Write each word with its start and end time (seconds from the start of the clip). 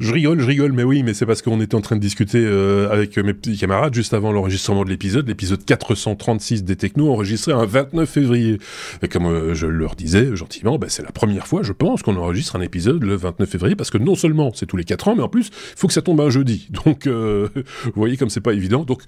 Je 0.00 0.12
rigole, 0.12 0.40
je 0.40 0.46
rigole, 0.46 0.72
mais 0.72 0.82
oui, 0.82 1.02
mais 1.02 1.14
c'est 1.14 1.26
parce 1.26 1.42
qu'on 1.42 1.60
était 1.60 1.74
en 1.74 1.80
train 1.80 1.96
de 1.96 2.00
discuter 2.00 2.44
euh, 2.44 2.90
avec 2.90 3.16
mes 3.16 3.34
petits 3.34 3.56
camarades 3.56 3.94
juste 3.94 4.14
avant 4.14 4.32
l'enregistrement 4.32 4.84
de 4.84 4.90
l'épisode, 4.90 5.28
l'épisode 5.28 5.64
436 5.64 6.64
des 6.64 6.76
Technos, 6.76 7.12
enregistré 7.12 7.52
un 7.52 7.66
29 7.66 8.08
février. 8.08 8.58
Et 9.02 9.08
comme 9.08 9.26
euh, 9.26 9.54
je 9.54 9.66
leur 9.66 9.94
disais 9.94 10.34
gentiment, 10.36 10.78
bah, 10.78 10.88
c'est 10.88 11.02
la 11.02 11.12
première 11.12 11.46
fois, 11.46 11.62
je 11.62 11.72
pense, 11.72 12.02
qu'on 12.02 12.16
enregistre 12.16 12.56
un 12.56 12.60
épisode 12.60 13.02
le 13.02 13.16
29 13.16 13.48
février, 13.48 13.76
parce 13.76 13.90
que 13.90 13.98
non 13.98 14.14
seulement 14.14 14.52
c'est 14.54 14.66
tous 14.66 14.76
les 14.76 14.84
4 14.84 15.08
ans, 15.08 15.16
mais 15.16 15.22
en 15.22 15.28
plus, 15.28 15.48
il 15.48 15.78
faut 15.78 15.86
que 15.86 15.94
ça 15.94 16.02
tombe 16.02 16.20
un 16.20 16.30
jeudi. 16.30 16.68
Donc, 16.84 17.06
euh, 17.06 17.48
vous 17.84 17.92
voyez 17.94 18.16
comme 18.16 18.30
c'est 18.30 18.40
pas 18.40 18.52
évident. 18.52 18.84
Donc, 18.84 19.02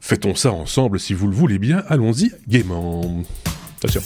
fêtons 0.00 0.34
ça 0.34 0.52
ensemble 0.52 1.00
si 1.00 1.14
vous 1.14 1.28
le 1.28 1.34
voulez 1.34 1.58
bien. 1.58 1.82
Allons-y 1.88 2.32
gaiement. 2.48 3.22
Attention. 3.78 4.02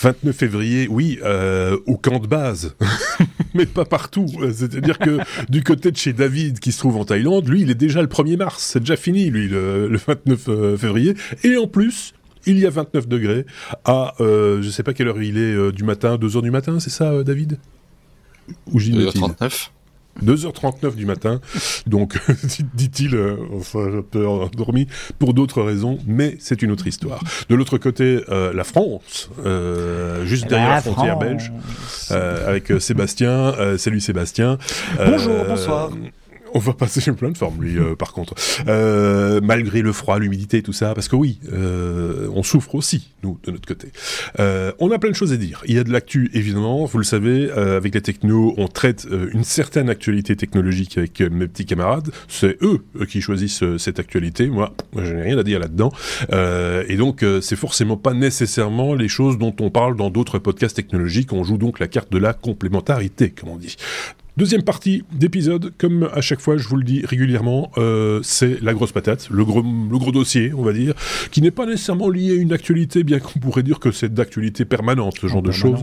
29 0.00 0.34
février, 0.34 0.88
oui, 0.88 1.18
euh, 1.22 1.76
au 1.86 1.96
camp 1.96 2.18
de 2.18 2.26
base, 2.26 2.74
mais 3.54 3.66
pas 3.66 3.84
partout. 3.84 4.26
C'est-à-dire 4.52 4.98
que 4.98 5.18
du 5.48 5.62
côté 5.62 5.90
de 5.90 5.96
chez 5.96 6.12
David, 6.12 6.58
qui 6.58 6.72
se 6.72 6.78
trouve 6.78 6.96
en 6.96 7.04
Thaïlande, 7.04 7.48
lui, 7.48 7.62
il 7.62 7.70
est 7.70 7.74
déjà 7.74 8.00
le 8.00 8.08
1er 8.08 8.36
mars. 8.36 8.62
C'est 8.62 8.80
déjà 8.80 8.96
fini, 8.96 9.30
lui, 9.30 9.48
le, 9.48 9.94
29 9.94 10.48
euh, 10.48 10.76
février. 10.76 11.14
Et 11.44 11.56
en 11.56 11.66
plus, 11.66 12.14
il 12.46 12.58
y 12.58 12.66
a 12.66 12.70
29 12.70 13.08
degrés 13.08 13.44
à, 13.84 14.14
euh, 14.20 14.62
je 14.62 14.70
sais 14.70 14.82
pas 14.82 14.94
quelle 14.94 15.08
heure 15.08 15.22
il 15.22 15.36
est, 15.36 15.54
euh, 15.54 15.72
du 15.72 15.84
matin, 15.84 16.16
2 16.16 16.36
heures 16.36 16.42
du 16.42 16.50
matin, 16.50 16.80
c'est 16.80 16.90
ça, 16.90 17.22
David? 17.22 17.58
Ou 18.72 18.78
2h39 18.78 19.70
2h39 20.24 20.94
du 20.94 21.06
matin, 21.06 21.40
donc 21.86 22.18
dit-il, 22.74 23.14
euh, 23.14 23.36
enfin 23.54 23.98
un 23.98 24.02
peu 24.02 24.26
endormi 24.26 24.86
pour 25.18 25.34
d'autres 25.34 25.62
raisons, 25.62 25.98
mais 26.06 26.36
c'est 26.40 26.62
une 26.62 26.70
autre 26.70 26.86
histoire. 26.86 27.22
De 27.48 27.54
l'autre 27.54 27.78
côté, 27.78 28.22
euh, 28.28 28.52
la 28.52 28.64
France, 28.64 29.30
euh, 29.44 30.24
juste 30.24 30.46
derrière 30.46 30.70
la, 30.70 30.82
frontière 30.82 31.18
belge, 31.18 31.52
avec 32.10 32.72
Sébastien. 32.80 33.54
salut 33.78 34.00
Sébastien. 34.00 34.58
Bonjour, 34.98 35.44
bonsoir. 35.46 35.90
On 36.54 36.58
va 36.58 36.72
passer 36.72 37.00
une 37.06 37.14
plein 37.14 37.30
de 37.30 37.38
formes, 37.38 37.62
lui, 37.62 37.78
euh, 37.78 37.94
par 37.94 38.12
contre. 38.12 38.34
Euh, 38.66 39.40
malgré 39.42 39.82
le 39.82 39.92
froid, 39.92 40.18
l'humidité 40.18 40.62
tout 40.62 40.72
ça, 40.72 40.94
parce 40.94 41.08
que 41.08 41.16
oui, 41.16 41.38
euh, 41.52 42.28
on 42.34 42.42
souffre 42.42 42.74
aussi, 42.74 43.12
nous, 43.22 43.38
de 43.44 43.52
notre 43.52 43.66
côté. 43.66 43.88
on 44.38 44.90
a 44.90 44.98
plein 44.98 45.10
de 45.10 45.14
choses 45.14 45.32
à 45.32 45.36
dire. 45.36 45.62
Il 45.66 45.74
y 45.74 45.78
a 45.78 45.84
de 45.84 45.92
l'actu, 45.92 46.30
évidemment, 46.34 46.84
vous 46.84 46.98
le 46.98 47.04
savez, 47.04 47.50
avec 47.50 47.94
les 47.94 48.00
technos, 48.00 48.54
on 48.56 48.68
traite 48.68 49.06
une 49.32 49.44
certaine 49.44 49.88
actualité 49.88 50.36
technologique 50.36 50.98
avec 50.98 51.20
mes 51.20 51.46
petits 51.46 51.66
camarades. 51.66 52.10
C'est 52.28 52.58
eux 52.62 52.80
qui 53.08 53.20
choisissent 53.20 53.64
cette 53.78 53.98
actualité. 53.98 54.48
Moi, 54.48 54.74
je 54.96 55.12
n'ai 55.12 55.22
rien 55.22 55.38
à 55.38 55.42
dire 55.42 55.58
là-dedans. 55.58 55.92
et 56.32 56.96
donc, 56.96 57.24
c'est 57.40 57.56
forcément 57.56 57.96
pas 57.96 58.14
nécessairement 58.14 58.94
les 58.94 59.08
choses 59.08 59.38
dont 59.38 59.54
on 59.60 59.70
parle 59.70 59.96
dans 59.96 60.10
d'autres 60.10 60.38
podcasts 60.38 60.76
technologiques. 60.76 61.32
On 61.32 61.44
joue 61.44 61.58
donc 61.58 61.78
la 61.78 61.88
carte 61.88 62.10
de 62.12 62.18
la 62.18 62.32
complémentarité, 62.32 63.30
comme 63.30 63.50
on 63.50 63.56
dit. 63.56 63.76
Deuxième 64.40 64.62
partie 64.62 65.04
d'épisode, 65.12 65.70
comme 65.76 66.08
à 66.14 66.22
chaque 66.22 66.40
fois, 66.40 66.56
je 66.56 66.66
vous 66.66 66.76
le 66.76 66.82
dis 66.82 67.04
régulièrement, 67.04 67.70
euh, 67.76 68.20
c'est 68.22 68.58
la 68.62 68.72
grosse 68.72 68.90
patate, 68.90 69.28
le 69.30 69.44
gros, 69.44 69.60
le 69.60 69.98
gros 69.98 70.12
dossier, 70.12 70.54
on 70.56 70.62
va 70.62 70.72
dire, 70.72 70.94
qui 71.30 71.42
n'est 71.42 71.50
pas 71.50 71.66
nécessairement 71.66 72.08
lié 72.08 72.30
à 72.30 72.34
une 72.36 72.54
actualité, 72.54 73.04
bien 73.04 73.18
qu'on 73.18 73.38
pourrait 73.38 73.62
dire 73.62 73.78
que 73.80 73.90
c'est 73.90 74.14
d'actualité 74.14 74.64
permanente, 74.64 75.18
ce 75.20 75.26
genre 75.26 75.42
de 75.42 75.50
choses. 75.50 75.80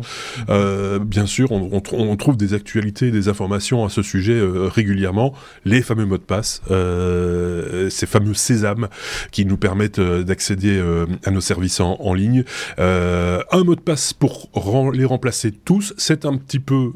Euh, 0.50 0.98
bien 0.98 1.28
sûr, 1.28 1.52
on, 1.52 1.70
on, 1.72 1.84
on, 1.92 2.16
trouve 2.16 2.36
des 2.36 2.56
actualités, 2.56 3.12
des 3.12 3.28
informations 3.28 3.86
à 3.86 3.90
ce 3.90 4.02
sujet 4.02 4.34
euh, 4.34 4.68
régulièrement. 4.68 5.36
Les 5.64 5.84
fameux 5.84 6.08
mots 6.08 6.18
de 6.18 6.24
passe, 6.24 6.64
ces 6.68 8.08
fameux 8.08 8.34
sésames 8.34 8.88
qui 9.30 9.46
nous 9.46 9.58
permettent 9.58 10.00
d'accéder 10.00 10.84
à 11.23 11.30
nos 11.30 11.42
services 11.42 11.80
en, 11.80 11.96
en 12.00 12.16
ligne. 12.16 12.44
un 12.80 13.64
mot 13.64 13.76
de 13.76 13.82
passe 13.82 14.14
pour 14.14 14.50
les 14.94 15.06
remplacer 15.06 15.52
tous, 15.52 15.94
c'est 15.98 16.26
un 16.26 16.38
petit 16.38 16.60
peu 16.60 16.92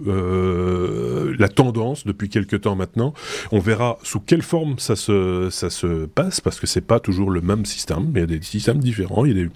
la 1.38 1.51
tendance 1.52 2.06
depuis 2.06 2.30
quelques 2.30 2.62
temps 2.62 2.76
maintenant. 2.76 3.14
On 3.52 3.60
verra 3.60 3.98
sous 4.04 4.20
quelle 4.20 4.42
forme 4.42 4.80
ça 4.80 4.96
se, 4.96 5.50
ça 5.52 5.70
se 5.70 6.06
passe, 6.06 6.42
parce 6.42 6.60
que 6.60 6.68
c'est 6.68 6.82
pas 6.82 7.00
toujours 7.00 7.30
le 7.30 7.42
même 7.42 7.66
système, 7.66 8.12
il 8.14 8.20
y 8.20 8.24
a 8.24 8.26
des 8.26 8.42
systèmes 8.42 8.80
différents, 8.80 9.26
il 9.26 9.38
y 9.38 9.42
a 9.42 9.48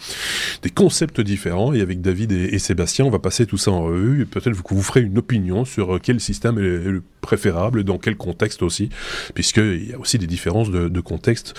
des, 0.62 0.70
concepts 0.70 1.22
différents, 1.22 1.74
et 1.74 1.82
avec 1.82 2.02
David 2.02 2.32
et, 2.32 2.60
Sébastien, 2.60 3.06
on 3.06 3.10
va 3.10 3.20
passer 3.20 3.46
tout 3.46 3.58
ça 3.58 3.72
en 3.72 3.84
revue, 3.84 4.22
et 4.22 4.26
peut-être 4.26 4.62
que 4.62 4.74
vous 4.74 4.82
ferez 4.82 5.02
une 5.02 5.18
opinion 5.18 5.66
sur 5.66 6.00
quel 6.02 6.20
système 6.20 6.58
est, 6.58 6.62
le 6.62 7.04
préférable, 7.22 7.84
dans 7.84 7.98
quel 7.98 8.18
contexte 8.18 8.62
aussi, 8.62 8.90
puisqu'il 9.34 9.90
y 9.90 9.94
a 9.94 10.00
aussi 10.00 10.18
des 10.18 10.28
différences 10.28 10.70
de, 10.70 11.02
contexte 11.06 11.54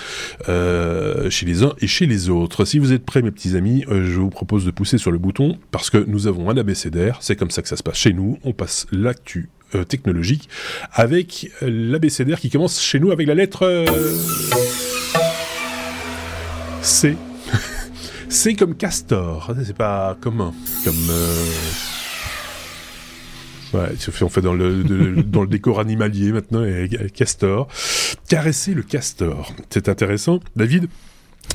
euh, 0.49 1.31
chez 1.31 1.47
les 1.47 1.63
uns 1.63 1.75
et 1.81 1.87
chez 1.87 2.07
les 2.07 2.31
autres. 2.31 2.65
Si 2.65 2.79
vous 2.79 2.93
êtes 2.93 3.05
prêts, 3.05 3.23
mes 3.23 3.31
petits 3.31 3.57
amis, 3.57 3.85
euh, 3.89 4.05
je 4.05 4.19
vous 4.19 4.31
propose 4.31 4.65
de 4.65 4.71
pousser 4.71 4.99
sur 4.99 5.11
le 5.11 5.19
bouton, 5.19 5.59
parce 5.71 5.91
que 5.91 5.99
nous 5.99 6.27
avons 6.27 6.51
un 6.51 6.57
abécédaire, 6.57 7.19
c'est 7.21 7.37
comme 7.37 7.51
ça 7.51 7.63
que 7.63 7.69
ça 7.69 7.77
se 7.77 7.83
passe 7.83 7.97
chez 7.97 8.13
nous, 8.13 8.39
on 8.45 8.53
passe 8.53 8.87
l'actu 8.93 9.49
euh, 9.77 9.85
technologique 9.85 10.49
avec 10.93 11.51
l'abécédaire 11.61 12.41
qui 12.41 12.51
commence 12.51 12.81
chez 12.81 12.99
nous 12.99 13.11
avec 13.11 13.27
la 13.27 13.35
lettre 13.35 13.63
euh, 13.65 13.87
C. 16.83 17.17
C 18.29 18.55
comme 18.55 18.75
castor. 18.75 19.53
C'est 19.65 19.77
pas 19.77 20.17
commun. 20.21 20.53
Comme. 20.85 21.11
Euh, 21.11 21.45
ouais, 23.75 23.89
on 24.23 24.29
fait 24.29 24.41
dans 24.41 24.55
le, 24.55 24.83
dans 25.23 25.43
le 25.43 25.49
décor 25.49 25.81
animalier 25.81 26.33
maintenant, 26.33 26.65
castor. 27.15 27.69
Caresser 28.29 28.75
le 28.75 28.83
castor. 28.83 29.53
C'est 29.71 29.89
intéressant. 29.89 30.41
David, 30.57 30.89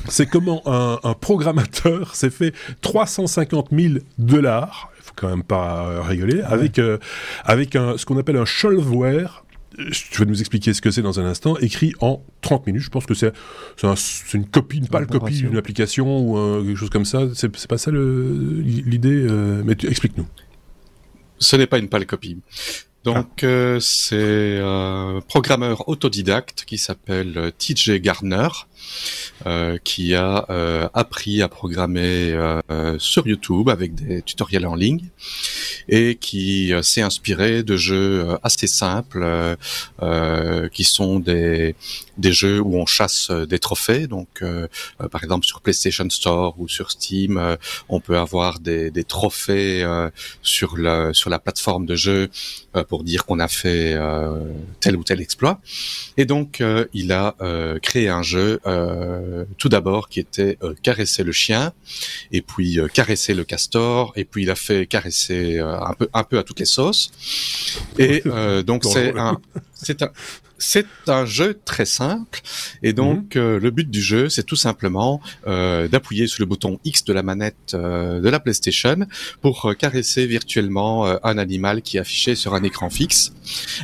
c'est 0.08 0.26
comment 0.26 0.62
un, 0.66 0.98
un 1.04 1.14
programmateur 1.14 2.14
s'est 2.14 2.30
fait 2.30 2.54
350 2.80 3.68
000 3.72 3.94
dollars 4.18 4.91
quand 5.16 5.28
même 5.28 5.42
pas 5.42 5.86
euh, 5.86 6.02
rigoler, 6.02 6.40
avec, 6.42 6.78
euh, 6.78 6.98
avec 7.44 7.76
un, 7.76 7.96
ce 7.96 8.06
qu'on 8.06 8.18
appelle 8.18 8.36
un 8.36 8.44
shelfware 8.44 9.44
tu 9.90 10.18
vas 10.18 10.24
nous 10.24 10.40
expliquer 10.40 10.74
ce 10.74 10.80
que 10.80 10.90
c'est 10.90 11.02
dans 11.02 11.20
un 11.20 11.24
instant, 11.24 11.56
écrit 11.58 11.94
en 12.00 12.22
30 12.42 12.66
minutes. 12.66 12.82
Je 12.82 12.90
pense 12.90 13.06
que 13.06 13.14
c'est 13.14 13.32
une 14.34 14.46
copie, 14.46 14.78
une 14.78 14.88
pâle 14.88 15.06
copie 15.06 15.42
d'une 15.42 15.56
application 15.56 16.18
ou 16.18 16.62
quelque 16.64 16.76
chose 16.76 16.90
comme 16.90 17.04
ça. 17.04 17.22
C'est 17.34 17.66
pas 17.66 17.78
ça 17.78 17.90
l'idée, 17.90 19.24
euh, 19.28 19.62
mais 19.64 19.72
explique-nous. 19.72 20.26
Ce 21.38 21.56
n'est 21.56 21.66
pas 21.66 21.78
une 21.78 21.88
pâle 21.88 22.06
copie. 22.06 22.38
Donc 23.04 23.42
ah. 23.44 23.78
c'est 23.80 24.60
un 24.62 25.20
programmeur 25.26 25.88
autodidacte 25.88 26.64
qui 26.66 26.78
s'appelle 26.78 27.52
TJ 27.58 28.00
Garner 28.00 28.36
euh, 28.36 28.71
qui 29.84 30.14
a 30.14 30.46
euh, 30.50 30.88
appris 30.94 31.42
à 31.42 31.48
programmer 31.48 32.32
euh, 32.32 32.98
sur 32.98 33.26
YouTube 33.26 33.68
avec 33.68 33.94
des 33.94 34.22
tutoriels 34.22 34.66
en 34.66 34.74
ligne 34.74 35.08
et 35.88 36.16
qui 36.16 36.72
s'est 36.82 37.02
inspiré 37.02 37.62
de 37.62 37.76
jeux 37.76 38.26
assez 38.42 38.66
simples 38.66 39.56
qui 40.72 40.84
sont 40.84 41.18
des 41.18 41.74
des 42.18 42.32
jeux 42.32 42.60
où 42.60 42.76
on 42.76 42.86
chasse 42.86 43.30
des 43.30 43.58
trophées. 43.58 44.06
Donc, 44.06 44.44
par 45.10 45.24
exemple, 45.24 45.46
sur 45.46 45.60
PlayStation 45.60 46.08
Store 46.10 46.54
ou 46.58 46.68
sur 46.68 46.90
Steam, 46.90 47.56
on 47.88 48.00
peut 48.00 48.18
avoir 48.18 48.60
des, 48.60 48.90
des 48.90 49.04
trophées 49.04 49.84
sur 50.42 50.76
la 50.76 51.12
sur 51.14 51.30
la 51.30 51.38
plateforme 51.38 51.86
de 51.86 51.96
jeu 51.96 52.28
pour 52.88 53.02
dire 53.02 53.24
qu'on 53.24 53.40
a 53.40 53.48
fait 53.48 53.98
tel 54.80 54.96
ou 54.96 55.04
tel 55.04 55.20
exploit. 55.20 55.60
Et 56.16 56.24
donc, 56.24 56.62
il 56.92 57.12
a 57.12 57.34
créé 57.82 58.08
un 58.08 58.22
jeu 58.22 58.60
euh, 58.72 59.44
tout 59.58 59.68
d'abord 59.68 60.08
qui 60.08 60.20
était 60.20 60.58
euh, 60.62 60.74
caresser 60.82 61.22
le 61.22 61.32
chien, 61.32 61.72
et 62.30 62.42
puis 62.42 62.78
euh, 62.78 62.88
caresser 62.88 63.34
le 63.34 63.44
castor, 63.44 64.12
et 64.16 64.24
puis 64.24 64.42
il 64.42 64.50
a 64.50 64.54
fait 64.54 64.86
caresser 64.86 65.58
un 65.58 65.94
peu 65.94 66.08
un 66.12 66.24
peu 66.24 66.38
à 66.38 66.42
toutes 66.42 66.60
les 66.60 66.66
sauces. 66.66 67.10
Et 67.98 68.22
donc 68.64 68.84
c'est 68.84 69.16
un 69.16 69.38
c'est 69.74 70.02
un 70.02 70.10
c'est 70.62 70.86
un 71.08 71.26
jeu 71.26 71.60
très 71.64 71.84
simple 71.84 72.40
et 72.82 72.92
donc 72.92 73.34
mhm. 73.34 73.42
euh, 73.42 73.58
le 73.58 73.70
but 73.70 73.90
du 73.90 74.00
jeu 74.00 74.28
c'est 74.28 74.44
tout 74.44 74.56
simplement 74.56 75.20
euh, 75.46 75.88
d'appuyer 75.88 76.28
sur 76.28 76.42
le 76.42 76.46
bouton 76.46 76.78
X 76.84 77.04
de 77.04 77.12
la 77.12 77.24
manette 77.24 77.74
euh, 77.74 78.20
de 78.20 78.28
la 78.28 78.38
PlayStation 78.38 79.06
pour 79.40 79.74
caresser 79.76 80.26
virtuellement 80.26 81.04
un 81.24 81.38
animal 81.38 81.82
qui 81.82 81.96
est 81.96 82.00
affiché 82.00 82.36
sur 82.36 82.54
un 82.54 82.62
écran 82.62 82.90
fixe. 82.90 83.32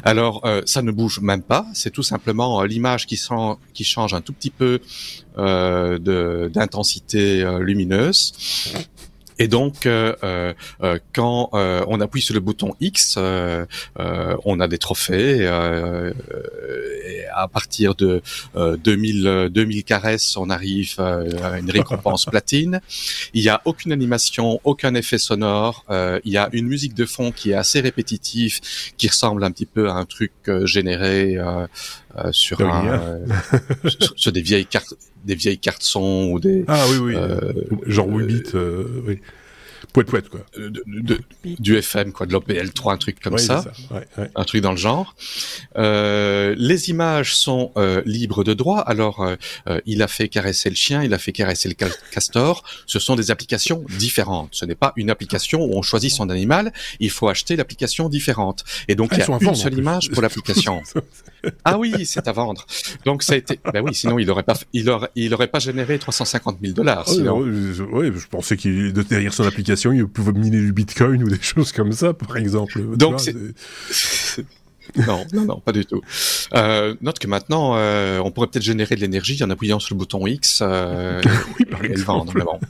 Alors 0.04 0.46
ça 0.66 0.82
ne 0.82 0.92
bouge 0.92 1.20
même 1.20 1.42
pas, 1.42 1.66
c'est 1.74 1.90
tout 1.90 2.02
simplement 2.02 2.62
l'image 2.62 3.06
qui, 3.06 3.20
qui 3.74 3.84
change 3.84 4.14
un 4.14 4.20
tout 4.20 4.32
petit 4.32 4.50
peu 4.50 4.80
d'intensité 5.36 7.44
lumineuse 7.60 8.32
et 9.38 9.48
donc, 9.48 9.86
euh, 9.86 10.14
euh, 10.24 10.52
euh, 10.82 10.98
quand 11.14 11.50
on 11.52 12.00
appuie 12.00 12.22
sur 12.22 12.34
le 12.34 12.40
bouton 12.40 12.74
X, 12.80 13.16
on 13.16 14.60
a 14.60 14.68
des 14.68 14.78
trophées 14.78 15.46
à 15.46 17.48
partir 17.48 17.94
de 17.94 18.22
2000 18.54 19.48
2000 19.50 19.84
caresses, 19.84 20.36
on 20.36 20.50
arrive 20.50 20.94
à 20.98 21.58
une 21.58 21.70
récompense 21.70 22.24
platine. 22.26 22.80
Il 23.32 23.42
y 23.42 23.48
a 23.48 23.62
aucune 23.64 23.92
animation, 23.92 24.60
aucun 24.64 24.94
effet 24.94 25.18
sonore. 25.18 25.84
il 25.90 26.32
y 26.32 26.36
a 26.36 26.48
une 26.52 26.66
musique 26.66 26.94
de 26.94 27.06
fond 27.06 27.30
qui 27.30 27.50
est 27.50 27.54
assez 27.54 27.80
répétitive, 27.80 28.60
qui 28.96 29.08
ressemble 29.08 29.44
un 29.44 29.50
petit 29.50 29.66
peu 29.66 29.88
à 29.88 29.94
un 29.94 30.04
truc 30.04 30.32
généré 30.64 31.38
sur, 32.32 32.60
un, 32.60 33.20
sur, 34.16 34.32
des 34.32 34.40
vieilles 34.40 34.66
cartes 34.66 34.94
des 35.24 35.34
vieilles 35.34 35.58
cartes 35.58 35.82
son 35.82 36.30
ou 36.32 36.40
des 36.40 36.64
ah 36.68 36.84
oui 36.90 36.96
oui 36.98 37.16
genre 37.86 38.08
8 38.08 38.26
bits 38.26 38.58
oui 39.06 39.20
Du 41.44 41.76
FM 41.76 42.12
quoi, 42.12 42.26
de 42.26 42.32
l'OPL3, 42.32 42.92
un 42.92 42.96
truc 42.96 43.20
comme 43.20 43.38
ça, 43.38 43.64
un 44.34 44.44
truc 44.44 44.62
dans 44.62 44.70
le 44.70 44.76
genre. 44.76 45.14
Euh, 45.76 46.54
les 46.58 46.90
images 46.90 47.34
sont 47.34 47.72
euh, 47.76 48.02
libres 48.04 48.44
de 48.44 48.54
droit. 48.54 48.80
Alors 48.80 49.22
euh, 49.22 49.80
il 49.86 50.02
a 50.02 50.08
fait 50.08 50.28
caresser 50.28 50.70
le 50.70 50.76
chien, 50.76 51.02
il 51.02 51.14
a 51.14 51.18
fait 51.18 51.32
caresser 51.32 51.68
le 51.68 51.74
castor. 52.10 52.62
Ce 52.86 52.98
sont 52.98 53.16
des 53.16 53.30
applications 53.30 53.84
différentes. 53.98 54.50
Ce 54.52 54.64
n'est 54.64 54.74
pas 54.74 54.92
une 54.96 55.10
application 55.10 55.64
où 55.64 55.76
on 55.76 55.82
choisit 55.82 56.10
son 56.10 56.30
animal. 56.30 56.72
Il 57.00 57.10
faut 57.10 57.28
acheter 57.28 57.56
l'application 57.56 58.08
différente. 58.08 58.64
Et 58.88 58.94
donc 58.94 59.10
il 59.12 59.18
y 59.18 59.22
a 59.22 59.38
une 59.40 59.54
seule 59.54 59.78
image 59.78 60.10
pour 60.10 60.22
l'application. 60.22 60.82
ah 61.64 61.78
oui, 61.78 62.06
c'est 62.06 62.26
à 62.28 62.32
vendre. 62.32 62.66
Donc 63.04 63.22
ça 63.22 63.34
a 63.34 63.36
été. 63.36 63.58
Ben 63.72 63.82
oui, 63.82 63.94
sinon 63.94 64.18
il 64.18 64.30
aurait 64.30 64.42
pas, 64.42 64.54
il 64.72 64.88
aurait, 64.90 65.10
il 65.14 65.32
aurait 65.34 65.48
pas 65.48 65.58
généré 65.58 65.98
350 65.98 66.58
000 66.60 66.74
dollars. 66.74 67.06
Oui, 67.08 68.12
je 68.14 68.26
pensais 68.28 68.56
qu'il 68.56 68.92
derrière 68.92 69.32
son 69.32 69.44
application 69.44 69.87
il 69.92 70.06
pouvait 70.06 70.32
miner 70.32 70.58
du 70.60 70.72
bitcoin 70.72 71.22
ou 71.22 71.28
des 71.28 71.38
choses 71.40 71.72
comme 71.72 71.92
ça, 71.92 72.12
par 72.14 72.36
exemple. 72.36 72.96
Donc, 72.96 73.20
non, 75.06 75.26
non, 75.32 75.44
non, 75.44 75.60
pas 75.60 75.72
du 75.72 75.84
tout. 75.84 76.00
Euh, 76.54 76.94
note 77.00 77.18
que 77.18 77.26
maintenant, 77.26 77.76
euh, 77.76 78.20
on 78.20 78.30
pourrait 78.30 78.48
peut-être 78.48 78.64
générer 78.64 78.96
de 78.96 79.00
l'énergie 79.00 79.42
en 79.44 79.50
appuyant 79.50 79.78
sur 79.78 79.94
le 79.94 79.98
bouton 79.98 80.26
X 80.26 80.60
euh, 80.62 81.20
oui, 81.58 81.64
par 81.66 81.84
et 81.84 81.90
exemple. 81.90 82.38
le 82.38 82.44
vendre. 82.44 82.60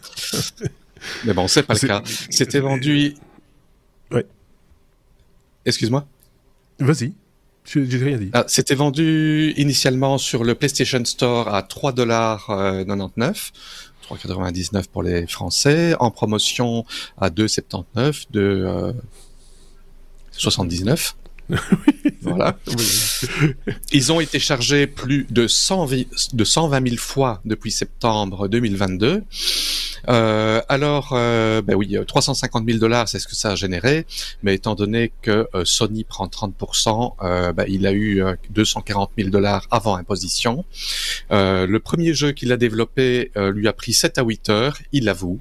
Mais 1.25 1.33
bon, 1.33 1.49
c'est 1.49 1.63
pas 1.63 1.75
le 1.75 1.87
cas. 1.87 2.03
C'était 2.31 2.61
vendu. 2.61 3.15
Ouais. 4.11 4.27
Excuse-moi? 5.65 6.07
Vas-y. 6.81 7.13
J'ai 7.65 7.99
rien 8.03 8.17
dit. 8.17 8.31
Ah, 8.33 8.45
C'était 8.49 8.75
vendu 8.75 9.53
initialement 9.57 10.17
sur 10.17 10.43
le 10.43 10.55
PlayStation 10.55 11.05
Store 11.05 11.55
à 11.55 11.61
3,99 11.61 11.95
dollars 11.95 12.51
3,99 14.09 14.89
pour 14.89 15.03
les 15.03 15.27
Français, 15.27 15.95
en 16.01 16.11
promotion 16.11 16.85
à 17.19 17.31
2,79 17.31 18.27
de 18.31 18.95
79. 20.33 21.17
Euh, 21.51 21.57
voilà. 22.23 22.59
Ils 23.93 24.13
ont 24.13 24.21
été 24.21 24.39
chargés 24.39 24.87
plus 24.87 25.27
de 25.31 25.47
100 25.47 25.89
de 26.33 26.45
120 26.45 26.89
000 26.89 26.97
fois 26.97 27.41
depuis 27.45 27.73
septembre 27.73 28.49
2022. 28.49 29.25
Euh, 30.09 30.63
alors, 30.69 31.11
euh, 31.13 31.61
ben 31.63 31.75
oui, 31.75 31.97
350 32.07 32.65
000 32.67 32.79
dollars, 32.79 33.09
c'est 33.09 33.19
ce 33.19 33.29
que 33.29 33.35
ça 33.35 33.53
a 33.53 33.55
généré, 33.55 34.07
mais 34.43 34.55
étant 34.55 34.75
donné 34.75 35.13
que 35.23 35.49
euh, 35.55 35.65
Sony 35.65 36.05
prend 36.05 36.27
30%, 36.27 37.15
euh, 37.23 37.53
ben, 37.53 37.65
il 37.69 37.87
a 37.87 37.93
eu 37.93 38.23
240 38.51 39.11
000 39.19 39.31
dollars 39.31 39.67
avant 39.71 39.97
imposition. 39.97 40.65
le 41.31 41.79
premier 41.79 42.15
jeu 42.15 42.33
qu'il 42.33 42.53
a 42.53 42.57
développé 42.57 43.31
lui 43.37 43.69
a 43.69 43.73
pris 43.73 43.93
7 43.93 44.19
à 44.19 44.23
8 44.23 44.49
heures, 44.51 44.79
il 44.93 45.05
l'avoue. 45.05 45.41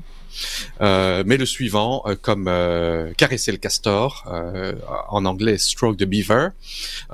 Euh, 0.82 1.24
mais 1.26 1.38
le 1.38 1.48
suivant, 1.48 2.04
comme 2.22 2.48
euh, 2.48 3.12
caresser 3.18 3.52
le 3.52 3.58
castor, 3.58 4.26
en 5.10 5.26
anglais 5.26 5.58
stroke 5.58 5.98
the 5.98 6.04
beaver, 6.04 6.50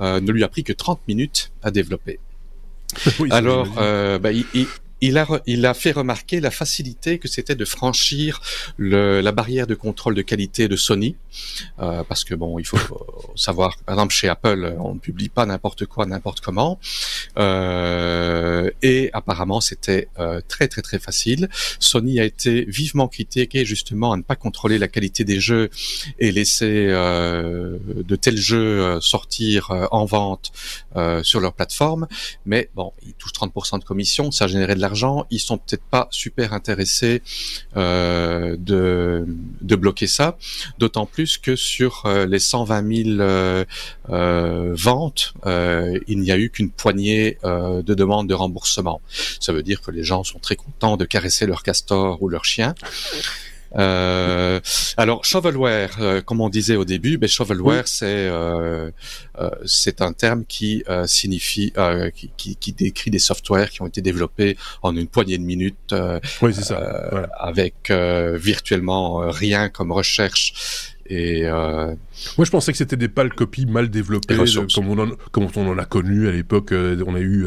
ne 0.00 0.30
lui 0.32 0.44
a 0.44 0.48
pris 0.48 0.64
que 0.64 0.72
30 0.72 1.00
minutes 1.08 1.52
à 1.62 1.70
développer. 1.70 2.18
Alors, 3.30 3.68
bah, 4.20 4.32
il, 4.32 4.44
il 4.54 4.66
il 5.00 5.66
a 5.66 5.74
fait 5.74 5.92
remarquer 5.92 6.40
la 6.40 6.50
facilité 6.50 7.18
que 7.18 7.28
c'était 7.28 7.54
de 7.54 7.64
franchir 7.64 8.40
le, 8.76 9.20
la 9.20 9.32
barrière 9.32 9.66
de 9.66 9.74
contrôle 9.74 10.14
de 10.14 10.22
qualité 10.22 10.68
de 10.68 10.76
Sony, 10.76 11.16
euh, 11.80 12.04
parce 12.04 12.24
que 12.24 12.34
bon, 12.34 12.58
il 12.58 12.64
faut 12.64 12.78
savoir, 13.36 13.76
par 13.78 13.94
exemple 13.94 14.14
chez 14.14 14.28
Apple, 14.28 14.76
on 14.78 14.94
ne 14.94 14.98
publie 14.98 15.28
pas 15.28 15.46
n'importe 15.46 15.86
quoi, 15.86 16.06
n'importe 16.06 16.40
comment, 16.40 16.78
euh, 17.38 18.70
et 18.82 19.10
apparemment 19.12 19.60
c'était 19.60 20.08
euh, 20.18 20.40
très 20.46 20.68
très 20.68 20.82
très 20.82 20.98
facile. 20.98 21.48
Sony 21.78 22.20
a 22.20 22.24
été 22.24 22.64
vivement 22.68 23.08
critiqué 23.08 23.64
justement 23.64 24.12
à 24.12 24.16
ne 24.16 24.22
pas 24.22 24.36
contrôler 24.36 24.78
la 24.78 24.88
qualité 24.88 25.24
des 25.24 25.40
jeux 25.40 25.70
et 26.18 26.32
laisser 26.32 26.86
de 26.86 28.16
tels 28.16 28.36
jeux 28.36 29.00
sortir 29.00 29.70
en 29.90 30.04
vente 30.04 30.52
sur 31.22 31.40
leur 31.40 31.52
plateforme, 31.52 32.06
mais 32.46 32.70
bon, 32.74 32.92
ils 33.06 33.14
touchent 33.14 33.32
30% 33.32 33.80
de 33.80 33.84
commission, 33.84 34.30
ça 34.30 34.44
a 34.44 34.48
généré 34.48 34.74
de 34.74 34.80
ils 35.30 35.40
sont 35.40 35.58
peut-être 35.58 35.84
pas 35.84 36.08
super 36.10 36.52
intéressés 36.52 37.22
euh, 37.76 38.56
de, 38.58 39.26
de 39.60 39.76
bloquer 39.76 40.06
ça, 40.06 40.36
d'autant 40.78 41.06
plus 41.06 41.38
que 41.38 41.56
sur 41.56 42.02
euh, 42.06 42.26
les 42.26 42.38
120 42.38 43.04
000 43.04 43.20
euh, 43.20 43.64
ventes, 44.74 45.34
il 46.06 46.18
n'y 46.20 46.30
a 46.30 46.38
eu 46.38 46.50
qu'une 46.50 46.70
poignée 46.70 47.38
de 47.44 47.94
demandes 47.94 48.28
de 48.28 48.34
remboursement. 48.34 49.00
Ça 49.40 49.52
veut 49.52 49.62
dire 49.62 49.80
que 49.80 49.90
les 49.90 50.02
gens 50.02 50.24
sont 50.24 50.38
très 50.38 50.56
contents 50.56 50.96
de 50.96 51.04
caresser 51.04 51.46
leur 51.46 51.62
castor 51.62 52.22
ou 52.22 52.28
leur 52.28 52.44
chien. 52.44 52.74
Euh, 53.76 54.60
alors 54.96 55.24
shovelware, 55.24 55.96
euh, 56.00 56.20
comme 56.20 56.40
on 56.40 56.48
disait 56.48 56.76
au 56.76 56.84
début, 56.84 57.18
ben 57.18 57.28
shovelware 57.28 57.88
c'est 57.88 58.06
euh, 58.06 58.90
euh, 59.40 59.50
c'est 59.64 60.00
un 60.00 60.12
terme 60.12 60.44
qui 60.44 60.84
signifie 61.06 61.72
qui, 62.14 62.30
qui, 62.36 62.56
qui, 62.56 62.72
décrit 62.72 63.10
des 63.10 63.18
softwares 63.18 63.70
qui 63.70 63.82
ont 63.82 63.86
été 63.86 64.00
développés 64.00 64.56
en 64.82 64.96
une 64.96 65.08
poignée 65.08 65.38
de 65.38 65.42
minutes, 65.42 65.94
oui, 66.42 66.54
avec 67.38 67.90
virtuellement 67.90 69.30
rien 69.30 69.68
comme 69.68 69.92
recherche 69.92 70.93
et 71.06 71.42
euh... 71.44 71.94
Moi, 72.38 72.44
je 72.44 72.50
pensais 72.50 72.72
que 72.72 72.78
c'était 72.78 72.96
des 72.96 73.08
pâles 73.08 73.34
copies 73.34 73.66
mal 73.66 73.90
développées, 73.90 74.36
comme, 74.74 74.88
on 74.88 74.98
en, 74.98 75.10
comme 75.32 75.48
on 75.56 75.68
en 75.68 75.78
a 75.78 75.84
connu 75.84 76.28
à 76.28 76.30
l'époque. 76.32 76.72
Euh, 76.72 77.02
on 77.06 77.14
a 77.14 77.20
eu 77.20 77.46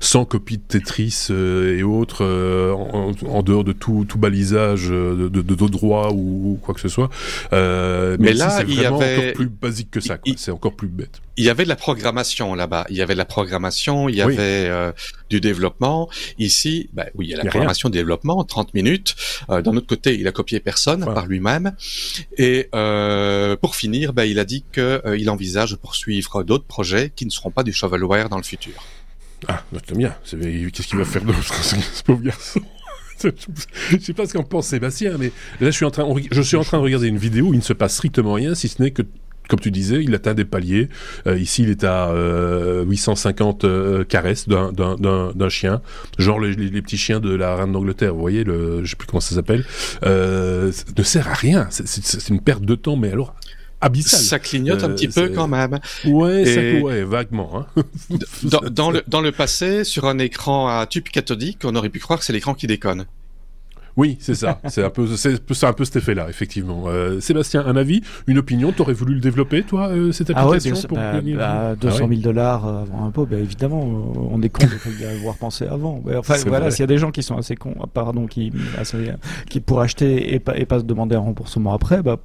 100 0.00 0.22
euh, 0.22 0.24
copies 0.24 0.58
de 0.58 0.62
Tetris 0.62 1.26
euh, 1.30 1.76
et 1.76 1.82
autres 1.82 2.24
en, 2.24 3.12
en, 3.26 3.42
dehors 3.42 3.64
de 3.64 3.72
tout, 3.72 4.06
tout 4.08 4.18
balisage 4.18 4.88
de, 4.88 5.28
de, 5.28 5.42
de, 5.42 5.54
droit 5.68 6.10
ou, 6.12 6.58
quoi 6.62 6.74
que 6.74 6.80
ce 6.80 6.88
soit. 6.88 7.10
mais, 7.52 8.16
mais 8.18 8.32
là, 8.32 8.62
il 8.66 8.80
y 8.80 8.86
avait 8.86 9.16
encore 9.16 9.32
plus 9.34 9.48
basique 9.48 9.90
que 9.90 10.00
ça. 10.00 10.18
C'est 10.36 10.52
encore 10.52 10.74
plus 10.74 10.88
bête. 10.88 11.20
Il 11.36 11.44
y 11.44 11.50
avait 11.50 11.64
de 11.64 11.68
la 11.68 11.76
programmation 11.76 12.54
là-bas. 12.54 12.86
Il 12.90 12.96
y 12.96 13.02
avait 13.02 13.14
de 13.14 13.18
la 13.18 13.24
programmation. 13.24 14.08
Il 14.08 14.14
y 14.14 14.22
avait 14.22 14.92
du 15.28 15.40
développement. 15.40 16.08
Ici, 16.38 16.88
bah, 16.92 17.06
oui, 17.16 17.26
il 17.26 17.30
y 17.30 17.34
a 17.34 17.38
la 17.38 17.50
programmation, 17.50 17.90
développement, 17.90 18.42
30 18.44 18.72
minutes. 18.74 19.16
D'un 19.48 19.76
autre 19.76 19.88
côté, 19.88 20.18
il 20.18 20.26
a 20.28 20.32
copié 20.32 20.60
personne 20.60 21.04
par 21.04 21.26
lui-même. 21.26 21.72
Et 22.38 22.68
euh, 22.74 22.93
pour 23.60 23.76
finir, 23.76 24.12
bah, 24.12 24.26
il 24.26 24.38
a 24.38 24.44
dit 24.44 24.64
qu'il 24.72 24.82
euh, 24.82 25.28
envisage 25.28 25.72
de 25.72 25.76
poursuivre 25.76 26.42
d'autres 26.42 26.66
projets 26.66 27.12
qui 27.14 27.26
ne 27.26 27.30
seront 27.30 27.50
pas 27.50 27.62
du 27.62 27.72
shovelware 27.72 28.28
dans 28.28 28.36
le 28.36 28.42
futur. 28.42 28.74
Ah, 29.48 29.62
c'est 29.86 29.96
bien. 29.96 30.14
Qu'est-ce 30.24 30.88
qu'il 30.88 30.98
va 30.98 31.04
faire 31.04 31.24
d'autre, 31.24 31.54
ce 31.64 32.02
pauvre 32.02 32.22
garçon? 32.22 32.60
Je 33.22 33.98
sais 33.98 34.12
pas 34.12 34.26
ce 34.26 34.32
qu'en 34.32 34.42
pense 34.42 34.66
Sébastien, 34.66 35.16
mais 35.18 35.30
là 35.60 35.70
je 35.70 35.70
suis 35.70 35.84
en 35.84 35.90
train, 35.90 36.06
je 36.30 36.42
suis 36.42 36.56
en 36.56 36.64
train 36.64 36.78
de 36.78 36.82
regarder 36.82 37.06
une 37.06 37.16
vidéo 37.16 37.46
où 37.46 37.54
il 37.54 37.58
ne 37.58 37.62
se 37.62 37.72
passe 37.72 37.94
strictement 37.94 38.34
rien, 38.34 38.54
si 38.54 38.68
ce 38.68 38.82
n'est 38.82 38.90
que 38.90 39.02
comme 39.48 39.60
tu 39.60 39.70
disais, 39.70 40.02
il 40.02 40.14
atteint 40.14 40.34
des 40.34 40.44
paliers. 40.44 40.88
Euh, 41.26 41.38
ici, 41.38 41.62
il 41.62 41.70
est 41.70 41.84
à 41.84 42.12
850 42.86 44.06
caresses 44.08 44.48
d'un 44.48 45.48
chien, 45.48 45.80
genre 46.18 46.40
les, 46.40 46.54
petits 46.82 46.98
chiens 46.98 47.20
de 47.20 47.34
la 47.34 47.54
reine 47.56 47.72
d'Angleterre. 47.72 48.14
Vous 48.14 48.20
voyez, 48.20 48.44
le, 48.44 48.84
je 48.84 48.90
sais 48.90 48.96
plus 48.96 49.06
comment 49.06 49.20
ça 49.20 49.34
s'appelle. 49.34 49.64
Euh, 50.04 50.72
ne 50.96 51.02
sert 51.02 51.28
à 51.28 51.34
rien. 51.34 51.68
C'est 51.70 52.28
une 52.28 52.40
perte 52.40 52.64
de 52.64 52.74
temps, 52.74 52.96
mais 52.96 53.10
alors 53.10 53.34
abyssal. 53.80 54.20
Ça 54.20 54.38
clignote 54.38 54.82
un 54.82 54.90
petit 54.90 55.08
peu 55.08 55.28
quand 55.28 55.48
même. 55.48 55.78
Ouais, 56.04 56.44
ça, 56.46 56.84
ouais 56.84 57.04
vaguement. 57.04 57.66
Hein. 57.76 57.82
dans, 58.70 58.90
le, 58.90 59.02
dans 59.06 59.20
le 59.20 59.32
passé, 59.32 59.84
sur 59.84 60.06
un 60.06 60.18
écran 60.18 60.68
à 60.68 60.86
tube 60.86 61.04
cathodique, 61.04 61.58
on 61.64 61.74
aurait 61.74 61.90
pu 61.90 61.98
croire 61.98 62.18
que 62.18 62.24
c'est 62.24 62.32
l'écran 62.32 62.54
qui 62.54 62.66
déconne. 62.66 63.06
Oui, 63.96 64.16
c'est 64.20 64.34
ça. 64.34 64.60
c'est 64.68 64.84
un 64.84 64.90
peu, 64.90 65.06
c'est 65.16 65.66
un 65.66 65.72
peu 65.72 65.84
cet 65.84 65.96
effet-là, 65.96 66.28
effectivement. 66.28 66.84
Euh, 66.86 67.20
Sébastien, 67.20 67.64
un 67.64 67.76
avis, 67.76 68.02
une 68.26 68.38
opinion 68.38 68.72
T'aurais 68.72 68.92
voulu 68.92 69.14
le 69.14 69.20
développer, 69.20 69.62
toi, 69.62 69.88
euh, 69.88 70.10
cette 70.12 70.30
application 70.30 70.74
ah 70.74 70.80
ouais, 70.80 71.22
pour 71.22 71.36
bah, 71.36 71.76
200 71.76 71.96
000 71.98 72.10
ah 72.12 72.16
dollars 72.22 72.66
euh, 72.66 72.82
avant 72.82 73.04
un 73.06 73.10
pot, 73.10 73.26
bah, 73.26 73.36
évidemment, 73.36 73.80
on 73.82 74.42
est 74.42 74.48
con 74.48 74.64
de 74.66 75.02
y 75.02 75.04
avoir 75.04 75.36
pensé 75.36 75.66
avant. 75.66 76.02
enfin, 76.16 76.34
voilà, 76.46 76.70
s'il 76.70 76.80
y 76.80 76.84
a 76.84 76.88
des 76.88 76.98
gens 76.98 77.10
qui 77.10 77.22
sont 77.22 77.36
assez 77.36 77.54
cons, 77.54 77.74
pardon, 77.92 78.26
qui, 78.26 78.52
qui 79.48 79.60
pour 79.60 79.80
acheter 79.80 80.34
et 80.34 80.40
pas, 80.40 80.56
et 80.56 80.64
pas 80.64 80.80
se 80.80 80.84
demander 80.84 81.14
un 81.14 81.20
remboursement 81.20 81.72
après, 81.72 82.02
bah 82.02 82.18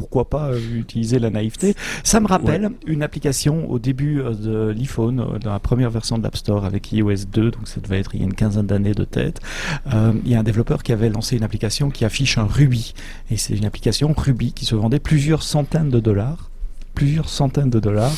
pourquoi 0.00 0.30
pas 0.30 0.48
euh, 0.48 0.58
utiliser 0.74 1.18
la 1.18 1.28
naïveté. 1.28 1.74
Ça 2.04 2.20
me 2.20 2.26
rappelle 2.26 2.70
une 2.86 3.02
application 3.02 3.70
au 3.70 3.78
début 3.78 4.20
euh, 4.20 4.32
de 4.32 4.68
l'iPhone, 4.70 5.20
euh, 5.20 5.38
dans 5.38 5.52
la 5.52 5.58
première 5.58 5.90
version 5.90 6.16
de 6.16 6.22
l'App 6.22 6.36
Store 6.36 6.64
avec 6.64 6.90
iOS 6.90 7.26
2, 7.30 7.50
donc 7.50 7.68
ça 7.68 7.80
devait 7.80 7.98
être 7.98 8.14
il 8.14 8.20
y 8.20 8.22
a 8.22 8.26
une 8.26 8.34
quinzaine 8.34 8.66
d'années 8.66 8.94
de 8.94 9.04
tête. 9.04 9.40
il 9.86 10.30
y 10.30 10.34
a 10.34 10.40
un 10.40 10.42
développeur 10.42 10.82
qui 10.82 10.92
avait 10.92 11.10
lancé 11.10 11.36
une 11.36 11.42
application 11.42 11.90
qui 11.90 12.04
affiche 12.06 12.38
un 12.38 12.46
rubis. 12.46 12.94
Et 13.30 13.36
c'est 13.36 13.54
une 13.54 13.66
application 13.66 14.14
rubis 14.16 14.52
qui 14.52 14.64
se 14.64 14.74
vendait 14.74 15.00
plusieurs 15.00 15.42
centaines 15.42 15.90
de 15.90 16.00
dollars 16.00 16.49
plusieurs 16.94 17.28
centaines 17.28 17.70
de 17.70 17.80
dollars. 17.80 18.12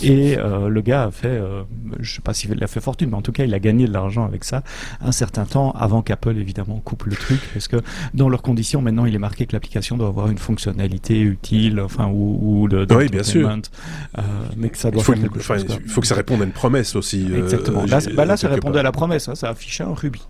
Et 0.00 0.38
euh, 0.38 0.68
le 0.68 0.80
gars 0.80 1.04
a 1.04 1.10
fait, 1.10 1.26
euh, 1.26 1.62
je 1.98 2.14
sais 2.14 2.20
pas 2.20 2.32
s'il 2.32 2.62
a 2.62 2.66
fait 2.66 2.80
fortune, 2.80 3.10
mais 3.10 3.16
en 3.16 3.22
tout 3.22 3.32
cas, 3.32 3.44
il 3.44 3.52
a 3.52 3.58
gagné 3.58 3.86
de 3.86 3.92
l'argent 3.92 4.24
avec 4.24 4.44
ça 4.44 4.62
un 5.00 5.10
certain 5.10 5.44
temps 5.44 5.72
avant 5.72 6.02
qu'Apple 6.02 6.36
évidemment 6.36 6.80
coupe 6.84 7.04
le 7.04 7.16
truc, 7.16 7.40
parce 7.52 7.66
que 7.66 7.78
dans 8.14 8.28
leurs 8.28 8.42
conditions, 8.42 8.80
maintenant, 8.80 9.06
il 9.06 9.14
est 9.14 9.18
marqué 9.18 9.46
que 9.46 9.54
l'application 9.54 9.96
doit 9.96 10.08
avoir 10.08 10.28
une 10.28 10.38
fonctionnalité 10.38 11.20
utile, 11.20 11.80
enfin 11.80 12.06
ou, 12.06 12.38
ou 12.40 12.68
de, 12.68 12.86
oui, 12.94 13.08
bien 13.08 13.24
sûr. 13.24 13.48
Euh, 13.48 14.22
mais 14.56 14.68
que 14.68 14.78
ça 14.78 14.90
doit 14.90 15.02
il 15.02 15.04
faut, 15.04 15.12
faire 15.14 15.22
quelque 15.22 15.40
chose, 15.40 15.66
il 15.84 15.90
faut 15.90 16.00
que 16.00 16.06
ça 16.06 16.14
réponde 16.14 16.42
à 16.42 16.44
une 16.44 16.52
promesse 16.52 16.94
aussi. 16.94 17.26
Euh, 17.30 17.42
Exactement. 17.42 17.84
là, 17.84 18.00
bah 18.14 18.24
là 18.24 18.36
ça 18.36 18.48
répondait 18.48 18.78
à 18.78 18.84
la 18.84 18.92
promesse, 18.92 19.28
hein, 19.28 19.34
ça 19.34 19.50
affichait 19.50 19.84
un 19.84 19.94
rubis. 19.94 20.26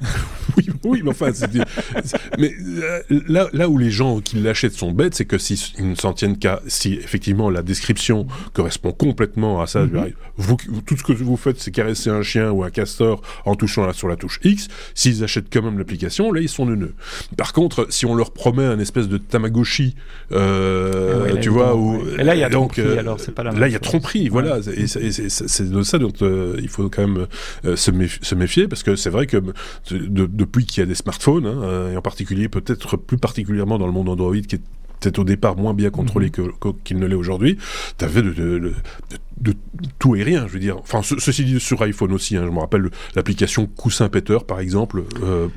oui, 0.56 0.68
oui, 0.84 1.00
mais 1.02 1.10
enfin, 1.10 1.30
mais 2.38 2.54
là, 3.26 3.48
là 3.52 3.68
où 3.68 3.78
les 3.78 3.90
gens 3.90 4.20
qui 4.20 4.36
l'achètent 4.36 4.74
sont 4.74 4.92
bêtes, 4.92 5.16
c'est 5.16 5.24
que 5.24 5.38
s'ils 5.38 5.88
ne 5.88 5.96
s'en 5.96 6.12
tiennent 6.12 6.38
qu'à 6.38 6.60
si 6.68 6.94
effectivement 6.94 7.27
la 7.50 7.62
description 7.62 8.26
correspond 8.52 8.92
complètement 8.92 9.60
à 9.60 9.66
ça, 9.66 9.84
mhm. 9.84 10.12
vous, 10.36 10.56
tout 10.86 10.96
ce 10.96 11.02
que 11.02 11.12
vous 11.12 11.36
faites, 11.36 11.60
c'est 11.60 11.70
caresser 11.70 12.10
un 12.10 12.22
chien 12.22 12.50
ou 12.50 12.62
un 12.62 12.70
castor 12.70 13.22
en 13.44 13.54
touchant 13.54 13.86
là, 13.86 13.92
sur 13.92 14.08
la 14.08 14.16
touche 14.16 14.40
X. 14.44 14.68
S'ils 14.94 15.24
achètent 15.24 15.52
quand 15.52 15.62
même 15.62 15.78
l'application, 15.78 16.32
là, 16.32 16.40
ils 16.40 16.48
sont 16.48 16.66
neuneux. 16.66 16.94
Par 17.36 17.52
contre, 17.52 17.86
si 17.90 18.06
on 18.06 18.14
leur 18.14 18.32
promet 18.32 18.64
un 18.64 18.78
espèce 18.78 19.08
de 19.08 19.18
Tamagotchi, 19.18 19.94
euh, 20.32 21.32
ah 21.32 21.36
tu 21.36 21.48
vois, 21.48 21.76
ou 21.76 22.04
là, 22.16 22.34
il 22.34 22.40
y 22.40 22.44
a 22.44 22.48
donc, 22.48 22.78
euh, 22.78 22.98
alors 22.98 23.20
c'est 23.20 23.32
pas 23.32 23.42
la 23.42 23.52
Là, 23.52 23.68
il 23.68 23.72
y 23.72 23.76
a 23.76 23.80
tromperie, 23.80 24.28
voilà. 24.28 24.58
Et 24.74 24.86
c'est 24.86 25.70
de 25.70 25.82
ça 25.82 25.98
dont 25.98 26.12
euh, 26.22 26.56
il 26.60 26.68
faut 26.68 26.88
quand 26.88 27.06
même 27.06 27.26
euh, 27.64 27.76
se, 27.76 27.90
méfier, 27.90 28.20
se, 28.22 28.34
méfier, 28.34 28.68
parce 28.68 28.82
que 28.82 28.96
c'est 28.96 29.10
vrai 29.10 29.26
que 29.26 29.42
depuis 29.90 30.66
qu'il 30.66 30.80
y 30.80 30.84
a 30.84 30.86
des 30.86 30.94
smartphones, 30.94 31.46
hein, 31.46 31.92
et 31.92 31.96
en 31.96 32.02
particulier, 32.02 32.48
peut-être 32.48 32.96
plus 32.96 33.18
particulièrement 33.18 33.78
dans 33.78 33.86
le 33.86 33.92
monde 33.92 34.08
Android, 34.08 34.36
qui 34.36 34.56
est 34.56 34.62
peut-être 35.00 35.18
au 35.18 35.24
départ 35.24 35.56
moins 35.56 35.74
bien 35.74 35.90
contrôlé 35.90 36.30
mhm. 36.36 36.74
qu'il 36.84 36.98
ne 36.98 37.06
l'est 37.06 37.14
aujourd'hui, 37.14 37.58
tu 37.98 38.04
avais 38.04 38.22
de, 38.22 38.74
tout 39.98 40.16
et 40.16 40.22
rien, 40.22 40.46
je 40.46 40.52
veux 40.52 40.58
dire. 40.58 40.78
Enfin, 40.78 41.02
ceci 41.02 41.44
dit, 41.44 41.60
sur 41.60 41.80
iPhone 41.82 42.12
aussi, 42.12 42.36
hein, 42.36 42.44
je 42.44 42.50
me 42.50 42.58
rappelle 42.58 42.90
l'application 43.14 43.66
Coussin 43.66 44.08
Peter, 44.08 44.38
par 44.46 44.60
exemple, 44.60 45.04
euh, 45.22 45.48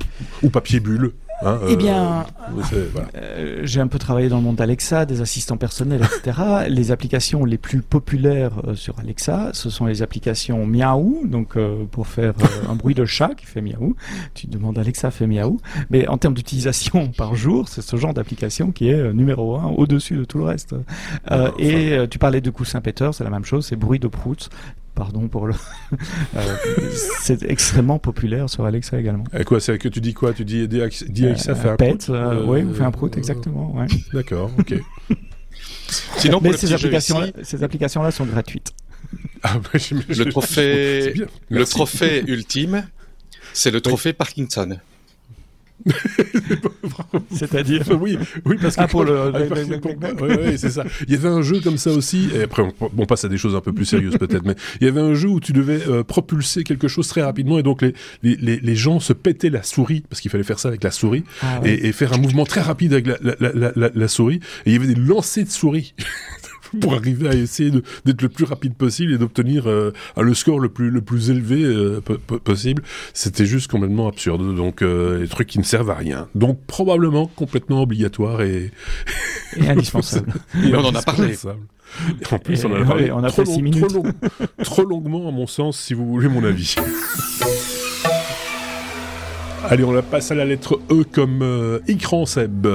ou 0.42 0.50
Papier 0.50 0.80
Bulle, 0.80 1.12
Hein, 1.44 1.58
eh 1.68 1.76
bien, 1.76 2.24
euh, 2.72 2.84
euh, 3.16 3.60
j'ai 3.64 3.80
un 3.80 3.88
peu 3.88 3.98
travaillé 3.98 4.28
dans 4.28 4.36
le 4.36 4.42
monde 4.42 4.56
d'Alexa, 4.56 5.06
des 5.06 5.20
assistants 5.20 5.56
personnels, 5.56 6.02
etc. 6.02 6.40
les 6.68 6.92
applications 6.92 7.44
les 7.44 7.58
plus 7.58 7.82
populaires 7.82 8.52
euh, 8.66 8.74
sur 8.74 8.98
Alexa, 8.98 9.50
ce 9.52 9.70
sont 9.70 9.86
les 9.86 10.02
applications 10.02 10.66
Miaou, 10.66 11.22
donc 11.24 11.56
pour 11.90 12.06
faire 12.06 12.34
un 12.68 12.74
bruit 12.74 12.94
de 12.94 13.04
chat 13.04 13.34
qui 13.34 13.46
fait 13.46 13.60
Miaou. 13.60 13.96
Tu 14.34 14.46
demandes 14.46 14.78
Alexa 14.78 15.10
fait 15.10 15.26
Miaou, 15.26 15.60
mais 15.90 16.06
en 16.06 16.18
termes 16.18 16.34
d'utilisation 16.34 17.08
par 17.16 17.34
jour, 17.34 17.68
c'est 17.68 17.82
ce 17.82 17.96
genre 17.96 18.14
d'application 18.14 18.70
qui 18.70 18.88
est 18.88 19.12
numéro 19.12 19.56
un 19.56 19.66
au-dessus 19.66 20.16
de 20.16 20.24
tout 20.24 20.38
le 20.38 20.44
reste. 20.44 20.74
et 21.58 21.96
tu 22.10 22.18
parlais 22.18 22.40
de 22.40 22.50
coussin 22.50 22.80
Peter, 22.80 23.10
c'est 23.12 23.24
la 23.24 23.30
même 23.30 23.44
chose, 23.44 23.66
c'est 23.66 23.76
bruit 23.76 23.98
de 23.98 24.08
prout 24.08 24.48
Pardon 24.94 25.28
pour 25.28 25.46
le. 25.46 25.54
Euh, 26.34 26.56
c'est 27.20 27.42
extrêmement 27.42 27.98
populaire 27.98 28.48
sur 28.48 28.64
Alexa 28.64 28.98
également. 28.98 29.24
Et 29.38 29.44
quoi, 29.44 29.60
c'est 29.60 29.76
que 29.76 29.88
tu 29.88 30.00
dis 30.00 30.14
quoi? 30.14 30.32
Tu 30.32 30.46
dis, 30.46 30.66
dis 30.66 30.80
Alexa 31.26 31.54
fait 31.54 31.68
un 31.68 31.76
pet, 31.76 32.06
euh, 32.08 32.44
oui, 32.46 32.62
ou 32.62 32.72
fait 32.72 32.84
un 32.84 32.90
prout, 32.90 33.14
exactement. 33.18 33.74
Ouais. 33.74 33.86
D'accord, 34.14 34.50
ok. 34.58 34.74
Sinon, 36.16 36.40
Mais 36.42 36.56
ces 36.56 36.72
applications-là 36.72 37.26
ces 37.42 37.62
applications 37.62 38.10
sont 38.10 38.24
gratuites. 38.24 38.72
Ah, 39.42 39.58
bah, 39.58 39.78
le 40.08 40.24
trophée, 40.30 41.14
le 41.50 41.64
trophée 41.66 42.24
ultime, 42.26 42.86
c'est 43.52 43.70
le 43.70 43.82
trophée 43.82 44.14
Parkinson. 44.14 44.78
C'est-à-dire 47.32 47.82
oui, 48.00 48.18
oui, 48.44 48.56
parce 48.60 48.76
que 48.76 48.82
ah, 48.82 48.88
pour 48.88 49.04
le. 49.04 49.32
c'est 50.56 50.70
ça. 50.70 50.84
Il 51.06 51.14
y 51.14 51.16
avait 51.16 51.28
un 51.28 51.42
jeu 51.42 51.60
comme 51.60 51.78
ça 51.78 51.90
aussi. 51.90 52.28
Et 52.34 52.42
après, 52.42 52.62
on, 52.80 53.06
passe 53.06 53.24
à 53.24 53.28
des 53.28 53.38
choses 53.38 53.54
un 53.54 53.60
peu 53.60 53.72
plus 53.72 53.84
sérieuses 53.84 54.16
peut-être, 54.16 54.44
mais 54.44 54.54
il 54.80 54.86
y 54.86 54.88
avait 54.88 55.00
un 55.00 55.14
jeu 55.14 55.28
où 55.28 55.40
tu 55.40 55.52
devais 55.52 55.80
euh, 55.88 56.04
propulser 56.04 56.64
quelque 56.64 56.88
chose 56.88 57.08
très 57.08 57.22
rapidement 57.22 57.58
et 57.58 57.62
donc 57.62 57.82
les, 57.82 57.94
les, 58.22 58.36
les, 58.36 58.76
gens 58.76 59.00
se 59.00 59.12
pétaient 59.12 59.50
la 59.50 59.62
souris 59.62 60.04
parce 60.08 60.20
qu'il 60.20 60.30
fallait 60.30 60.44
faire 60.44 60.58
ça 60.58 60.68
avec 60.68 60.82
la 60.84 60.90
souris 60.90 61.24
ah, 61.42 61.60
et, 61.64 61.88
et, 61.88 61.92
faire 61.92 62.12
un 62.12 62.18
mouvement 62.18 62.44
très 62.44 62.60
rapide 62.60 62.92
avec 62.92 63.06
la, 63.06 63.16
la, 63.22 63.72
la, 63.74 63.90
la 63.94 64.08
souris. 64.08 64.40
Et 64.66 64.70
il 64.70 64.72
y 64.72 64.76
avait 64.76 64.86
des 64.86 64.94
lancers 64.94 65.44
de 65.44 65.50
souris. 65.50 65.94
pour 66.80 66.94
arriver 66.94 67.28
à 67.28 67.34
essayer 67.34 67.70
d'être 68.04 68.22
le 68.22 68.28
plus 68.28 68.44
rapide 68.44 68.74
possible 68.74 69.12
et 69.12 69.18
d'obtenir 69.18 69.68
euh, 69.68 69.92
le 70.16 70.34
score 70.34 70.60
le 70.60 70.68
plus, 70.68 70.90
le 70.90 71.00
plus 71.00 71.30
élevé 71.30 71.62
euh, 71.62 72.00
possible. 72.44 72.82
C'était 73.14 73.46
juste 73.46 73.70
complètement 73.70 74.08
absurde. 74.08 74.54
Donc, 74.54 74.82
euh, 74.82 75.20
des 75.20 75.28
trucs 75.28 75.48
qui 75.48 75.58
ne 75.58 75.64
servent 75.64 75.90
à 75.90 75.94
rien. 75.94 76.28
Donc, 76.34 76.60
probablement 76.66 77.26
complètement 77.26 77.82
obligatoire 77.82 78.42
et, 78.42 78.70
et 79.56 79.68
indispensable. 79.68 80.32
et 80.64 80.74
on 80.74 80.84
en 80.84 80.94
a 80.94 81.02
parlé. 81.02 81.34
en 82.30 82.38
plus, 82.38 82.64
on 82.64 82.72
en 82.72 82.82
a 82.82 82.84
parlé 82.84 83.10
on 83.10 83.22
a 83.22 83.30
trop, 83.30 83.44
long, 83.44 83.70
trop, 83.70 83.88
long, 83.88 84.02
trop 84.62 84.84
longuement, 84.84 85.28
à 85.28 85.32
mon 85.32 85.46
sens, 85.46 85.78
si 85.78 85.94
vous 85.94 86.06
voulez 86.06 86.28
mon 86.28 86.44
avis. 86.44 86.74
Allez, 89.64 89.84
on 89.84 89.92
la 89.92 90.02
passe 90.02 90.30
à 90.30 90.34
la 90.34 90.44
lettre 90.44 90.80
E 90.90 91.04
comme 91.04 91.80
écran 91.86 92.26
Seb. 92.26 92.66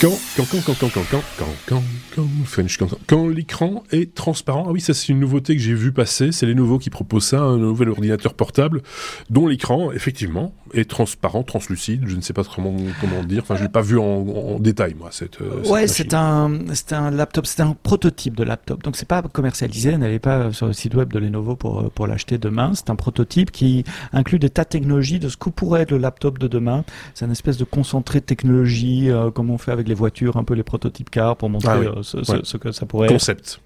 Quand, 0.00 0.10
quand, 0.36 0.44
quand, 0.48 0.60
quand, 0.64 0.76
quand, 0.78 0.90
quand, 0.90 1.02
quand, 1.10 1.22
quand, 1.66 1.82
quand, 2.14 2.68
quand, 2.78 2.98
quand 3.08 3.28
l'écran 3.28 3.82
est 3.90 4.14
transparent. 4.14 4.66
Ah 4.68 4.70
oui, 4.70 4.80
ça 4.80 4.94
c'est 4.94 5.08
une 5.08 5.18
nouveauté 5.18 5.56
que 5.56 5.60
j'ai 5.60 5.74
vu 5.74 5.90
passer. 5.90 6.30
C'est 6.30 6.46
les 6.46 6.54
nouveaux 6.54 6.78
qui 6.78 6.88
proposent 6.88 7.24
ça, 7.24 7.40
un 7.40 7.56
nouvel 7.56 7.88
ordinateur 7.88 8.34
portable 8.34 8.82
dont 9.28 9.48
l'écran, 9.48 9.90
effectivement, 9.90 10.54
est 10.72 10.88
transparent, 10.88 11.42
translucide. 11.42 12.04
Je 12.06 12.14
ne 12.14 12.20
sais 12.20 12.32
pas 12.32 12.44
comment, 12.44 12.76
comment 13.00 13.24
dire. 13.24 13.42
Enfin, 13.42 13.56
je 13.56 13.64
l'ai 13.64 13.68
pas 13.68 13.80
vu 13.80 13.98
en, 13.98 14.60
détail, 14.60 14.94
moi. 14.96 15.08
Cette, 15.10 15.38
ouais, 15.68 15.88
c'est 15.88 16.14
un, 16.14 16.60
c'est 16.74 16.92
un 16.92 17.10
laptop, 17.10 17.46
c'est 17.46 17.62
un 17.62 17.76
prototype 17.82 18.36
de 18.36 18.44
laptop. 18.44 18.84
Donc 18.84 18.94
c'est 18.94 19.08
pas 19.08 19.22
commercialisé. 19.22 19.96
N'allez 19.96 20.20
pas 20.20 20.52
sur 20.52 20.68
le 20.68 20.74
site 20.74 20.94
web 20.94 21.12
de 21.12 21.18
Lenovo 21.18 21.56
pour 21.56 21.90
pour 21.90 22.06
l'acheter 22.06 22.38
demain. 22.38 22.70
C'est 22.74 22.90
un 22.90 22.96
prototype 22.96 23.50
qui 23.50 23.82
inclut 24.12 24.38
des 24.38 24.50
tas 24.50 24.62
de 24.62 24.68
technologies 24.68 25.18
de 25.18 25.28
ce 25.28 25.36
que 25.36 25.50
pourrait 25.50 25.82
être 25.82 25.90
le 25.90 25.98
laptop 25.98 26.38
de 26.38 26.46
demain. 26.46 26.84
C'est 27.14 27.24
un 27.24 27.30
espèce 27.32 27.56
de 27.56 27.64
concentré 27.64 28.20
de 28.20 28.24
technologie, 28.24 29.10
comme 29.34 29.50
on 29.50 29.58
fait 29.58 29.72
avec 29.72 29.87
les 29.88 29.94
voitures, 29.94 30.36
un 30.36 30.44
peu 30.44 30.54
les 30.54 30.62
prototypes 30.62 31.10
cars 31.10 31.36
pour 31.36 31.50
montrer 31.50 31.70
ah 31.70 31.98
euh, 31.98 32.02
ce, 32.02 32.56
que 32.56 32.72
ça 32.72 32.86
pourrait 32.86 33.08
Concept. 33.08 33.60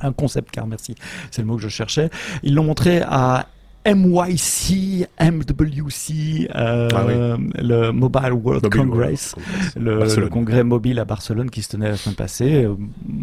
Un 0.00 0.12
concept 0.12 0.50
car, 0.50 0.66
merci. 0.66 0.94
C'est 1.30 1.42
le 1.42 1.48
mot 1.48 1.56
que 1.56 1.62
je 1.62 1.68
cherchais. 1.68 2.10
Ils 2.42 2.54
l'ont 2.54 2.64
montré 2.64 3.00
à 3.02 3.46
MYC, 3.86 5.06
MWC, 5.20 6.48
euh, 6.54 6.88
ah 6.92 7.06
le 7.62 7.92
Mobile 7.92 8.32
World 8.32 8.68
Congress, 8.68 9.36
le, 9.76 10.28
congrès 10.28 10.64
mobile 10.64 10.98
à 10.98 11.04
Barcelone 11.04 11.50
qui 11.50 11.62
se 11.62 11.68
tenait 11.68 11.90
la 11.90 11.96
semaine 11.96 12.16
passée, 12.16 12.64
euh, 12.64 12.74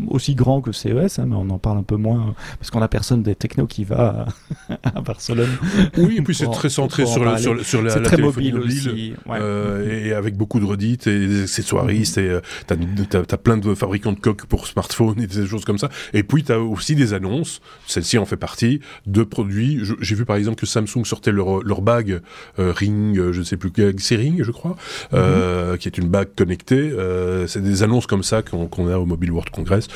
aussi 0.07 0.35
grand 0.35 0.61
que 0.61 0.71
CES, 0.71 1.19
hein, 1.19 1.25
mais 1.27 1.35
on 1.35 1.49
en 1.49 1.59
parle 1.59 1.79
un 1.79 1.83
peu 1.83 1.97
moins 1.97 2.33
parce 2.59 2.71
qu'on 2.71 2.81
a 2.81 2.87
personne 2.87 3.23
des 3.23 3.35
technos 3.35 3.67
qui 3.67 3.83
va 3.83 4.27
à, 4.83 5.01
Barcelone. 5.01 5.49
Oui, 5.97 6.17
et 6.19 6.21
puis 6.21 6.33
c'est 6.33 6.49
très 6.49 6.69
centré 6.69 7.05
sur, 7.05 7.25
la, 7.25 7.37
sur, 7.37 7.59
sur 7.65 7.81
la, 7.81 7.99
très 7.99 8.17
mobile, 8.17 8.57
aussi, 8.57 9.13
euh, 9.29 10.05
et 10.05 10.13
avec 10.13 10.37
beaucoup 10.37 10.61
de 10.61 10.65
redites 10.65 11.07
et 11.07 11.27
des 11.27 11.43
accessoiristes 11.43 12.17
et 12.17 12.39
t'as 12.67 12.75
as, 12.75 13.37
plein 13.37 13.57
de 13.57 13.75
fabricants 13.75 14.13
de 14.13 14.19
coques 14.19 14.45
pour 14.45 14.67
smartphones 14.67 15.21
et 15.21 15.27
des 15.27 15.45
choses 15.45 15.65
comme 15.65 15.77
ça. 15.77 15.89
Et 16.13 16.23
puis 16.23 16.43
t'as 16.43 16.57
aussi 16.57 16.95
des 16.95 17.13
annonces, 17.13 17.59
celle-ci 17.85 18.17
en 18.17 18.25
fait 18.25 18.37
partie, 18.37 18.79
de 19.07 19.23
produits. 19.23 19.81
J'ai 19.99 20.15
vu 20.15 20.23
par 20.23 20.37
exemple 20.37 20.52
que 20.55 20.65
Samsung 20.65 21.05
sortait 21.05 21.31
leur, 21.31 21.63
leur 21.63 21.81
bague 21.81 22.21
euh, 22.59 22.71
Ring, 22.71 23.17
euh, 23.17 23.33
je 23.33 23.39
ne 23.39 23.43
sais 23.43 23.57
plus, 23.57 23.71
c'est 23.97 24.15
Ring, 24.15 24.43
je 24.43 24.51
crois, 24.51 24.75
euh, 25.13 25.73
mhm. 25.73 25.77
qui 25.77 25.87
est 25.87 25.97
une 25.97 26.07
bague 26.07 26.29
connectée. 26.35 26.91
c'est 27.47 27.61
des 27.61 27.83
annonces 27.83 28.07
comme 28.07 28.23
ça 28.23 28.41
qu'on 28.41 28.87
a 28.87 28.97
au 28.97 29.05
Mobile 29.05 29.31
World 29.31 29.51
Congress. 29.51 29.87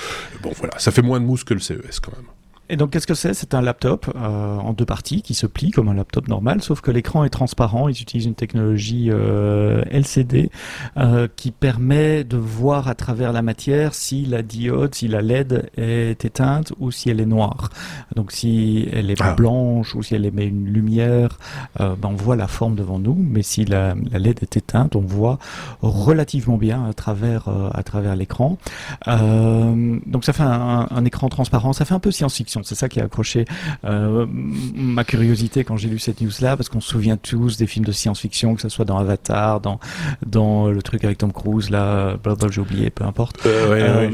Bon, 0.42 0.52
voilà, 0.56 0.78
ça 0.80 0.92
fait 0.92 1.02
moins 1.02 1.20
de 1.20 1.26
mousse 1.26 1.44
que 1.44 1.54
le 1.54 1.60
CES 1.60 2.00
quand 2.02 2.12
même. 2.16 2.26
Et 2.70 2.76
donc, 2.76 2.92
qu'est-ce 2.92 3.08
que 3.08 3.14
c'est? 3.14 3.34
C'est 3.34 3.54
un 3.54 3.62
laptop 3.62 4.12
euh, 4.16 4.58
en 4.58 4.74
deux 4.74 4.86
parties 4.86 5.22
qui 5.22 5.34
se 5.34 5.48
plie 5.48 5.72
comme 5.72 5.88
un 5.88 5.94
laptop 5.94 6.28
normal, 6.28 6.62
sauf 6.62 6.82
que 6.82 6.92
l'écran 6.92 7.24
est 7.24 7.30
transparent. 7.30 7.88
Ils 7.88 8.02
utilisent 8.02 8.26
une 8.26 8.36
technologie 8.36 9.08
euh, 9.10 9.84
LCD 9.90 10.50
euh, 10.98 11.30
qui 11.34 11.52
permet 11.52 12.26
de 12.26 12.36
voir 12.36 12.90
à 12.90 12.96
travers 12.96 13.32
la 13.32 13.42
matière 13.42 13.94
si 13.94 14.26
la 14.26 14.42
diode, 14.42 14.96
si 14.96 15.08
la 15.08 15.22
LED 15.22 15.70
est 15.78 16.26
éteinte 16.26 16.74
ou 16.80 16.92
si 16.92 17.10
elle 17.10 17.22
est 17.22 17.26
noire. 17.26 17.70
Donc, 18.16 18.34
si 18.34 18.90
elle 18.92 19.12
est 19.12 19.22
ah. 19.22 19.34
blanche 19.34 19.96
ou 19.96 20.04
si 20.04 20.16
elle 20.16 20.26
émet 20.26 20.46
une 20.46 20.66
lumière, 20.66 21.40
ben, 21.80 21.98
on 22.04 22.16
voit 22.16 22.36
la 22.36 22.48
forme 22.48 22.76
devant 22.76 23.00
nous. 23.00 23.16
Mais 23.18 23.44
si 23.44 23.64
la, 23.64 23.96
la, 24.12 24.20
LED 24.20 24.40
est 24.42 24.58
éteinte, 24.58 24.96
on 24.96 25.02
voit 25.02 25.40
relativement 25.82 26.58
bien 26.58 26.86
à 26.86 26.94
travers 26.94 27.48
à 27.74 27.84
travers 27.84 28.16
l'écran. 28.16 28.58
donc, 29.06 30.26
ça 30.26 30.34
fait 30.34 30.44
un, 30.44 30.88
un, 30.90 31.06
écran 31.06 31.30
transparent. 31.30 31.72
Ça 31.72 31.86
fait 31.86 31.94
un 31.94 32.00
peu 32.00 32.12
science-fiction 32.12 32.57
C'est 32.66 32.76
ça 32.76 32.90
qui 32.90 33.00
a 33.00 33.06
accroché 33.06 33.46
ma 33.84 35.04
curiosité 35.04 35.64
quand 35.64 35.78
j'ai 35.78 35.90
lu 35.90 36.00
cette 36.00 36.22
news-là, 36.22 36.58
parce 36.58 36.70
qu'on 36.70 36.82
se 36.82 36.90
souvient 36.90 37.18
tous 37.18 37.58
des 37.58 37.68
films 37.68 37.86
de 37.86 37.92
science-fiction, 37.92 38.56
que 38.56 38.62
ce 38.62 38.70
soit 38.70 38.86
dans 38.86 38.98
Avatar, 38.98 39.62
dans 39.62 39.80
dans 40.26 40.68
le 40.68 40.82
truc 40.82 41.04
avec 41.04 41.18
Tom 41.18 41.32
Cruise, 41.32 41.70
là, 41.70 42.18
j'ai 42.50 42.62
oublié, 42.62 42.90
peu 42.90 43.04
importe. 43.04 43.46
Euh, 43.46 44.10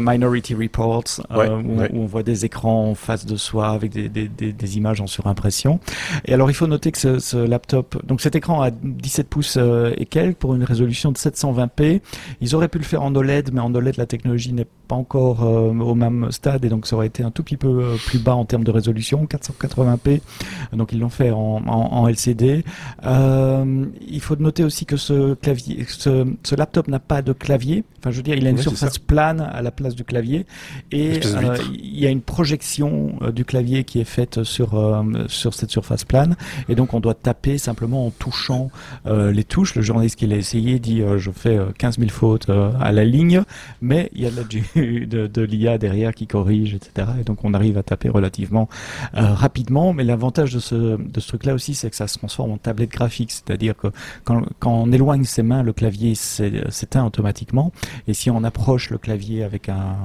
Minority 0.00 0.54
Reports, 0.54 1.20
où, 1.30 1.82
on 1.92 2.06
voit 2.06 2.22
des 2.22 2.44
écrans 2.44 2.90
en 2.90 2.94
face 2.94 3.26
de 3.26 3.36
soi 3.36 3.70
avec 3.70 3.92
des, 3.92 4.08
des, 4.08 4.28
des, 4.28 4.52
des 4.52 4.76
images 4.76 5.00
en 5.00 5.06
surimpression. 5.06 5.80
Et 6.24 6.34
alors, 6.34 6.50
il 6.50 6.54
faut 6.54 6.66
noter 6.66 6.92
que 6.92 6.98
ce, 6.98 7.18
ce 7.18 7.36
laptop, 7.36 8.04
donc 8.06 8.20
cet 8.20 8.36
écran 8.36 8.62
a 8.62 8.70
17 8.70 9.28
pouces 9.28 9.58
et 9.96 10.06
quelques 10.06 10.36
pour 10.36 10.54
une 10.54 10.64
résolution 10.64 11.12
de 11.12 11.18
720p. 11.18 12.00
Ils 12.40 12.54
auraient 12.54 12.68
pu 12.68 12.78
le 12.78 12.84
faire 12.84 13.02
en 13.02 13.14
OLED, 13.14 13.50
mais 13.52 13.60
en 13.60 13.74
OLED, 13.74 13.96
la 13.96 14.06
technologie 14.06 14.52
n'est 14.52 14.66
pas 14.88 14.96
encore 14.96 15.42
au 15.42 15.94
même 15.94 16.28
stade 16.30 16.64
et 16.64 16.68
donc 16.68 16.86
ça 16.86 16.96
aurait 16.96 17.08
été 17.08 17.22
un 17.22 17.30
tout 17.30 17.42
petit 17.42 17.57
peu 17.58 17.96
plus 18.06 18.18
bas 18.18 18.34
en 18.34 18.44
termes 18.44 18.64
de 18.64 18.70
résolution, 18.70 19.26
480p. 19.26 20.20
Donc 20.72 20.92
ils 20.92 20.98
l'ont 20.98 21.08
fait 21.08 21.30
en, 21.30 21.62
en, 21.66 22.08
LCD. 22.08 22.64
Euh, 23.04 23.84
il 24.08 24.20
faut 24.20 24.36
noter 24.36 24.64
aussi 24.64 24.86
que 24.86 24.96
ce 24.96 25.34
clavier, 25.34 25.84
ce, 25.88 26.26
ce 26.42 26.54
laptop 26.54 26.88
n'a 26.88 26.98
pas 26.98 27.22
de 27.22 27.32
clavier. 27.32 27.84
Enfin, 28.00 28.10
je 28.12 28.16
veux 28.16 28.22
dire, 28.22 28.36
il 28.36 28.46
a 28.46 28.50
une 28.50 28.58
surface 28.58 28.98
plane 28.98 29.40
à 29.40 29.60
la 29.60 29.70
place 29.70 29.94
du 29.94 30.04
clavier 30.04 30.46
et 30.92 31.20
euh, 31.24 31.56
il 31.72 31.98
y 31.98 32.06
a 32.06 32.10
une 32.10 32.20
projection 32.20 33.14
euh, 33.22 33.32
du 33.32 33.44
clavier 33.44 33.84
qui 33.84 34.00
est 34.00 34.04
faite 34.04 34.44
sur 34.44 34.74
euh, 34.74 35.02
sur 35.26 35.54
cette 35.54 35.70
surface 35.70 36.04
plane 36.04 36.36
et 36.68 36.74
donc 36.76 36.94
on 36.94 37.00
doit 37.00 37.14
taper 37.14 37.58
simplement 37.58 38.06
en 38.06 38.10
touchant 38.10 38.70
les 39.06 39.44
touches. 39.44 39.74
Le 39.74 39.82
journaliste 39.82 40.16
qui 40.16 40.26
l'a 40.26 40.36
essayé 40.36 40.78
dit 40.78 41.02
je 41.16 41.30
fais 41.30 41.58
15 41.78 41.98
000 41.98 42.10
fautes 42.10 42.48
à 42.48 42.92
la 42.92 43.04
ligne, 43.04 43.42
mais 43.80 44.10
il 44.14 44.22
y 44.22 44.26
a 44.26 44.30
de, 44.30 44.44
de, 45.06 45.26
de 45.26 45.42
l'IA 45.42 45.78
derrière 45.78 46.14
qui 46.14 46.26
corrige, 46.26 46.74
etc. 46.74 47.08
Et 47.20 47.24
donc 47.24 47.44
on 47.44 47.47
arrive 47.54 47.78
à 47.78 47.82
taper 47.82 48.08
relativement 48.08 48.68
rapidement. 49.12 49.92
Mais 49.92 50.04
l'avantage 50.04 50.52
de 50.54 50.60
ce 50.60 50.96
de 50.96 51.20
ce 51.20 51.28
truc-là 51.28 51.54
aussi, 51.54 51.74
c'est 51.74 51.90
que 51.90 51.96
ça 51.96 52.06
se 52.06 52.18
transforme 52.18 52.52
en 52.52 52.58
tablette 52.58 52.90
graphique, 52.90 53.30
c'est-à-dire 53.30 53.76
que 53.76 53.88
quand, 54.24 54.42
quand 54.58 54.72
on 54.72 54.92
éloigne 54.92 55.24
ses 55.24 55.42
mains, 55.42 55.62
le 55.62 55.72
clavier 55.72 56.14
s'éteint 56.14 57.04
automatiquement 57.04 57.72
et 58.06 58.14
si 58.14 58.30
on 58.30 58.44
approche 58.44 58.90
le 58.90 58.98
clavier 58.98 59.42
avec 59.42 59.68
un, 59.68 59.96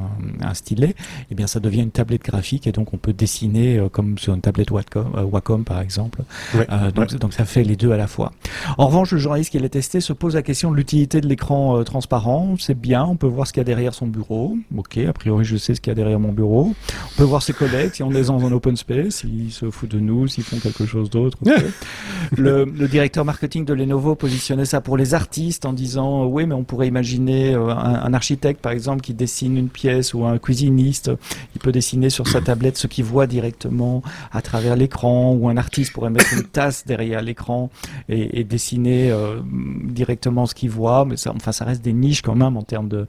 un, 0.42 0.54
stylet, 0.54 0.96
eh 1.32 1.36
bien 1.36 1.48
ça 1.48 1.60
devient 1.60 1.82
une 1.82 1.92
tablette 1.92 2.24
graphique 2.24 2.68
et 2.68 2.72
donc 2.72 2.94
on 2.94 2.98
peut 2.98 3.14
dessiner 3.14 3.78
euh, 3.78 3.90
comme 3.90 4.18
sur 4.18 4.34
une 4.34 4.42
tablette 4.42 4.72
Wacom, 4.72 5.14
euh, 5.16 5.24
Wacom 5.24 5.64
par 5.64 5.80
exemple. 5.82 6.24
Euh, 6.56 6.92
donc, 6.92 7.16
donc 7.16 7.34
ça 7.34 7.46
fait 7.46 7.64
les 7.64 7.76
deux 7.76 7.92
à 7.92 7.98
la 7.98 8.08
fois. 8.08 8.32
En 8.78 8.88
revanche, 8.88 9.12
le 9.12 9.18
journaliste 9.18 9.52
qui 9.52 9.60
l'a 9.60 9.70
testé 9.70 10.02
se 10.02 10.14
pose 10.14 10.36
la 10.36 10.42
question 10.42 10.72
de 10.72 10.76
l'utilité 10.76 11.22
de 11.22 11.28
l'écran 11.28 11.84
transparent. 11.84 12.56
C'est 12.60 12.80
bien, 12.80 13.04
on 13.06 13.16
peut 13.16 13.28
voir 13.28 13.48
ce 13.48 13.54
qu'il 13.54 13.62
y 13.62 13.62
a 13.62 13.66
derrière 13.66 13.94
son 13.94 14.08
bureau. 14.08 14.58
Ok, 14.78 14.98
a 14.98 15.14
priori 15.14 15.46
je 15.46 15.58
sais 15.58 15.76
ce 15.76 15.82
qu'il 15.82 15.92
y 15.92 15.94
a 15.94 15.96
derrière 15.96 16.20
mon 16.20 16.32
bureau. 16.32 16.74
On 17.06 17.18
peut 17.18 17.24
ses 17.42 17.54
collègues 17.54 17.92
si 17.94 18.04
on 18.04 18.12
est 18.12 18.26
dans 18.26 18.46
un 18.46 18.52
open 18.52 18.76
space, 18.78 19.16
s'ils 19.16 19.52
se 19.52 19.70
foutent 19.72 19.92
de 19.92 20.00
nous, 20.00 20.28
s'ils 20.28 20.44
font 20.44 20.60
quelque 20.60 20.86
chose 20.86 21.10
d'autre. 21.10 21.38
le, 22.38 22.66
directeur 22.88 23.26
marketing 23.26 23.66
de 23.66 23.74
Lenovo 23.74 24.16
positionnait 24.16 24.66
ça 24.66 24.82
pour 24.82 24.98
les 24.98 25.14
artistes 25.14 25.66
en 25.66 25.74
disant 25.74 26.26
oui 26.26 26.46
mais 26.46 26.54
on 26.54 26.64
pourrait 26.64 26.88
imaginer 26.88 27.54
un, 27.54 28.14
architecte, 28.14 28.62
par 28.62 28.72
exemple, 28.72 29.02
qui 29.02 29.14
dessine 29.14 29.58
une 29.58 29.70
pièce 29.70 30.14
ou 30.14 30.26
un 30.26 30.38
cuisiniste, 30.38 31.12
il 31.56 31.60
peut 31.60 31.72
dessiner 31.72 32.10
sur 32.10 32.28
sa 32.28 32.42
tablette 32.42 32.78
ce 32.78 32.88
qu'il 32.88 33.06
voit 33.06 33.28
directement 33.28 34.04
à 34.32 34.42
travers 34.42 34.76
l'écran, 34.76 35.34
ou 35.34 35.50
un 35.50 35.58
artiste 35.58 35.94
pourrait 35.94 36.10
mettre 36.10 36.34
une 36.34 36.44
tasse 36.44 36.86
derrière 36.86 37.22
l'écran 37.22 37.70
et, 38.10 38.44
dessiner 38.44 39.12
euh, 39.12 39.40
directement 39.84 40.46
ce 40.46 40.56
qu'il 40.56 40.70
voit. 40.70 41.06
Mais 41.06 41.18
ça, 41.18 41.34
enfin, 41.36 41.52
ça 41.52 41.66
reste 41.66 41.82
des 41.84 41.94
niches 41.94 42.22
quand 42.22 42.36
même 42.36 42.58
en 42.58 42.62
termes 42.62 42.90
de 42.90 43.06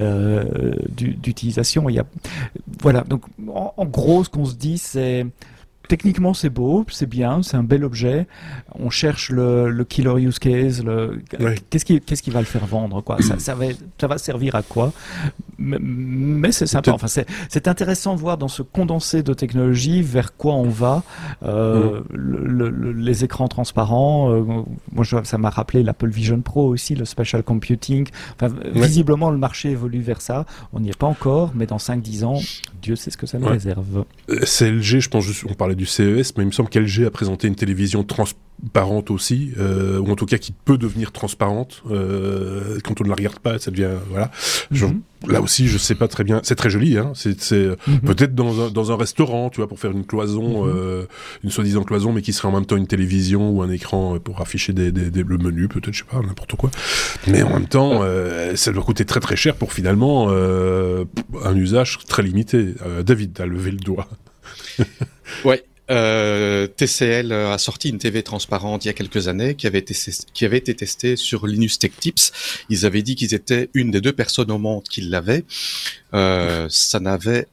euh, 0.00 0.74
d'utilisation. 0.88 1.86
Voilà. 2.80 3.02
Donc, 3.02 3.22
en 3.76 3.84
gros, 3.86 4.24
ce 4.24 4.30
qu'on 4.30 4.44
se 4.44 4.54
dit, 4.54 4.78
c'est 4.78 5.26
techniquement 5.88 6.34
c'est 6.34 6.50
beau, 6.50 6.84
c'est 6.90 7.08
bien, 7.08 7.42
c'est 7.42 7.56
un 7.56 7.62
bel 7.62 7.82
objet. 7.82 8.26
On 8.74 8.90
cherche 8.90 9.30
le, 9.30 9.70
le 9.70 9.84
killer 9.84 10.20
use 10.22 10.38
case, 10.38 10.84
le 10.84 11.22
qu'est-ce 11.70 11.84
qui 11.84 12.00
qu'est-ce 12.00 12.22
qui 12.22 12.30
va 12.30 12.40
le 12.40 12.46
faire 12.46 12.66
vendre 12.66 13.00
quoi? 13.00 13.20
Ça, 13.22 13.38
ça, 13.38 13.54
va 13.54 13.66
ça 13.98 14.06
va 14.06 14.18
servir 14.18 14.54
à 14.54 14.62
quoi? 14.62 14.92
Mais, 15.58 16.52
c'est 16.52 16.66
sympa. 16.66 16.92
Enfin 16.92 17.08
c'est 17.08 17.68
intéressant 17.68 18.14
de 18.14 18.20
voir 18.20 18.38
dans 18.38 18.48
ce 18.48 18.62
condensé 18.62 19.22
de 19.22 19.34
technologie 19.34 20.02
vers 20.02 20.36
quoi 20.36 20.54
on 20.54 20.68
va. 20.68 21.02
Euh, 21.42 22.00
mm. 22.00 22.04
le, 22.14 22.92
les 22.92 23.24
écrans 23.24 23.48
transparents. 23.48 24.32
Euh, 24.32 24.42
moi 24.92 25.04
je, 25.04 25.16
ça 25.24 25.38
m'a 25.38 25.50
rappelé 25.50 25.82
l'Apple 25.82 26.08
Vision 26.08 26.40
Pro 26.40 26.68
aussi, 26.68 26.94
le 26.94 27.04
spatial 27.04 27.42
computing. 27.42 28.08
Enfin, 28.34 28.54
visiblement 28.72 29.30
le 29.30 29.38
marché 29.38 29.70
évolue 29.70 30.00
vers 30.00 30.20
ça. 30.20 30.46
On 30.72 30.80
n'y 30.80 30.90
est 30.90 30.98
pas 30.98 31.06
encore, 31.06 31.52
mais 31.54 31.66
dans 31.66 31.76
5-10 31.76 32.24
ans, 32.24 32.40
Dieu 32.80 32.96
sait 32.96 33.10
ce 33.10 33.16
que 33.16 33.26
ça 33.26 33.38
nous 33.38 33.48
réserve. 33.48 34.04
Euh, 34.30 34.40
c'est 34.44 34.70
LG, 34.70 35.00
je 35.00 35.08
pense, 35.08 35.26
on 35.48 35.54
parlait 35.54 35.74
du 35.74 35.86
CES, 35.86 36.36
mais 36.36 36.44
il 36.44 36.46
me 36.46 36.52
semble 36.52 36.68
qu'LG 36.68 37.04
a 37.04 37.10
présenté 37.10 37.48
une 37.48 37.56
télévision 37.56 38.04
transparente 38.04 38.47
aussi, 39.10 39.52
euh, 39.58 39.98
ou 39.98 40.10
en 40.10 40.16
tout 40.16 40.26
cas 40.26 40.38
qui 40.38 40.52
peut 40.52 40.78
devenir 40.78 41.12
transparente 41.12 41.82
euh, 41.90 42.78
quand 42.84 43.00
on 43.00 43.04
ne 43.04 43.08
la 43.08 43.14
regarde 43.14 43.38
pas, 43.38 43.58
ça 43.58 43.70
devient 43.70 43.90
voilà. 44.10 44.30
Mhm. 44.70 45.00
là 45.26 45.40
aussi, 45.40 45.68
je 45.68 45.78
sais 45.78 45.94
pas 45.94 46.08
très 46.08 46.24
bien. 46.24 46.40
C'est 46.42 46.54
très 46.54 46.70
joli, 46.70 46.98
hein. 46.98 47.12
C'est 47.14 47.36
mhm. 47.52 48.00
peut-être 48.00 48.34
dans 48.34 48.66
un, 48.66 48.70
dans 48.70 48.92
un 48.92 48.96
restaurant, 48.96 49.50
tu 49.50 49.58
vois, 49.58 49.68
pour 49.68 49.78
faire 49.78 49.92
une 49.92 50.04
cloison, 50.04 50.64
mhm. 50.64 50.72
euh, 50.74 51.06
une 51.44 51.50
soi-disant 51.50 51.84
cloison, 51.84 52.12
mais 52.12 52.22
qui 52.22 52.32
serait 52.32 52.48
en 52.48 52.52
même 52.52 52.66
temps 52.66 52.76
une 52.76 52.86
télévision 52.86 53.50
ou 53.50 53.62
un 53.62 53.70
écran 53.70 54.18
pour 54.18 54.40
afficher 54.40 54.72
des, 54.72 54.90
des, 54.92 55.22
le 55.22 55.38
menu, 55.38 55.68
peut-être, 55.68 55.92
je 55.92 56.00
sais 56.00 56.10
pas, 56.10 56.20
n'importe 56.20 56.56
quoi. 56.56 56.70
Mais 57.26 57.42
en 57.42 57.50
même 57.50 57.68
temps, 57.68 58.02
ça 58.54 58.72
doit 58.72 58.82
coûter 58.82 59.04
très 59.04 59.20
très 59.20 59.36
cher 59.36 59.54
pour 59.56 59.72
finalement 59.72 60.30
un 60.30 61.56
usage 61.56 61.98
très 62.06 62.22
limité. 62.22 62.74
David, 63.04 63.40
a 63.40 63.46
levé 63.46 63.70
le 63.70 63.78
doigt. 63.78 64.08
ouais, 65.44 65.64
euh, 65.90 66.66
TCL 66.66 67.32
a 67.32 67.58
sorti 67.58 67.88
une 67.88 67.98
TV 67.98 68.22
transparente 68.22 68.84
il 68.84 68.88
y 68.88 68.90
a 68.90 68.94
quelques 68.94 69.28
années 69.28 69.54
qui 69.54 69.66
avait 69.66 69.78
été, 69.78 69.94
qui 70.32 70.44
avait 70.44 70.58
été 70.58 70.74
testée 70.74 71.16
sur 71.16 71.46
Linux 71.46 71.78
Tech 71.78 71.92
Tips. 71.98 72.32
Ils 72.68 72.86
avaient 72.86 73.02
dit 73.02 73.14
qu'ils 73.14 73.34
étaient 73.34 73.70
une 73.74 73.90
des 73.90 74.00
deux 74.00 74.12
personnes 74.12 74.50
au 74.50 74.58
monde 74.58 74.84
qui 74.84 75.00
l'avaient. 75.00 75.44
Euh, 76.14 76.66
ça 76.70 77.00
n'avait 77.00 77.46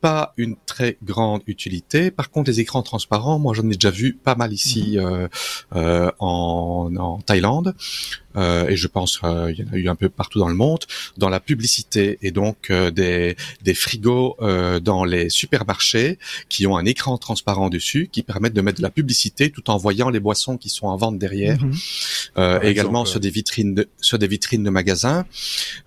pas 0.00 0.32
une 0.36 0.56
très 0.66 0.96
grande 1.04 1.42
utilité. 1.46 2.10
Par 2.10 2.30
contre, 2.30 2.50
les 2.50 2.60
écrans 2.60 2.82
transparents, 2.82 3.38
moi 3.38 3.54
j'en 3.54 3.68
ai 3.68 3.74
déjà 3.74 3.90
vu 3.90 4.14
pas 4.14 4.34
mal 4.34 4.52
ici 4.52 4.96
mhm. 4.96 5.04
euh, 5.04 5.28
euh, 5.76 6.10
en, 6.18 6.90
en, 6.96 7.20
Thaïlande. 7.20 7.74
Euh, 8.36 8.68
et 8.68 8.76
je 8.76 8.86
pense 8.86 9.18
qu'il 9.18 9.28
euh, 9.28 9.52
y 9.52 9.62
en 9.62 9.72
a 9.72 9.76
eu 9.76 9.88
un 9.88 9.94
peu 9.94 10.08
partout 10.08 10.38
dans 10.38 10.48
le 10.48 10.54
monde, 10.54 10.80
dans 11.16 11.28
la 11.28 11.40
publicité 11.40 12.18
et 12.22 12.30
donc 12.30 12.70
euh, 12.70 12.90
des, 12.90 13.36
des 13.62 13.74
frigos 13.74 14.36
dans 14.82 15.04
les 15.04 15.28
supermarchés 15.30 16.18
qui 16.48 16.66
ont 16.66 16.76
un 16.76 16.84
écran 16.84 17.18
transparent 17.18 17.68
dessus 17.68 18.08
qui 18.10 18.22
permettent 18.22 18.54
de 18.54 18.60
mettre 18.60 18.78
de 18.78 18.82
la 18.82 18.90
publicité 18.90 19.50
tout 19.50 19.70
en 19.70 19.76
voyant 19.76 20.10
les 20.10 20.20
boissons 20.20 20.56
qui 20.56 20.68
sont 20.68 20.86
en 20.86 20.96
vente 20.96 21.18
derrière. 21.18 21.58
Mhm. 21.62 22.60
également 22.62 23.04
sur 23.04 23.20
des 23.20 23.30
vitrines 23.30 23.74
de, 23.74 23.88
sur 24.00 24.18
des 24.18 24.26
vitrines 24.26 24.62
de 24.62 24.70
magasins. 24.70 25.24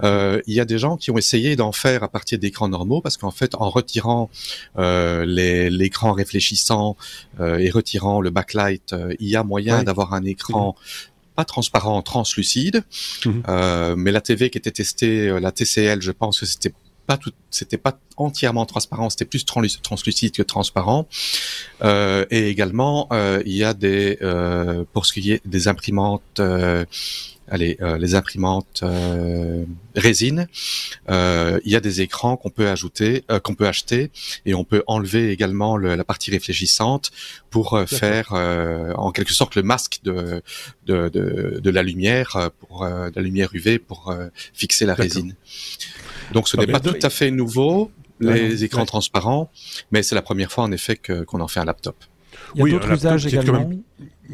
il 0.01 0.41
y 0.53 0.59
a 0.59 0.65
des 0.65 0.77
gens 0.77 0.97
qui 0.97 1.11
ont 1.11 1.17
essayé 1.17 1.55
d'en 1.55 1.71
faire 1.71 2.03
à 2.03 2.09
partir 2.09 2.39
d'écrans 2.39 2.67
normaux 2.67 3.01
parce 3.01 3.17
qu'en 3.17 3.31
fait 3.31 3.55
en 3.55 3.69
retirant 3.69 4.29
l'écran 4.75 6.13
réfléchissant 6.13 6.95
et 7.39 7.69
retirant 7.69 8.21
le 8.21 8.29
backlight, 8.29 8.95
il 9.19 9.27
y 9.27 9.35
a 9.35 9.43
moyen 9.43 9.83
d'avoir 9.83 10.13
un 10.13 10.23
écran 10.23 10.75
pas 11.35 11.45
transparent, 11.45 12.01
translucide. 12.01 12.83
Mhm. 13.25 13.43
Euh, 13.47 13.95
mais 13.97 14.11
la 14.11 14.21
TV 14.21 14.49
qui 14.49 14.57
était 14.57 14.71
testée, 14.71 15.29
euh, 15.29 15.39
la 15.39 15.51
TCL, 15.51 16.01
je 16.01 16.11
pense 16.11 16.39
que 16.39 16.45
c'était 16.45 16.73
pas 17.05 17.17
tout, 17.17 17.31
c'était 17.49 17.77
pas 17.77 17.99
entièrement 18.17 18.65
transparent, 18.65 19.09
c'était 19.09 19.25
plus 19.25 19.45
translucide 19.45 20.31
que 20.31 20.43
transparent. 20.43 21.07
Euh, 21.83 22.25
et 22.29 22.49
également, 22.49 23.07
euh, 23.11 23.41
il 23.45 23.55
y 23.55 23.63
a 23.63 23.73
des, 23.73 24.17
euh, 24.21 24.83
pour 24.93 25.05
ce 25.05 25.13
qui 25.13 25.31
est 25.31 25.41
des 25.45 25.67
imprimantes 25.67 26.41
allez, 27.47 27.77
euh, 27.81 27.97
les 27.97 28.15
imprimantes 28.15 28.81
euh, 28.83 29.65
résine, 29.95 30.47
euh, 31.09 31.59
il 31.65 31.71
y 31.71 31.75
a 31.75 31.79
des 31.79 32.01
écrans 32.01 32.37
qu'on 32.37 32.49
peut 32.49 32.69
ajouter, 32.69 33.23
euh, 33.31 33.39
qu'on 33.39 33.55
peut 33.55 33.67
acheter, 33.67 34.11
et 34.45 34.53
on 34.53 34.63
peut 34.63 34.83
enlever 34.87 35.31
également 35.31 35.77
le, 35.77 35.95
la 35.95 36.03
partie 36.03 36.31
réfléchissante 36.31 37.11
pour 37.49 37.73
euh, 37.73 37.85
faire 37.85 38.33
en 38.33 39.11
quelque 39.11 39.33
sorte 39.33 39.55
le 39.55 39.63
masque 39.63 39.99
de 40.03 40.41
de, 40.85 41.09
de, 41.09 41.59
de 41.61 41.69
la 41.69 41.83
lumière 41.83 42.49
pour 42.59 42.85
de 42.85 43.11
la 43.15 43.21
lumière 43.21 43.49
UV 43.53 43.79
pour 43.79 44.15
fixer 44.53 44.85
la 44.85 44.93
résine. 44.93 45.35
Donc 46.31 46.47
ce 46.47 46.57
ah, 46.57 46.61
n'est 46.61 46.71
pas 46.71 46.79
tout 46.79 46.95
à 47.01 47.09
fait 47.09 47.31
nouveau 47.31 47.91
les 48.19 48.63
écrans 48.63 48.85
transparents, 48.85 49.51
mais 49.91 50.03
c'est 50.03 50.15
la 50.15 50.21
première 50.21 50.51
fois 50.51 50.63
en 50.63 50.71
effet 50.71 50.95
qu'on 50.95 51.39
en 51.39 51.47
fait 51.47 51.59
un 51.59 51.65
laptop. 51.65 51.95
Il 52.55 52.59
y 52.59 52.61
a 52.61 52.63
oui, 52.63 52.71
d'autres 52.71 52.91
usages 52.91 53.25
également. 53.25 53.69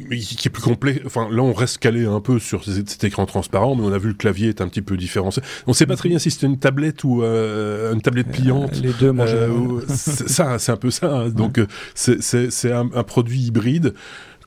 qui 0.10 0.47
est 0.47 0.51
plus 0.51 0.62
complet. 0.62 1.01
Enfin, 1.05 1.27
là, 1.32 1.41
on 1.41 1.53
reste 1.53 1.77
calé 1.77 2.05
un 2.05 2.19
peu 2.19 2.39
sur 2.39 2.63
cet 2.63 3.03
écran 3.03 3.25
transparent, 3.25 3.75
mais 3.75 3.84
on 3.84 3.93
a 3.93 3.97
vu 3.97 4.10
le 4.10 4.13
clavier 4.13 4.49
est 4.49 4.62
un 4.62 4.67
petit 4.67 4.82
peu 4.82 4.97
différencié. 4.97 5.41
On 5.67 5.71
ne 5.71 5.75
sait 5.75 5.86
pas 5.86 5.95
très 5.95 6.10
bien 6.10 6.19
si 6.19 6.32
c'était 6.32 6.47
une 6.47 6.60
tablette 6.60 7.03
ou 7.03 7.23
euh, 7.23 7.93
une 7.93 8.01
tablette 8.01 8.27
euh, 8.27 8.32
pliante. 8.32 8.82
les 8.82 8.93
deux, 8.93 9.12
moi, 9.12 9.25
euh, 9.27 9.82
ça, 9.88 10.60
c'est 10.60 10.71
un 10.71 10.77
peu 10.77 10.91
ça. 10.91 11.12
Hein. 11.13 11.29
Donc, 11.29 11.60
c'est 11.95 12.71
un, 12.71 12.89
un, 12.93 13.03
produit 13.03 13.39
hybride 13.39 13.93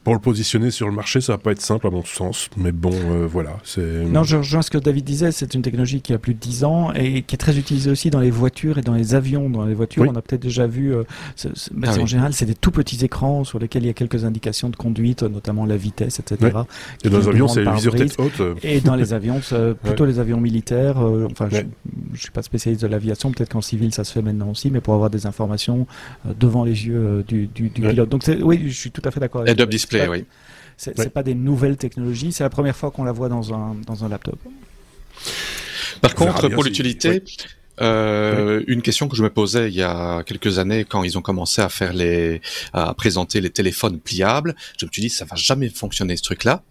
pour 0.04 0.14
le 0.14 0.20
positionner 0.20 0.70
sur 0.70 0.88
le 0.88 0.92
marché, 0.92 1.20
ça 1.20 1.34
va 1.34 1.38
pas 1.38 1.52
être 1.52 1.60
simple 1.60 1.86
à 1.86 1.90
mon 1.90 2.04
sens. 2.04 2.48
Mais 2.56 2.72
bon, 2.72 2.92
euh, 2.92 3.26
voilà. 3.26 3.58
Non, 3.78 4.24
je 4.24 4.36
rejoins 4.36 4.62
ce 4.62 4.70
que 4.70 4.78
David 4.78 5.04
disait. 5.04 5.30
C'est 5.30 5.54
une 5.54 5.62
technologie 5.62 6.00
qui 6.00 6.12
a 6.12 6.18
plus 6.18 6.34
de 6.34 6.40
10 6.40 6.64
ans 6.64 6.92
et 6.92 7.22
qui 7.22 7.36
est 7.36 7.38
très 7.38 7.56
utilisée 7.56 7.90
aussi 7.90 8.10
dans 8.10 8.18
les 8.18 8.30
voitures 8.30 8.78
et 8.78 8.82
dans 8.82 8.94
les 8.94 9.14
avions. 9.14 9.48
Dans 9.48 9.64
les 9.64 9.74
voitures, 9.74 10.04
on 10.08 10.16
a 10.16 10.22
peut-être 10.22 10.42
déjà 10.42 10.66
vu. 10.66 10.94
Euh, 10.94 11.04
ah 11.82 12.00
en 12.00 12.06
général, 12.06 12.32
c'est 12.32 12.46
des 12.46 12.54
tout 12.54 12.72
petits 12.72 13.04
écrans 13.04 13.44
sur 13.44 13.58
lesquels 13.60 13.84
il 13.84 13.86
y 13.86 13.90
a 13.90 13.94
quelques 13.94 14.24
indications 14.24 14.70
de 14.70 14.76
conduite, 14.76 15.22
notamment 15.22 15.66
la 15.66 15.76
vitesse, 15.76 16.18
etc. 16.18 16.58
Et 17.04 17.08
dans 17.08 17.18
les 17.18 17.28
avions, 17.28 17.48
c'est 17.48 17.64
viseur 17.70 17.94
tête 17.94 18.16
haute. 18.18 18.42
Et 18.64 18.80
dans 18.80 18.96
les 18.96 19.12
avions, 19.12 19.40
plutôt 19.82 20.04
les 20.04 20.18
avions 20.18 20.40
militaires. 20.40 20.98
Euh, 20.98 21.28
enfin, 21.30 21.48
je, 21.50 21.58
je 22.14 22.20
suis 22.20 22.30
pas 22.30 22.42
spécialiste 22.42 22.82
de 22.82 22.88
l'aviation. 22.88 23.30
Peut-être 23.30 23.50
qu'en 23.50 23.60
civil, 23.60 23.94
ça 23.94 24.02
se 24.02 24.12
fait 24.12 24.22
maintenant 24.22 24.50
aussi, 24.50 24.70
mais 24.70 24.80
pour 24.80 24.94
avoir 24.94 25.10
des 25.10 25.26
informations 25.26 25.86
devant 26.40 26.64
les 26.64 26.86
yeux 26.86 27.24
du, 27.26 27.46
du, 27.46 27.68
du 27.68 27.82
pilote. 27.82 28.08
Donc, 28.08 28.24
oui, 28.42 28.64
je 28.66 28.74
suis 28.74 28.90
tout 28.90 29.02
à 29.04 29.12
fait 29.12 29.20
d'accord. 29.20 29.44
Display, 29.92 30.08
oui. 30.08 30.24
C'est 30.76 31.12
pas 31.12 31.22
des 31.22 31.34
nouvelles 31.34 31.76
technologies, 31.76 32.32
c'est 32.32 32.42
la 32.42 32.50
première 32.50 32.76
fois 32.76 32.90
qu'on 32.90 33.04
la 33.04 33.12
voit 33.12 33.28
dans 33.28 33.54
un, 33.54 33.76
dans 33.86 34.04
un 34.04 34.08
laptop. 34.08 34.38
Par 36.00 36.14
contre, 36.14 36.48
pour 36.48 36.64
l'utilité, 36.64 37.22
euh, 37.80 38.62
une 38.66 38.82
question 38.82 39.08
que 39.08 39.16
je 39.16 39.22
me 39.22 39.30
posais 39.30 39.68
il 39.68 39.74
y 39.74 39.82
a 39.82 40.22
quelques 40.24 40.58
années 40.58 40.84
quand 40.84 41.04
ils 41.04 41.16
ont 41.16 41.22
commencé 41.22 41.62
à 41.62 41.68
faire 41.68 41.92
les, 41.92 42.40
à 42.72 42.92
présenter 42.94 43.40
les 43.40 43.50
téléphones 43.50 44.00
pliables, 44.00 44.54
je 44.78 44.86
me 44.86 44.90
suis 44.90 45.02
dit 45.02 45.10
ça 45.10 45.24
va 45.24 45.36
jamais 45.36 45.68
fonctionner 45.68 46.16
ce 46.16 46.22
truc-là. 46.22 46.62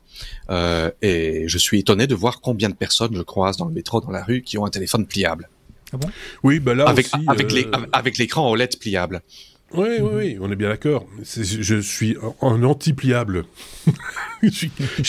Euh, 0.49 0.91
et 1.01 1.45
je 1.47 1.57
suis 1.57 1.79
étonné 1.79 2.05
de 2.05 2.13
voir 2.13 2.41
combien 2.41 2.69
de 2.69 2.75
personnes 2.75 3.15
je 3.15 3.21
croise 3.21 3.57
dans 3.57 3.65
le 3.65 3.73
métro, 3.73 4.01
dans 4.01 4.11
la 4.11 4.23
rue, 4.23 4.41
qui 4.41 4.57
ont 4.57 4.65
un 4.65 4.69
téléphone 4.69 5.07
pliable. 5.07 5.49
Ah 5.93 5.97
bon? 5.97 6.09
Oui, 6.43 6.59
bah 6.59 6.73
là 6.73 6.85
avec, 6.87 7.07
aussi, 7.07 7.25
avec, 7.27 7.51
euh, 7.53 7.85
avec 7.91 8.17
l'écran 8.17 8.49
OLED 8.49 8.77
pliable. 8.79 9.21
Oui, 9.73 9.87
oui, 10.01 10.11
oui, 10.13 10.37
on 10.41 10.51
est 10.51 10.55
bien 10.55 10.69
d'accord. 10.69 11.05
Je 11.23 11.79
suis 11.79 12.17
un 12.41 12.63
anti-pliable. 12.63 13.45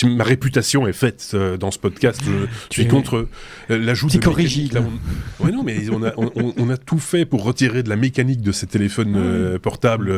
ma 0.05 0.25
réputation 0.25 0.87
est 0.87 0.93
faite 0.93 1.31
euh, 1.35 1.57
dans 1.57 1.71
ce 1.71 1.79
podcast. 1.79 2.21
Je, 2.25 2.47
suis 2.71 2.87
contre 2.87 3.27
euh, 3.71 3.79
l'ajout 3.79 4.09
de 4.09 4.19
mécanique. 4.19 4.75
Oui, 5.41 5.53
non, 5.53 5.65
mais 5.65 5.89
on 5.91 6.05
a, 6.05 6.13
on, 6.17 6.69
a, 6.71 6.77
tout 6.77 6.99
fait 6.99 7.25
pour 7.25 7.43
retirer 7.43 7.83
de 7.83 7.89
la 7.89 7.97
mécanique 7.97 8.41
de 8.41 8.53
ces 8.53 8.67
téléphones 8.67 9.17
euh, 9.17 9.59
portables 9.59 10.09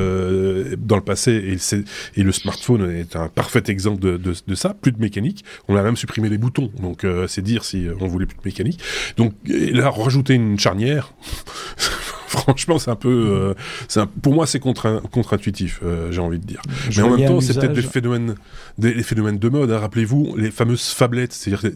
dans 0.76 0.96
le 0.96 1.02
passé, 1.02 1.33
et, 1.33 2.20
et, 2.20 2.22
le 2.22 2.33
smartphone 2.33 2.90
est 2.90 3.16
un 3.16 3.28
parfait 3.28 3.62
exemple 3.68 4.00
de, 4.00 4.16
de, 4.16 4.54
ça. 4.54 4.74
Plus 4.74 4.92
de 4.92 5.00
mécanique. 5.00 5.44
On 5.68 5.76
a 5.76 5.83
même 5.83 5.96
supprimé 5.96 6.28
les 6.28 6.38
boutons, 6.38 6.70
donc 6.80 7.07
c'est 7.28 7.42
dire 7.42 7.64
si 7.64 7.87
on 8.00 8.07
voulait 8.07 8.26
plus 8.26 8.37
de 8.37 8.42
mécanique. 8.44 8.80
Donc 9.16 9.33
là, 9.46 9.90
rajouter 9.90 10.35
une 10.35 10.59
charnière. 10.59 11.14
franchement, 12.34 12.78
c'est 12.78 12.90
un 12.90 12.96
peu, 12.96 13.54
euh, 13.96 14.06
pour 14.22 14.34
moi, 14.34 14.46
c'est 14.46 14.58
contre-intuitif, 14.58 15.80
euh, 15.84 16.10
j'ai 16.10 16.20
envie 16.20 16.38
de 16.38 16.44
dire. 16.44 16.60
Mais 16.96 17.02
en 17.02 17.16
même 17.16 17.26
temps, 17.26 17.40
c'est 17.40 17.54
peut-être 17.54 17.72
des 17.72 17.82
phénomènes, 17.82 18.34
des, 18.78 19.02
phénomènes 19.02 19.38
de 19.38 19.48
mode. 19.48 19.70
Hein. 19.70 19.78
Rappelez-vous 19.78 20.34
les 20.36 20.50
fameuses 20.50 20.88
phablettes, 20.88 21.32
c'est-à-dire 21.32 21.70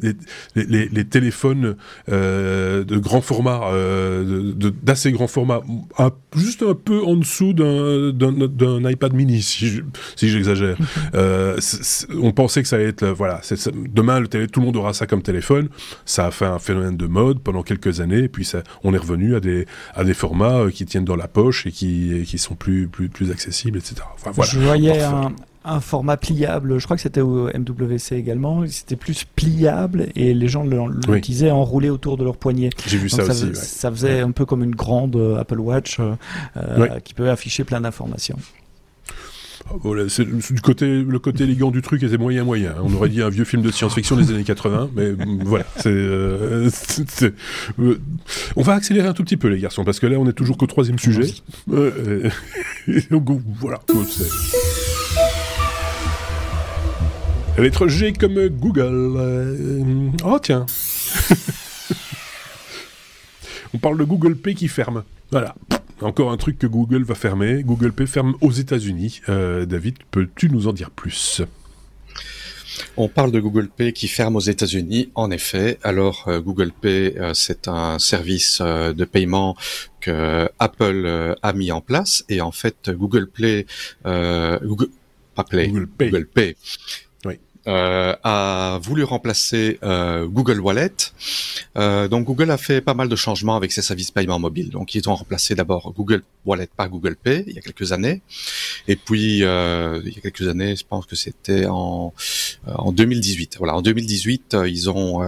les, 0.55 1.05
téléphones 1.05 1.77
euh, 2.11 2.85
de 2.85 2.99
grand 2.99 3.21
format, 3.21 3.61
d'assez 4.83 5.13
grand 5.13 5.29
format, 5.29 5.61
juste 6.37 6.63
un 6.63 6.75
peu 6.75 7.03
en 7.03 7.17
dessous 7.17 7.53
d'un 7.53 8.91
iPad 8.91 9.13
mini, 9.13 9.43
si 9.43 9.83
j'exagère. 10.17 10.77
on 11.15 12.33
pensait 12.33 12.63
que 12.63 12.69
ça 12.69 12.77
allait 12.77 12.89
être, 12.89 13.07
voilà, 13.07 13.41
demain, 13.95 14.21
le 14.21 14.29
télé, 14.29 14.49
tout 14.49 14.61
le 14.61 14.67
monde 14.67 14.77
aura 14.77 14.93
ça 14.93 15.07
comme 15.07 15.23
téléphone. 15.23 15.69
Ça 16.05 16.27
a 16.27 16.31
fait 16.31 16.47
un 16.47 16.59
phénomène 16.59 16.97
de 16.97 17.07
mode 17.07 17.41
pendant 17.41 17.63
quelques 17.63 18.01
années, 18.01 18.25
et 18.25 18.29
puis 18.29 18.45
ça, 18.45 18.63
on 18.83 18.93
est 18.95 18.99
revenu 18.99 19.35
à 19.35 19.41
des, 19.41 19.67
à 19.95 20.05
des 20.05 20.15
formats 20.15 20.48
euh, 20.57 20.71
qui 20.71 20.85
tiennent 20.87 21.05
dans 21.05 21.17
la 21.17 21.29
poche 21.29 21.67
et 21.67 21.73
qui, 21.73 22.25
qui 22.27 22.39
sont 22.39 22.55
plus, 22.55 22.89
plus, 22.89 23.09
plus 23.09 23.31
accessibles, 23.31 23.79
etc. 23.79 23.97
Je 24.43 24.59
voyais 24.59 25.03
un, 25.03 25.81
format 25.81 26.17
pliable, 26.17 26.79
je 26.79 26.85
crois 26.85 26.97
que 26.97 27.03
c'était 27.03 27.21
au 27.21 27.49
MWC 27.49 28.13
également, 28.13 28.65
c'était 28.67 28.97
plus 28.97 29.25
pliable 29.25 30.09
et 30.15 30.33
les 30.33 30.49
gens 30.49 30.65
l'utilisaient 30.65 31.51
enroulé 31.51 31.91
autour 31.91 32.17
de 32.17 32.25
leur 32.25 32.39
poignet. 32.39 32.71
J'ai 32.87 32.97
vu 32.97 33.11
ça, 33.11 33.25
aussi. 33.25 33.51
Ça 33.55 33.91
faisait 33.91 34.21
un 34.21 34.31
peu 34.31 34.47
comme 34.47 34.65
une 34.65 34.75
grande 34.75 35.17
euh, 35.17 35.37
Apple 35.37 35.61
Watch 35.61 35.99
euh, 36.01 36.99
qui 37.01 37.13
peut 37.13 37.29
afficher 37.29 37.65
plein 37.65 37.83
d'informations. 37.83 38.39
Voilà, 39.71 40.09
c'est 40.09 40.25
du 40.25 40.61
côté, 40.61 41.03
le 41.03 41.19
côté 41.19 41.45
élégant 41.45 41.71
du 41.71 41.83
truc 41.83 42.05
c'est 42.09 42.19
moyen 42.19 42.45
moyen. 42.45 42.75
On 42.83 42.93
aurait 42.95 43.09
dit 43.09 43.23
un 43.23 43.29
vieux 43.29 43.45
film 43.45 43.63
de 43.63 43.71
science-fiction 43.71 44.17
des 44.17 44.31
années 44.31 44.45
80, 44.45 44.91
mais 44.95 45.13
voilà. 45.45 45.67
Euh, 45.87 46.71
euh, 47.79 47.99
on 48.57 48.63
va 48.63 48.75
accélérer 48.75 49.09
un 49.09 49.13
tout 49.13 49.25
petit 49.25 49.37
peu 49.37 49.49
les 49.49 49.59
garçons 49.59 49.85
parce 49.85 50.01
que 50.01 50.07
là 50.07 50.17
on 50.19 50.29
est 50.29 50.33
toujours 50.33 50.57
qu'au 50.57 50.67
troisième 50.67 50.99
sujet. 50.99 51.35
Euh, 51.73 52.31
donc 53.11 53.29
voilà. 53.61 53.81
Lettre 57.59 57.89
G 57.89 58.13
comme 58.13 58.49
Google. 58.49 60.15
Oh 60.25 60.39
tiens. 60.43 60.65
on 63.75 63.79
parle 63.79 63.99
de 63.99 64.05
Google 64.05 64.37
Pay 64.37 64.55
qui 64.55 64.69
ferme. 64.69 65.03
Voilà. 65.31 65.55
Encore 66.01 66.31
un 66.31 66.37
truc 66.37 66.59
que 66.59 66.67
Google 66.69 67.03
va 67.03 67.17
fermer. 67.17 67.63
Google 67.65 67.93
Pay 67.93 68.07
ferme 68.07 68.37
aux 68.41 68.53
États-Unis. 68.53 69.21
Euh, 69.29 69.67
David, 69.67 69.97
peux-tu 70.11 70.49
nous 70.49 70.69
en 70.69 70.73
dire 70.73 70.91
plus? 70.91 71.43
On 72.97 73.09
parle 73.09 73.33
de 73.33 73.41
Google 73.41 73.69
Pay 73.69 73.93
qui 73.93 74.07
ferme 74.07 74.37
aux 74.37 74.41
États-Unis, 74.41 75.11
en 75.17 75.33
effet. 75.33 75.79
Alors 75.83 76.27
euh, 76.29 76.41
Google 76.41 76.71
Pay, 76.71 77.19
euh, 77.19 77.35
c'est 77.35 77.67
un 77.67 77.99
service 77.99 78.61
de 78.61 79.05
paiement 79.05 79.57
que 80.01 80.49
Apple 80.61 81.35
a 81.43 81.53
mis 81.53 81.73
en 81.73 81.81
place 81.81 82.25
et 82.29 82.41
en 82.41 82.53
fait 82.53 82.91
Google 82.91 83.29
Play, 83.29 83.67
Google, 84.05 84.91
pas 85.35 85.43
Play, 85.43 85.69
Google 85.69 85.89
Pay, 85.89 86.11
Google 86.11 86.27
Pay 86.27 86.57
euh, 87.69 88.15
a 88.25 88.79
voulu 88.83 89.05
remplacer 89.05 89.79
euh, 89.83 90.27
Google 90.27 90.59
Wallet. 90.61 90.91
Euh, 91.77 92.09
donc 92.09 92.25
Google 92.25 92.51
a 92.51 92.57
fait 92.57 92.81
pas 92.81 92.95
mal 92.95 93.09
de 93.09 93.17
changements 93.17 93.57
avec 93.57 93.73
ses 93.73 93.83
services 93.83 94.11
paiement 94.11 94.39
mobile. 94.39 94.71
Donc 94.71 94.95
ils 94.95 95.09
ont 95.09 95.15
remplacé 95.15 95.55
d'abord 95.55 95.93
Google 95.95 96.23
Wallet 96.47 96.69
par 96.75 96.89
Google 96.89 97.17
Pay 97.17 97.45
il 97.47 97.55
y 97.55 97.59
a 97.59 97.61
quelques 97.61 97.93
années. 97.93 98.23
Et 98.87 98.97
puis 98.97 99.45
euh, 99.45 100.01
il 100.05 100.15
y 100.15 100.19
a 100.19 100.21
quelques 100.23 100.49
années, 100.49 100.77
je 100.77 100.85
pense 100.85 101.05
que 101.05 101.15
c'était 101.15 101.67
en 101.67 102.15
en 102.67 102.93
2018. 102.93 103.57
Voilà, 103.59 103.77
en 103.77 103.83
2018, 103.83 104.57
ils 104.67 104.89
ont 104.89 105.23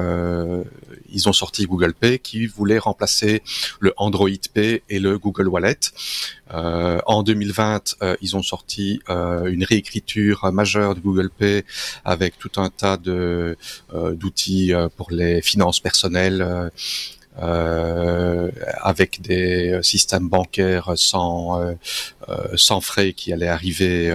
ils 1.12 1.28
ont 1.28 1.32
sorti 1.32 1.66
Google 1.66 1.92
Pay 1.92 2.18
qui 2.20 2.46
voulait 2.46 2.78
remplacer 2.78 3.42
le 3.80 3.92
Android 3.98 4.28
Pay 4.54 4.82
et 4.88 4.98
le 4.98 5.18
Google 5.18 5.48
Wallet. 5.48 5.78
Euh, 6.52 7.00
en 7.06 7.22
2020, 7.22 7.96
euh, 8.02 8.16
ils 8.20 8.36
ont 8.36 8.42
sorti 8.42 9.00
euh, 9.08 9.46
une 9.46 9.64
réécriture 9.64 10.50
majeure 10.52 10.94
de 10.94 11.00
Google 11.00 11.30
Pay 11.30 11.64
avec 12.04 12.38
tout 12.38 12.60
un 12.60 12.70
tas 12.70 12.96
de 12.96 13.56
d'outils 13.92 14.72
pour 14.96 15.10
les 15.10 15.42
finances 15.42 15.80
personnelles. 15.80 16.70
avec 18.82 19.22
des 19.22 19.78
systèmes 19.82 20.28
bancaires 20.28 20.92
sans 20.96 21.74
sans 22.56 22.80
frais 22.80 23.12
qui 23.12 23.32
allaient 23.32 23.48
arriver 23.48 24.14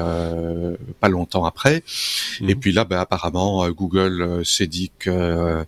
pas 1.00 1.10
longtemps 1.10 1.46
après. 1.46 1.84
Et 2.42 2.54
mmh. 2.56 2.60
puis 2.60 2.72
là, 2.72 2.84
ben, 2.86 3.00
apparemment, 3.00 3.68
Google 3.70 4.46
s'est 4.46 4.68
dit 4.68 4.92
que 5.00 5.66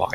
bon, 0.00 0.06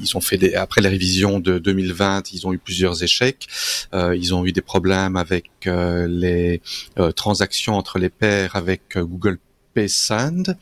ils 0.00 0.16
ont 0.16 0.20
fait 0.20 0.38
des, 0.38 0.54
après 0.54 0.80
les 0.80 0.88
révisions 0.88 1.40
de 1.40 1.58
2020, 1.58 2.32
ils 2.32 2.46
ont 2.46 2.52
eu 2.52 2.58
plusieurs 2.58 3.02
échecs. 3.02 3.48
Euh, 3.92 4.16
ils 4.16 4.34
ont 4.34 4.46
eu 4.46 4.52
des 4.52 4.60
problèmes 4.60 5.16
avec 5.16 5.50
euh, 5.66 6.06
les 6.08 6.60
euh, 6.98 7.12
transactions 7.12 7.74
entre 7.74 7.98
les 7.98 8.08
pairs 8.08 8.54
avec 8.54 8.82
Google 8.96 9.38
Pay 9.74 9.88
Send. 9.88 10.56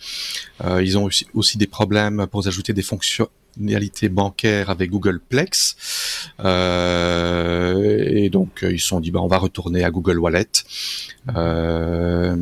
ils 0.80 0.96
ont 0.96 1.04
aussi, 1.04 1.26
aussi, 1.34 1.58
des 1.58 1.66
problèmes 1.66 2.26
pour 2.30 2.46
ajouter 2.46 2.72
des 2.72 2.82
fonctions 2.82 3.28
bancaires 4.10 4.70
avec 4.70 4.90
Google 4.90 5.20
Plex. 5.20 5.76
Euh, 6.40 8.04
et 8.06 8.30
donc 8.30 8.62
euh, 8.62 8.72
ils 8.72 8.80
se 8.80 8.88
sont 8.88 9.00
dit 9.00 9.10
bah 9.10 9.20
on 9.20 9.26
va 9.26 9.38
retourner 9.38 9.84
à 9.84 9.90
Google 9.90 10.18
Wallet. 10.18 10.46
Euh, 11.36 12.34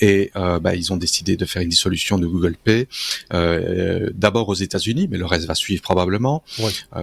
et 0.00 0.30
euh, 0.36 0.60
bah, 0.60 0.74
ils 0.74 0.92
ont 0.92 0.96
décidé 0.96 1.36
de 1.36 1.44
faire 1.46 1.62
une 1.62 1.70
dissolution 1.70 2.18
de 2.18 2.26
Google 2.26 2.56
Pay. 2.62 2.86
D'abord 3.30 4.48
aux 4.48 4.54
États-Unis, 4.54 5.08
mais 5.10 5.18
le 5.18 5.26
reste 5.26 5.46
va 5.46 5.54
suivre 5.54 5.82
probablement 5.82 6.42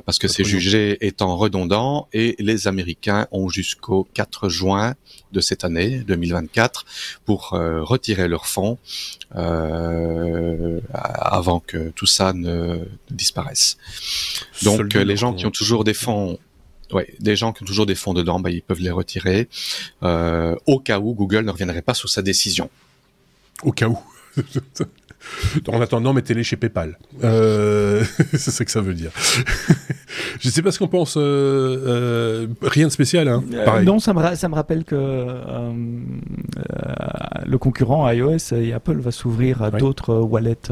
parce 0.05 0.19
que 0.19 0.27
c'est 0.27 0.43
jugé 0.43 0.97
étant 1.05 1.35
redondant. 1.37 2.07
Et 2.13 2.35
les 2.39 2.67
Américains 2.67 3.27
ont 3.31 3.49
jusqu'au 3.49 4.07
4 4.13 4.49
juin 4.49 4.95
de 5.31 5.39
cette 5.41 5.63
année 5.63 6.03
2024 6.07 6.85
pour 7.25 7.49
retirer 7.51 8.27
leurs 8.27 8.47
fonds 8.47 8.77
avant 10.91 11.59
que 11.59 11.89
tout 11.89 12.05
ça 12.05 12.33
ne 12.33 12.85
disparaisse 13.09 13.36
donc 14.63 14.95
euh, 14.95 15.03
les 15.03 15.17
gens 15.17 15.33
qui 15.33 15.45
ont 15.45 15.51
toujours 15.51 15.83
des 15.83 15.93
fonds 15.93 16.39
Ouais, 16.91 17.13
des 17.19 17.35
gens 17.35 17.51
qui 17.51 17.63
ont 17.63 17.65
toujours 17.65 17.85
des 17.85 17.95
fonds 17.95 18.13
dedans, 18.13 18.39
bah, 18.39 18.49
ils 18.49 18.61
peuvent 18.61 18.79
les 18.79 18.91
retirer 18.91 19.49
euh, 20.03 20.55
au 20.67 20.79
cas 20.79 20.99
où 20.99 21.13
Google 21.13 21.43
ne 21.43 21.51
reviendrait 21.51 21.81
pas 21.81 21.93
sur 21.93 22.07
sa 22.07 22.21
décision. 22.21 22.69
Au 23.63 23.73
cas 23.73 23.89
où. 23.89 23.99
en 25.67 25.81
attendant, 25.81 26.13
mettez-les 26.13 26.43
chez 26.43 26.55
PayPal. 26.55 26.97
Euh, 27.23 28.05
c'est 28.31 28.51
ce 28.51 28.63
que 28.63 28.71
ça 28.71 28.79
veut 28.79 28.93
dire. 28.93 29.11
je 30.39 30.49
sais 30.49 30.61
pas 30.61 30.71
ce 30.71 30.79
qu'on 30.79 30.87
pense. 30.87 31.15
Euh, 31.17 32.47
rien 32.61 32.87
de 32.87 32.91
spécial, 32.91 33.27
hein. 33.27 33.43
non, 33.83 33.99
ça 33.99 34.13
me, 34.13 34.35
ça 34.35 34.49
me 34.49 34.55
rappelle 34.55 34.83
que 34.83 34.95
le 37.45 37.57
concurrent 37.57 38.09
iOS 38.09 38.53
et 38.53 38.73
Apple 38.73 38.97
va 38.97 39.11
s'ouvrir 39.11 39.61
à 39.63 39.71
d'autres 39.71 40.15
wallets 40.15 40.71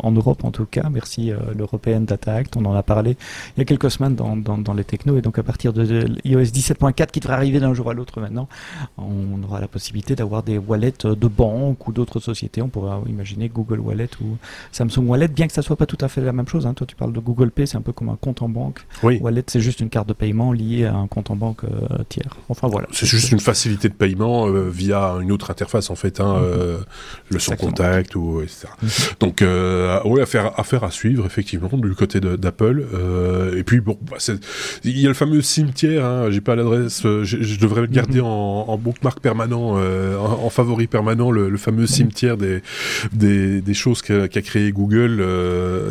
en 0.00 0.10
Europe, 0.12 0.44
en 0.44 0.50
tout 0.50 0.66
cas. 0.66 0.88
Merci 0.92 1.32
l'European 1.56 2.00
Data 2.00 2.34
Act. 2.34 2.56
On 2.56 2.64
en 2.64 2.74
a 2.74 2.82
parlé 2.82 3.16
il 3.56 3.60
y 3.60 3.62
a 3.62 3.64
quelques 3.64 3.90
semaines 3.90 4.14
dans, 4.14 4.36
dans, 4.36 4.58
dans 4.58 4.74
les 4.74 4.84
technos. 4.84 5.16
Et 5.16 5.22
donc, 5.22 5.38
à 5.38 5.42
partir 5.42 5.72
de, 5.72 6.06
iOS 6.24 6.42
17.4, 6.42 7.10
qui 7.10 7.20
devrait 7.20 7.34
arriver 7.34 7.60
d'un 7.60 7.74
jour 7.74 7.90
à 7.90 7.94
l'autre 7.94 8.20
maintenant, 8.20 8.48
on 8.96 9.42
aura 9.42 9.60
la 9.60 9.68
possibilité 9.68 10.14
d'avoir 10.14 10.42
des 10.42 10.58
wallets 10.58 10.92
de 11.04 11.28
banque 11.28 11.86
ou 11.86 11.92
d'autres 11.92 12.20
sociétés. 12.20 12.62
On 12.62 12.68
pourra 12.68 13.00
imaginer 13.06 13.48
Google 13.48 13.80
Wallet 13.80 14.10
ou 14.20 14.36
Samsung 14.72 15.06
Wallet, 15.06 15.28
bien 15.28 15.46
que 15.46 15.52
ça 15.52 15.62
soit 15.62 15.76
pas 15.76 15.86
tout 15.86 15.98
à 16.00 16.08
fait 16.08 16.20
la 16.20 16.32
même 16.32 16.48
chose. 16.48 16.66
Hein. 16.66 16.74
Toi, 16.74 16.86
tu 16.86 16.96
parles 16.96 17.12
de 17.12 17.20
Google 17.20 17.50
Pay, 17.50 17.66
c'est 17.66 17.76
un 17.76 17.82
peu 17.82 17.92
comme 17.92 18.08
un 18.08 18.16
compte 18.16 18.42
en 18.42 18.48
banque. 18.48 18.67
Oui. 19.02 19.18
Wallet, 19.20 19.44
c'est 19.46 19.60
juste 19.60 19.80
une 19.80 19.88
carte 19.88 20.08
de 20.08 20.12
paiement 20.12 20.52
liée 20.52 20.84
à 20.84 20.94
un 20.94 21.06
compte 21.06 21.30
en 21.30 21.36
banque 21.36 21.64
euh, 21.64 21.98
tiers. 22.08 22.36
Enfin 22.48 22.68
voilà. 22.68 22.88
C'est 22.92 23.06
juste 23.06 23.30
une 23.30 23.40
facilité 23.40 23.88
de 23.88 23.94
paiement 23.94 24.48
euh, 24.48 24.68
via 24.68 25.16
une 25.20 25.32
autre 25.32 25.50
interface 25.50 25.90
en 25.90 25.94
fait, 25.94 26.20
hein, 26.20 26.38
mhm. 26.38 26.44
euh, 26.44 26.78
le 27.30 27.38
son 27.38 27.56
contact 27.56 28.16
ou 28.16 28.42
etc. 28.42 28.68
Mhm. 28.82 28.88
Donc 29.20 29.44
oui, 30.04 30.20
affaire, 30.20 30.58
affaire 30.58 30.84
à 30.84 30.90
suivre 30.90 31.26
effectivement 31.26 31.68
du 31.72 31.94
côté 31.94 32.20
d'Apple. 32.20 32.86
et 33.56 33.62
puis 33.62 33.80
bon, 33.80 33.98
bah, 34.02 34.16
il 34.84 34.98
y 34.98 35.04
a 35.06 35.08
le 35.08 35.14
fameux 35.14 35.42
cimetière. 35.42 36.04
Hein, 36.04 36.30
J'ai 36.30 36.40
pas 36.40 36.56
l'adresse. 36.56 37.02
Je, 37.02 37.58
devrais 37.58 37.80
le 37.80 37.86
garder 37.88 38.20
mhm. 38.20 38.26
en, 38.26 38.70
en 38.70 38.78
bookmark 38.78 39.20
permanent, 39.20 39.76
en, 39.76 40.50
favori 40.50 40.86
permanent, 40.86 41.30
le, 41.30 41.56
fameux 41.56 41.86
cimetière 41.86 42.36
des 42.36 42.62
des, 43.12 43.60
des 43.60 43.74
choses 43.74 44.02
qu'a 44.02 44.28
créé 44.28 44.72
Google 44.72 45.22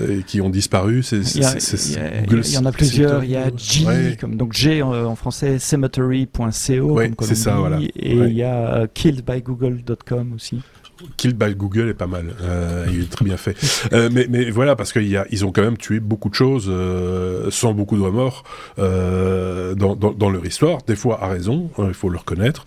et 0.10 0.24
qui 0.24 0.42
ont 0.42 0.50
disparu. 0.50 1.04
C'est 1.04 2.58
en 2.58 2.66
a 2.68 2.72
plusieurs. 2.72 3.24
Il 3.24 3.32
y 3.32 3.36
a 3.36 3.50
G, 3.56 4.18
comme, 4.20 4.36
donc 4.36 4.54
G 4.54 4.82
en, 4.82 5.16
français, 5.16 5.60
cemetery.co, 5.60 7.00
c'est 7.22 7.36
ça, 7.36 7.56
voilà. 7.56 7.80
Et 7.82 8.16
il 8.16 8.34
y 8.34 8.44
a 8.44 8.76
euh, 8.76 8.88
killedbygoogle.com 8.94 10.34
aussi. 10.34 10.62
Kill 11.18 11.34
by 11.34 11.56
Google 11.56 11.90
est 11.90 11.94
pas 11.94 12.08
mal. 12.08 12.36
Euh, 12.42 12.86
il 12.92 13.02
est 13.02 13.10
très 13.10 13.26
bien 13.26 13.38
fait. 13.38 13.56
Euh, 13.94 14.10
mais, 14.12 14.28
mais 14.30 14.50
voilà, 14.50 14.76
parce 14.76 14.92
qu'ils 14.92 15.24
ils 15.30 15.46
ont 15.46 15.52
quand 15.52 15.62
même 15.62 15.78
tué 15.78 16.00
beaucoup 16.00 16.30
de 16.30 16.36
choses 16.36 16.68
euh, 16.70 17.50
sans 17.52 17.74
beaucoup 17.74 17.96
de 17.98 18.02
remords 18.02 18.44
dans, 18.78 20.30
leur 20.30 20.46
histoire. 20.46 20.80
Des 20.88 20.96
fois 20.96 21.24
à 21.24 21.28
raison, 21.28 21.70
hein, 21.78 21.86
il 21.88 21.94
faut 21.94 22.10
le 22.10 22.18
reconnaître. 22.18 22.66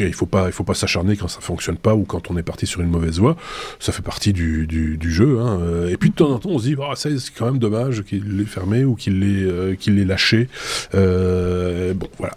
Il 0.00 0.14
faut 0.14 0.26
pas, 0.26 0.46
il 0.46 0.52
faut 0.52 0.64
pas 0.64 0.74
s'acharner 0.74 1.16
quand 1.16 1.28
ça 1.28 1.40
fonctionne 1.40 1.76
pas 1.76 1.94
ou 1.94 2.04
quand 2.04 2.30
on 2.30 2.36
est 2.36 2.42
parti 2.42 2.66
sur 2.66 2.80
une 2.80 2.90
mauvaise 2.90 3.18
voie. 3.18 3.36
Ça 3.78 3.92
fait 3.92 4.02
partie 4.02 4.32
du, 4.32 4.98
jeu. 5.02 5.38
Hein. 5.40 5.88
Et 5.88 5.96
puis 5.96 6.10
de 6.10 6.14
temps 6.14 6.30
en 6.30 6.38
temps, 6.38 6.50
on 6.50 6.58
se 6.58 6.64
dit, 6.64 6.76
oh, 6.78 6.94
c'est 6.94 7.14
quand 7.36 7.46
même 7.46 7.58
dommage 7.58 8.02
qu'il 8.02 8.36
l'ait 8.36 8.44
fermé 8.44 8.84
ou 8.84 8.94
qu'il 8.94 9.20
l'ait 9.20 9.76
l'ait 9.86 10.04
lâché. 10.04 10.48
bon, 10.92 12.08
voilà. 12.18 12.34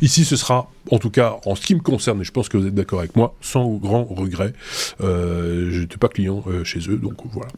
Ici, 0.00 0.24
ce 0.24 0.36
sera 0.36 0.70
en 0.90 0.98
tout 0.98 1.10
cas 1.10 1.36
en 1.44 1.54
ce 1.54 1.62
qui 1.62 1.74
me 1.74 1.80
concerne, 1.80 2.20
et 2.20 2.24
je 2.24 2.32
pense 2.32 2.48
que 2.48 2.56
vous 2.56 2.66
êtes 2.66 2.74
d'accord 2.74 2.98
avec 3.00 3.16
moi, 3.16 3.34
sans 3.40 3.70
grand 3.74 4.04
regret. 4.04 4.52
Euh, 5.00 5.70
J'étais 5.70 5.96
pas 5.96 6.08
client 6.08 6.42
euh, 6.46 6.64
chez 6.64 6.80
eux, 6.88 6.96
donc 6.96 7.14
voilà. 7.32 7.48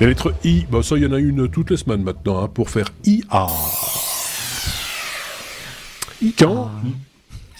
La 0.00 0.06
lettre 0.06 0.32
I, 0.44 0.64
bah 0.70 0.82
ça 0.82 0.96
il 0.96 1.02
y 1.02 1.06
en 1.06 1.12
a 1.12 1.18
une 1.18 1.48
toutes 1.48 1.70
les 1.70 1.76
semaines 1.76 2.02
maintenant, 2.02 2.42
hein, 2.42 2.48
pour 2.48 2.70
faire 2.70 2.86
IA. 3.04 3.46
Quand 6.38 6.69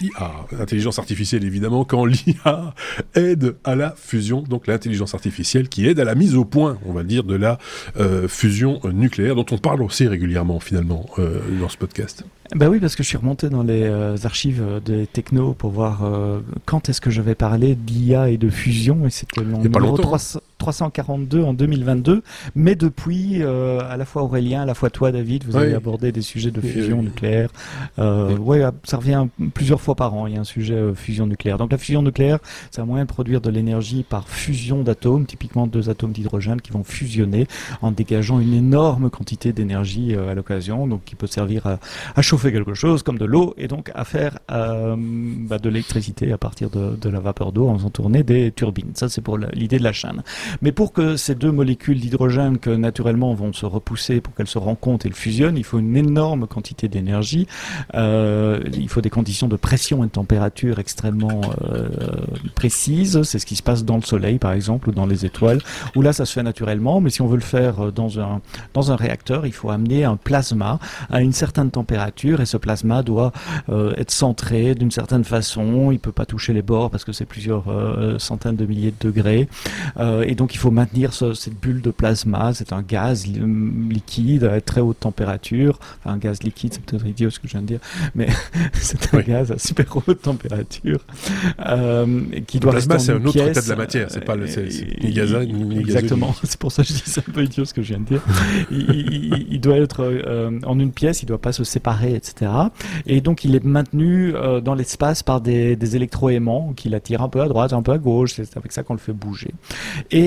IA, 0.01 0.31
intelligence 0.59 0.99
artificielle 0.99 1.43
évidemment, 1.43 1.85
quand 1.85 2.05
l'IA 2.05 2.73
aide 3.15 3.55
à 3.63 3.75
la 3.75 3.93
fusion, 3.97 4.41
donc 4.41 4.67
l'intelligence 4.67 5.13
artificielle 5.13 5.69
qui 5.69 5.87
aide 5.87 5.99
à 5.99 6.03
la 6.03 6.15
mise 6.15 6.35
au 6.35 6.45
point, 6.45 6.77
on 6.85 6.93
va 6.93 7.03
dire, 7.03 7.23
de 7.23 7.35
la 7.35 7.57
euh, 7.97 8.27
fusion 8.27 8.79
nucléaire, 8.91 9.35
dont 9.35 9.45
on 9.51 9.57
parle 9.57 9.81
aussi 9.83 10.07
régulièrement 10.07 10.59
finalement 10.59 11.05
euh, 11.19 11.39
dans 11.59 11.69
ce 11.69 11.77
podcast. 11.77 12.25
Bah 12.55 12.67
oui, 12.67 12.79
parce 12.79 12.95
que 12.95 13.03
je 13.03 13.07
suis 13.07 13.17
remonté 13.17 13.49
dans 13.49 13.63
les 13.63 13.83
euh, 13.83 14.17
archives 14.23 14.63
des 14.83 15.07
technos 15.07 15.53
pour 15.53 15.71
voir 15.71 16.01
quand 16.65 16.89
est-ce 16.89 17.01
que 17.01 17.09
je 17.09 17.21
vais 17.21 17.35
parler 17.35 17.75
d'IA 17.75 18.29
et 18.29 18.37
de 18.37 18.49
fusion, 18.49 19.05
et 19.05 19.09
c'était 19.09 19.41
le 19.41 19.53
numéro 19.57 19.97
342 20.61 21.43
en 21.43 21.53
2022. 21.53 22.23
Mais 22.55 22.75
depuis, 22.75 23.43
à 23.43 23.97
la 23.97 24.05
fois 24.05 24.23
Aurélien, 24.23 24.61
à 24.61 24.65
la 24.65 24.73
fois 24.73 24.89
toi, 24.89 25.11
David, 25.11 25.43
vous 25.45 25.55
avez 25.55 25.73
abordé 25.73 26.11
des 26.11 26.21
sujets 26.21 26.51
de 26.51 26.61
fusion 26.61 27.01
nucléaire. 27.01 27.49
ouais, 27.97 28.63
ça 28.83 28.97
revient 28.97 29.27
plusieurs 29.53 29.81
fois 29.81 29.95
par 29.95 30.13
an, 30.13 30.27
il 30.27 30.33
y 30.33 30.37
a 30.37 30.39
un 30.39 30.45
sujet 30.45 30.73
euh, 30.73 30.93
fusion 30.93 31.27
nucléaire. 31.27 31.57
Donc 31.57 31.71
la 31.71 31.77
fusion 31.77 32.01
nucléaire, 32.01 32.39
c'est 32.69 32.81
un 32.81 32.85
moyen 32.85 33.05
de 33.05 33.09
produire 33.09 33.41
de 33.41 33.49
l'énergie 33.49 34.03
par 34.03 34.27
fusion 34.29 34.83
d'atomes, 34.83 35.25
typiquement 35.25 35.67
deux 35.67 35.89
atomes 35.89 36.11
d'hydrogène 36.11 36.61
qui 36.61 36.71
vont 36.71 36.83
fusionner 36.83 37.47
en 37.81 37.91
dégageant 37.91 38.39
une 38.39 38.53
énorme 38.53 39.09
quantité 39.09 39.53
d'énergie 39.53 40.15
euh, 40.15 40.31
à 40.31 40.35
l'occasion, 40.35 40.87
donc 40.87 41.03
qui 41.05 41.15
peut 41.15 41.27
servir 41.27 41.67
à, 41.67 42.21
chauffer 42.21 42.51
quelque 42.51 42.75
chose 42.75 43.01
comme 43.01 43.17
de 43.17 43.25
l'eau 43.25 43.55
et 43.57 43.67
donc 43.67 43.91
à 43.95 44.05
faire 44.05 44.37
euh, 44.51 44.95
bah, 44.97 45.57
de 45.57 45.69
l'électricité 45.69 46.31
à 46.31 46.37
partir 46.37 46.69
de, 46.69 47.09
la 47.09 47.19
vapeur 47.19 47.51
d'eau 47.51 47.67
en 47.67 47.77
faisant 47.77 47.89
tourner 47.89 48.23
des 48.23 48.51
turbines. 48.51 48.91
Ça 48.93 49.09
c'est 49.09 49.21
pour 49.21 49.37
l'idée 49.37 49.79
de 49.79 49.83
la 49.83 49.91
chaîne. 49.91 50.23
Mais 50.61 50.71
pour 50.71 50.93
que 50.93 51.15
ces 51.15 51.35
deux 51.35 51.51
molécules 51.51 51.99
d'hydrogène 51.99 52.57
que 52.57 52.69
naturellement 52.69 53.33
vont 53.33 53.53
se 53.53 53.65
repousser, 53.65 54.21
pour 54.21 54.33
qu'elles 54.35 54.47
se 54.47 54.57
rencontrent 54.57 55.05
et 55.05 55.09
le 55.09 55.15
fusionnent, 55.15 55.57
il 55.57 55.63
faut 55.63 55.79
une 55.79 55.95
énorme 55.95 56.47
quantité 56.47 56.87
d'énergie. 56.87 57.47
il 57.93 58.89
faut 58.89 59.01
des 59.01 59.09
conditions 59.09 59.47
de 59.47 59.55
pression 59.55 60.03
et 60.03 60.07
de 60.07 60.11
température 60.11 60.79
extrêmement 60.79 61.41
euh, 61.63 61.87
précises. 62.55 63.21
C'est 63.23 63.39
ce 63.39 63.45
qui 63.45 63.55
se 63.55 63.63
passe 63.63 63.85
dans 63.85 63.95
le 63.95 64.01
Soleil, 64.01 64.39
par 64.39 64.53
exemple, 64.53 64.89
ou 64.89 64.91
dans 64.91 65.05
les 65.05 65.25
étoiles, 65.25 65.59
où 65.95 66.01
là, 66.01 66.13
ça 66.13 66.25
se 66.25 66.33
fait 66.33 66.43
naturellement. 66.43 67.01
Mais 67.01 67.09
si 67.09 67.21
on 67.21 67.27
veut 67.27 67.37
le 67.37 67.41
faire 67.41 67.85
euh, 67.85 67.91
dans 67.91 68.19
un, 68.19 68.41
dans 68.73 68.91
un 68.91 68.95
réacteur, 68.95 69.45
il 69.45 69.53
faut 69.53 69.69
amener 69.69 70.03
un 70.03 70.17
plasma 70.17 70.79
à 71.09 71.21
une 71.21 71.33
certaine 71.33 71.71
température, 71.71 72.41
et 72.41 72.45
ce 72.45 72.57
plasma 72.57 73.03
doit 73.03 73.31
euh, 73.69 73.93
être 73.97 74.11
centré 74.11 74.75
d'une 74.75 74.91
certaine 74.91 75.23
façon. 75.23 75.91
Il 75.91 75.99
peut 75.99 76.11
pas 76.11 76.25
toucher 76.25 76.53
les 76.53 76.61
bords 76.61 76.89
parce 76.89 77.05
que 77.05 77.11
c'est 77.11 77.25
plusieurs 77.25 77.65
centaines 78.19 78.55
de 78.55 78.65
milliers 78.65 78.93
de 78.99 79.07
degrés. 79.07 79.47
Il 80.53 80.57
faut 80.57 80.71
maintenir 80.71 81.13
cette 81.13 81.59
bulle 81.59 81.81
de 81.81 81.91
plasma. 81.91 82.53
C'est 82.53 82.73
un 82.73 82.81
gaz 82.81 83.25
liquide 83.27 84.43
à 84.43 84.61
très 84.61 84.81
haute 84.81 84.99
température. 84.99 85.79
Enfin, 85.99 86.15
un 86.15 86.17
gaz 86.17 86.43
liquide, 86.43 86.73
c'est 86.73 86.83
peut-être 86.83 87.05
idiot 87.05 87.29
ce 87.29 87.39
que 87.39 87.47
je 87.47 87.53
viens 87.53 87.61
de 87.61 87.67
dire, 87.67 87.79
mais 88.15 88.27
c'est 88.73 89.13
un 89.13 89.21
gaz 89.21 89.51
assez 89.51 89.71
super 89.71 89.97
haute 90.05 90.21
température 90.21 90.99
euh, 91.65 92.21
qui 92.47 92.59
doit 92.59 92.73
le 92.73 92.77
plasma, 92.77 92.99
c'est 92.99 93.13
un 93.13 93.25
autre 93.25 93.37
état 93.37 93.61
de 93.61 93.69
la 93.69 93.75
matière, 93.75 94.07
c'est 94.09 94.25
pas 94.25 94.35
le 94.35 94.45
ni 95.01 95.13
gaz 95.13 95.33
ni 95.33 95.79
Exactement, 95.79 96.35
c'est 96.43 96.59
pour 96.59 96.71
ça 96.71 96.83
que 96.83 96.89
je 96.89 96.93
dis 96.93 97.03
c'est 97.05 97.27
un 97.27 97.31
peu 97.31 97.43
idiot 97.43 97.65
ce 97.65 97.73
que 97.73 97.81
je 97.81 97.89
viens 97.89 97.99
de 97.99 98.05
dire. 98.05 98.21
il, 98.71 99.59
doit 99.61 99.77
être 99.77 100.03
euh, 100.03 100.59
en 100.65 100.79
une 100.79 100.91
pièce, 100.91 101.23
il 101.23 101.25
doit 101.25 101.41
pas 101.41 101.51
se 101.51 101.63
séparer, 101.63 102.15
etc. 102.15 102.51
Et 103.05 103.21
donc 103.21 103.45
il 103.45 103.55
est 103.55 103.63
maintenu 103.63 104.33
euh, 104.35 104.61
dans 104.61 104.75
l'espace 104.75 105.23
par 105.23 105.41
des, 105.41 105.75
des 105.75 105.95
électroaimants 105.95 106.73
qui 106.75 106.89
l'attirent 106.89 107.21
un 107.21 107.29
peu 107.29 107.41
à 107.41 107.47
droite, 107.47 107.73
un 107.73 107.81
peu 107.81 107.91
à 107.91 107.97
gauche. 107.97 108.33
C'est 108.35 108.57
avec 108.57 108.71
ça 108.71 108.83
qu'on 108.83 108.93
le 108.93 108.99
fait 108.99 109.13
bouger. 109.13 109.53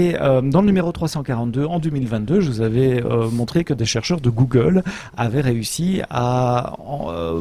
Et 0.04 0.16
euh, 0.20 0.42
dans 0.42 0.60
le 0.60 0.66
numéro 0.66 0.92
342 0.92 1.64
en 1.64 1.78
2022, 1.78 2.40
je 2.40 2.50
vous 2.50 2.60
avais 2.60 3.02
euh, 3.02 3.30
montré 3.30 3.64
que 3.64 3.72
des 3.72 3.86
chercheurs 3.86 4.20
de 4.20 4.28
Google 4.28 4.82
avaient 5.16 5.40
réussi 5.40 6.02
à 6.10 6.74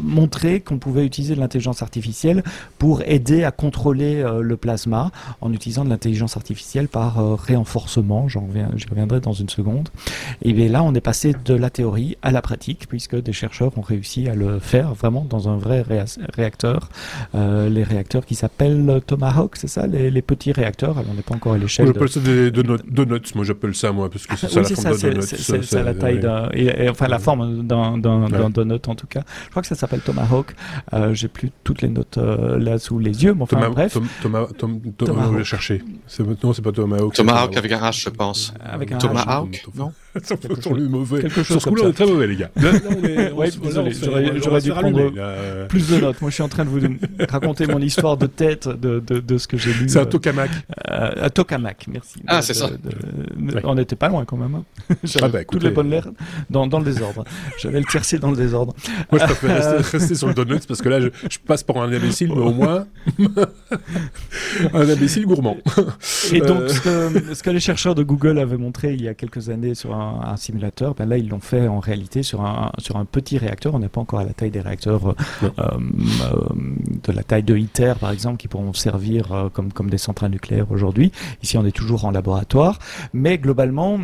montrer 0.01 0.61
qu'on 0.61 0.77
pouvait 0.77 1.05
utiliser 1.05 1.35
l'intelligence 1.35 1.81
artificielle 1.81 2.43
pour 2.77 3.01
aider 3.05 3.43
à 3.43 3.51
contrôler 3.51 4.21
euh, 4.21 4.41
le 4.41 4.57
plasma 4.57 5.11
en 5.41 5.53
utilisant 5.53 5.83
de 5.85 5.89
l'intelligence 5.89 6.37
artificielle 6.37 6.87
par 6.87 7.19
euh, 7.19 7.35
réenforcement. 7.35 8.27
J'en 8.27 8.45
reviendrai 8.89 9.19
dans 9.19 9.33
une 9.33 9.49
seconde. 9.49 9.89
Et 10.41 10.53
bien 10.53 10.69
là, 10.69 10.83
on 10.83 10.93
est 10.93 11.01
passé 11.01 11.33
de 11.45 11.53
la 11.53 11.69
théorie 11.69 12.17
à 12.21 12.31
la 12.31 12.41
pratique 12.41 12.87
puisque 12.87 13.15
des 13.15 13.33
chercheurs 13.33 13.77
ont 13.77 13.81
réussi 13.81 14.27
à 14.27 14.35
le 14.35 14.59
faire 14.59 14.93
vraiment 14.93 15.25
dans 15.29 15.49
un 15.49 15.57
vrai 15.57 15.83
réacteur. 16.35 16.89
Euh, 17.35 17.69
les 17.69 17.83
réacteurs 17.83 18.25
qui 18.25 18.35
s'appellent 18.35 19.01
Tomahawk, 19.05 19.55
c'est 19.55 19.67
ça 19.67 19.87
les, 19.87 20.21
petits 20.21 20.51
réacteurs. 20.51 20.97
Alors 20.97 21.11
on 21.11 21.15
n'est 21.15 21.21
pas 21.21 21.35
encore 21.35 21.53
à 21.53 21.57
l'échelle. 21.57 21.89
Appelle 21.89 22.09
ça 22.09 22.19
des 22.51 22.63
donuts. 22.87 23.31
Moi 23.35 23.45
j'appelle 23.45 23.75
ça 23.75 23.91
moi 23.91 24.09
parce 24.09 24.27
que 24.27 24.35
c'est 24.35 24.49
ça 24.49 24.61
la 24.61 24.67
forme 24.75 24.97
d'un 24.97 25.09
donut. 25.09 25.21
C'est 25.23 25.83
la 25.83 25.93
taille 25.93 26.19
d'un, 26.19 26.49
enfin 26.89 27.07
la 27.07 27.19
forme 27.19 27.67
d'un 27.67 28.49
donut 28.49 28.87
en 28.87 28.95
tout 28.95 29.07
cas. 29.07 29.23
Je 29.45 29.49
crois 29.49 29.61
que 29.61 29.67
ça 29.67 29.75
s'appelle 29.75 30.01
Tomahawk. 30.01 30.55
J'ai 31.11 31.27
plus 31.27 31.51
toutes 31.63 31.81
les 31.81 31.89
notes 31.89 32.17
euh, 32.17 32.59
là 32.59 32.77
sous 32.77 32.99
les 32.99 33.23
yeux. 33.23 33.33
Mais 33.33 33.43
enfin, 33.43 33.69
bref. 33.69 33.93
Thomas, 34.21 34.47
Thomas, 34.57 34.79
Thomas, 34.97 35.27
Thomas 35.27 35.43
chercher. 35.43 35.83
Non, 36.43 36.53
c'est 36.53 36.61
pas 36.61 36.71
Tomahawk. 36.71 37.13
Tomahawk 37.13 37.57
avec 37.57 37.71
un 37.71 37.79
H, 37.79 38.03
je 38.03 38.09
pense. 38.09 38.53
Avec 38.63 38.91
un 38.91 38.97
Tomahawk, 38.97 39.65
non? 39.75 39.91
on 40.69 40.77
est 40.77 40.81
mauvais. 40.81 41.21
Quelque 41.21 41.43
chose 41.43 41.47
Sur 41.47 41.61
ce 41.61 41.69
coup-là, 41.69 41.83
on 41.85 41.89
est 41.89 41.93
très 41.93 42.05
mauvais, 42.05 42.27
les 42.27 42.35
gars. 42.35 42.51
j'aurais 44.43 44.61
dû 44.61 44.71
prendre 44.71 45.67
plus 45.67 45.89
de 45.89 45.97
notes. 45.99 46.13
Moi, 46.21 46.29
je 46.29 46.33
suis 46.35 46.43
en 46.43 46.49
train 46.49 46.65
de 46.65 46.69
vous 46.69 46.79
raconter 47.29 47.65
mon 47.67 47.79
histoire 47.79 48.17
de 48.17 48.27
tête 48.27 48.67
de, 48.67 48.99
de, 48.99 49.19
de 49.19 49.37
ce 49.37 49.47
que 49.47 49.57
j'ai 49.57 49.73
lu. 49.73 49.89
C'est 49.89 49.99
un 49.99 50.05
tokamak. 50.05 50.51
Euh, 50.89 51.11
un 51.23 51.29
tokamak, 51.29 51.87
merci. 51.87 52.21
Ah, 52.27 52.41
c'est 52.41 52.53
ça. 52.53 52.69
On 53.63 53.75
n'était 53.75 53.95
pas 53.95 54.09
loin 54.09 54.25
quand 54.25 54.37
même. 54.37 54.55
Hein. 54.55 54.63
Ah 55.21 55.29
bah, 55.29 55.43
toutes 55.45 55.63
les 55.63 55.71
bonnes 55.71 55.89
lettres 55.89 56.09
dans, 56.49 56.67
dans 56.67 56.79
le 56.79 56.85
désordre. 56.85 57.23
J'avais 57.59 57.79
le 57.79 57.85
tiercé 57.85 58.19
dans 58.19 58.31
le 58.31 58.37
désordre. 58.37 58.75
Moi, 59.11 59.19
je 59.19 59.25
préfère 59.25 59.77
rester, 59.77 60.15
sur 60.15 60.27
le 60.27 60.33
donut 60.33 60.65
parce 60.67 60.81
que 60.81 60.89
là, 60.89 60.99
je, 60.99 61.07
je 61.29 61.39
passe 61.39 61.63
pour 61.63 61.81
un 61.81 61.91
imbécile, 61.91 62.29
mais 62.29 62.41
au 62.41 62.51
moins 62.51 62.85
un 64.73 64.89
imbécile 64.89 65.25
gourmand. 65.25 65.57
Et 66.31 66.39
donc, 66.39 66.69
ce 66.69 66.81
que, 66.81 67.33
ce 67.33 67.41
que 67.41 67.49
les 67.49 67.59
chercheurs 67.59 67.95
de 67.95 68.03
Google 68.03 68.37
avaient 68.37 68.57
montré 68.57 68.93
il 68.93 69.01
y 69.01 69.07
a 69.07 69.13
quelques 69.13 69.49
années 69.49 69.73
sur 69.73 69.95
un 69.95 70.02
un, 70.03 70.37
simulateur, 70.37 70.95
ben 70.95 71.07
là 71.07 71.17
ils 71.17 71.29
l'ont 71.29 71.39
fait 71.39 71.67
en 71.67 71.79
réalité 71.79 72.23
sur 72.23 72.41
un, 72.41 72.71
sur 72.77 72.97
un 72.97 73.05
petit 73.05 73.37
réacteur. 73.37 73.73
On 73.75 73.79
n'est 73.79 73.89
pas 73.89 74.01
encore 74.01 74.19
à 74.19 74.25
la 74.25 74.33
taille 74.33 74.51
des 74.51 74.61
réacteurs 74.61 75.15
de 75.57 77.11
la 77.11 77.23
taille 77.23 77.43
de 77.43 77.57
ITER 77.57 77.93
par 77.99 78.11
exemple 78.11 78.37
qui 78.37 78.47
pourront 78.47 78.73
servir 78.73 79.49
comme, 79.53 79.71
comme 79.71 79.89
des 79.89 79.97
centrales 79.97 80.31
nucléaires 80.31 80.71
aujourd'hui. 80.71 81.11
Ici 81.41 81.57
on 81.57 81.65
est 81.65 81.75
toujours 81.75 82.05
en 82.05 82.11
laboratoire, 82.11 82.79
mais 83.13 83.37
globalement 83.37 83.99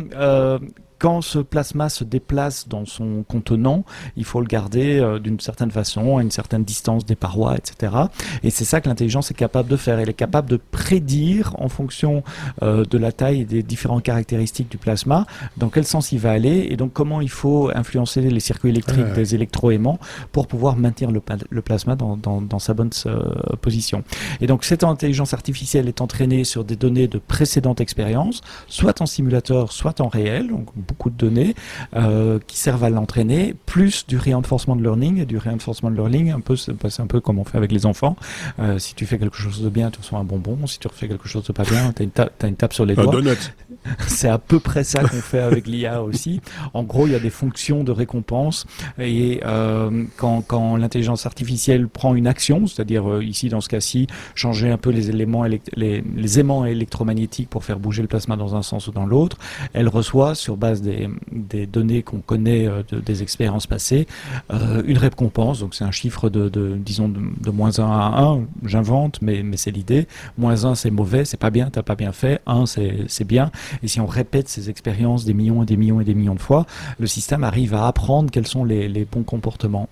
quand 1.00 1.22
ce 1.22 1.38
plasma 1.38 1.88
se 1.88 2.04
déplace 2.04 2.68
dans 2.68 2.84
son 2.84 3.24
contenant, 3.26 3.84
il 4.16 4.24
faut 4.24 4.40
le 4.40 4.46
garder 4.46 4.98
euh, 4.98 5.18
d'une 5.18 5.40
certaine 5.40 5.70
façon, 5.70 6.18
à 6.18 6.22
une 6.22 6.30
certaine 6.30 6.62
distance 6.62 7.06
des 7.06 7.16
parois, 7.16 7.56
etc. 7.56 7.94
Et 8.42 8.50
c'est 8.50 8.66
ça 8.66 8.82
que 8.82 8.88
l'intelligence 8.88 9.30
est 9.30 9.34
capable 9.34 9.68
de 9.70 9.76
faire. 9.76 9.98
Elle 9.98 10.10
est 10.10 10.14
capable 10.14 10.50
de 10.50 10.60
prédire 10.70 11.56
en 11.58 11.70
fonction 11.70 12.22
euh, 12.62 12.84
de 12.84 12.98
la 12.98 13.12
taille 13.12 13.40
et 13.40 13.44
des 13.46 13.62
différentes 13.62 14.02
caractéristiques 14.02 14.70
du 14.70 14.76
plasma 14.76 15.26
dans 15.56 15.70
quel 15.70 15.86
sens 15.86 16.12
il 16.12 16.18
va 16.18 16.32
aller 16.32 16.68
et 16.70 16.76
donc 16.76 16.92
comment 16.92 17.22
il 17.22 17.30
faut 17.30 17.70
influencer 17.74 18.20
les 18.20 18.40
circuits 18.40 18.68
électriques 18.68 19.12
des 19.14 19.34
électroaimants 19.34 19.98
pour 20.32 20.46
pouvoir 20.46 20.76
maintenir 20.76 21.10
le, 21.10 21.20
plasma 21.62 21.96
dans, 21.96 22.16
dans, 22.16 22.58
sa 22.58 22.74
bonne 22.74 22.90
euh, 23.06 23.32
position. 23.62 24.04
Et 24.42 24.46
donc 24.46 24.64
cette 24.64 24.84
intelligence 24.84 25.32
artificielle 25.32 25.88
est 25.88 26.02
entraînée 26.02 26.44
sur 26.44 26.64
des 26.64 26.76
données 26.76 27.08
de 27.08 27.18
précédentes 27.18 27.80
expériences, 27.80 28.42
soit 28.68 29.00
en 29.00 29.06
simulateur, 29.06 29.72
soit 29.72 30.02
en 30.02 30.08
réel, 30.08 30.48
donc 30.48 30.68
beaucoup 30.90 31.10
de 31.10 31.16
données 31.16 31.54
euh, 31.94 32.38
qui 32.46 32.58
servent 32.58 32.84
à 32.84 32.90
l'entraîner, 32.90 33.54
plus 33.66 34.06
du 34.06 34.18
reinforcement 34.18 34.74
de 34.74 34.82
learning. 34.82 35.18
Et 35.18 35.26
du 35.26 35.38
reinforcement 35.38 35.90
de 35.90 35.96
learning, 35.96 36.32
un 36.32 36.40
peu, 36.40 36.56
c'est 36.56 37.00
un 37.00 37.06
peu 37.06 37.20
comme 37.20 37.38
on 37.38 37.44
fait 37.44 37.58
avec 37.58 37.70
les 37.70 37.86
enfants. 37.86 38.16
Euh, 38.58 38.78
si 38.78 38.94
tu 38.94 39.06
fais 39.06 39.18
quelque 39.18 39.36
chose 39.36 39.62
de 39.62 39.68
bien, 39.68 39.90
tu 39.90 40.00
reçois 40.00 40.18
un 40.18 40.24
bonbon. 40.24 40.66
Si 40.66 40.78
tu 40.78 40.88
refais 40.88 41.08
quelque 41.08 41.28
chose 41.28 41.44
de 41.44 41.52
pas 41.52 41.62
bien, 41.62 41.92
tu 41.92 42.08
as, 42.18 42.46
une 42.46 42.56
tape 42.56 42.72
sur 42.72 42.84
les 42.84 42.96
doigts. 42.96 43.14
c'est 44.08 44.28
à 44.28 44.38
peu 44.38 44.60
près 44.60 44.84
ça 44.84 45.00
qu'on 45.02 45.20
fait 45.20 45.38
avec 45.38 45.66
l'IA 45.66 46.02
aussi. 46.02 46.40
En 46.74 46.82
gros, 46.82 47.06
il 47.06 47.12
y 47.12 47.16
a 47.16 47.20
des 47.20 47.30
fonctions 47.30 47.84
de 47.84 47.92
récompense. 47.92 48.66
Et 48.98 49.40
euh, 49.44 50.04
quand, 50.16 50.42
quand 50.42 50.76
l'intelligence 50.76 51.24
artificielle 51.24 51.88
prend 51.88 52.14
une 52.14 52.26
action, 52.26 52.66
c'est-à-dire 52.66 53.22
ici 53.22 53.48
dans 53.48 53.60
ce 53.60 53.68
cas-ci, 53.68 54.06
changer 54.34 54.70
un 54.70 54.76
peu 54.76 54.90
les 54.90 55.08
éléments, 55.10 55.44
les, 55.44 55.60
les 55.76 56.40
aimants 56.40 56.64
électromagnétiques 56.64 57.48
pour 57.48 57.64
faire 57.64 57.78
bouger 57.78 58.02
le 58.02 58.08
plasma 58.08 58.36
dans 58.36 58.56
un 58.56 58.62
sens 58.62 58.88
ou 58.88 58.90
dans 58.90 59.06
l'autre, 59.06 59.38
elle 59.72 59.88
reçoit 59.88 60.34
sur 60.34 60.56
base 60.56 60.79
des, 60.80 61.66
données 61.66 62.02
qu'on 62.02 62.20
connaît 62.20 62.66
euh, 62.66 62.82
des 63.04 63.22
expériences 63.22 63.66
passées, 63.66 64.06
euh, 64.52 64.82
une 64.86 64.98
récompense. 64.98 65.60
Donc 65.60 65.74
c'est 65.74 65.84
un 65.84 65.90
chiffre 65.90 66.28
de, 66.28 66.76
disons 66.76 67.08
de, 67.08 67.50
moins 67.50 67.78
1 67.78 67.84
à 67.84 68.22
1, 68.22 68.40
j'invente, 68.64 69.20
mais, 69.22 69.44
c'est 69.56 69.70
l'idée. 69.70 70.06
Moins 70.38 70.64
1 70.64 70.74
c'est 70.74 70.90
mauvais, 70.90 71.24
c'est 71.24 71.36
pas 71.36 71.50
bien, 71.50 71.70
t'as 71.70 71.82
pas 71.82 71.96
bien 71.96 72.12
fait. 72.12 72.40
1 72.46 72.64
c'est 72.66 73.24
bien. 73.24 73.50
Et 73.82 73.88
si 73.88 74.00
on 74.00 74.06
répète 74.06 74.48
ces 74.48 74.70
expériences 74.70 75.24
des 75.24 75.34
millions 75.34 75.62
et 75.62 75.66
des 75.66 75.76
millions 75.76 76.00
et 76.00 76.04
des 76.04 76.14
millions 76.14 76.34
de 76.34 76.40
fois, 76.40 76.66
le 76.98 77.06
système 77.06 77.44
arrive 77.44 77.74
à 77.74 77.86
apprendre 77.86 78.30
quels 78.30 78.46
sont 78.46 78.64
les, 78.64 79.06
bons 79.10 79.22
comportements. 79.22 79.88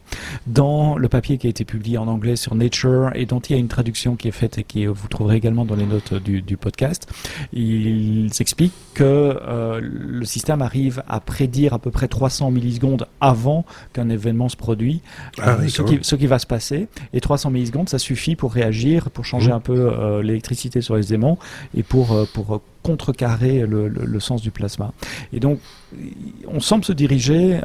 Dans 0.46 0.96
le 0.96 1.08
papier 1.08 1.38
qui 1.38 1.46
a 1.46 1.50
été 1.50 1.64
publié 1.64 1.98
en 1.98 2.08
anglais 2.08 2.36
sur 2.36 2.54
Nature 2.54 3.10
et 3.14 3.26
dont 3.26 3.40
il 3.40 3.52
y 3.52 3.54
a 3.56 3.58
une 3.58 3.68
traduction 3.68 4.16
qui 4.16 4.28
est 4.28 4.32
faite 4.32 4.58
et 4.58 4.64
qui 4.64 4.86
vous 4.86 5.08
trouverez 5.08 5.36
également 5.36 5.64
dans 5.64 5.76
les 5.76 5.86
notes 5.86 6.14
du, 6.14 6.56
podcast, 6.56 7.08
il 7.52 8.32
s'explique 8.32 8.72
que 8.94 9.04
euh, 9.04 9.80
le 9.82 10.24
système 10.24 10.62
arrive 10.62 10.77
à 11.08 11.20
prédire 11.20 11.74
à 11.74 11.78
peu 11.78 11.90
près 11.90 12.08
300 12.08 12.50
millisecondes 12.50 13.06
avant 13.20 13.64
qu'un 13.92 14.08
événement 14.08 14.48
se 14.48 14.56
produit, 14.56 15.00
ah 15.38 15.56
euh, 15.60 15.68
ce, 15.68 16.14
qui, 16.14 16.26
va 16.26 16.38
se 16.38 16.46
passer. 16.46 16.88
Et 17.12 17.20
300 17.20 17.50
millisecondes, 17.50 17.88
ça 17.88 17.98
suffit 17.98 18.36
pour 18.36 18.52
réagir, 18.52 19.10
pour 19.10 19.24
changer 19.24 19.50
mmh. 19.50 19.54
un 19.54 19.60
peu 19.60 19.92
euh, 19.92 20.22
l'électricité 20.22 20.80
sur 20.80 20.96
les 20.96 21.14
aimants 21.14 21.38
et 21.76 21.82
pour, 21.82 22.12
euh, 22.12 22.24
pour 22.32 22.62
contrecarrer 22.82 23.66
le, 23.66 23.88
le, 23.88 24.20
sens 24.20 24.40
du 24.40 24.50
plasma. 24.50 24.92
Et 25.32 25.40
donc, 25.40 25.58
on 26.46 26.60
semble 26.60 26.84
se 26.84 26.92
diriger 26.92 27.60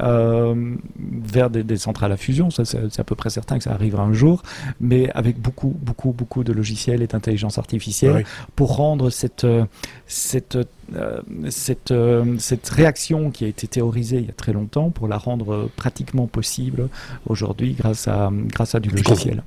vers 0.97 1.49
des, 1.49 1.77
centrales 1.77 2.11
à 2.11 2.17
fusion, 2.17 2.49
ça 2.49 2.65
c'est 2.65 2.99
à 2.99 3.03
peu 3.03 3.15
près 3.15 3.29
certain 3.29 3.57
que 3.57 3.63
ça 3.63 3.71
arrivera 3.71 4.03
un 4.03 4.11
jour, 4.11 4.41
mais 4.81 5.09
avec 5.11 5.39
beaucoup, 5.39 5.77
beaucoup, 5.79 6.11
beaucoup 6.11 6.43
de 6.43 6.51
logiciels 6.51 7.01
et 7.01 7.07
d'intelligence 7.07 7.57
artificielle 7.57 8.25
pour 8.55 8.75
rendre 8.75 9.11
cette, 9.11 9.47
cette, 10.07 10.57
cette, 11.49 11.91
euh, 11.91 12.37
cette 12.39 12.67
réaction 12.69 13.31
qui 13.31 13.45
a 13.45 13.47
été 13.47 13.67
théorisée 13.67 14.17
il 14.17 14.25
y 14.25 14.29
a 14.29 14.33
très 14.33 14.53
longtemps, 14.53 14.89
pour 14.89 15.07
la 15.07 15.17
rendre 15.17 15.69
pratiquement 15.75 16.27
possible 16.27 16.89
aujourd'hui 17.27 17.73
grâce 17.73 18.07
à, 18.07 18.31
grâce 18.31 18.75
à 18.75 18.79
du 18.79 18.89
logiciel. 18.89 19.43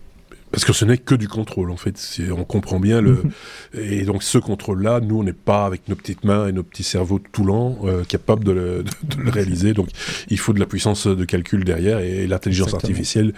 Parce 0.56 0.64
que 0.64 0.72
ce 0.72 0.86
n'est 0.86 0.96
que 0.96 1.14
du 1.14 1.28
contrôle, 1.28 1.70
en 1.70 1.76
fait. 1.76 2.00
On 2.34 2.44
comprend 2.44 2.80
bien 2.80 3.02
le. 3.02 3.12
Mhm. 3.12 3.30
et 3.74 4.04
donc, 4.04 4.22
ce 4.22 4.38
contrôle-là, 4.38 5.00
nous, 5.00 5.18
on 5.18 5.22
n'est 5.22 5.34
pas 5.34 5.66
avec 5.66 5.86
nos 5.86 5.94
petites 5.94 6.24
mains 6.24 6.48
et 6.48 6.52
nos 6.52 6.62
petits 6.62 6.82
cerveaux 6.82 7.20
tout 7.30 7.44
lents 7.44 7.76
euh, 7.84 8.04
capables 8.04 8.42
de 8.42 8.52
le, 8.52 8.82
de, 8.82 9.22
le, 9.22 9.30
réaliser. 9.30 9.74
Donc, 9.74 9.90
il 10.30 10.38
faut 10.38 10.54
de 10.54 10.58
la 10.58 10.64
puissance 10.64 11.06
de 11.06 11.24
calcul 11.26 11.62
derrière 11.62 11.98
et, 11.98 12.26
l'intelligence 12.26 12.72
artificielle 12.72 13.34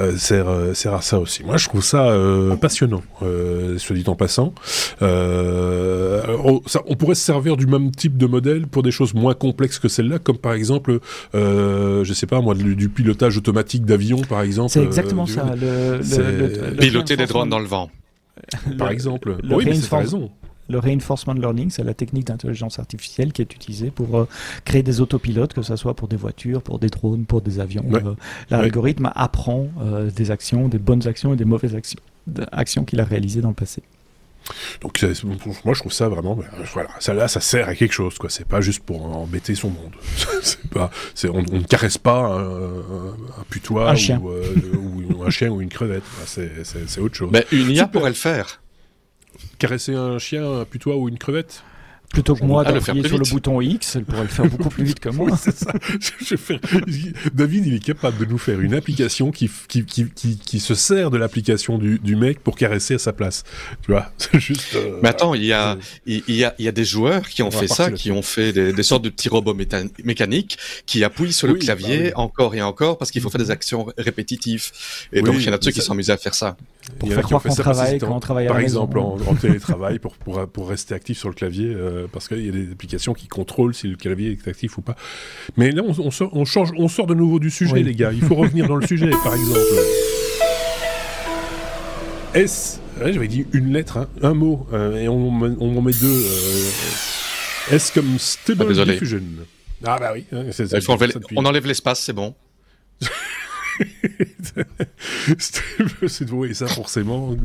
euh, 0.00 0.16
sert, 0.16 0.48
euh, 0.48 0.72
sert 0.72 0.94
à 0.94 1.02
ça 1.02 1.20
aussi. 1.20 1.44
Moi, 1.44 1.58
je 1.58 1.68
trouve 1.68 1.84
ça 1.84 2.06
euh, 2.06 2.56
passionnant, 2.56 3.02
euh, 3.20 3.76
soit 3.76 3.94
dit 3.94 4.04
en 4.06 4.16
passant. 4.16 4.54
On, 5.02 6.62
ça, 6.64 6.80
on, 6.86 6.96
pourrait 6.96 7.14
se 7.14 7.24
servir 7.24 7.58
du 7.58 7.66
même 7.66 7.90
type 7.90 8.16
de 8.16 8.24
modèle 8.24 8.68
pour 8.68 8.82
des 8.82 8.90
choses 8.90 9.12
moins 9.12 9.34
complexes 9.34 9.78
que 9.78 9.88
celle-là, 9.88 10.18
comme 10.18 10.38
par 10.38 10.54
exemple, 10.54 10.98
je 11.34 12.12
sais 12.14 12.26
pas 12.26 12.40
moi, 12.40 12.54
du, 12.54 12.88
pilotage 12.88 13.36
automatique 13.36 13.84
d'avion, 13.84 14.22
par 14.22 14.40
exemple. 14.40 14.70
C'est 14.70 14.82
exactement 14.82 15.26
ça. 15.26 15.54
Le, 15.60 15.98
le 15.98 16.53
Piloter 16.78 17.16
des 17.16 17.26
drones 17.26 17.48
dans 17.48 17.58
le 17.58 17.66
vent. 17.66 17.90
Par 18.78 18.90
exemple. 18.90 19.36
Le 19.42 19.54
oui, 19.54 19.64
mais 19.66 19.74
c'est 19.74 19.94
raison. 19.94 20.30
Le 20.68 20.78
reinforcement 20.78 21.34
learning, 21.34 21.68
c'est 21.68 21.84
la 21.84 21.92
technique 21.92 22.26
d'intelligence 22.26 22.78
artificielle 22.78 23.32
qui 23.32 23.42
est 23.42 23.54
utilisée 23.54 23.90
pour 23.90 24.16
euh, 24.16 24.28
créer 24.64 24.82
des 24.82 25.02
autopilotes, 25.02 25.52
que 25.52 25.60
ce 25.60 25.76
soit 25.76 25.94
pour 25.94 26.08
des 26.08 26.16
voitures, 26.16 26.62
pour 26.62 26.78
des 26.78 26.88
drones, 26.88 27.26
pour 27.26 27.42
des 27.42 27.60
avions. 27.60 27.84
Euh, 27.92 28.14
l'algorithme 28.50 29.12
apprend 29.14 29.68
euh, 29.82 30.10
des 30.10 30.30
actions, 30.30 30.68
des 30.68 30.78
bonnes 30.78 31.06
actions 31.06 31.34
et 31.34 31.36
des 31.36 31.44
mauvaises 31.44 31.74
actions, 31.74 32.00
actions 32.50 32.84
qu'il 32.84 32.98
a 33.00 33.04
réalisées 33.04 33.42
dans 33.42 33.48
le 33.48 33.54
passé. 33.54 33.82
Donc 34.80 35.02
moi 35.64 35.74
je 35.74 35.80
trouve 35.80 35.92
ça 35.92 36.08
vraiment 36.08 36.34
ben, 36.36 36.46
voilà 36.72 36.90
ça 36.98 37.14
là 37.14 37.28
ça 37.28 37.40
sert 37.40 37.68
à 37.68 37.74
quelque 37.74 37.92
chose 37.92 38.18
quoi. 38.18 38.28
C'est 38.30 38.46
pas 38.46 38.60
juste 38.60 38.82
pour 38.84 39.04
embêter 39.04 39.54
son 39.54 39.70
monde. 39.70 39.94
C'est 40.42 40.68
pas 40.68 40.90
c'est 41.14 41.28
on, 41.28 41.42
ne 41.42 41.62
caresse 41.62 41.98
pas 41.98 42.26
un, 42.26 43.14
putois 43.48 43.90
un 43.90 43.94
chien. 43.94 44.18
Ou, 44.18 45.14
ou, 45.14 45.24
un 45.24 45.30
chien 45.30 45.48
ou 45.48 45.60
une 45.62 45.68
crevette. 45.68 46.02
C'est 46.26 47.00
autre 47.00 47.14
chose. 47.14 47.30
Mais 47.32 47.46
une 47.52 47.70
IA 47.70 47.86
pourrait 47.86 48.10
le 48.10 48.14
faire. 48.14 48.60
Caresser 49.58 49.94
un 49.94 50.18
chien 50.18 50.60
un 50.60 50.64
putois 50.64 50.96
ou 50.96 51.08
une 51.08 51.18
crevette? 51.18 51.62
Plutôt 52.14 52.36
que 52.36 52.44
moi 52.44 52.64
d'appuyer 52.64 53.06
sur 53.06 53.18
le 53.18 53.28
bouton 53.28 53.60
X, 53.60 53.96
elle 53.96 54.04
pourrait 54.04 54.22
le 54.22 54.28
faire 54.28 54.46
beaucoup 54.46 54.68
plus 54.68 54.84
vite 54.84 55.00
que 55.00 55.08
moi. 55.10 55.36
ça. 55.36 55.72
Je. 56.00 56.36
David, 57.34 57.66
il 57.66 57.74
est 57.74 57.84
capable 57.84 58.18
de 58.18 58.24
nous 58.24 58.38
faire 58.38 58.60
une 58.60 58.74
application 58.74 59.32
qui, 59.32 59.50
qui, 59.68 59.84
qui, 59.84 60.06
qui, 60.38 60.60
se 60.60 60.74
sert 60.74 61.10
de 61.10 61.18
l'application 61.18 61.76
du, 61.76 61.98
du, 61.98 62.14
mec 62.14 62.40
pour 62.40 62.56
caresser 62.56 62.94
à 62.94 62.98
sa 62.98 63.12
place. 63.12 63.42
Tu 63.82 63.90
vois, 63.90 64.12
c'est 64.18 64.38
juste. 64.38 64.76
Euh, 64.76 65.00
Mais 65.02 65.08
attends, 65.08 65.34
il 65.34 65.44
y 65.44 65.52
a, 65.52 65.76
il 66.06 66.22
y 66.28 66.44
a, 66.44 66.54
il 66.58 66.64
y 66.64 66.68
a 66.68 66.72
des 66.72 66.84
joueurs 66.84 67.28
qui 67.28 67.42
ont 67.42 67.50
fait 67.50 67.68
ça, 67.68 67.90
qui 67.90 68.12
ont 68.12 68.22
fait 68.22 68.52
des, 68.52 68.72
des, 68.72 68.82
sortes 68.84 69.02
de 69.02 69.10
petits 69.10 69.28
robots 69.28 69.56
mécaniques 70.04 70.56
qui 70.86 71.02
appuient 71.02 71.32
sur 71.32 71.48
le 71.48 71.54
clavier 71.54 72.12
bah 72.14 72.20
encore 72.20 72.54
et 72.54 72.62
encore 72.62 72.96
parce 72.96 73.10
qu'il 73.10 73.22
faut 73.22 73.30
faire 73.30 73.40
des 73.40 73.50
actions 73.50 73.86
répétitives. 73.98 74.70
Et 75.12 75.20
donc, 75.22 75.36
il 75.38 75.46
y 75.46 75.50
en 75.50 75.52
a 75.52 75.58
ceux 75.60 75.72
qui 75.72 75.80
sont 75.80 75.92
amusés 75.92 76.12
à 76.12 76.16
faire 76.16 76.34
ça. 76.34 76.56
Pour 76.98 77.12
faire 77.12 77.22
croire 77.22 77.42
qu'on 77.42 77.54
travaille, 77.54 77.98
quand 77.98 78.14
on 78.14 78.20
travaille 78.20 78.46
Par 78.46 78.58
exemple, 78.58 78.98
en, 78.98 79.34
télétravail, 79.34 79.98
pour, 79.98 80.14
pour, 80.14 80.46
pour 80.46 80.68
rester 80.68 80.94
actif 80.94 81.18
sur 81.18 81.28
le 81.28 81.34
clavier. 81.34 81.72
Euh, 81.74 82.03
euh, 82.04 82.08
parce 82.12 82.28
qu'il 82.28 82.44
y 82.44 82.48
a 82.48 82.52
des 82.52 82.70
applications 82.72 83.14
qui 83.14 83.28
contrôlent 83.28 83.74
si 83.74 83.88
le 83.88 83.96
clavier 83.96 84.32
est 84.32 84.48
actif 84.48 84.78
ou 84.78 84.82
pas. 84.82 84.96
Mais 85.56 85.70
là, 85.70 85.82
on, 85.86 86.10
sort, 86.10 86.30
on 86.36 86.44
change, 86.44 86.72
on 86.76 86.88
sort 86.88 87.06
de 87.06 87.14
nouveau 87.14 87.38
du 87.38 87.50
sujet, 87.50 87.82
les 87.82 87.94
gars. 87.94 88.12
Il 88.12 88.22
faut 88.22 88.34
revenir 88.34 88.68
dans 88.68 88.76
le 88.76 88.86
sujet, 88.86 89.10
par 89.24 89.34
exemple. 89.34 89.60
S, 92.34 92.80
j'avais 93.00 93.28
dit 93.28 93.46
une 93.52 93.72
lettre, 93.72 93.98
hein, 93.98 94.08
un 94.22 94.34
mot, 94.34 94.66
euh, 94.72 94.96
et 94.96 95.08
on, 95.08 95.28
on, 95.40 95.76
en 95.76 95.82
met 95.82 95.92
deux. 95.92 96.06
Euh, 96.06 96.70
S 97.70 97.90
comme 97.92 98.18
Stable 98.18 98.78
ah, 98.78 98.84
Diffusion. 98.84 99.22
Ah 99.84 99.98
bah 99.98 100.12
oui. 100.14 100.24
Hein, 100.32 100.46
on 101.36 101.44
enlève 101.44 101.66
l'espace, 101.66 102.00
c'est 102.00 102.12
bon. 102.12 102.34
c'est 106.06 106.30
oui, 106.30 106.54
ça 106.54 106.66
forcément. 106.66 107.36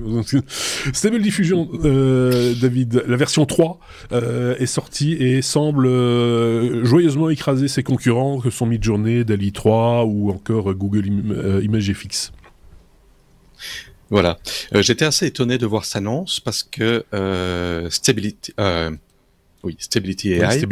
Stable 0.93 1.21
Diffusion, 1.21 1.69
euh, 1.83 2.53
David, 2.55 3.03
la 3.07 3.17
version 3.17 3.45
3 3.45 3.79
euh, 4.11 4.55
est 4.57 4.65
sortie 4.65 5.13
et 5.13 5.41
semble 5.41 5.87
euh, 5.87 6.83
joyeusement 6.85 7.29
écraser 7.29 7.67
ses 7.67 7.83
concurrents 7.83 8.39
que 8.39 8.49
sont 8.49 8.65
Midjourney, 8.65 9.25
DALI 9.25 9.51
3 9.51 10.05
ou 10.05 10.29
encore 10.31 10.73
Google 10.73 11.07
Image 11.63 11.93
FX. 11.93 12.31
Voilà. 14.09 14.39
J'étais 14.73 15.05
assez 15.05 15.27
étonné 15.27 15.57
de 15.57 15.65
voir 15.67 15.85
cette 15.85 15.97
annonce 15.97 16.39
parce 16.39 16.63
que 16.63 17.03
Stability, 17.89 18.53
oui, 19.63 19.75
Stability 19.79 20.33
AI, 20.33 20.63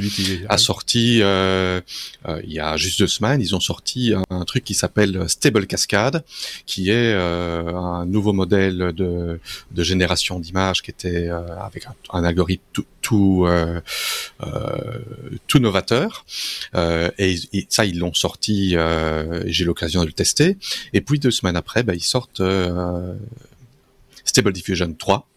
a 0.48 0.58
sorti 0.58 1.20
euh, 1.22 1.82
euh, 2.28 2.42
il 2.46 2.54
y 2.54 2.60
a 2.60 2.78
juste 2.78 3.00
deux 3.00 3.08
semaines, 3.08 3.42
ils 3.42 3.54
ont 3.54 3.60
sorti 3.60 4.14
un, 4.30 4.46
truc 4.46 4.64
qui 4.64 4.74
s'appelle 4.74 5.28
Stable 5.28 5.68
Cascade, 5.68 6.24
qui 6.66 6.90
est 6.90 7.14
euh, 7.14 7.76
un 7.76 8.06
nouveau 8.06 8.32
modèle 8.32 8.94
de, 8.96 9.40
de 9.72 9.84
génération 9.84 10.40
d'images 10.40 10.82
qui 10.82 10.92
était 10.92 11.28
euh, 11.28 11.42
avec 11.60 11.86
un, 12.12 12.24
algorithme 12.24 12.64
tout 12.72 12.86
tout, 13.02 13.46
euh, 13.48 13.80
tout 15.48 15.60
novateur. 15.60 16.26
Et, 16.74 17.38
ça, 17.70 17.86
ils 17.86 18.00
l'ont 18.00 18.14
sorti. 18.14 18.76
J'ai 19.46 19.64
l'occasion 19.64 20.02
de 20.02 20.08
le 20.08 20.12
tester. 20.14 20.58
Et 20.92 21.00
puis 21.00 21.18
deux 21.18 21.32
semaines 21.32 21.56
après, 21.56 21.84
bah, 21.84 21.96
ils 21.96 22.04
sortent 22.04 22.42
Stable 24.38 24.54
Diffusion 24.54 24.94
3, 24.94 25.28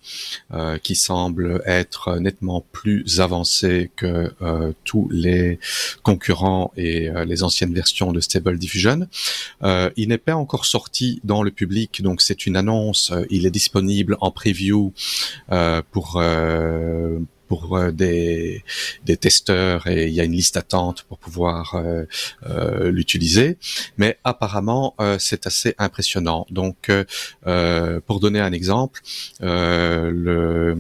euh, 0.53 0.77
qui 0.77 0.95
semble 0.95 1.63
être 1.65 2.19
nettement 2.19 2.63
plus 2.71 3.19
avancé 3.23 3.91
que 3.97 4.31
euh, 4.43 4.75
tous 4.85 5.09
les 5.11 5.59
concurrents 6.03 6.71
et 6.77 7.09
euh, 7.09 7.25
les 7.25 7.43
anciennes 7.43 7.73
versions 7.73 8.13
de 8.13 8.21
Stable 8.21 8.59
Diffusion. 8.59 9.09
il 9.97 10.09
n'est 10.11 10.19
pas 10.19 10.35
encore 10.35 10.67
sorti 10.67 11.19
dans 11.25 11.43
le 11.43 11.51
public, 11.51 12.03
donc 12.03 12.21
c'est 12.21 12.45
une 12.45 12.57
annonce. 12.57 13.11
il 13.31 13.47
est 13.47 13.51
disponible 13.51 14.19
en 14.21 14.31
preview 14.31 14.93
pour 15.91 16.23
pour 17.51 17.77
euh, 17.77 17.91
des, 17.91 18.63
des 19.05 19.17
testeurs 19.17 19.89
et 19.89 20.07
il 20.07 20.15
y 20.15 20.21
a 20.21 20.25
une 20.25 20.37
liste 20.41 20.55
d'attente 20.55 21.03
pour 21.09 21.19
pouvoir 21.19 21.75
euh, 21.75 22.05
euh, 22.49 22.93
l'utiliser. 22.93 23.59
Mais 23.99 24.19
apparemment, 24.23 24.95
c'est 25.19 25.49
assez 25.49 25.75
impressionnant. 25.79 26.47
Donc, 26.51 26.93
pour 28.07 28.21
donner 28.21 28.41
un 28.41 28.53
exemple, 28.53 29.01
le 29.41 30.79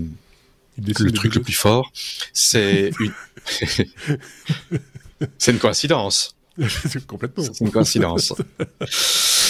le 0.79 1.13
truc 1.13 1.35
le 1.35 1.43
plus 1.43 1.53
fort, 1.67 1.93
c'est 2.33 2.91
une... 3.01 3.13
c'est 5.39 5.53
une 5.53 5.59
coïncidence. 5.59 6.37
Complètement. 7.07 7.45
C'est 7.45 7.65
une 7.65 7.71
coïncidence. 7.71 8.33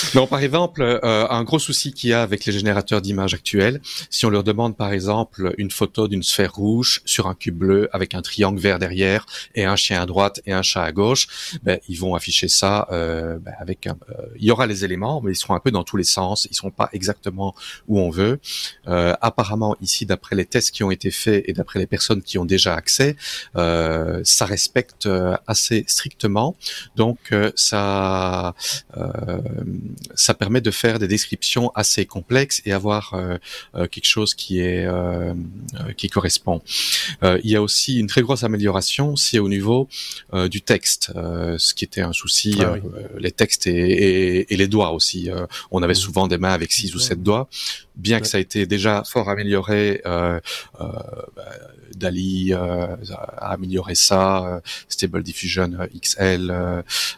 non, 0.14 0.26
par 0.26 0.40
exemple, 0.40 0.82
euh, 0.82 1.26
un 1.28 1.44
gros 1.44 1.58
souci 1.58 1.92
qu'il 1.92 2.10
y 2.10 2.12
a 2.12 2.22
avec 2.22 2.44
les 2.44 2.52
générateurs 2.52 3.02
d'images 3.02 3.34
actuels, 3.34 3.80
si 4.08 4.24
on 4.26 4.30
leur 4.30 4.44
demande 4.44 4.76
par 4.76 4.92
exemple 4.92 5.54
une 5.58 5.70
photo 5.70 6.08
d'une 6.08 6.22
sphère 6.22 6.54
rouge 6.54 7.02
sur 7.04 7.26
un 7.26 7.34
cube 7.34 7.56
bleu 7.56 7.88
avec 7.92 8.14
un 8.14 8.22
triangle 8.22 8.60
vert 8.60 8.78
derrière 8.78 9.26
et 9.54 9.64
un 9.64 9.76
chien 9.76 10.00
à 10.00 10.06
droite 10.06 10.40
et 10.46 10.52
un 10.52 10.62
chat 10.62 10.82
à 10.82 10.92
gauche, 10.92 11.28
ben, 11.62 11.78
ils 11.88 11.96
vont 11.96 12.14
afficher 12.14 12.48
ça 12.48 12.86
euh, 12.92 13.38
ben, 13.38 13.52
avec 13.58 13.86
un, 13.86 13.96
euh, 14.10 14.26
il 14.36 14.44
y 14.44 14.50
aura 14.50 14.66
les 14.66 14.84
éléments, 14.84 15.20
mais 15.20 15.32
ils 15.32 15.36
seront 15.36 15.54
un 15.54 15.60
peu 15.60 15.70
dans 15.70 15.84
tous 15.84 15.96
les 15.96 16.04
sens, 16.04 16.46
ils 16.50 16.54
seront 16.54 16.70
pas 16.70 16.88
exactement 16.92 17.54
où 17.88 17.98
on 18.00 18.10
veut. 18.10 18.40
Euh, 18.88 19.14
apparemment, 19.20 19.76
ici, 19.80 20.06
d'après 20.06 20.36
les 20.36 20.46
tests 20.46 20.70
qui 20.70 20.84
ont 20.84 20.90
été 20.90 21.10
faits 21.10 21.44
et 21.46 21.52
d'après 21.52 21.78
les 21.78 21.86
personnes 21.86 22.22
qui 22.22 22.38
ont 22.38 22.44
déjà 22.44 22.74
accès, 22.74 23.16
euh, 23.56 24.20
ça 24.24 24.44
respecte 24.44 25.08
assez 25.46 25.84
strictement. 25.86 26.56
Donc 26.96 27.34
ça 27.54 28.54
ça 30.14 30.34
permet 30.34 30.60
de 30.60 30.70
faire 30.70 30.98
des 30.98 31.08
descriptions 31.08 31.70
assez 31.74 32.06
complexes 32.06 32.62
et 32.64 32.72
avoir 32.72 33.14
euh, 33.14 33.38
euh, 33.74 33.86
quelque 33.86 34.06
chose 34.06 34.34
qui 34.34 34.60
est 34.60 34.84
euh, 34.86 35.34
qui 35.96 36.08
correspond. 36.08 36.62
il 37.22 37.50
y 37.50 37.56
a 37.56 37.62
aussi 37.62 37.98
une 37.98 38.06
très 38.06 38.22
grosse 38.22 38.44
amélioration, 38.44 39.16
c'est 39.16 39.38
au 39.38 39.48
niveau 39.48 39.88
du 40.32 40.60
texte, 40.62 41.12
ce 41.14 41.74
qui 41.74 41.84
était 41.84 42.00
un 42.00 42.12
souci, 42.12 42.56
ah 42.60 42.76
les 43.18 43.32
textes 43.32 43.66
et, 43.66 44.52
et, 44.52 44.56
les 44.56 44.68
doigts 44.68 44.92
aussi. 44.92 45.30
on 45.70 45.82
avait 45.82 45.94
souvent 45.94 46.26
des 46.28 46.38
mains 46.38 46.52
avec 46.52 46.72
six 46.72 46.94
ou 46.94 46.98
sept 46.98 47.22
doigts 47.22 47.48
bien 48.00 48.20
que 48.20 48.26
ça 48.26 48.38
a 48.38 48.40
été 48.40 48.66
déjà 48.66 49.02
fort 49.04 49.28
amélioré, 49.28 50.02
euh, 50.06 50.40
euh, 50.80 50.86
bah, 51.36 51.44
Dali 51.96 52.52
euh, 52.52 52.96
a 53.12 53.52
amélioré 53.52 53.94
ça, 53.94 54.46
euh, 54.46 54.60
Stable 54.88 55.22
Diffusion 55.22 55.70
euh, 55.78 55.86
XL 56.00 56.52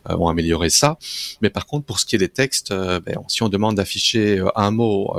ont 0.09 0.29
amélioré 0.29 0.71
ça. 0.71 0.99
Mais 1.41 1.51
par 1.51 1.67
contre, 1.67 1.87
pour 1.87 2.01
ce 2.01 2.07
qui 2.07 2.17
est 2.17 2.19
des 2.19 2.29
textes, 2.29 2.73
ben, 2.73 3.17
si 3.29 3.43
on 3.43 3.49
demande 3.49 3.77
d'afficher 3.77 4.43
un 4.57 4.71
mot, 4.71 5.17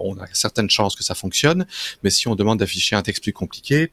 on 0.00 0.18
a 0.18 0.26
certaines 0.32 0.70
chances 0.70 0.96
que 0.96 1.04
ça 1.04 1.14
fonctionne. 1.14 1.66
Mais 2.02 2.10
si 2.10 2.28
on 2.28 2.34
demande 2.34 2.58
d'afficher 2.58 2.96
un 2.96 3.02
texte 3.02 3.22
plus 3.22 3.32
compliqué, 3.32 3.92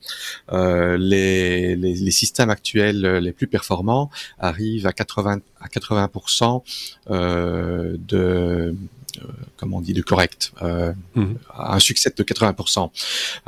les, 0.52 1.76
les, 1.76 1.76
les, 1.76 2.12
systèmes 2.12 2.50
actuels 2.50 3.02
les 3.18 3.32
plus 3.32 3.48
performants 3.48 4.10
arrivent 4.40 4.88
à 4.88 4.94
80 4.94 5.40
à 5.62 5.68
80% 5.68 6.62
de 7.10 8.74
euh, 8.74 8.74
comment 9.58 9.78
on 9.78 9.82
dit, 9.82 9.94
de 9.94 10.02
correct, 10.02 10.52
euh, 10.62 10.94
mhm. 11.16 11.38
un 11.58 11.80
succès 11.80 12.12
de 12.16 12.24
80%. 12.24 12.90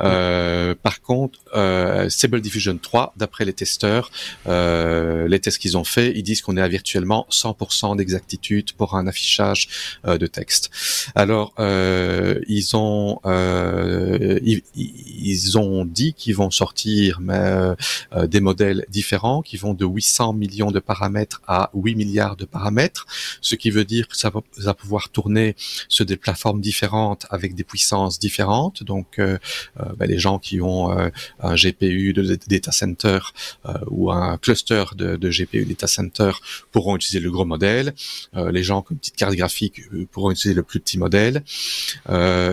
Euh, 0.00 0.74
par 0.80 1.00
contre, 1.00 1.38
euh, 1.54 2.08
Stable 2.08 2.40
Diffusion 2.40 2.78
3, 2.78 3.14
d'après 3.16 3.44
les 3.44 3.52
testeurs, 3.52 4.10
euh, 4.46 5.28
les 5.28 5.40
tests 5.40 5.58
qu'ils 5.58 5.76
ont 5.76 5.84
fait, 5.84 6.12
ils 6.14 6.22
disent 6.22 6.42
qu'on 6.42 6.56
est 6.56 6.62
à 6.62 6.68
virtuellement 6.68 7.26
100% 7.30 7.96
d'exactitude 7.96 8.72
pour 8.72 8.94
un 8.94 9.06
affichage 9.06 9.68
euh, 10.06 10.18
de 10.18 10.26
texte. 10.26 10.70
Alors, 11.14 11.54
ils 11.58 12.76
ont 12.76 13.20
ils, 13.24 14.62
ils, 14.74 15.58
ont 15.58 15.84
dit 15.84 16.14
qu'ils 16.14 16.36
vont 16.36 16.50
sortir 16.50 17.20
mais, 17.20 17.74
des 18.26 18.40
modèles 18.40 18.84
différents 18.88 19.42
qui 19.42 19.56
vont 19.56 19.74
de 19.74 19.84
800 19.84 20.32
millions 20.34 20.70
de 20.70 20.80
paramètres 20.80 21.42
à 21.46 21.70
8 21.74 21.94
milliards 21.94 22.36
de 22.36 22.44
paramètres, 22.44 23.06
ce 23.40 23.54
qui 23.54 23.70
veut 23.70 23.84
dire 23.84 24.08
que 24.08 24.16
ça 24.16 24.30
va, 24.30 24.40
ça 24.56 24.64
va 24.64 24.74
pouvoir 24.74 25.08
tourner 25.08 25.55
sur 25.88 26.06
des 26.06 26.16
plateformes 26.16 26.60
différentes 26.60 27.26
avec 27.30 27.54
des 27.54 27.64
puissances 27.64 28.18
différentes. 28.18 28.82
Donc, 28.82 29.18
euh, 29.18 29.38
euh 29.80 29.84
ben, 29.96 30.08
les 30.08 30.18
gens 30.18 30.38
qui 30.38 30.60
ont 30.60 30.96
euh, 30.98 31.08
un 31.40 31.54
GPU 31.54 32.12
de 32.12 32.38
data 32.46 32.72
center 32.72 33.18
ou 33.88 34.10
un 34.10 34.36
cluster 34.38 34.84
de, 34.94 35.30
GPU 35.30 35.64
data 35.64 35.86
center 35.86 36.32
pourront 36.72 36.96
utiliser 36.96 37.20
le 37.20 37.30
gros 37.30 37.44
modèle. 37.44 37.94
les 38.34 38.62
gens 38.62 38.82
qui 38.82 38.92
ont 38.92 38.94
une 38.94 38.98
petite 38.98 39.16
carte 39.16 39.34
graphique 39.34 39.80
pourront 40.10 40.30
utiliser 40.30 40.54
le 40.54 40.62
plus 40.62 40.80
petit 40.80 40.98
modèle. 40.98 41.42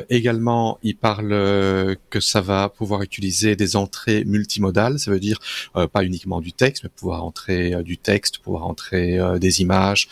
également, 0.10 0.80
ils 0.84 0.96
parlent 0.96 1.98
que 2.10 2.20
ça 2.20 2.42
va 2.42 2.70
pouvoir 2.70 3.02
utiliser 3.02 3.56
des 3.56 3.76
entrées 3.76 4.24
multimodales. 4.26 5.00
Ça 5.00 5.12
veut 5.12 5.20
dire 5.20 5.40
pas 5.74 6.04
uniquement 6.04 6.42
du 6.42 6.54
texte, 6.54 6.84
mais 6.84 6.90
pouvoir 6.90 7.24
entrer 7.24 7.84
du 7.84 7.98
texte, 7.98 8.40
pouvoir 8.40 8.66
entrer 8.66 9.20
des 9.40 9.62
images, 9.62 10.08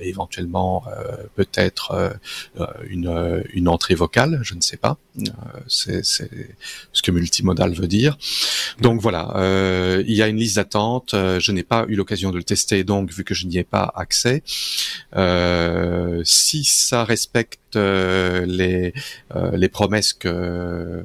éventuellement 0.00 0.84
peut-être 1.34 1.92
euh, 1.92 2.10
euh, 2.60 2.66
une, 2.88 3.08
euh, 3.08 3.42
une 3.52 3.68
entrée 3.68 3.94
vocale, 3.94 4.40
je 4.42 4.54
ne 4.54 4.60
sais 4.60 4.76
pas. 4.76 4.98
c'est 5.66 6.04
ce 6.04 7.02
que 7.02 7.10
multimodal 7.10 7.72
veut 7.72 7.88
dire. 7.88 8.16
Donc 8.80 9.00
voilà, 9.00 9.34
il 10.06 10.14
y 10.14 10.22
a 10.22 10.28
une 10.28 10.36
liste 10.36 10.56
d'attente. 10.56 11.10
je 11.12 11.52
n'ai 11.52 11.62
pas 11.62 11.84
eu 11.88 11.94
l'occasion 11.94 12.30
de 12.30 12.36
le 12.38 12.44
tester, 12.44 12.84
donc 12.84 13.12
vu 13.12 13.24
que 13.24 13.34
je 13.34 13.46
n'y 13.46 13.58
ai 13.58 13.64
pas 13.64 13.92
accès, 13.94 14.42
si 16.24 16.64
ça 16.64 17.04
respecte 17.04 17.76
les 17.76 18.94
les 19.34 19.68
promesses 19.68 20.12
que 20.12 21.04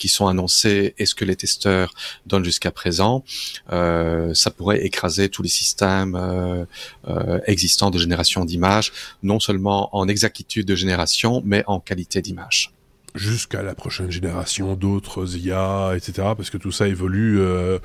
qui 0.00 0.08
sont 0.08 0.26
annoncés 0.26 0.94
et 0.98 1.06
ce 1.06 1.14
que 1.14 1.24
les 1.24 1.36
testeurs 1.36 1.94
donnent 2.26 2.44
jusqu'à 2.44 2.72
présent, 2.72 3.22
euh, 3.70 4.34
ça 4.34 4.50
pourrait 4.50 4.84
écraser 4.84 5.28
tous 5.28 5.42
les 5.42 5.48
systèmes 5.48 6.16
euh, 6.16 6.64
euh, 7.06 7.38
existants 7.46 7.90
de 7.90 7.98
génération 7.98 8.44
d'images, 8.44 8.92
non 9.22 9.38
seulement 9.38 9.94
en 9.94 10.08
exactitude 10.08 10.66
de 10.66 10.74
génération, 10.74 11.42
mais 11.44 11.62
en 11.66 11.78
qualité 11.78 12.22
d'image 12.22 12.72
jusqu'à 13.14 13.62
la 13.62 13.74
prochaine 13.74 14.10
génération 14.10 14.74
d'autres 14.74 15.36
IA, 15.36 15.92
etc. 15.96 16.28
Parce 16.36 16.50
que 16.50 16.58
tout 16.58 16.72
ça 16.72 16.88
évolue 16.88 17.40
euh, 17.40 17.78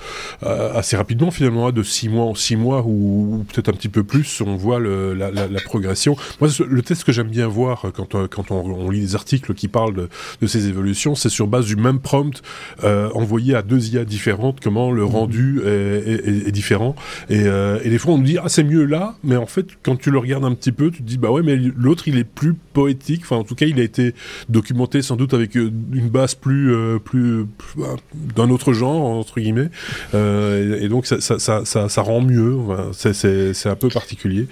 euh, 0.44 0.74
assez 0.74 0.96
rapidement 0.98 1.32
finalement, 1.32 1.72
de 1.72 1.84
six 1.84 2.10
mois 2.10 2.26
en 2.26 2.36
six 2.36 2.56
mois 2.56 2.84
ou, 2.86 3.46
peut-être 3.52 3.70
un 3.70 3.74
petit 3.74 3.90
peu 3.90 4.04
plus, 4.04 4.42
on 4.42 4.56
voit 4.56 4.80
le, 4.80 5.14
la, 5.14 5.32
la, 5.32 5.48
la, 5.48 5.62
progression. 5.62 6.16
Moi, 6.40 6.50
le 6.68 6.82
test 6.82 7.04
que 7.04 7.12
j'aime 7.12 7.30
bien 7.30 7.48
voir 7.48 7.86
quand, 7.94 8.16
euh, 8.16 8.28
quand 8.28 8.52
on, 8.52 8.66
on, 8.66 8.90
lit 8.90 9.02
des 9.02 9.16
articles 9.16 9.54
qui 9.54 9.68
parlent 9.68 9.96
de, 9.96 10.10
de 10.42 10.48
ces 10.48 10.68
évolutions, 10.68 11.16
c'est 11.16 11.30
sur 11.30 11.48
base 11.48 11.66
du 11.66 11.76
même 11.76 12.00
prompt 12.00 12.42
euh, 12.84 13.10
envoyé 13.14 13.56
à 13.56 13.62
deux 13.62 13.90
IA 13.90 14.06
différentes, 14.06 14.60
comment 14.60 14.92
le 14.92 15.04
rendu 15.04 15.62
est, 15.66 15.70
est, 15.70 16.48
est 16.48 16.52
différent. 16.52 16.96
Et, 17.30 17.44
euh, 17.44 17.80
et, 17.84 17.90
des 17.90 17.98
fois, 17.98 18.14
on 18.14 18.18
nous 18.18 18.24
dit 18.24 18.38
ah 18.38 18.50
c'est 18.50 18.64
mieux 18.64 18.86
là, 18.86 19.16
mais 19.24 19.36
en 19.36 19.46
fait, 19.46 19.68
quand 19.84 19.96
tu 19.96 20.12
le 20.12 20.20
regardes 20.20 20.46
un 20.46 20.54
petit 20.54 20.72
peu, 20.72 20.92
tu 20.92 21.00
te 21.00 21.08
dis 21.08 21.18
bah 21.18 21.32
ouais, 21.32 21.42
mais 21.42 21.56
l'autre 21.56 22.08
il 22.08 22.18
est 22.18 22.24
plus 22.24 22.54
poétique. 22.54 23.22
Enfin, 23.24 23.38
en 23.38 23.44
tout 23.44 23.56
cas, 23.56 23.66
il 23.66 23.80
a 23.80 23.84
été 23.84 24.14
documenté 24.50 25.02
sans 25.02 25.15
doute 25.16 25.34
avec 25.34 25.56
euh, 25.56 25.72
une 25.94 26.10
base 26.10 26.36
plus, 26.36 26.74
euh, 26.74 27.00
plus, 27.00 27.46
bah, 27.76 27.96
d'un 28.14 28.50
autre 28.50 28.74
genre 28.74 29.02
entre 29.04 29.40
guillemets, 29.40 29.70
euh, 30.14 30.80
et, 30.80 30.90
donc 30.90 31.06
ça, 31.06 31.22
ça, 31.22 31.40
ça, 31.40 31.66
ça, 31.66 32.02
rend 32.02 32.22
mieux. 32.22 32.58
c'est 32.94 33.70
un 33.70 33.76
peu 33.76 33.90
particulier. 33.90 34.48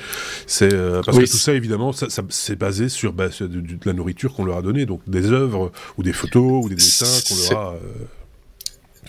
C'est 0.47 0.69
parce 1.03 1.17
que 1.17 1.25
tout 1.29 1.37
ça 1.37 1.53
évidemment, 1.53 1.93
ça, 1.93 2.07
c'est 2.29 2.57
basé 2.57 2.89
sur, 2.89 3.13
bah, 3.13 3.29
de, 3.39 3.63
la 3.85 3.93
nourriture 3.93 4.33
qu'on 4.33 4.45
leur 4.45 4.57
a 4.57 4.61
donnée, 4.61 4.85
donc 4.85 5.01
des 5.07 5.31
œuvres 5.31 5.71
ou 5.97 6.03
des 6.03 6.13
photos 6.13 6.65
ou 6.65 6.69
des 6.69 6.75
dessins 6.75 7.05
qu'on 7.27 7.53
leur 7.53 7.61
a 7.61 7.75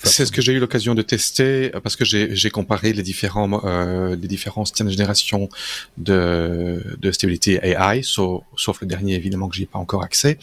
C'est 0.05 0.27
ce 0.27 0.33
que 0.33 0.43
j'ai 0.43 0.53
eu 0.53 0.59
l'occasion 0.59 0.95
de 0.95 1.03
tester 1.03 1.71
parce 1.83 1.97
que 1.97 2.05
j'ai 2.05 2.51
comparé 2.51 2.93
les 2.93 3.03
différents 3.03 3.63
euh, 3.65 4.17
les 4.17 4.29
différents 4.29 4.65
systèmes 4.65 4.87
de 4.87 4.93
génération 4.93 5.49
de 5.97 6.83
de 6.99 7.11
Stability 7.11 7.59
AI, 7.63 8.03
sauf, 8.03 8.43
sauf 8.57 8.81
le 8.81 8.87
dernier 8.87 9.15
évidemment 9.15 9.49
que 9.49 9.57
j'ai 9.57 9.67
pas 9.67 9.79
encore 9.79 10.03
accès. 10.03 10.39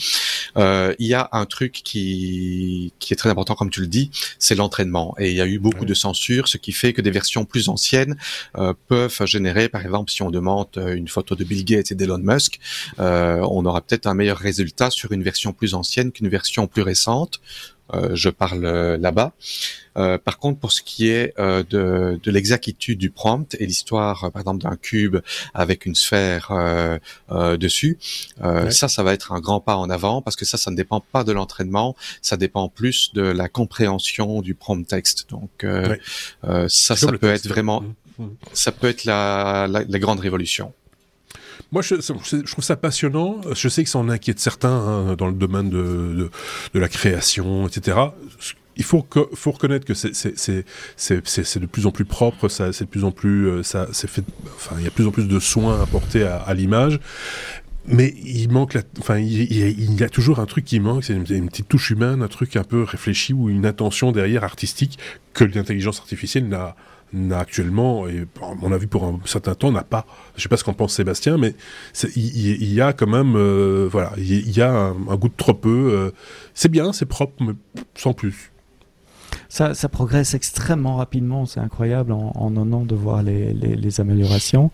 Euh, 0.58 0.94
il 1.00 1.08
y 1.08 1.14
a 1.14 1.30
un 1.32 1.46
truc 1.46 1.74
qui 1.84 2.94
qui 3.00 3.14
est 3.14 3.18
très 3.18 3.30
important 3.30 3.56
comme 3.56 3.70
tu 3.70 3.82
le 3.82 3.88
dis, 3.88 4.12
c'est 4.40 4.56
l'entraînement 4.56 5.16
et 5.20 5.30
il 5.30 5.36
y 5.36 5.42
a 5.42 5.48
eu 5.48 5.60
beaucoup 5.60 5.86
de 5.86 5.94
censure, 5.94 6.48
ce 6.48 6.58
qui 6.58 6.72
fait 6.72 6.94
que 6.94 7.02
des 7.02 7.12
versions 7.12 7.46
plus 7.46 7.70
anciennes 7.70 8.18
euh, 8.58 8.74
peuvent 8.88 9.26
générer, 9.26 9.70
par 9.70 9.82
exemple, 9.82 10.12
si 10.12 10.22
on 10.22 10.32
demande 10.32 10.70
une 10.76 11.08
photo 11.08 11.36
de 11.36 11.44
Bill 11.44 11.64
Gates 11.64 11.92
et 11.92 11.96
d'Elon 11.96 12.20
Musk, 12.20 12.60
euh, 13.00 13.46
on 13.50 13.66
aura 13.66 13.82
peut-être 13.82 14.08
un 14.08 14.14
meilleur 14.14 14.38
résultat 14.38 14.90
sur 14.90 15.12
une 15.12 15.24
version 15.24 15.54
plus 15.54 15.74
ancienne 15.74 16.12
qu'une 16.12 16.30
version 16.30 16.68
plus 16.68 16.82
récente. 16.82 17.40
Euh, 17.94 18.10
je 18.14 18.30
parle 18.30 18.66
euh, 18.66 18.98
là-bas. 18.98 19.34
Euh, 19.98 20.18
par 20.18 20.38
contre, 20.38 20.60
pour 20.60 20.72
ce 20.72 20.82
qui 20.82 21.10
est 21.10 21.38
de, 21.38 22.20
de 22.22 22.32
l'exactitude 22.32 22.98
du 22.98 23.10
prompt 23.10 23.56
et 23.60 23.66
l'histoire, 23.66 24.32
par 24.32 24.40
exemple, 24.40 24.64
d'un 24.64 24.78
cube 24.78 25.18
avec 25.54 25.86
une 25.86 25.96
sphère 25.96 26.50
dessus, 27.30 27.98
ça, 28.70 28.88
ça 28.88 29.04
va 29.04 29.14
être 29.14 29.34
un 29.34 29.42
grand 29.42 29.60
pas 29.60 29.76
en 29.76 29.90
avant 29.90 30.22
parce 30.22 30.38
que 30.38 30.46
ça, 30.46 30.58
ça 30.58 30.72
ne 30.72 30.78
dépend 30.78 31.02
pas 31.02 31.26
de 31.26 31.34
l'entraînement, 31.34 31.98
ça 32.22 32.38
dépend 32.38 32.70
plus 32.70 33.12
de 33.14 33.22
la 33.22 33.50
compréhension 33.50 34.42
du 34.42 34.56
prompt 34.56 34.88
texte. 34.88 35.30
Donc, 35.30 35.66
ça, 36.70 36.96
ça 36.96 37.12
peut 37.12 37.30
être 37.30 37.50
vraiment, 37.50 37.84
ça 38.54 38.72
peut 38.72 38.88
être 38.88 39.04
la, 39.04 39.68
la, 39.70 39.84
la 39.84 40.00
grande 40.00 40.22
révolution. 40.22 40.74
Moi, 41.72 41.82
je, 41.82 41.96
je, 41.96 42.52
trouve 42.52 42.64
ça 42.64 42.76
passionnant. 42.76 43.40
Je 43.54 43.70
sais 43.70 43.84
que 43.84 43.90
ça 43.90 44.00
en 44.00 44.10
inquiète 44.10 44.40
certains 44.40 44.70
hein, 44.70 45.16
dans 45.16 45.28
le 45.28 45.34
domaine 45.34 45.70
de, 45.70 45.78
de, 45.78 46.32
de, 46.74 46.80
la 46.80 46.90
création, 46.90 47.66
etc. 47.68 47.98
Il 48.76 48.84
faut, 48.84 49.04
que, 49.04 49.20
faut 49.34 49.52
reconnaître 49.52 49.86
que 49.86 49.94
c'est 49.94 50.12
de 51.60 51.66
plus 51.66 51.86
en 51.86 51.92
plus 51.92 52.06
propre, 52.06 52.50
c'est 52.50 52.82
de 52.82 52.90
plus 52.90 53.06
en 53.06 53.12
plus, 53.12 53.48
euh, 53.48 53.64
ça, 53.64 53.88
c'est 53.94 54.10
fait, 54.10 54.24
enfin, 54.56 54.76
il 54.80 54.84
y 54.84 54.88
a 54.88 54.90
de 54.90 54.94
plus 54.94 55.08
en 55.08 55.12
plus 55.12 55.28
de 55.28 55.40
soins 55.40 55.82
apportés 55.82 56.24
à, 56.24 56.38
à 56.38 56.54
l'image. 56.54 57.00
Mais 57.88 58.14
il 58.24 58.50
manque, 58.50 58.74
la, 58.74 58.82
enfin, 59.00 59.18
il, 59.18 59.52
il, 59.52 60.00
y 60.00 60.04
a 60.04 60.10
toujours 60.10 60.40
un 60.40 60.46
truc 60.46 60.66
qui 60.66 60.80
manque, 60.80 61.04
c'est 61.04 61.14
une, 61.14 61.26
une, 61.30 61.50
petite 61.50 61.68
touche 61.68 61.90
humaine, 61.90 62.22
un 62.22 62.28
truc 62.28 62.56
un 62.56 62.64
peu 62.64 62.84
réfléchi 62.84 63.34
ou 63.34 63.50
une 63.50 63.66
intention 63.66 64.12
derrière 64.12 64.44
artistique 64.44 65.00
que 65.34 65.44
l'intelligence 65.46 66.00
artificielle 66.00 66.48
n'a 66.48 66.76
actuellement, 67.32 68.08
et 68.08 68.26
à 68.42 68.54
mon 68.56 68.72
avis 68.72 68.88
pour 68.88 69.04
un 69.04 69.20
certain 69.26 69.56
temps, 69.56 69.72
n'a 69.72 69.84
pas. 69.84 70.06
Je 70.36 70.42
sais 70.42 70.50
pas 70.50 70.58
ce 70.58 70.64
qu'en 70.64 70.74
pense 70.74 70.94
Sébastien, 70.94 71.38
mais 71.38 71.56
il, 72.16 72.74
y 72.74 72.82
a 72.82 72.94
quand 72.94 73.08
même, 73.08 73.36
euh, 73.36 73.88
voilà, 73.92 74.14
il 74.18 74.56
y 74.56 74.62
a 74.62 74.72
un, 74.72 74.92
un, 75.10 75.16
goût 75.16 75.30
de 75.30 75.36
trop 75.36 75.54
peu. 75.54 75.90
Euh, 75.92 76.12
c'est 76.54 76.70
bien, 76.70 76.94
c'est 76.94 77.06
propre, 77.06 77.34
mais 77.44 77.54
sans 77.96 78.14
plus 78.14 78.52
ça, 79.52 79.74
ça 79.74 79.90
progresse 79.90 80.34
extrêmement 80.34 80.96
rapidement, 80.96 81.46
c'est 81.46 81.60
incroyable 81.60 82.14
en, 82.14 82.32
en, 82.36 82.56
un 82.56 82.72
an 82.72 82.86
de 82.86 82.96
voir 82.96 83.22
les, 83.22 83.52
les, 83.52 83.76
les 83.76 84.00
améliorations. 84.00 84.72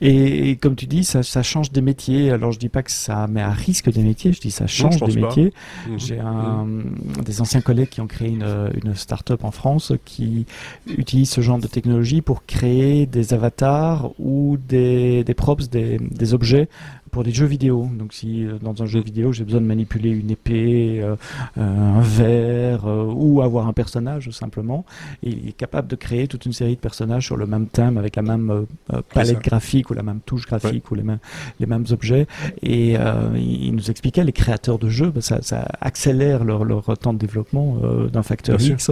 Et, 0.00 0.54
comme 0.54 0.76
tu 0.76 0.86
dis, 0.86 1.02
ça, 1.02 1.24
ça, 1.24 1.42
change 1.42 1.72
des 1.72 1.80
métiers. 1.80 2.30
Alors 2.30 2.52
je 2.52 2.60
dis 2.60 2.68
pas 2.68 2.84
que 2.84 2.92
ça 2.92 3.26
met 3.26 3.42
à 3.42 3.50
risque 3.50 3.90
des 3.90 4.04
métiers, 4.04 4.32
je 4.32 4.40
dis 4.40 4.52
ça 4.52 4.68
change 4.68 5.00
des 5.00 5.20
métiers. 5.20 5.52
Mhm. 5.88 5.98
J'ai 5.98 6.20
un, 6.20 6.64
mhm. 6.64 7.24
des 7.24 7.40
anciens 7.40 7.60
collègues 7.60 7.88
qui 7.88 8.00
ont 8.00 8.06
créé 8.06 8.28
une, 8.28 8.70
une 8.84 8.94
start-up 8.94 9.42
en 9.42 9.50
France 9.50 9.94
qui 10.04 10.46
utilise 10.86 11.28
ce 11.28 11.40
genre 11.40 11.58
de 11.58 11.66
technologie 11.66 12.22
pour 12.22 12.46
créer 12.46 13.06
des 13.06 13.34
avatars 13.34 14.12
ou 14.20 14.58
des, 14.68 15.24
des 15.24 15.34
props, 15.34 15.68
des, 15.68 15.98
des 15.98 16.34
objets 16.34 16.68
pour 17.10 17.24
des 17.24 17.32
jeux 17.32 17.46
vidéo. 17.46 17.88
Donc 17.92 18.12
si 18.12 18.44
euh, 18.44 18.58
dans 18.60 18.82
un 18.82 18.86
jeu 18.86 19.00
vidéo 19.00 19.32
j'ai 19.32 19.44
besoin 19.44 19.60
de 19.60 19.66
manipuler 19.66 20.10
une 20.10 20.30
épée, 20.30 21.00
euh, 21.02 21.16
euh, 21.58 21.98
un 21.98 22.00
verre 22.00 22.84
ou 22.84 23.42
avoir 23.42 23.66
un 23.66 23.72
personnage 23.72 24.30
simplement, 24.30 24.84
il 25.22 25.48
est 25.48 25.52
capable 25.52 25.88
de 25.88 25.96
créer 25.96 26.28
toute 26.28 26.46
une 26.46 26.52
série 26.52 26.76
de 26.76 26.80
personnages 26.80 27.26
sur 27.26 27.36
le 27.36 27.46
même 27.46 27.66
thème 27.66 27.98
avec 27.98 28.16
la 28.16 28.22
même 28.22 28.66
palette 29.12 29.40
graphique 29.42 29.90
ou 29.90 29.94
la 29.94 30.02
même 30.02 30.20
touche 30.24 30.46
graphique 30.46 30.90
ou 30.90 30.94
les 30.94 31.02
mêmes 31.02 31.18
les 31.58 31.66
mêmes 31.66 31.84
objets. 31.90 32.26
Et 32.62 32.96
il 33.36 33.74
nous 33.74 33.90
expliquait 33.90 34.24
les 34.24 34.32
créateurs 34.32 34.78
de 34.78 34.88
jeux, 34.88 35.10
bah, 35.10 35.20
ça, 35.20 35.42
ça, 35.42 35.66
accélère 35.80 36.44
leur, 36.44 36.64
leur 36.64 36.96
temps 36.98 37.12
de 37.12 37.18
développement 37.18 37.76
d'un 38.12 38.22
facteur 38.22 38.60
X 38.60 38.90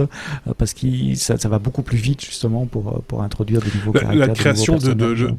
parce 0.57 0.73
que 0.73 1.15
ça, 1.15 1.37
ça, 1.37 1.49
va 1.49 1.59
beaucoup 1.59 1.81
plus 1.81 1.97
vite 1.97 2.23
justement 2.23 2.65
pour 2.65 3.01
pour 3.03 3.23
introduire 3.23 3.61
de 3.61 3.69
nouveaux 3.75 3.93
caractères. 3.93 4.27
La 4.27 4.33
création 4.33 4.77
de, 4.77 4.93
de, 4.93 5.35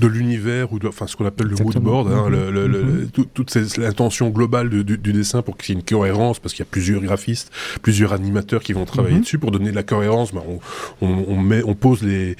de, 0.00 0.06
l'univers 0.06 0.72
ou 0.72 0.78
de, 0.78 0.88
enfin 0.88 1.06
ce 1.06 1.16
qu'on 1.16 1.26
appelle 1.26 1.48
le 1.48 1.56
moodboard. 1.56 2.12
Hein, 2.12 2.23
le, 2.28 2.50
le, 2.50 2.82
mhm. 2.82 3.08
toute 3.32 3.54
l'intention 3.76 4.30
globale 4.30 4.68
du, 4.68 4.84
du, 4.84 5.12
dessin 5.12 5.42
pour 5.42 5.56
qu'il 5.56 5.74
y 5.74 5.78
ait 5.78 5.80
une 5.80 5.86
cohérence, 5.86 6.38
parce 6.38 6.54
qu'il 6.54 6.64
y 6.64 6.68
a 6.68 6.70
plusieurs 6.70 7.00
graphistes, 7.00 7.50
plusieurs 7.82 8.12
animateurs 8.12 8.62
qui 8.62 8.72
vont 8.72 8.84
travailler 8.84 9.16
mhm. 9.16 9.22
dessus 9.22 9.38
pour 9.38 9.50
donner 9.50 9.70
de 9.70 9.76
la 9.76 9.82
cohérence. 9.82 10.32
Bah, 10.32 10.42
on, 10.46 10.60
on, 11.06 11.24
on, 11.28 11.36
met, 11.38 11.62
on 11.64 11.74
pose 11.74 12.02
les, 12.02 12.36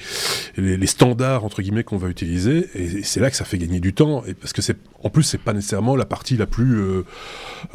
les, 0.57 0.77
les 0.77 0.87
standards 0.87 1.43
entre 1.43 1.61
guillemets 1.61 1.83
qu'on 1.83 1.97
va 1.97 2.09
utiliser, 2.09 2.67
et, 2.75 3.03
c'est 3.03 3.19
là 3.19 3.29
que 3.29 3.37
ça 3.37 3.45
fait 3.45 3.57
gagner 3.57 3.79
du 3.79 3.93
temps, 3.93 4.23
et 4.25 4.33
parce 4.33 4.53
que 4.53 4.61
c'est 4.61 4.77
en 5.03 5.09
plus 5.09 5.23
c'est 5.23 5.37
pas 5.37 5.53
nécessairement 5.53 5.95
la 5.95 6.05
partie 6.05 6.35
la 6.35 6.47
plus 6.47 6.79
euh, 6.79 7.05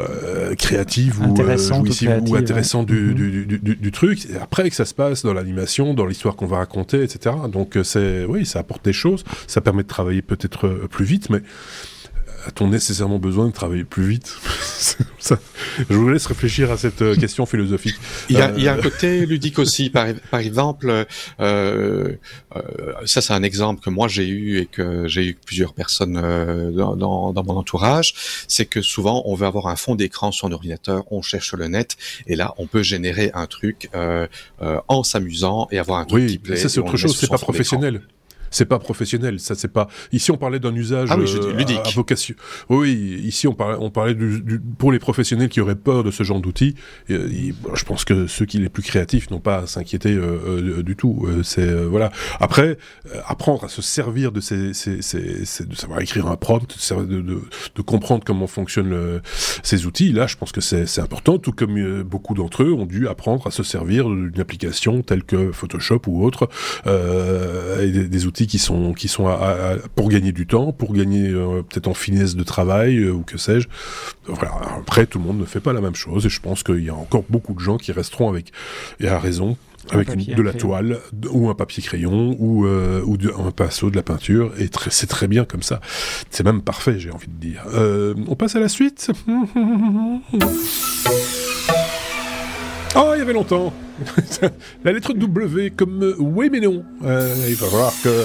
euh, 0.01 0.55
créative 0.57 1.21
ou 1.21 1.41
euh, 1.41 1.57
jouissive 1.57 2.23
ou 2.27 2.35
intéressante 2.35 2.87
du, 2.87 2.95
mhm. 2.95 3.15
du, 3.15 3.59
du, 3.59 3.77
du, 3.77 3.93
truc. 3.93 4.27
Et 4.27 4.37
après 4.37 4.69
que 4.69 4.75
ça 4.75 4.85
se 4.85 4.95
passe 4.95 5.23
dans 5.23 5.33
l'animation, 5.33 5.95
dans 5.95 6.07
l'histoire 6.07 6.37
qu'on 6.37 6.47
va 6.47 6.59
raconter, 6.59 7.03
etc. 7.03 7.37
Donc 7.51 7.79
c'est 7.85 8.25
oui, 8.25 8.45
ça 8.45 8.59
apporte 8.59 8.85
des 8.85 8.93
choses, 8.93 9.25
ça 9.47 9.61
permet 9.61 9.85
de 9.85 9.89
travailler 9.89 10.23
peut-être 10.23 10.69
plus 10.91 11.05
vite, 11.05 11.31
mais 11.31 11.43
a-t-on 12.47 12.69
nécessairement 12.69 13.19
besoin 13.19 13.47
de 13.47 13.53
travailler 13.53 13.85
plus 13.85 14.09
vite 14.09 14.37
ça, 15.19 15.39
Je 15.79 15.95
vous 15.95 16.09
laisse 16.09 16.27
réfléchir 16.27 16.71
à 16.71 16.77
cette 16.77 17.03
euh, 17.03 17.15
question 17.15 17.47
philosophique. 17.47 17.97
Il 18.29 18.37
y, 18.37 18.41
a, 18.41 18.53
il 18.57 18.63
y 18.63 18.69
a, 18.69 18.75
un 18.75 18.79
euh, 18.79 18.83
côté 18.83 19.27
ludique 19.27 19.59
aussi. 19.59 19.91
Par, 19.91 20.07
par 20.31 20.41
exemple, 20.41 21.07
euh, 21.41 22.15
euh, 22.57 22.93
ça 23.05 23.21
c'est 23.21 23.33
un 23.33 23.43
exemple 23.43 23.83
que 23.83 23.91
moi 23.91 24.09
j'ai 24.09 24.27
eu 24.27 24.59
et 24.59 24.67
que 24.67 25.07
j'ai 25.07 25.27
eu 25.27 25.35
plusieurs 25.35 25.75
personnes 25.75 26.15
dans, 26.75 26.97
dans, 26.97 27.33
dans, 27.33 27.45
mon 27.45 27.57
entourage. 27.57 28.15
C'est 28.49 28.67
que 28.67 28.83
souvent 28.83 29.23
on 29.27 29.35
veut 29.35 29.47
avoir 29.47 29.67
un 29.67 29.77
fond 29.77 29.95
d'écran 29.95 30.33
sur 30.33 30.49
un 30.49 30.53
ordinateur, 30.53 31.05
on 31.11 31.23
cherche 31.23 31.49
sur 31.49 31.57
le 31.57 31.69
net 31.69 31.97
et 32.27 32.37
là 32.37 32.55
on 32.59 32.67
peut 32.67 32.83
générer 32.83 33.31
un 33.35 33.47
truc 33.47 33.91
en 34.61 35.03
s'amusant 35.03 35.69
et 35.71 35.79
avoir 35.79 35.99
un 35.99 36.05
truc 36.05 36.23
oui, 36.23 36.33
qui 36.33 36.39
plaît. 36.39 36.57
Ça 36.57 36.69
c'est 36.69 36.81
autre 36.81 36.97
chose, 36.97 37.17
c'est 37.19 37.29
pas 37.29 37.39
professionnel 37.39 38.03
c'est 38.51 38.67
pas 38.67 38.79
professionnel. 38.79 39.41
Ça, 39.41 39.55
c'est 39.55 39.73
pas. 39.73 39.89
Ici, 40.13 40.31
on 40.31 40.37
parlait 40.37 40.59
d'un 40.59 40.75
usage 40.75 41.09
ah 41.11 41.17
euh, 41.17 41.53
ludique. 41.55 41.81
À, 41.85 41.91
vocation. 41.91 42.35
Oui, 42.69 43.21
ici, 43.25 43.47
on 43.49 43.55
parlait, 43.55 43.79
on 43.81 43.91
parlait 43.91 44.15
du, 44.15 44.41
du, 44.41 44.61
pour 44.61 44.93
les 44.93 44.99
professionnels 44.99 45.49
qui 45.49 45.61
auraient 45.61 45.77
peur 45.77 46.05
de 46.05 46.11
ce 46.11 46.23
genre 46.23 46.41
d'outils. 46.41 46.75
Euh, 47.11 47.29
je 47.75 47.85
pense 47.85 48.05
que 48.05 48.27
ceux 48.27 48.45
qui 48.45 48.59
les 48.59 48.69
plus 48.69 48.83
créatifs 48.83 49.31
n'ont 49.31 49.41
pas 49.41 49.59
à 49.59 49.67
s'inquiéter 49.67 50.13
euh, 50.13 50.79
euh 50.79 50.83
du 50.83 50.97
tout. 50.97 51.27
Euh, 51.27 51.43
c'est 51.43 51.71
voilà. 51.85 52.11
Après, 52.41 52.79
apprendre 53.27 53.65
à 53.65 53.69
se 53.69 53.83
servir 53.83 54.33
de 54.33 54.41
ces, 54.41 54.75
ces, 54.75 55.03
ces, 55.03 55.67
de 55.67 55.75
savoir 55.75 56.01
écrire 56.01 56.27
un 56.27 56.37
prompt, 56.37 56.77
de, 56.91 57.05
de, 57.05 57.41
de, 57.75 57.83
comprendre 57.83 58.25
comment 58.25 58.47
fonctionnent 58.47 58.91
le, 58.91 59.23
ces 59.63 59.87
outils. 59.87 60.13
Là, 60.13 60.27
je 60.27 60.37
pense 60.37 60.53
que 60.53 60.61
c'est 60.61 60.99
important. 60.99 61.39
Tout 61.39 61.53
comme 61.53 62.03
beaucoup 62.03 62.35
d'entre 62.35 62.65
eux 62.65 62.73
ont 62.73 62.87
dû 62.87 63.09
apprendre 63.09 63.47
à 63.47 63.51
se 63.51 63.63
servir 63.63 64.09
d'une 64.09 64.41
application 64.41 65.03
telle 65.03 65.23
que 65.23 65.53
Photoshop 65.53 66.03
ou 66.07 66.25
autre, 66.25 66.49
et 66.87 67.91
des, 67.91 68.09
des 68.09 68.27
outils 68.27 68.40
qui 68.47 68.59
sont 68.59 68.93
qui 68.93 69.09
sont 69.09 69.29
à, 69.29 69.77
pour 69.95 70.09
gagner 70.09 70.33
du 70.33 70.47
temps, 70.47 70.73
pour 70.73 70.93
gagner 70.93 71.29
euh, 71.29 71.63
peut-être 71.63 71.89
en 71.89 71.95
finesse 71.95 72.37
de 72.37 72.43
travail 72.43 72.99
euh, 72.99 73.13
ou 73.13 73.23
que 73.23 73.39
sais-je. 73.39 73.69
Voilà. 74.27 74.53
Après, 74.79 75.07
tout 75.07 75.19
le 75.19 75.25
monde 75.25 75.39
ne 75.39 75.45
fait 75.45 75.61
pas 75.61 75.73
la 75.73 75.81
même 75.81 75.95
chose 75.95 76.27
et 76.27 76.29
je 76.29 76.41
pense 76.41 76.63
qu'il 76.63 76.85
y 76.85 76.91
a 76.91 76.95
encore 76.95 77.25
beaucoup 77.29 77.55
de 77.55 77.61
gens 77.61 77.79
qui 77.79 77.93
resteront 77.93 78.29
avec 78.29 78.53
et 79.01 79.09
à 79.09 79.19
raison 79.19 79.57
avec 79.91 80.15
de 80.15 80.43
la 80.43 80.53
toile 80.53 80.99
ou 81.31 81.49
un 81.49 81.55
papier 81.55 81.83
crayon 81.83 82.37
ou 82.39 82.67
euh, 82.67 83.03
ou 83.05 83.17
un 83.43 83.51
pinceau 83.51 83.91
de 83.91 83.97
la 83.97 84.03
peinture 84.03 84.53
et 84.59 84.69
c'est 84.91 85.09
très 85.09 85.27
bien 85.27 85.47
comme 85.47 85.63
ça 85.63 85.81
c'est 86.29 86.45
même 86.45 86.61
parfait 86.61 86.99
j'ai 86.99 87.11
envie 87.11 87.29
de 87.29 87.41
dire 87.41 87.65
on 88.29 88.37
passe 88.37 88.57
à 88.57 88.61
la 88.61 88.69
suite 88.69 89.11
Oh, 92.97 93.13
il 93.15 93.19
y 93.19 93.23
avait 93.23 93.33
longtemps. 93.33 93.73
la 94.85 94.93
lettre 94.93 95.13
W 95.13 95.71
comme 95.71 96.03
euh, 96.03 96.17
oui 96.19 96.49
mais 96.51 96.61
non. 96.61 96.85
Euh, 97.05 97.35
il 97.49 97.55
va 97.55 97.67
falloir 97.67 97.93
que... 98.03 98.25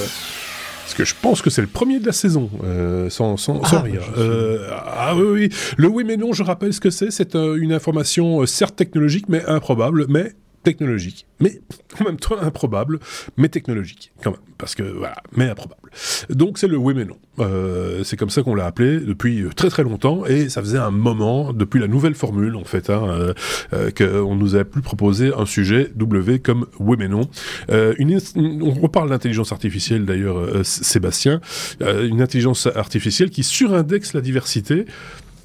Parce 0.83 0.93
que 0.93 1.05
je 1.05 1.15
pense 1.19 1.41
que 1.41 1.49
c'est 1.49 1.61
le 1.61 1.67
premier 1.67 1.99
de 1.99 2.05
la 2.05 2.11
saison, 2.11 2.49
euh, 2.63 3.09
sans, 3.09 3.37
sans, 3.37 3.63
sans 3.63 3.77
ah, 3.77 3.81
rire. 3.81 4.03
Euh, 4.17 4.69
ah 4.71 5.15
oui, 5.15 5.23
oui, 5.23 5.49
le 5.77 5.87
oui 5.87 6.03
mais 6.03 6.15
non, 6.15 6.31
je 6.31 6.43
rappelle 6.43 6.73
ce 6.73 6.79
que 6.79 6.91
c'est. 6.91 7.09
C'est 7.09 7.33
une 7.35 7.73
information 7.73 8.45
certes 8.45 8.75
technologique, 8.75 9.25
mais 9.27 9.43
improbable, 9.45 10.05
mais 10.09 10.33
technologique, 10.65 11.25
mais 11.39 11.61
en 11.99 12.03
même 12.03 12.17
temps 12.17 12.37
improbable, 12.41 12.99
mais 13.37 13.47
technologique, 13.47 14.11
quand 14.21 14.31
même, 14.31 14.39
parce 14.57 14.75
que 14.75 14.83
voilà, 14.83 15.15
mais 15.37 15.49
improbable. 15.49 15.89
Donc 16.29 16.57
c'est 16.57 16.67
le 16.67 16.77
oui 16.77 16.93
mais 16.93 17.05
non. 17.05 17.17
Euh, 17.39 18.03
c'est 18.03 18.17
comme 18.17 18.29
ça 18.29 18.41
qu'on 18.41 18.55
l'a 18.55 18.65
appelé 18.65 18.99
depuis 18.99 19.45
très 19.55 19.69
très 19.69 19.83
longtemps, 19.83 20.25
et 20.25 20.49
ça 20.49 20.61
faisait 20.61 20.77
un 20.77 20.91
moment, 20.91 21.53
depuis 21.53 21.79
la 21.79 21.87
nouvelle 21.87 22.15
formule 22.15 22.55
en 22.57 22.65
fait, 22.65 22.89
hein, 22.89 23.03
euh, 23.07 23.33
euh, 23.73 23.91
qu'on 23.91 24.35
nous 24.35 24.55
avait 24.55 24.65
plus 24.65 24.81
proposé 24.81 25.31
un 25.33 25.45
sujet 25.45 25.91
W 25.95 26.39
comme 26.39 26.65
oui 26.79 26.97
mais 26.99 27.07
non. 27.07 27.29
Euh, 27.69 27.93
une, 27.97 28.19
on 28.35 28.71
reparle 28.71 29.09
d'intelligence 29.09 29.51
artificielle 29.51 30.05
d'ailleurs, 30.05 30.37
euh, 30.37 30.63
Sébastien, 30.63 31.39
euh, 31.81 32.07
une 32.07 32.21
intelligence 32.21 32.67
artificielle 32.75 33.29
qui 33.29 33.43
surindexe 33.43 34.13
la 34.13 34.21
diversité 34.21 34.85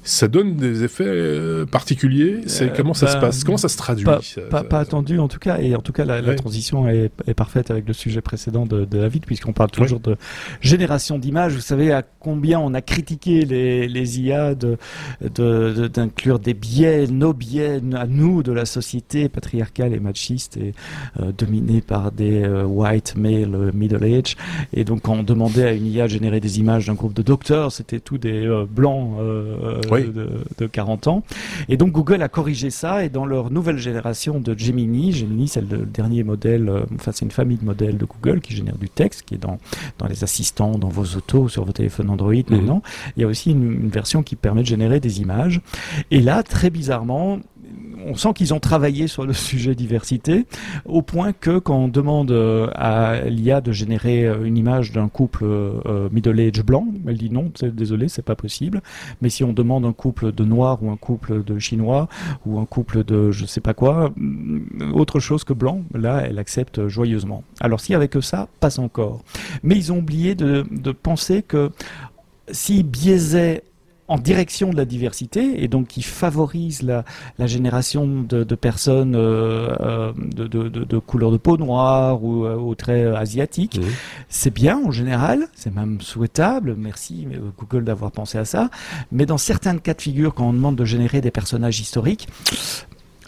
ça 0.03 0.27
donne 0.27 0.55
des 0.55 0.83
effets 0.83 1.03
euh, 1.05 1.65
particuliers. 1.65 2.41
C'est 2.47 2.75
comment 2.75 2.93
ça 2.93 3.07
se 3.07 3.17
passe 3.17 3.43
Comment 3.43 3.57
ça 3.57 3.69
se 3.69 3.77
traduit 3.77 4.05
Pas, 4.49 4.63
pas, 4.63 4.79
attendu 4.79 5.19
en 5.19 5.27
tout 5.27 5.39
cas. 5.39 5.59
Et 5.59 5.75
en 5.75 5.81
tout 5.81 5.93
cas, 5.93 6.05
la, 6.05 6.21
transition 6.35 6.87
est, 6.87 7.11
est, 7.27 7.33
parfaite 7.33 7.69
avec 7.69 7.87
le 7.87 7.93
sujet 7.93 8.21
précédent 8.21 8.65
de, 8.65 8.85
de 8.85 8.99
David, 8.99 9.25
puisqu'on 9.25 9.53
parle 9.53 9.69
toujours 9.69 9.99
de 9.99 10.17
génération 10.59 11.19
d'images. 11.19 11.53
Vous 11.53 11.61
savez 11.61 11.91
à 11.91 12.03
combien 12.19 12.59
on 12.59 12.73
a 12.73 12.81
critiqué 12.81 13.45
les, 13.45 13.87
les 13.87 14.19
IA 14.19 14.55
de 14.55 14.77
d'inclure 15.21 16.39
des 16.39 16.53
biais, 16.53 17.07
nos 17.07 17.33
biais 17.33 17.81
à 17.93 18.07
nous 18.07 18.43
de 18.43 18.51
la 18.51 18.65
société 18.65 19.29
patriarcale 19.29 19.93
et 19.93 19.99
machiste 19.99 20.57
et 20.57 20.73
euh, 21.19 21.31
dominée 21.31 21.81
par 21.81 22.11
des 22.11 22.43
euh, 22.43 22.63
white 22.63 23.15
male 23.15 23.71
middle 23.73 24.03
age. 24.03 24.35
Et 24.73 24.83
donc 24.83 25.03
quand 25.03 25.13
on 25.13 25.23
demandait 25.23 25.67
à 25.67 25.71
une 25.73 25.85
IA 25.85 26.03
de 26.03 26.11
générer 26.11 26.39
des 26.39 26.59
images 26.59 26.87
d'un 26.87 26.95
groupe 26.95 27.13
de 27.13 27.21
docteurs, 27.21 27.71
c'était 27.71 27.99
tous 27.99 28.17
des 28.17 28.49
blancs 28.69 29.17
de, 29.99 30.67
40 30.67 31.07
ans. 31.07 31.23
Et 31.69 31.77
donc 31.77 31.91
Google 31.91 32.21
a 32.21 32.29
corrigé 32.29 32.69
ça 32.69 33.03
et 33.03 33.09
dans 33.09 33.25
leur 33.25 33.51
nouvelle 33.51 33.77
génération 33.77 34.39
de 34.39 34.57
Gemini, 34.57 35.11
Gemini 35.11 35.47
c'est 35.47 35.61
le 35.61 35.79
dernier 35.85 36.23
modèle, 36.23 36.69
euh, 36.69 36.83
enfin 36.95 37.11
c'est 37.11 37.25
une 37.25 37.31
famille 37.31 37.57
de 37.57 37.65
modèles 37.65 37.97
de 37.97 38.05
Google 38.05 38.41
qui 38.41 38.55
génère 38.55 38.77
du 38.77 38.89
texte, 38.89 39.23
qui 39.23 39.35
est 39.35 39.39
dans, 39.39 39.57
dans 39.97 40.07
les 40.07 40.23
assistants, 40.23 40.77
dans 40.77 40.89
vos 40.89 41.17
autos, 41.17 41.49
sur 41.49 41.65
vos 41.65 41.71
téléphones 41.71 42.09
Android 42.09 42.33
mhm. 42.33 42.43
maintenant. 42.49 42.81
Il 43.17 43.21
y 43.21 43.23
a 43.23 43.27
aussi 43.27 43.51
une 43.51 43.89
version 43.89 44.23
qui 44.23 44.35
permet 44.35 44.61
de 44.61 44.67
générer 44.67 44.99
des 44.99 45.21
images. 45.21 45.61
Et 46.11 46.21
là, 46.21 46.43
très 46.43 46.69
bizarrement, 46.69 47.39
on 48.05 48.15
sent 48.15 48.33
qu'ils 48.33 48.53
ont 48.53 48.59
travaillé 48.59 49.07
sur 49.07 49.25
le 49.25 49.33
sujet 49.33 49.75
diversité, 49.75 50.45
au 50.85 51.01
point 51.01 51.33
que 51.33 51.59
quand 51.59 51.77
on 51.77 51.87
demande 51.87 52.31
euh, 52.31 52.67
à 52.75 53.21
l'IA 53.21 53.61
de 53.61 53.71
générer 53.71 54.25
euh, 54.25 54.43
une 54.43 54.57
image 54.57 54.91
d'un 54.91 55.09
couple 55.09 55.43
euh, 55.43 56.09
middle-age 56.11 56.63
blanc, 56.63 56.87
elle 57.07 57.17
dit 57.17 57.29
non, 57.29 57.51
désolé, 57.61 58.07
c'est 58.07 58.21
pas 58.21 58.35
possible. 58.35 58.81
Mais 59.21 59.29
si 59.29 59.43
on 59.43 59.53
demande 59.53 59.85
un 59.85 59.93
couple 59.93 60.31
de 60.31 60.43
noirs 60.43 60.81
ou 60.83 60.91
un 60.91 60.97
couple 60.97 61.43
de 61.43 61.59
chinois 61.59 62.07
ou 62.45 62.59
un 62.59 62.65
couple 62.65 63.03
de 63.03 63.31
je 63.31 63.45
sais 63.45 63.61
pas 63.61 63.73
quoi, 63.73 64.11
mm, 64.15 64.93
autre 64.93 65.19
chose 65.19 65.43
que 65.43 65.53
blanc, 65.53 65.81
là, 65.93 66.23
elle 66.25 66.39
accepte 66.39 66.87
joyeusement. 66.87 67.43
Alors 67.59 67.79
si 67.79 67.93
avec 67.93 68.15
ça, 68.21 68.47
passe 68.59 68.79
encore. 68.79 69.23
Mais 69.63 69.75
ils 69.75 69.91
ont 69.91 69.99
oublié 69.99 70.35
de, 70.35 70.65
de 70.69 70.91
penser 70.91 71.43
que 71.43 71.71
s'ils 72.51 72.83
biaisaient 72.85 73.63
en 74.11 74.17
direction 74.17 74.71
de 74.71 74.75
la 74.75 74.83
diversité 74.83 75.63
et 75.63 75.69
donc 75.69 75.87
qui 75.87 76.01
favorise 76.01 76.81
la, 76.81 77.05
génération 77.47 78.05
de, 78.05 78.43
personnes 78.55 79.15
euh, 79.15 79.73
euh, 79.79 80.11
de, 80.17 80.47
de, 80.47 80.97
couleur 80.99 81.31
de 81.31 81.37
peau 81.37 81.55
noire 81.55 82.21
ou 82.21 82.43
euh, 82.45 82.55
au 82.55 82.75
trait 82.75 83.05
asiatique. 83.05 83.79
C'est 84.27 84.53
bien 84.53 84.77
en 84.85 84.91
général, 84.91 85.47
c'est 85.55 85.73
même 85.73 86.01
souhaitable. 86.01 86.75
Merci 86.77 87.25
Google 87.57 87.85
d'avoir 87.85 88.11
pensé 88.11 88.37
à 88.37 88.43
ça. 88.43 88.69
Mais 89.13 89.25
dans 89.25 89.37
certains 89.37 89.77
cas 89.77 89.93
de 89.93 90.01
figure, 90.01 90.33
quand 90.33 90.49
on 90.49 90.53
demande 90.53 90.75
de 90.75 90.83
générer 90.83 91.21
des 91.21 91.31
personnages 91.31 91.79
historiques, 91.79 92.27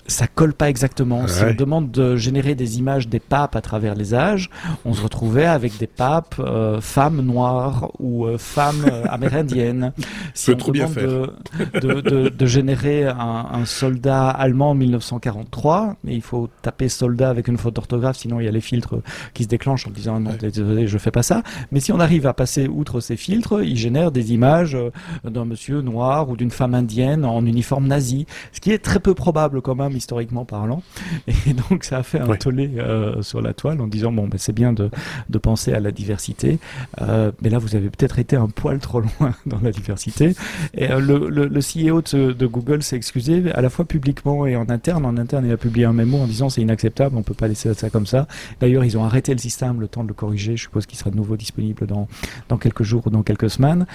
ça 0.07 0.27
colle 0.27 0.53
pas 0.53 0.69
exactement. 0.69 1.27
Si 1.27 1.43
on 1.43 1.53
demande 1.53 1.91
de 1.91 2.15
générer 2.15 2.55
des 2.55 2.77
images 2.77 3.07
des 3.07 3.19
papes 3.19 3.55
à 3.55 3.61
travers 3.61 3.95
les 3.95 4.13
âges, 4.13 4.49
on 4.85 4.93
se 4.93 5.01
retrouvait 5.01 5.45
avec 5.45 5.77
des 5.77 5.87
papes 5.87 6.35
euh, 6.39 6.81
femmes 6.81 7.21
noires 7.21 7.91
ou 7.99 8.25
euh, 8.25 8.37
femmes 8.37 8.85
euh, 8.91 9.03
amérindiennes. 9.09 9.93
Si 10.33 10.51
on 10.51 10.71
demande 10.71 10.93
de, 10.93 12.01
de, 12.01 12.29
de, 12.29 12.45
générer 12.45 13.05
un, 13.05 13.47
un, 13.53 13.65
soldat 13.65 14.29
allemand 14.29 14.71
en 14.71 14.75
1943, 14.75 15.95
mais 16.03 16.15
il 16.15 16.21
faut 16.21 16.49
taper 16.61 16.89
soldat 16.89 17.29
avec 17.29 17.47
une 17.47 17.57
faute 17.57 17.75
d'orthographe, 17.75 18.17
sinon 18.17 18.39
il 18.39 18.45
y 18.45 18.49
a 18.49 18.51
les 18.51 18.61
filtres 18.61 18.95
qui 19.33 19.43
se 19.43 19.47
déclenchent 19.47 19.87
en 19.87 19.91
disant 19.91 20.19
non, 20.19 20.31
désolé, 20.39 20.87
je 20.87 20.97
fais 20.97 21.11
pas 21.11 21.23
ça. 21.23 21.43
Mais 21.71 21.79
si 21.79 21.91
on 21.91 21.99
arrive 21.99 22.27
à 22.27 22.33
passer 22.33 22.67
outre 22.67 22.99
ces 22.99 23.15
filtres, 23.15 23.63
il 23.63 23.77
génère 23.77 24.11
des 24.11 24.33
images 24.33 24.77
d'un 25.23 25.45
monsieur 25.45 25.81
noir 25.81 26.29
ou 26.29 26.35
d'une 26.35 26.51
femme 26.51 26.73
indienne 26.73 27.25
en 27.25 27.45
uniforme 27.45 27.87
nazi, 27.87 28.25
ce 28.51 28.59
qui 28.59 28.71
est 28.71 28.79
très 28.79 28.99
peu 28.99 29.13
probable 29.13 29.61
quand 29.61 29.75
même 29.75 29.92
historiquement 29.95 30.45
parlant. 30.45 30.83
Et 31.47 31.53
donc 31.53 31.83
ça 31.83 31.97
a 31.97 32.03
fait 32.03 32.19
un 32.19 32.35
tollé 32.35 32.71
euh, 32.77 33.21
sur 33.21 33.41
la 33.41 33.53
toile 33.53 33.81
en 33.81 33.87
disant 33.87 34.11
bon 34.11 34.27
ben 34.27 34.37
c'est 34.37 34.53
bien 34.53 34.73
de, 34.73 34.89
de, 35.29 35.37
penser 35.37 35.73
à 35.73 35.79
la 35.79 35.91
diversité, 35.91 36.59
euh, 37.01 37.31
mais 37.41 37.49
là 37.49 37.57
vous 37.57 37.75
avez 37.75 37.89
peut-être 37.89 38.19
été 38.19 38.35
un 38.35 38.47
poil 38.47 38.79
trop 38.79 39.01
loin 39.01 39.33
dans 39.45 39.59
la 39.61 39.71
diversité. 39.71 40.35
Et 40.73 40.91
euh, 40.91 40.99
le, 40.99 41.29
le, 41.29 41.47
le, 41.47 41.59
CEO 41.59 42.01
de, 42.01 42.31
de 42.31 42.45
Google 42.45 42.83
s'est 42.83 42.95
excusé 42.95 43.51
à 43.53 43.61
la 43.61 43.69
fois 43.69 43.85
publiquement 43.85 44.45
et 44.45 44.55
en 44.55 44.69
interne. 44.69 45.05
En 45.05 45.17
interne, 45.17 45.45
il 45.45 45.51
a 45.51 45.57
publié 45.57 45.85
un 45.85 45.93
mémo 45.93 46.17
en 46.17 46.27
disant 46.27 46.49
c'est 46.49 46.61
inacceptable, 46.61 47.17
on 47.17 47.23
peut 47.23 47.33
pas 47.33 47.47
laisser 47.47 47.73
ça 47.73 47.89
comme 47.89 48.05
ça. 48.05 48.27
D'ailleurs, 48.59 48.85
ils 48.85 48.97
ont 48.97 49.03
arrêté 49.03 49.33
le 49.33 49.39
système, 49.39 49.79
le 49.79 49.87
temps 49.87 50.03
de 50.03 50.09
le 50.09 50.13
corriger. 50.13 50.55
Je 50.57 50.63
suppose 50.63 50.85
qu'il 50.85 50.97
sera 50.97 51.09
de 51.09 51.15
nouveau 51.15 51.37
disponible 51.37 51.85
dans 51.87 52.07
dans 52.49 52.57
quelques 52.57 52.83
jours 52.83 53.03
ou 53.07 53.09
dans 53.09 53.23
quelques 53.23 53.49
semaines. 53.49 53.85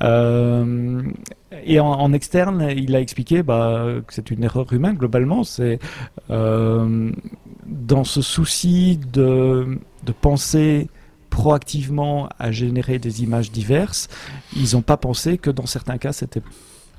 Euh, 0.00 1.02
et 1.64 1.80
en, 1.80 2.12
externe, 2.12 2.68
il 2.76 2.94
a 2.94 3.00
expliqué 3.00 3.42
bah, 3.42 3.86
que 4.06 4.12
c'est 4.12 4.30
une 4.30 4.44
erreur 4.44 4.72
humaine. 4.72 4.96
Globalement, 4.96 5.44
c'est 5.44 5.78
euh, 6.30 7.10
dans 7.66 8.04
ce 8.04 8.20
souci 8.20 8.98
de, 9.12 9.78
de 10.04 10.12
penser 10.12 10.88
proactivement 11.30 12.28
à 12.38 12.50
générer 12.50 12.98
des 12.98 13.22
images 13.22 13.52
diverses, 13.52 14.08
ils 14.56 14.74
n'ont 14.74 14.82
pas 14.82 14.96
pensé 14.96 15.38
que 15.38 15.50
dans 15.50 15.66
certains 15.66 15.98
cas, 15.98 16.12
c'était 16.12 16.42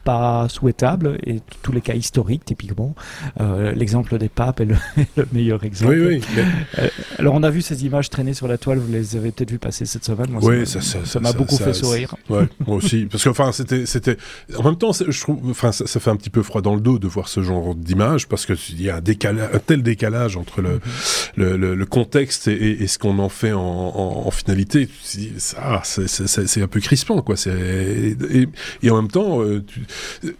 pas 0.10 0.48
souhaitable 0.50 1.20
et 1.24 1.40
tous 1.62 1.72
les 1.72 1.82
cas 1.82 1.94
historiques 1.94 2.44
typiquement. 2.44 2.96
Euh, 3.40 3.74
l'exemple 3.74 4.18
des 4.18 4.28
papes 4.28 4.60
est 4.60 4.66
le, 4.66 4.76
meilleur 5.34 5.64
exemple. 5.64 5.94
Oui, 5.94 6.20
oui, 6.20 6.44
euh, 6.80 6.88
alors 7.20 7.36
on 7.36 7.44
a 7.44 7.52
vu 7.52 7.62
ces 7.62 7.86
images 7.86 8.10
traîner 8.10 8.34
sur 8.34 8.48
la 8.48 8.58
toile 8.58 8.80
vous 8.80 8.92
les 8.92 9.16
avez 9.16 9.30
peut-être 9.32 9.52
vu 9.52 9.60
passer 9.60 9.86
cette 9.86 10.04
semaine. 10.04 10.32
Moi, 10.32 10.42
oui, 10.44 10.66
ça, 10.66 11.20
m'a 11.20 11.32
beaucoup 11.32 11.58
fait 11.58 11.74
sourire. 11.74 12.16
ouais, 12.28 12.48
moi 12.66 12.78
aussi. 12.78 13.06
Parce 13.12 13.24
que 13.24 13.30
enfin 13.30 13.52
c'était 13.52 13.86
c'était 13.86 14.18
en 14.58 14.64
même 14.64 14.78
temps 14.78 14.94
je 14.94 15.22
trouve 15.22 15.48
enfin 15.48 15.72
ça, 15.72 16.00
fait 16.00 16.10
un 16.10 16.16
petit 16.16 16.32
peu 16.32 16.42
froid 16.42 16.62
dans 16.62 16.74
le 16.74 16.82
dos 16.82 16.98
de 16.98 17.08
voir 17.08 17.28
ce 17.28 17.44
genre 17.44 17.76
d'image 17.76 18.28
parce 18.28 18.48
que 18.48 18.54
il 18.72 18.82
y 18.82 18.90
a 18.90 18.96
un 18.96 19.02
décalage 19.02 19.50
un 19.54 19.60
tel 19.60 19.84
décalage 19.84 20.38
entre 20.38 20.62
le, 20.62 20.80
le, 21.36 21.76
le, 21.76 21.86
contexte 21.86 22.48
et, 22.48 22.84
et, 22.84 22.88
ce 22.88 22.98
qu'on 22.98 23.20
en 23.20 23.30
fait 23.30 23.54
en, 23.54 23.62
en, 23.62 24.24
en 24.26 24.32
finalité. 24.32 24.90
Ça 25.38 25.84
c'est 25.84 26.62
un 26.64 26.68
peu 26.68 26.80
crispant 26.80 27.22
quoi. 27.22 27.36
Et, 27.46 28.48
et, 28.82 28.90
en 28.90 28.96
même 28.96 29.12
temps 29.12 29.42
euh, 29.42 29.64
tu, 29.66 29.82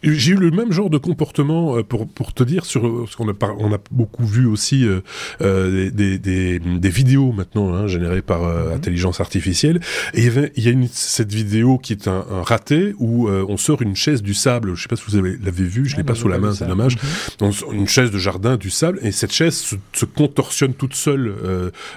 j'ai 0.04 0.32
eu 0.32 0.36
le 0.36 0.52
même 0.52 0.72
genre 0.72 0.90
de 0.90 0.98
comportement 0.98 1.78
euh, 1.78 1.84
pour 1.84 2.08
pour 2.08 2.34
te 2.34 2.44
dire 2.44 2.66
sur 2.66 3.08
ce 3.10 3.16
qu'on 3.16 3.30
a 3.30 3.34
on 3.60 3.74
a 3.74 3.78
beaucoup 3.92 4.26
vu 4.26 4.46
aussi 4.46 4.86
euh, 4.86 5.02
euh, 5.42 5.90
des, 5.92 6.18
des, 6.18 6.60
des, 6.60 6.90
vidéos 6.90 7.32
maintenant 7.32 7.74
hein, 7.74 7.88
générées 7.88 8.22
par 8.22 8.42
mhm. 8.42 8.74
intelligence 8.74 9.20
artificielle. 9.20 9.80
Et 10.14 10.26
il 10.56 10.64
y, 10.64 10.68
a 10.68 10.72
une, 10.72 10.88
cette 10.92 11.34
vidéo 11.34 11.78
qui 11.78 11.94
est 11.94 12.08
un, 12.08 12.26
un 12.32 12.42
raté 12.42 12.94
où 13.00 13.30
on 13.30 13.58
sort 13.58 13.82
une 13.82 13.96
chaise 13.96 14.22
du 14.22 14.34
sable. 14.34 14.76
Je 14.76 14.82
sais 14.82 14.88
pas 14.88 14.96
si 14.96 15.04
vous 15.06 15.24
l'avez 15.24 15.64
vu 15.66 15.88
je 15.88 15.98
l'ai 15.98 16.04
pas 16.04 16.16
sous 16.16 16.28
la 16.28 16.38
main 16.38 16.54
c'est 16.54 16.68
dommage. 16.68 16.98
Mhm. 17.42 17.52
une 17.74 17.88
chaise 17.88 18.12
de 18.12 18.18
jardin 18.18 18.58
du 18.58 18.70
sable 18.70 19.00
et 19.02 19.12
cette 19.12 19.32
chaise 19.32 19.56
se, 19.56 19.76
se 19.94 20.06
contorsionne 20.06 20.74
toute 20.74 20.96
seule 20.96 21.36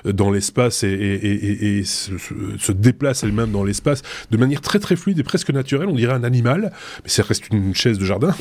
dans 0.04 0.30
l'espace 0.30 0.84
et, 0.84 0.88
et, 0.88 1.32
et, 1.32 1.78
et 1.78 1.84
se, 1.84 2.12
se, 2.58 2.72
déplace 2.72 3.24
elle-même 3.24 3.50
dans 3.50 3.64
l'espace 3.64 4.02
de 4.30 4.36
manière 4.36 4.60
très 4.60 4.78
très 4.78 4.96
fluide 4.96 5.18
et 5.18 5.22
presque 5.22 5.50
naturelle. 5.50 5.88
On 5.88 5.94
dirait 5.94 6.14
un 6.14 6.24
animal 6.24 6.72
mais 7.02 7.10
ça 7.10 7.22
reste 7.50 7.52
une 7.52 7.74
chaise 7.74 7.98
de 7.98 8.04
jardin. 8.04 8.34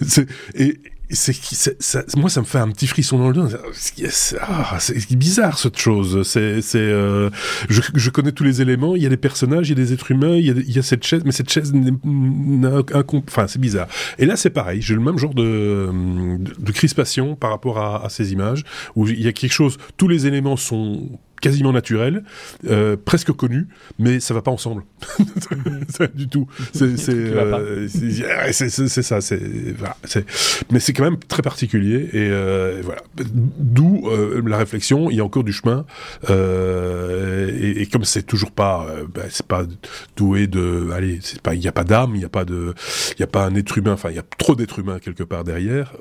et 0.54 0.80
c'est 1.14 1.34
ça, 1.82 2.02
moi 2.16 2.30
ça 2.30 2.40
me 2.40 2.46
fait 2.46 2.58
un 2.58 2.68
petit 2.68 2.86
frisson 2.86 3.18
dans 3.18 3.28
le 3.28 3.34
dos. 3.34 3.48
Ah, 4.40 4.78
c'est 4.80 5.16
bizarre 5.16 5.58
cette 5.58 5.78
chose. 5.78 6.26
C'est 6.26 6.62
c'est 6.62 6.78
euh, 6.78 7.28
je, 7.68 7.82
je, 7.94 8.10
connais 8.10 8.32
tous 8.32 8.44
les 8.44 8.62
éléments. 8.62 8.96
Il 8.96 9.02
y 9.02 9.06
a 9.06 9.10
des 9.10 9.16
personnages, 9.16 9.68
il 9.68 9.78
y 9.78 9.80
a 9.80 9.84
des 9.84 9.92
êtres 9.92 10.10
humains, 10.10 10.36
il 10.36 10.46
y 10.46 10.50
a, 10.50 10.54
il 10.54 10.74
y 10.74 10.78
a 10.78 10.82
cette 10.82 11.04
chaise, 11.04 11.22
mais 11.24 11.32
cette 11.32 11.50
chaise 11.50 11.72
n'a 11.74 12.82
enfin 13.04 13.46
c'est 13.46 13.60
bizarre. 13.60 13.88
Et 14.18 14.26
là 14.26 14.36
c'est 14.36 14.50
pareil. 14.50 14.80
J'ai 14.80 14.94
le 14.94 15.00
même 15.00 15.18
genre 15.18 15.34
de, 15.34 15.90
de, 16.38 16.64
de 16.64 16.72
crispation 16.72 17.36
par 17.36 17.50
rapport 17.50 17.78
à, 17.78 18.04
à 18.04 18.08
ces 18.08 18.32
images 18.32 18.64
où 18.96 19.06
il 19.06 19.22
y 19.22 19.28
a 19.28 19.32
quelque 19.32 19.52
chose. 19.52 19.76
Tous 19.96 20.08
les 20.08 20.26
éléments 20.26 20.56
sont 20.56 21.10
quasiment 21.42 21.72
naturel, 21.72 22.24
euh, 22.66 22.96
presque 22.96 23.32
connu, 23.32 23.66
mais 23.98 24.20
ça 24.20 24.32
va 24.32 24.40
pas 24.40 24.50
ensemble. 24.50 24.84
du 26.14 26.28
tout. 26.28 26.46
C'est 26.72 26.94
euh, 27.10 27.88
ça. 27.88 29.18
Mais 30.70 30.80
c'est 30.80 30.92
quand 30.92 31.04
même 31.04 31.18
très 31.18 31.42
particulier 31.42 32.08
et 32.12 32.28
euh, 32.30 32.80
voilà. 32.82 33.02
D'où 33.58 34.08
euh, 34.08 34.40
la 34.46 34.56
réflexion. 34.56 35.10
Il 35.10 35.16
y 35.16 35.20
a 35.20 35.24
encore 35.24 35.44
du 35.44 35.52
chemin 35.52 35.84
et, 36.28 37.82
et, 37.82 37.86
comme 37.86 38.04
c'est 38.04 38.22
toujours 38.22 38.52
pas, 38.52 38.86
ben, 39.12 39.24
c'est 39.28 39.46
pas 39.46 39.64
doué 40.16 40.46
de, 40.46 40.90
allez, 40.94 41.18
c'est 41.22 41.42
pas, 41.42 41.54
il 41.54 41.60
n'y 41.60 41.68
a 41.68 41.72
pas 41.72 41.84
d'âme, 41.84 42.12
il 42.14 42.18
n'y 42.18 42.24
a 42.24 42.30
pas 42.30 42.44
de, 42.44 42.74
il 43.16 43.20
y 43.20 43.24
a 43.24 43.26
pas 43.26 43.44
un 43.44 43.54
être 43.56 43.76
humain. 43.76 43.92
Enfin, 43.92 44.10
il 44.10 44.16
y 44.16 44.20
a 44.20 44.24
trop 44.38 44.54
d'êtres 44.54 44.78
humains 44.78 45.00
quelque 45.00 45.24
part 45.24 45.42
derrière. 45.42 45.92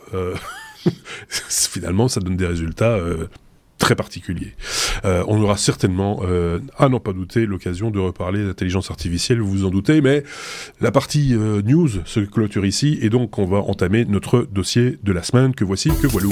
finalement, 1.28 2.08
ça 2.08 2.20
donne 2.20 2.38
des 2.38 2.48
résultats 2.48 3.00
très 3.82 3.96
particulier. 3.96 4.54
Euh, 5.04 5.24
on 5.28 5.42
aura 5.42 5.58
certainement, 5.58 6.22
euh, 6.24 6.60
à 6.78 6.88
n'en 6.88 7.00
pas 7.00 7.14
douter, 7.14 7.46
l'occasion 7.46 7.90
de 7.90 8.00
reparler 8.00 8.46
d'intelligence 8.46 8.92
artificielle, 8.92 9.42
vous 9.42 9.50
vous 9.50 9.66
en 9.66 9.72
doutez, 9.72 10.02
mais 10.02 10.24
la 10.80 10.92
partie 10.92 11.34
euh, 11.34 11.62
news 11.64 11.90
se 12.06 12.20
clôture 12.20 12.66
ici, 12.66 13.00
et 13.02 13.10
donc 13.10 13.40
on 13.40 13.46
va 13.46 13.58
entamer 13.58 14.06
notre 14.06 14.48
dossier 14.50 15.00
de 15.02 15.12
la 15.12 15.24
semaine, 15.24 15.54
que 15.56 15.66
voici, 15.66 15.90
que 16.02 16.08
voilou. 16.08 16.30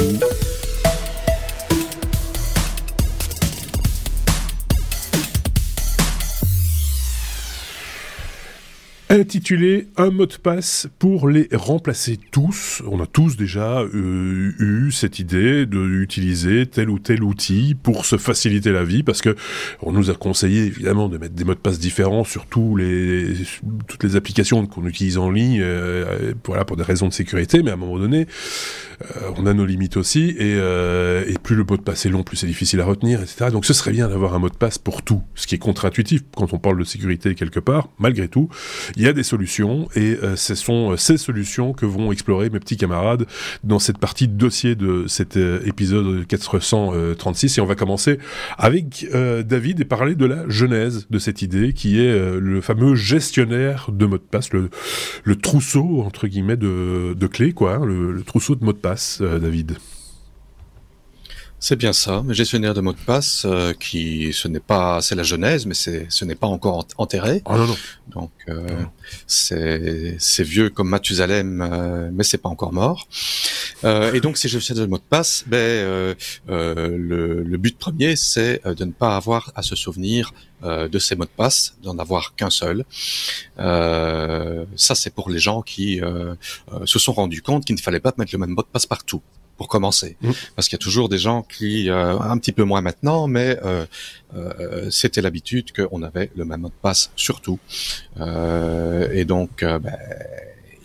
Intitulé 9.09 9.87
Un 9.97 10.11
mot 10.11 10.27
de 10.27 10.35
passe 10.35 10.87
pour 10.99 11.27
les 11.27 11.49
remplacer 11.51 12.19
tous. 12.31 12.83
On 12.87 13.01
a 13.01 13.07
tous 13.07 13.37
déjà 13.37 13.81
euh, 13.81 14.53
eu 14.59 14.91
cette 14.91 15.17
idée 15.17 15.65
d'utiliser 15.65 16.67
tel 16.67 16.91
ou 16.91 16.99
tel 16.99 17.23
outil 17.23 17.75
pour 17.81 18.05
se 18.05 18.17
faciliter 18.17 18.71
la 18.71 18.83
vie, 18.83 19.01
parce 19.01 19.21
que 19.21 19.35
on 19.81 19.91
nous 19.91 20.11
a 20.11 20.13
conseillé 20.13 20.63
évidemment 20.63 21.09
de 21.09 21.17
mettre 21.17 21.33
des 21.33 21.43
mots 21.43 21.55
de 21.55 21.59
passe 21.59 21.79
différents 21.79 22.23
sur 22.23 22.45
tous 22.45 22.75
les, 22.75 23.33
toutes 23.87 24.03
les 24.03 24.15
applications 24.15 24.65
qu'on 24.67 24.85
utilise 24.85 25.17
en 25.17 25.31
ligne, 25.31 25.59
euh, 25.59 26.33
voilà, 26.45 26.63
pour 26.63 26.77
des 26.77 26.83
raisons 26.83 27.07
de 27.07 27.13
sécurité, 27.13 27.63
mais 27.63 27.71
à 27.71 27.73
un 27.73 27.77
moment 27.77 27.97
donné, 27.97 28.27
euh, 29.01 29.31
on 29.37 29.47
a 29.47 29.55
nos 29.55 29.65
limites 29.65 29.97
aussi, 29.97 30.35
et, 30.37 30.53
et, 30.53 31.37
plus 31.41 31.55
le 31.55 31.63
mot 31.63 31.77
de 31.77 31.81
passe 31.81 32.05
est 32.05 32.09
long, 32.09 32.21
plus 32.21 32.37
c'est 32.37 32.47
difficile 32.47 32.79
à 32.81 32.85
retenir, 32.85 33.21
etc. 33.21 33.47
Donc 33.51 33.65
ce 33.65 33.73
serait 33.73 33.91
bien 33.91 34.07
d'avoir 34.07 34.35
un 34.35 34.39
mot 34.39 34.49
de 34.49 34.55
passe 34.55 34.77
pour 34.77 35.01
tout, 35.01 35.23
ce 35.33 35.47
qui 35.47 35.55
est 35.55 35.59
contre-intuitif 35.59 36.21
quand 36.35 36.53
on 36.53 36.59
parle 36.59 36.77
de 36.77 36.83
sécurité 36.83 37.33
quelque 37.33 37.59
part, 37.59 37.89
malgré 37.97 38.27
tout 38.27 38.49
il 38.99 39.05
des 39.13 39.23
solutions 39.23 39.87
et 39.95 40.17
euh, 40.23 40.35
ce 40.35 40.55
sont 40.55 40.91
euh, 40.91 40.97
ces 40.97 41.17
solutions 41.17 41.73
que 41.73 41.85
vont 41.85 42.11
explorer 42.11 42.49
mes 42.49 42.59
petits 42.59 42.77
camarades 42.77 43.25
dans 43.63 43.79
cette 43.79 43.97
partie 43.97 44.27
dossier 44.27 44.75
de 44.75 45.05
cet 45.07 45.37
euh, 45.37 45.59
épisode 45.65 46.25
436 46.27 47.57
et 47.57 47.61
on 47.61 47.65
va 47.65 47.75
commencer 47.75 48.19
avec 48.57 49.07
David 49.11 49.81
et 49.81 49.85
parler 49.85 50.15
de 50.15 50.25
la 50.25 50.47
genèse 50.47 51.07
de 51.09 51.19
cette 51.19 51.41
idée 51.41 51.73
qui 51.73 51.99
est 51.99 52.39
le 52.39 52.61
fameux 52.61 52.95
gestionnaire 52.95 53.89
de 53.91 54.05
mots 54.05 54.17
de 54.17 54.23
passe, 54.23 54.51
le, 54.51 54.69
le 55.23 55.35
trousseau 55.35 56.01
entre 56.01 56.27
guillemets 56.27 56.57
de, 56.57 57.13
de 57.13 57.27
clés 57.27 57.53
quoi, 57.53 57.75
hein, 57.75 57.85
le, 57.85 58.11
le, 58.11 58.23
trousseau 58.23 58.55
de 58.55 58.63
mots 58.63 58.73
de 58.73 58.77
passe, 58.77 59.21
David. 59.21 59.77
C'est 61.61 61.75
bien 61.75 61.91
ça, 61.91 62.23
gestionnaire 62.29 62.73
de 62.73 62.79
mots 62.79 62.93
de 62.93 62.97
passe, 62.97 63.43
euh, 63.45 63.73
qui 63.73 64.31
ce 64.31 64.47
n'est 64.47 64.61
pas, 64.61 65.01
c'est 65.01 65.15
la 65.15 65.23
genèse, 65.23 65.65
mais 65.65 65.73
c'est, 65.73 66.05
ce 66.09 66.23
n'est 66.23 66.35
pas 66.35 66.47
encore 66.47 66.87
enterré. 66.97 67.41
Ah 67.45 67.57
non 67.57 67.67
non. 67.67 67.75
Donc 68.07 68.31
euh, 68.47 68.65
c'est, 69.27 70.15
c'est 70.19 70.43
vieux 70.43 70.69
comme 70.69 70.87
Mathusalem, 70.87 71.61
euh, 71.61 72.09
mais 72.13 72.23
c'est 72.23 72.37
pas 72.37 72.47
encore 72.47 72.71
mort. 72.71 73.07
Euh, 73.83 74.13
et 74.13 74.21
donc 74.21 74.37
ces 74.37 74.47
gestionnaires 74.47 74.85
de 74.85 74.89
mots 74.89 74.97
de 74.97 75.03
passe, 75.03 75.43
ben 75.47 75.57
euh, 75.57 76.15
le, 76.47 77.43
le, 77.43 77.57
but 77.57 77.77
premier, 77.77 78.15
c'est 78.15 78.61
de 78.65 78.85
ne 78.85 78.91
pas 78.91 79.17
avoir 79.17 79.51
à 79.55 79.61
se 79.61 79.75
souvenir 79.75 80.33
de 80.63 80.99
ces 80.99 81.15
mots 81.15 81.25
de 81.25 81.29
passe, 81.29 81.75
d'en 81.83 81.97
avoir 81.99 82.35
qu'un 82.35 82.49
seul. 82.49 82.83
ça, 83.57 84.95
c'est 84.95 85.13
pour 85.13 85.29
les 85.29 85.39
gens 85.39 85.61
qui 85.61 86.01
se 86.85 86.99
sont 86.99 87.13
rendus 87.13 87.41
compte 87.41 87.63
qu'il 87.65 87.75
ne 87.75 87.81
fallait 87.81 88.01
pas 88.01 88.13
mettre 88.17 88.31
le 88.33 88.39
même 88.39 88.49
mot 88.49 88.61
de 88.61 88.67
passe 88.67 88.85
partout 88.85 89.21
pour 89.59 89.67
commencer. 89.67 90.15
Mmh. 90.21 90.31
Parce 90.55 90.69
qu'il 90.69 90.77
y 90.77 90.81
a 90.81 90.85
toujours 90.89 91.09
des 91.09 91.17
gens 91.17 91.41
qui, 91.41 91.89
euh, 91.89 92.17
un 92.17 92.37
petit 92.37 92.53
peu 92.53 92.63
moins 92.63 92.79
maintenant, 92.79 93.27
mais 93.27 93.59
euh, 93.65 93.85
euh, 94.33 94.89
c'était 94.89 95.21
l'habitude 95.21 95.73
qu'on 95.73 96.01
avait 96.01 96.31
le 96.37 96.45
même 96.45 96.61
mot 96.61 96.69
de 96.69 96.81
passe 96.81 97.11
surtout. 97.17 97.59
Et 98.15 99.25
donc, 99.25 99.51
ben, 99.59 99.97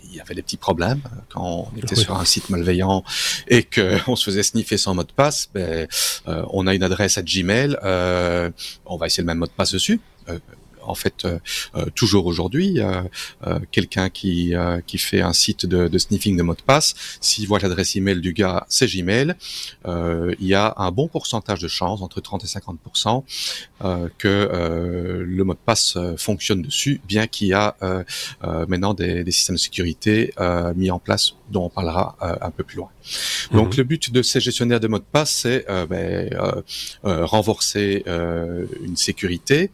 il 0.03 0.13
y 0.13 0.19
avait 0.19 0.35
des 0.35 0.41
petits 0.41 0.57
problèmes 0.57 1.01
quand 1.29 1.69
on 1.73 1.77
était 1.77 1.95
sur 1.95 2.17
un 2.17 2.25
site 2.25 2.49
malveillant 2.49 3.05
et 3.47 3.63
qu'on 3.63 4.15
se 4.17 4.25
faisait 4.25 4.43
sniffer 4.43 4.77
son 4.77 4.93
mot 4.93 5.03
de 5.03 5.13
passe. 5.13 5.49
Ben, 5.53 5.87
on 6.25 6.67
a 6.67 6.75
une 6.75 6.83
adresse 6.83 7.17
à 7.17 7.21
Gmail, 7.21 7.77
on 7.81 8.97
va 8.97 9.05
essayer 9.05 9.23
le 9.23 9.27
même 9.27 9.37
mot 9.37 9.47
de 9.47 9.51
passe 9.51 9.71
dessus 9.71 10.01
en 10.87 10.95
fait 10.95 11.25
euh, 11.25 11.39
euh, 11.75 11.85
toujours 11.95 12.25
aujourd'hui, 12.25 12.79
euh, 12.79 13.59
quelqu'un 13.71 14.09
qui 14.09 14.53
qui 14.87 14.97
fait 14.97 15.21
un 15.21 15.33
site 15.33 15.65
de, 15.65 15.87
de 15.87 15.97
sniffing 15.97 16.37
de 16.37 16.43
mot 16.43 16.53
de 16.53 16.61
passe, 16.61 16.93
s'il 17.21 17.47
voit 17.47 17.59
l'adresse 17.59 17.95
email 17.95 18.21
du 18.21 18.33
gars, 18.33 18.65
c'est 18.69 18.87
Gmail, 18.87 19.35
il 19.85 20.47
y 20.47 20.53
a 20.53 20.73
un 20.77 20.91
bon 20.91 21.07
pourcentage 21.07 21.59
de 21.59 21.67
chances, 21.67 22.01
entre 22.01 22.21
30 22.21 22.43
et 22.43 22.47
50% 22.47 23.23
que 24.17 25.23
le 25.25 25.43
mot 25.43 25.53
de 25.53 25.59
passe 25.59 25.97
fonctionne 26.17 26.61
dessus, 26.61 27.01
bien 27.07 27.27
qu'il 27.27 27.47
y 27.47 27.53
a 27.53 27.75
maintenant 28.67 28.93
des, 28.93 29.23
des, 29.23 29.31
systèmes 29.31 29.55
de 29.55 29.61
sécurité 29.61 30.33
mis 30.75 30.91
en 30.91 30.99
place 30.99 31.33
dont 31.49 31.65
on 31.65 31.69
parlera 31.69 32.17
un 32.41 32.51
peu 32.51 32.63
plus 32.63 32.77
loin. 32.77 32.89
Donc 33.51 33.71
mhm. 33.71 33.77
le 33.77 33.83
but 33.83 34.11
de 34.11 34.21
ces 34.21 34.39
gestionnaires 34.39 34.79
de 34.79 34.87
mots 34.87 34.99
de 34.99 35.03
passe, 35.03 35.31
c'est 35.31 35.69
euh, 35.69 35.85
ben, 35.85 36.29
euh, 36.33 36.61
euh, 37.05 37.25
renforcer 37.25 38.03
une 38.83 38.95
sécurité. 38.95 39.71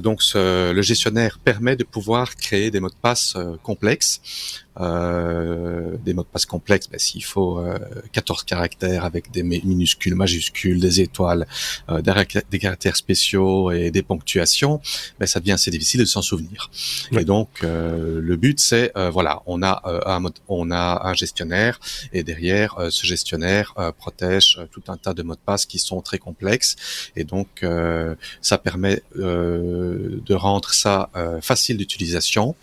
donc 0.00 0.22
le 0.34 0.82
gestionnaire 0.82 1.38
permet 1.38 1.76
de 1.76 1.84
pouvoir 1.84 2.36
créer 2.36 2.70
des 2.70 2.80
mots 2.80 2.90
de 2.90 2.94
passe 2.94 3.36
complexes 3.62 4.63
euh, 4.80 5.96
des 6.04 6.14
mots 6.14 6.22
de 6.22 6.28
passe 6.28 6.46
complexes, 6.46 6.88
ben, 6.90 6.98
s'il 6.98 7.24
faut 7.24 7.58
euh, 7.58 7.78
14 8.12 8.44
caractères 8.44 9.04
avec 9.04 9.30
des 9.30 9.42
minuscules, 9.42 10.14
majuscules, 10.14 10.80
des 10.80 11.00
étoiles, 11.00 11.46
euh, 11.90 12.02
des, 12.50 12.58
caractères 12.58 12.96
spéciaux 12.96 13.70
et 13.70 13.90
des 13.90 14.02
ponctuations, 14.02 14.80
ben, 15.18 15.26
ça 15.26 15.40
devient 15.40 15.52
assez 15.52 15.70
difficile 15.70 16.00
de 16.00 16.06
s'en 16.06 16.22
souvenir. 16.22 16.70
Et 17.12 17.24
donc 17.24 17.48
euh, 17.62 18.20
le 18.20 18.36
but 18.36 18.58
c'est 18.60 18.92
euh, 18.96 19.10
voilà, 19.10 19.42
on 19.46 19.62
a 19.62 19.82
un 20.06 20.20
mode, 20.20 20.34
on 20.48 20.70
a 20.70 21.06
un 21.06 21.14
gestionnaire 21.14 21.78
et 22.12 22.22
derrière 22.22 22.76
ce 22.90 23.06
gestionnaire 23.06 23.74
protège 23.98 24.60
tout 24.70 24.82
un 24.88 24.96
tas 24.96 25.14
de 25.14 25.22
mots 25.22 25.34
de 25.34 25.40
passe 25.44 25.66
qui 25.66 25.78
sont 25.78 26.00
très 26.00 26.18
complexes 26.18 26.76
et 27.16 27.24
donc 27.24 27.64
ça 28.40 28.58
permet 28.58 29.02
de 29.16 30.34
rendre 30.34 30.70
ça 30.72 31.10
facile 31.40 31.76
d'utilisation, 31.76 32.54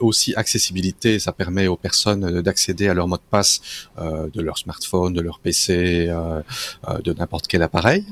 aussi 0.00 0.34
accessibilité 0.34 1.15
ça 1.18 1.32
permet 1.32 1.66
aux 1.66 1.76
personnes 1.76 2.40
d'accéder 2.42 2.88
à 2.88 2.94
leur 2.94 3.08
mot 3.08 3.16
de 3.16 3.22
passe 3.30 3.60
euh, 3.98 4.28
de 4.32 4.40
leur 4.42 4.58
smartphone, 4.58 5.12
de 5.12 5.20
leur 5.20 5.38
PC, 5.38 6.06
euh, 6.08 6.42
euh, 6.88 6.98
de 6.98 7.12
n'importe 7.12 7.46
quel 7.46 7.62
appareil. 7.62 8.04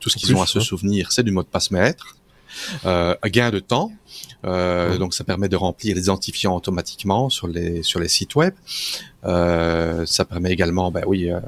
tout 0.00 0.10
ce 0.10 0.16
qu'ils 0.16 0.34
ont 0.34 0.42
à 0.42 0.46
se 0.46 0.60
souvenir, 0.60 1.12
c'est 1.12 1.22
du 1.22 1.32
mot 1.32 1.42
de 1.42 1.48
passe 1.48 1.70
maître. 1.70 2.16
Euh, 2.84 3.14
gain 3.26 3.50
de 3.50 3.58
temps, 3.58 3.92
euh, 4.44 4.98
donc 4.98 5.14
ça 5.14 5.24
permet 5.24 5.48
de 5.48 5.56
remplir 5.56 5.94
les 5.94 6.02
identifiants 6.02 6.54
automatiquement 6.54 7.30
sur 7.30 7.48
les 7.48 7.82
sur 7.82 8.00
les 8.00 8.08
sites 8.08 8.34
web. 8.34 8.54
Euh, 9.24 10.06
ça 10.06 10.24
permet 10.24 10.52
également, 10.52 10.92
ben 10.92 11.02
oui, 11.06 11.30
euh, 11.30 11.40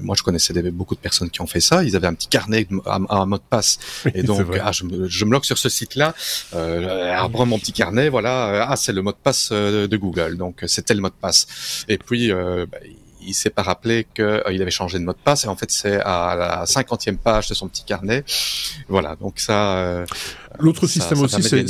moi 0.00 0.14
je 0.16 0.22
connaissais 0.22 0.52
beaucoup 0.70 0.94
de 0.94 1.00
personnes 1.00 1.30
qui 1.30 1.40
ont 1.40 1.46
fait 1.46 1.60
ça. 1.60 1.82
Ils 1.82 1.96
avaient 1.96 2.06
un 2.06 2.14
petit 2.14 2.28
carnet, 2.28 2.68
un, 2.86 3.26
mot 3.26 3.36
de 3.36 3.42
passe, 3.48 3.78
et 4.14 4.22
donc 4.22 4.46
ah, 4.62 4.70
je, 4.70 4.84
me, 4.84 5.08
je 5.08 5.24
me 5.24 5.40
sur 5.42 5.58
ce 5.58 5.68
site-là, 5.68 6.14
euh, 6.54 7.28
mon 7.46 7.58
petit 7.58 7.72
carnet, 7.72 8.10
voilà, 8.10 8.66
ah 8.68 8.76
c'est 8.76 8.92
le 8.92 9.02
mot 9.02 9.10
de 9.10 9.16
passe 9.16 9.50
de 9.50 9.96
Google, 9.96 10.36
donc 10.36 10.62
c'était 10.66 10.94
le 10.94 11.00
mot 11.00 11.08
de 11.08 11.14
passe. 11.14 11.84
Et 11.88 11.98
puis 11.98 12.30
ben, 12.30 12.68
il 13.22 13.34
s'est 13.34 13.50
pas 13.50 13.62
rappelé 13.62 14.06
qu'il 14.14 14.24
euh, 14.24 14.42
avait 14.46 14.70
changé 14.70 14.98
de 14.98 15.04
mot 15.04 15.12
de 15.12 15.18
passe 15.18 15.44
et 15.44 15.48
en 15.48 15.56
fait 15.56 15.70
c'est 15.70 16.00
à 16.00 16.34
la 16.36 16.66
cinquantième 16.66 17.18
page 17.18 17.48
de 17.48 17.54
son 17.54 17.68
petit 17.68 17.84
carnet. 17.84 18.24
Voilà, 18.88 19.16
donc 19.16 19.38
ça. 19.38 19.78
Euh, 19.78 20.06
L'autre 20.58 20.86
système 20.86 21.20
aussi, 21.20 21.42
c'est 21.42 21.64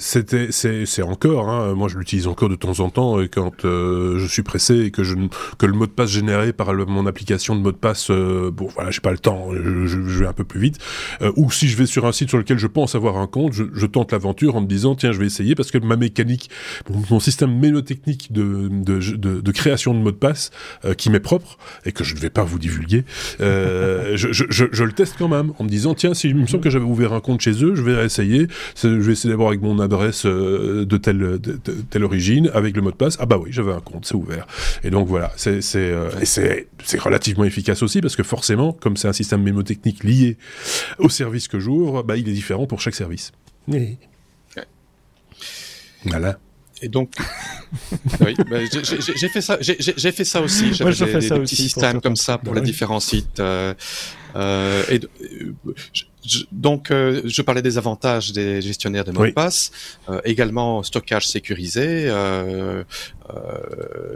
c'était, 0.00 0.48
c'est, 0.50 0.86
c'est 0.86 1.02
encore, 1.02 1.50
hein, 1.50 1.74
moi 1.74 1.88
je 1.88 1.98
l'utilise 1.98 2.26
encore 2.26 2.48
de 2.48 2.54
temps 2.54 2.80
en 2.80 2.88
temps 2.88 3.20
et 3.20 3.28
quand 3.28 3.66
euh, 3.66 4.18
je 4.18 4.26
suis 4.26 4.42
pressé 4.42 4.80
et 4.80 4.90
que 4.90 5.04
je 5.04 5.14
que 5.58 5.66
le 5.66 5.74
mot 5.74 5.86
de 5.86 5.90
passe 5.90 6.10
généré 6.10 6.54
par 6.54 6.72
mon 6.72 7.06
application 7.06 7.54
de 7.54 7.60
mot 7.60 7.70
de 7.70 7.76
passe, 7.76 8.10
euh, 8.10 8.50
bon 8.50 8.66
voilà, 8.74 8.90
j'ai 8.90 9.02
pas 9.02 9.10
le 9.10 9.18
temps, 9.18 9.50
je, 9.52 9.86
je, 9.86 10.18
vais 10.18 10.26
un 10.26 10.32
peu 10.32 10.44
plus 10.44 10.58
vite. 10.58 10.78
Euh, 11.20 11.32
ou 11.36 11.50
si 11.50 11.68
je 11.68 11.76
vais 11.76 11.84
sur 11.84 12.06
un 12.06 12.12
site 12.12 12.30
sur 12.30 12.38
lequel 12.38 12.58
je 12.58 12.66
pense 12.66 12.94
avoir 12.94 13.18
un 13.18 13.26
compte, 13.26 13.52
je, 13.52 13.64
je, 13.74 13.86
tente 13.86 14.12
l'aventure 14.12 14.56
en 14.56 14.62
me 14.62 14.66
disant 14.66 14.94
tiens 14.94 15.12
je 15.12 15.18
vais 15.18 15.26
essayer 15.26 15.54
parce 15.54 15.70
que 15.70 15.76
ma 15.76 15.96
mécanique, 15.96 16.48
mon, 17.10 17.20
système 17.20 17.52
mélotechnique 17.52 18.32
de, 18.32 18.68
de, 18.70 19.16
de, 19.16 19.40
de, 19.40 19.52
création 19.52 19.92
de 19.92 19.98
mot 19.98 20.12
de 20.12 20.16
passe 20.16 20.50
qui 20.96 21.10
m'est 21.10 21.20
propre 21.20 21.58
et 21.84 21.92
que 21.92 22.04
je 22.04 22.14
ne 22.14 22.20
vais 22.20 22.30
pas 22.30 22.44
vous 22.44 22.58
divulguer, 22.58 23.04
je, 23.40 24.14
je, 24.16 24.44
je, 24.48 24.84
le 24.84 24.92
teste 24.92 25.16
quand 25.18 25.28
même 25.28 25.52
en 25.58 25.64
me 25.64 25.68
disant 25.68 25.94
tiens 25.94 26.14
si 26.14 26.28
il 26.28 26.36
me 26.36 26.46
semble 26.46 26.62
que 26.62 26.70
j'avais 26.70 26.86
ouvert 26.86 27.12
un 27.12 27.20
compte 27.20 27.42
chez 27.42 27.62
eux, 27.62 27.74
je 27.74 27.82
vais 27.82 28.02
essayer, 28.04 28.46
je 28.82 28.88
vais 28.88 29.12
essayer 29.12 29.30
d'abord 29.30 29.48
avec 29.48 29.60
mon 29.60 29.78
adresse 29.92 30.26
euh, 30.26 30.84
de 30.84 30.96
telle, 30.96 31.18
de, 31.18 31.58
telle 31.90 32.04
origine 32.04 32.50
avec 32.54 32.76
le 32.76 32.82
mot 32.82 32.90
de 32.90 32.96
passe. 32.96 33.16
Ah 33.20 33.26
bah 33.26 33.38
oui, 33.38 33.50
j'avais 33.52 33.72
un 33.72 33.80
compte, 33.80 34.06
c'est 34.06 34.14
ouvert. 34.14 34.46
Et 34.84 34.90
donc 34.90 35.08
voilà, 35.08 35.32
c'est 35.36 35.60
c'est 35.60 35.90
euh, 35.90 36.10
c'est 36.24 37.00
relativement 37.00 37.44
efficace 37.44 37.82
aussi 37.82 38.00
parce 38.00 38.16
que 38.16 38.22
forcément, 38.22 38.72
comme 38.72 38.96
c'est 38.96 39.08
un 39.08 39.12
système 39.12 39.42
mémotechnique 39.42 40.04
lié 40.04 40.36
au 40.98 41.08
service 41.08 41.48
que 41.48 41.58
j'ouvre, 41.58 42.02
bah 42.02 42.16
il 42.16 42.28
est 42.28 42.32
différent 42.32 42.66
pour 42.66 42.80
chaque 42.80 42.94
service. 42.94 43.32
Voilà. 46.04 46.38
Et 46.82 46.88
donc, 46.88 47.12
oui, 48.20 48.34
bah, 48.50 48.58
j'ai 48.64 49.28
fait 49.28 49.40
ça, 49.42 49.58
j'ai 49.60 50.12
fait 50.12 50.24
ça 50.24 50.40
aussi. 50.40 50.72
J'avais 50.72 50.92
des, 50.92 51.28
des, 51.28 51.40
petits 51.40 51.56
systèmes 51.56 52.00
comme 52.00 52.16
ça 52.16 52.38
pour 52.38 52.54
les 52.54 52.62
différents 52.62 53.00
sites. 53.00 53.38
Euh, 53.38 53.74
euh, 54.36 54.82
et 54.90 55.00
je, 56.24 56.44
donc, 56.52 56.90
euh, 56.90 57.22
je 57.24 57.42
parlais 57.42 57.62
des 57.62 57.78
avantages 57.78 58.32
des 58.32 58.60
gestionnaires 58.60 59.04
de 59.04 59.12
mots 59.12 59.26
de 59.26 59.32
passe, 59.32 59.70
euh, 60.08 60.20
également 60.24 60.82
stockage 60.82 61.26
sécurisé. 61.26 62.10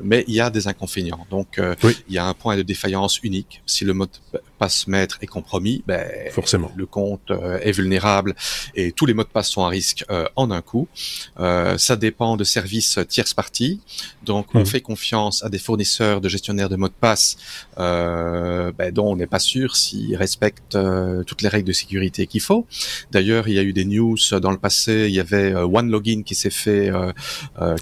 Mais 0.02 0.24
il 0.28 0.34
y 0.34 0.40
a 0.40 0.50
des 0.50 0.68
inconvénients. 0.68 1.26
Donc, 1.30 1.60
il 1.82 2.14
y 2.14 2.18
a 2.18 2.26
un 2.26 2.34
point 2.34 2.56
de 2.56 2.62
défaillance 2.62 3.20
unique. 3.22 3.62
Si 3.66 3.84
le 3.84 3.94
mot 3.94 4.06
de 4.06 4.40
passe 4.58 4.86
maître 4.86 5.18
est 5.20 5.26
compromis, 5.26 5.82
ben, 5.86 6.08
Forcément. 6.30 6.70
le 6.76 6.86
compte 6.86 7.30
est 7.62 7.72
vulnérable 7.72 8.34
et 8.74 8.92
tous 8.92 9.06
les 9.06 9.14
mots 9.14 9.24
de 9.24 9.28
passe 9.28 9.50
sont 9.50 9.64
à 9.64 9.68
risque 9.68 10.04
en 10.36 10.50
un 10.50 10.62
coup. 10.62 10.88
ça 11.36 11.96
dépend 11.96 12.36
de 12.36 12.44
services 12.44 12.98
tierce 13.08 13.34
parties. 13.34 13.80
Donc, 14.24 14.54
on 14.54 14.60
mmh. 14.60 14.66
fait 14.66 14.80
confiance 14.80 15.44
à 15.44 15.48
des 15.48 15.58
fournisseurs 15.58 16.20
de 16.20 16.28
gestionnaires 16.28 16.68
de 16.68 16.76
mots 16.76 16.88
de 16.88 16.94
passe 16.98 17.36
ben, 17.76 18.90
dont 18.92 19.12
on 19.12 19.16
n'est 19.16 19.26
pas 19.26 19.38
sûr 19.38 19.76
s'ils 19.76 20.16
respectent 20.16 20.78
toutes 21.26 21.42
les 21.42 21.48
règles 21.48 21.68
de 21.68 21.72
sécurité 21.72 22.26
qu'il 22.26 22.40
faut. 22.40 22.66
D'ailleurs, 23.10 23.48
il 23.48 23.54
y 23.54 23.58
a 23.58 23.62
eu 23.62 23.72
des 23.72 23.84
news 23.84 24.16
dans 24.40 24.50
le 24.50 24.58
passé. 24.58 25.06
Il 25.08 25.14
y 25.14 25.20
avait 25.20 25.54
OneLogin 25.54 26.22
qui 26.22 26.34
s'est 26.34 26.50
fait, 26.50 26.90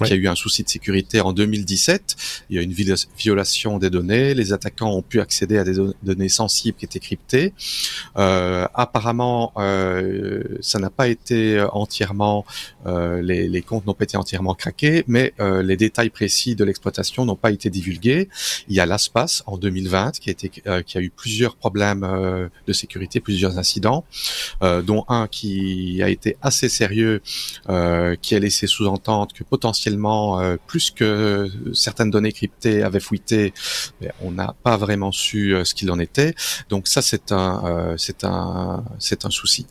qui 0.03 0.13
a 0.13 0.15
eu 0.15 0.27
un 0.27 0.35
souci 0.35 0.63
de 0.63 0.69
sécurité 0.69 1.21
en 1.25 1.33
2017. 1.33 2.15
Il 2.49 2.55
y 2.55 2.59
a 2.59 2.61
une 2.61 2.73
violation 3.17 3.77
des 3.79 3.89
données. 3.89 4.33
Les 4.33 4.53
attaquants 4.53 4.91
ont 4.91 5.01
pu 5.01 5.19
accéder 5.19 5.57
à 5.57 5.63
des 5.63 5.75
données 6.03 6.29
sensibles 6.29 6.77
qui 6.77 6.85
étaient 6.85 6.99
cryptées. 6.99 7.53
Euh, 8.17 8.67
apparemment, 8.73 9.53
euh, 9.57 10.43
ça 10.61 10.79
n'a 10.79 10.89
pas 10.89 11.07
été 11.07 11.63
entièrement, 11.71 12.45
euh, 12.85 13.21
les, 13.21 13.61
comptes 13.61 13.85
n'ont 13.85 13.93
pas 13.93 14.03
été 14.03 14.17
entièrement 14.17 14.53
craqués, 14.53 15.03
mais 15.07 15.33
les 15.39 15.77
détails 15.77 16.09
précis 16.09 16.55
de 16.55 16.63
l'exploitation 16.63 17.25
n'ont 17.25 17.35
pas 17.35 17.51
été 17.51 17.69
divulgués. 17.69 18.29
Il 18.67 18.75
y 18.75 18.79
a 18.79 18.85
l'ASPAS 18.85 19.43
en 19.45 19.57
2020 19.57 20.19
qui 20.19 20.35
a, 20.65 21.01
eu 21.01 21.09
plusieurs 21.09 21.55
problèmes 21.55 22.49
de 22.67 22.73
sécurité, 22.73 23.19
plusieurs 23.19 23.57
incidents, 23.57 24.05
dont 24.61 25.05
un 25.07 25.27
qui 25.27 26.01
a 26.03 26.09
été 26.09 26.37
assez 26.41 26.69
sérieux, 26.69 27.21
qui 28.21 28.35
a 28.35 28.39
laissé 28.39 28.67
sous-entendre 28.67 29.33
que 29.33 29.43
potentiellement 29.43 30.41
plus 30.67 30.91
que 30.91 31.03
certaines 31.73 32.11
données 32.11 32.31
cryptées 32.31 32.83
avaient 32.83 32.99
fuité, 32.99 33.53
on 34.21 34.31
n'a 34.31 34.55
pas 34.63 34.77
vraiment 34.77 35.11
su 35.11 35.53
euh, 35.53 35.63
ce 35.63 35.73
qu'il 35.73 35.91
en 35.91 35.99
était. 35.99 36.35
Donc 36.69 36.87
ça, 36.87 37.01
c'est 37.01 37.31
un, 37.31 37.63
euh, 37.65 37.95
c'est 37.97 38.23
un, 38.23 38.83
c'est 38.99 39.25
un 39.25 39.29
souci. 39.29 39.65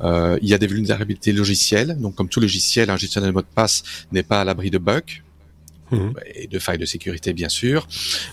Euh, 0.00 0.38
il 0.42 0.48
y 0.48 0.54
a 0.54 0.58
des 0.58 0.66
vulnérabilités 0.66 1.32
logicielles. 1.32 1.96
Donc 1.98 2.14
comme 2.14 2.28
tout 2.28 2.40
logiciel, 2.40 2.90
un 2.90 2.96
gestionnaire 2.96 3.30
de 3.30 3.34
mot 3.34 3.42
de 3.42 3.46
passe 3.54 3.82
n'est 4.12 4.22
pas 4.22 4.40
à 4.40 4.44
l'abri 4.44 4.70
de 4.70 4.78
bugs. 4.78 5.00
Mhm. 5.94 6.14
et 6.34 6.46
de 6.46 6.58
failles 6.58 6.78
de 6.78 6.86
sécurité 6.86 7.32
bien 7.32 7.48
sûr. 7.48 7.86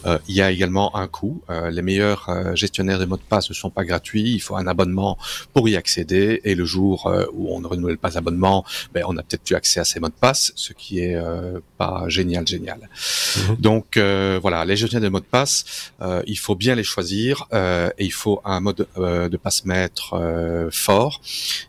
Euh, 0.06 0.18
il 0.28 0.36
y 0.36 0.42
a 0.42 0.52
également 0.52 0.96
un 0.96 1.08
coût. 1.08 1.42
Euh, 1.50 1.70
les 1.70 1.82
meilleurs 1.82 2.30
euh, 2.30 2.56
gestionnaires 2.56 3.00
de 3.00 3.06
mots 3.06 3.18
de 3.18 3.22
passe 3.22 3.50
ne 3.50 3.54
sont 3.54 3.70
pas 3.70 3.84
gratuits. 3.84 4.34
Il 4.34 4.40
faut 4.40 4.56
un 4.56 4.68
abonnement 4.68 5.18
pour 5.54 5.68
y 5.70 5.76
accéder. 5.76 6.42
Et 6.44 6.56
le 6.56 6.66
jour 6.66 7.08
euh, 7.08 7.26
où 7.34 7.54
on 7.54 7.60
ne 7.60 7.68
renouvelle 7.68 7.98
pas 7.98 8.10
l'abonnement, 8.10 8.66
ben, 8.94 9.04
on 9.08 9.14
n'a 9.14 9.24
peut-être 9.24 9.44
plus 9.44 9.56
accès 9.56 9.80
à 9.80 9.84
ces 9.86 10.00
mots 10.00 10.10
de 10.10 10.14
passe, 10.14 10.52
ce 10.56 10.74
qui 10.74 11.00
est 11.00 11.16
euh, 11.16 11.60
pas 11.78 12.06
génial, 12.08 12.48
génial. 12.48 12.90
Mhm. 13.50 13.56
Donc 13.58 13.98
voilà, 13.98 14.66
les 14.66 14.76
gestionnaires 14.76 15.10
de 15.10 15.14
mots 15.14 15.20
de 15.20 15.26
passe, 15.26 15.92
il 16.26 16.38
faut 16.38 16.56
bien 16.56 16.76
les 16.76 16.84
choisir 16.84 17.48
et 17.54 18.06
il 18.06 18.12
faut 18.12 18.42
un 18.46 18.60
mode 18.60 18.88
de 18.98 19.38
passe 19.38 19.66
maître 19.66 20.70
fort. 20.72 21.22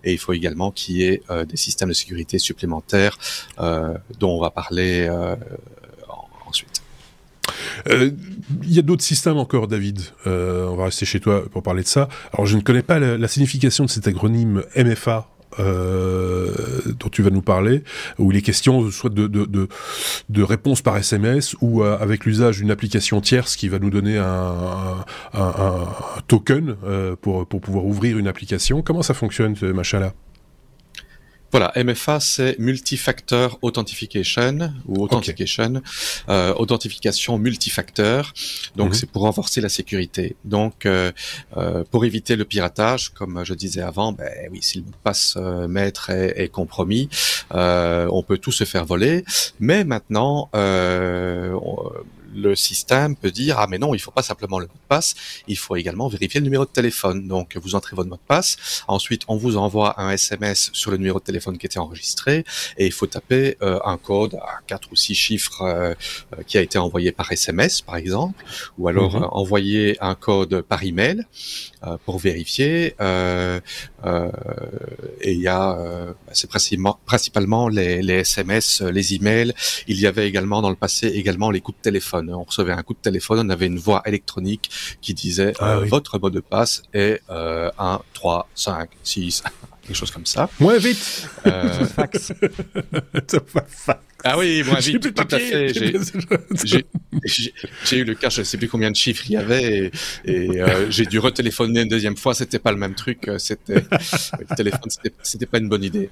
Et 0.05 0.12
il 0.12 0.18
faut 0.18 0.32
également 0.32 0.70
qu'il 0.70 0.97
y 0.97 1.05
ait 1.05 1.22
des 1.49 1.57
systèmes 1.57 1.90
de 1.90 1.95
sécurité 1.95 2.38
supplémentaires 2.38 3.18
dont 3.59 4.30
on 4.36 4.40
va 4.40 4.51
parler 4.51 5.09
ensuite. 5.09 5.82
Euh, 7.88 8.11
il 8.62 8.72
y 8.72 8.78
a 8.78 8.82
d'autres 8.82 9.03
systèmes 9.03 9.38
encore, 9.38 9.68
David. 9.68 10.01
Euh, 10.26 10.66
on 10.66 10.76
va 10.76 10.84
rester 10.84 11.07
chez 11.07 11.20
toi 11.20 11.45
pour 11.51 11.62
parler 11.62 11.82
de 11.82 11.88
ça. 11.88 12.09
Alors, 12.32 12.47
je 12.47 12.57
ne 12.57 12.62
connais 12.62 12.82
pas 12.82 12.99
la, 12.99 13.28
signification 13.28 13.84
de 13.84 13.90
cet 13.90 14.07
acronyme 14.07 14.62
MFA. 14.76 15.28
Euh, 15.59 16.51
dont 16.99 17.11
tu 17.11 17.20
vas 17.22 17.28
nous 17.28 17.43
parler, 17.43 17.84
où 18.18 18.32
il 18.32 18.38
est 18.38 18.40
question 18.40 18.90
soit 18.90 19.12
de, 19.12 19.26
de, 19.26 19.68
de, 20.30 20.43
réponse 20.43 20.80
par 20.80 20.97
SMS 20.97 21.55
ou 21.61 21.82
avec 21.82 22.24
l'usage 22.24 22.57
d'une 22.57 22.70
application 22.70 23.20
tierce 23.20 23.55
qui 23.57 23.68
va 23.68 23.78
nous 23.78 23.90
donner 23.90 24.16
un, 24.16 25.05
un, 25.34 25.43
un, 25.43 25.88
token 26.26 26.74
pour, 27.20 27.47
pour 27.47 27.61
pouvoir 27.61 27.84
ouvrir 27.84 28.16
une 28.16 28.28
application. 28.28 28.80
Comment 28.80 29.03
ça 29.03 29.12
fonctionne, 29.12 29.55
ce 29.55 29.66
machin-là? 29.66 30.14
Voilà, 31.53 31.70
MFA 31.76 32.18
c'est 32.18 32.59
Multifactor 32.59 33.59
Authentication 33.61 34.72
ou 34.86 35.05
Authentication, 35.05 35.82
euh, 36.30 36.55
authentification 36.55 37.38
multifacteur. 37.38 38.32
Donc 38.74 38.88
mhm. 38.88 38.94
c'est 38.94 39.11
pour 39.11 39.22
renforcer 39.22 39.61
la 39.61 39.68
sécurité. 39.68 40.34
Donc 40.46 40.86
euh, 40.86 41.12
euh, 41.59 41.84
pour 41.90 42.07
éviter 42.07 42.36
le 42.36 42.46
piratage, 42.46 43.11
comme 43.11 43.44
je 43.44 43.53
disais 43.53 43.82
avant, 43.82 44.12
ben 44.12 44.32
oui, 44.50 44.61
si 44.62 44.78
le 44.78 44.84
mot 44.84 44.90
de 44.92 44.96
passe 45.05 45.34
euh, 45.36 45.68
maître 45.68 46.09
est, 46.09 46.42
est 46.42 46.48
compromis, 46.48 47.11
euh, 47.55 48.09
on 48.11 48.22
peut 48.22 48.38
tout 48.38 48.53
se 48.53 48.64
faire 48.64 48.86
voler. 48.86 49.22
Mais 49.61 49.84
maintenant, 49.84 50.48
on, 50.55 51.92
le 52.35 52.55
système 52.55 53.16
peut 53.16 53.30
dire 53.30 53.59
ah 53.59 53.66
mais 53.68 53.78
non, 53.78 53.95
il 53.95 53.99
faut 54.01 54.11
pas 54.11 54.22
simplement 54.22 54.59
le 54.59 54.66
mot 54.66 54.72
de 54.74 54.89
passe, 54.89 55.14
il 55.49 55.59
faut 55.59 55.76
également 55.76 56.09
vérifier 56.09 56.41
le 56.41 56.45
numéro 56.45 56.64
de 56.64 56.70
téléphone. 56.70 57.28
Donc 57.28 57.57
vous 57.57 57.74
entrez 57.74 57.97
votre 57.97 58.09
mot 58.09 58.16
de 58.16 58.20
passe, 58.26 58.85
ensuite 58.89 59.22
on 59.28 59.37
vous 59.37 59.57
envoie 59.57 60.01
un 60.01 60.11
SMS 60.11 60.70
sur 60.72 60.91
le 60.91 60.97
numéro 60.97 61.18
de 61.18 61.24
téléphone 61.24 61.59
qui 61.59 61.66
était 61.66 61.78
enregistré 61.78 62.45
et 62.76 62.87
il 62.87 62.93
faut 62.93 63.07
taper 63.07 63.57
euh, 63.62 63.78
un 63.85 63.97
code 63.97 64.35
à 64.35 64.61
quatre 64.66 64.91
ou 64.93 64.97
six 64.97 65.14
chiffres 65.14 65.62
euh, 65.62 65.95
euh, 66.39 66.43
qui 66.47 66.59
a 66.59 66.62
été 66.62 66.78
envoyé 66.78 67.12
par 67.12 67.30
SMS 67.30 67.80
par 67.80 67.97
exemple, 67.97 68.45
ou 68.78 68.89
alors 68.89 69.16
mhm. 69.16 69.28
envoyer 69.30 69.97
un 70.01 70.14
code 70.14 70.62
par 70.62 70.83
email 70.85 71.24
pour 72.05 72.18
vérifier. 72.18 72.95
et 75.20 75.33
il 75.33 75.41
y 75.41 75.49
a 75.49 75.76
bah, 76.26 76.33
c'est 76.33 76.49
principalement, 76.49 76.99
principalement 77.07 77.68
les, 77.68 78.03
les 78.03 78.20
SMS, 78.20 78.83
les 78.83 79.14
emails. 79.14 79.53
Il 79.87 80.01
y 80.01 80.07
avait 80.07 80.28
également 80.28 80.62
dans 80.62 80.70
le 80.70 80.76
passé 80.76 81.09
également 81.09 81.51
les 81.51 81.61
coups 81.61 81.78
de 81.78 81.83
téléphone 81.83 82.30
on 82.30 82.45
recevait 82.45 82.72
un 82.72 82.83
coup 82.83 82.95
de 82.95 82.99
téléphone, 82.99 83.47
on 83.47 83.51
avait 83.51 83.66
une 83.66 83.78
voix 83.78 84.03
électronique 84.05 84.70
qui 85.01 85.14
disait 85.14 85.53
ah 85.59 85.76
euh, 85.76 85.85
votre 85.85 86.18
mot 86.18 86.30
de 86.30 86.41
passe 86.41 86.83
est 86.93 87.20
euh, 87.30 87.70
1, 87.78 88.01
3, 88.12 88.49
5, 88.55 88.91
6, 89.03 89.43
quelque 89.83 89.97
chose 89.97 90.11
comme 90.11 90.26
ça. 90.26 90.49
Moins 90.61 90.78
vite. 90.78 91.28
Euh... 91.47 91.87
fax. 91.87 92.33
Ah 94.24 94.39
oui, 94.39 94.62
moins 94.64 94.78
vite, 94.78 95.14
tout, 95.14 95.24
à 95.35 95.39
fait. 95.39 95.74
J'ai 96.64 96.87
eu 97.92 98.04
le 98.04 98.14
cas, 98.14 98.28
je 98.30 98.40
ne 98.40 98.44
sais 98.44 98.56
plus 98.56 98.68
combien 98.68 98.90
de 98.90 98.96
chiffres 98.96 99.24
il 99.26 99.32
y 99.32 99.36
avait, 99.36 99.90
et, 100.24 100.60
euh, 100.60 100.90
j'ai 100.90 101.06
dû 101.06 101.18
retéléphoner 101.18 101.82
une 101.82 101.88
deuxième 101.88 102.16
fois. 102.16 102.34
C'était 102.34 102.58
pas 102.58 102.72
le 102.72 102.78
même 102.78 102.94
truc. 102.94 103.28
Euh, 103.28 103.38
c'était 103.38 103.84
le 104.38 104.56
téléphone, 104.56 104.90
c'était 105.22 105.46
pas 105.46 105.58
une 105.58 105.68
bonne 105.68 105.84
idée. 105.84 106.10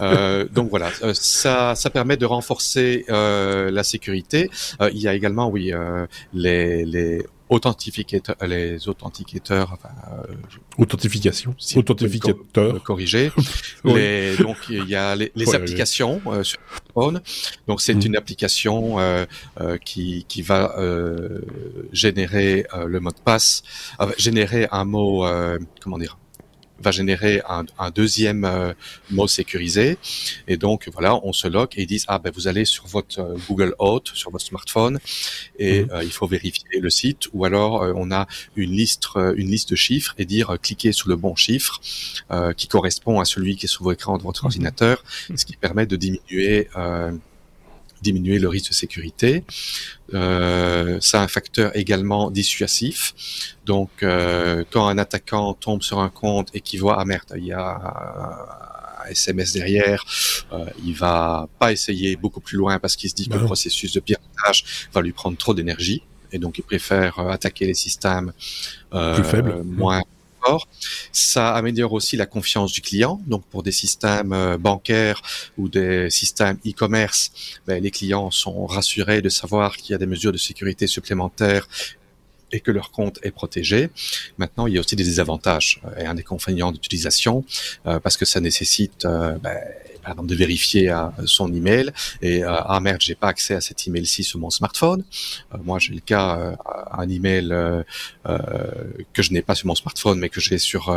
Euh, 0.00 0.46
donc 0.50 0.70
voilà, 0.70 0.90
ça, 1.12 1.74
permet 1.92 2.16
de 2.16 2.26
renforcer 2.26 3.04
la 3.08 3.82
sécurité. 3.82 4.50
Il 4.92 4.98
y 4.98 5.08
a 5.08 5.14
également, 5.14 5.48
oui, 5.48 5.72
les, 6.32 6.84
les 6.84 7.22
authentificateurs, 7.52 8.36
les 8.46 8.88
authenticateurs, 8.88 9.70
enfin, 9.72 9.90
euh, 10.10 10.34
authentification, 10.78 11.54
si 11.58 11.78
authentificateur, 11.78 12.82
corriger. 12.82 13.30
les, 13.84 14.36
donc 14.36 14.56
il 14.70 14.88
y 14.88 14.94
a 14.94 15.14
les, 15.14 15.30
les 15.34 15.54
applications 15.54 16.20
euh, 16.26 16.42
sur 16.42 16.58
phone. 16.94 17.20
Donc 17.68 17.80
c'est 17.80 17.94
mm. 17.94 18.06
une 18.06 18.16
application 18.16 18.98
euh, 18.98 19.24
euh, 19.60 19.76
qui 19.76 20.24
qui 20.28 20.42
va 20.42 20.74
euh, 20.78 21.40
générer 21.92 22.66
le 22.86 23.00
mot 23.00 23.10
de 23.10 23.20
passe, 23.24 23.62
générer 24.16 24.66
un 24.72 24.84
mot, 24.84 25.26
comment 25.80 25.98
dire, 25.98 26.16
va 26.82 26.90
générer 26.90 27.42
un, 27.48 27.64
un 27.78 27.90
deuxième 27.90 28.44
euh, 28.44 28.72
mot 29.10 29.26
sécurisé. 29.26 29.98
Et 30.48 30.56
donc, 30.56 30.88
voilà, 30.92 31.18
on 31.24 31.32
se 31.32 31.48
lock 31.48 31.78
et 31.78 31.82
ils 31.82 31.86
disent, 31.86 32.04
ah 32.08 32.18
ben 32.18 32.32
vous 32.34 32.48
allez 32.48 32.64
sur 32.64 32.86
votre 32.86 33.20
euh, 33.20 33.36
Google 33.48 33.74
Auth, 33.78 34.10
sur 34.14 34.30
votre 34.30 34.44
smartphone, 34.44 34.98
et 35.58 35.82
mhm. 35.82 35.90
euh, 35.92 36.04
il 36.04 36.10
faut 36.10 36.26
vérifier 36.26 36.80
le 36.80 36.90
site. 36.90 37.28
Ou 37.32 37.44
alors, 37.44 37.82
on 37.96 38.10
a 38.10 38.26
une 38.56 38.72
liste, 38.72 39.08
une 39.14 39.50
liste 39.50 39.70
de 39.70 39.76
chiffres 39.76 40.14
et 40.18 40.24
dire, 40.24 40.56
cliquez 40.60 40.92
sur 40.92 41.08
le 41.08 41.16
bon 41.16 41.34
chiffre 41.36 41.80
qui 42.56 42.68
correspond 42.68 43.20
à 43.20 43.24
celui 43.24 43.56
qui 43.56 43.66
est 43.66 43.68
sur 43.68 43.88
l'écran 43.90 44.18
de 44.18 44.22
votre 44.22 44.42
mhm. 44.42 44.46
ordinateur, 44.46 45.04
ce 45.34 45.44
qui 45.44 45.56
permet 45.56 45.86
de 45.86 45.96
diminuer 45.96 46.68
diminuer 48.02 48.38
le 48.38 48.48
risque 48.48 48.70
de 48.70 48.74
sécurité. 48.74 49.44
Euh, 50.14 50.98
ça 51.00 51.20
a 51.20 51.24
un 51.24 51.28
facteur 51.28 51.74
également 51.76 52.30
dissuasif. 52.30 53.14
Donc, 53.64 53.90
euh, 54.02 54.64
quand 54.70 54.86
un 54.88 54.98
attaquant 54.98 55.54
tombe 55.54 55.82
sur 55.82 56.00
un 56.00 56.08
compte 56.08 56.48
et 56.54 56.60
qu'il 56.60 56.80
voit 56.80 57.00
ah 57.00 57.04
merde, 57.04 57.32
il 57.36 57.46
y 57.46 57.52
a 57.52 57.80
un 59.04 59.10
SMS 59.10 59.52
derrière, 59.52 60.04
euh, 60.52 60.66
il 60.84 60.94
va 60.94 61.48
pas 61.58 61.72
essayer 61.72 62.16
beaucoup 62.16 62.40
plus 62.40 62.56
loin 62.56 62.78
parce 62.78 62.96
qu'il 62.96 63.10
se 63.10 63.14
dit 63.14 63.28
que 63.28 63.34
le 63.34 63.44
processus 63.44 63.92
de 63.92 64.00
piratage 64.00 64.86
va 64.92 65.00
lui 65.00 65.12
prendre 65.12 65.36
trop 65.36 65.54
d'énergie 65.54 66.02
et 66.32 66.38
donc 66.38 66.58
il 66.58 66.62
préfère 66.62 67.18
euh, 67.18 67.30
attaquer 67.30 67.66
les 67.66 67.74
systèmes 67.74 68.32
euh, 68.94 69.14
plus 69.14 69.24
faibles, 69.24 69.62
moins 69.64 70.02
ça 71.12 71.54
améliore 71.54 71.92
aussi 71.92 72.16
la 72.16 72.26
confiance 72.26 72.72
du 72.72 72.80
client. 72.80 73.20
Donc 73.26 73.44
pour 73.46 73.62
des 73.62 73.72
systèmes 73.72 74.32
euh, 74.32 74.58
bancaires 74.58 75.22
ou 75.58 75.68
des 75.68 76.10
systèmes 76.10 76.58
e-commerce, 76.66 77.32
ben, 77.66 77.82
les 77.82 77.90
clients 77.90 78.30
sont 78.30 78.66
rassurés 78.66 79.22
de 79.22 79.28
savoir 79.28 79.76
qu'il 79.76 79.92
y 79.92 79.94
a 79.94 79.98
des 79.98 80.06
mesures 80.06 80.32
de 80.32 80.38
sécurité 80.38 80.86
supplémentaires 80.86 81.68
et 82.54 82.60
que 82.60 82.70
leur 82.70 82.90
compte 82.90 83.18
est 83.22 83.30
protégé. 83.30 83.90
Maintenant, 84.36 84.66
il 84.66 84.74
y 84.74 84.76
a 84.76 84.80
aussi 84.80 84.94
des 84.94 85.04
désavantages 85.04 85.80
et 85.98 86.04
un 86.04 86.18
inconvénient 86.18 86.70
d'utilisation 86.70 87.46
parce 87.84 88.18
que 88.18 88.26
ça 88.26 88.40
nécessite 88.40 89.04
ben, 89.04 89.58
par 90.02 90.12
exemple 90.12 90.28
de 90.28 90.34
vérifier 90.34 90.90
euh, 90.90 91.08
son 91.24 91.52
email 91.52 91.92
et 92.20 92.44
euh, 92.44 92.54
ah 92.64 92.80
merde 92.80 93.00
j'ai 93.00 93.14
pas 93.14 93.28
accès 93.28 93.54
à 93.54 93.60
cet 93.60 93.86
email-ci 93.86 94.24
sur 94.24 94.38
mon 94.38 94.50
smartphone. 94.50 95.04
Euh, 95.54 95.58
moi 95.62 95.78
j'ai 95.78 95.94
le 95.94 96.00
cas 96.00 96.56
un 96.92 97.08
email 97.08 97.48
que 99.12 99.22
je 99.22 99.32
n'ai 99.32 99.42
pas 99.42 99.54
sur 99.54 99.66
mon 99.66 99.74
smartphone 99.74 100.18
mais 100.18 100.28
que 100.28 100.40
j'ai 100.40 100.58
sur 100.58 100.94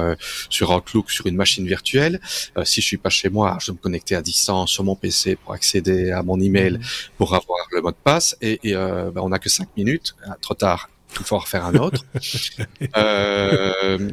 sur 0.49 0.71
Outlook 0.71 1.11
sur 1.11 1.27
une 1.27 1.35
machine 1.35 1.65
virtuelle. 1.67 2.19
si 2.63 2.81
je 2.81 2.85
suis 2.85 2.97
pas 2.97 3.09
chez 3.09 3.29
moi, 3.29 3.57
je 3.61 3.67
vais 3.67 3.73
me 3.73 3.81
connecter 3.81 4.15
à 4.15 4.21
distance 4.21 4.71
sur 4.71 4.83
mon 4.83 4.95
PC 4.95 5.35
pour 5.35 5.53
accéder 5.53 6.11
à 6.11 6.23
mon 6.23 6.39
email 6.39 6.77
mmh. 6.77 6.81
pour 7.17 7.33
avoir 7.35 7.59
le 7.71 7.81
mot 7.81 7.91
de 7.91 8.03
passe 8.03 8.35
et, 8.41 8.59
et 8.63 8.73
ben, 8.73 9.21
on 9.21 9.29
n'a 9.29 9.39
que 9.39 9.49
cinq 9.49 9.69
minutes. 9.77 10.15
Trop 10.41 10.55
tard, 10.55 10.89
il 11.19 11.25
faut 11.25 11.35
en 11.35 11.39
refaire 11.39 11.65
un 11.65 11.75
autre. 11.75 12.03
euh, 12.97 14.09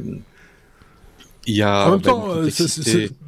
il 1.45 1.55
y 1.55 1.61
a 1.61 1.87
en 1.87 1.91
même 1.91 2.01
temps, 2.01 2.25
euh, 2.29 2.49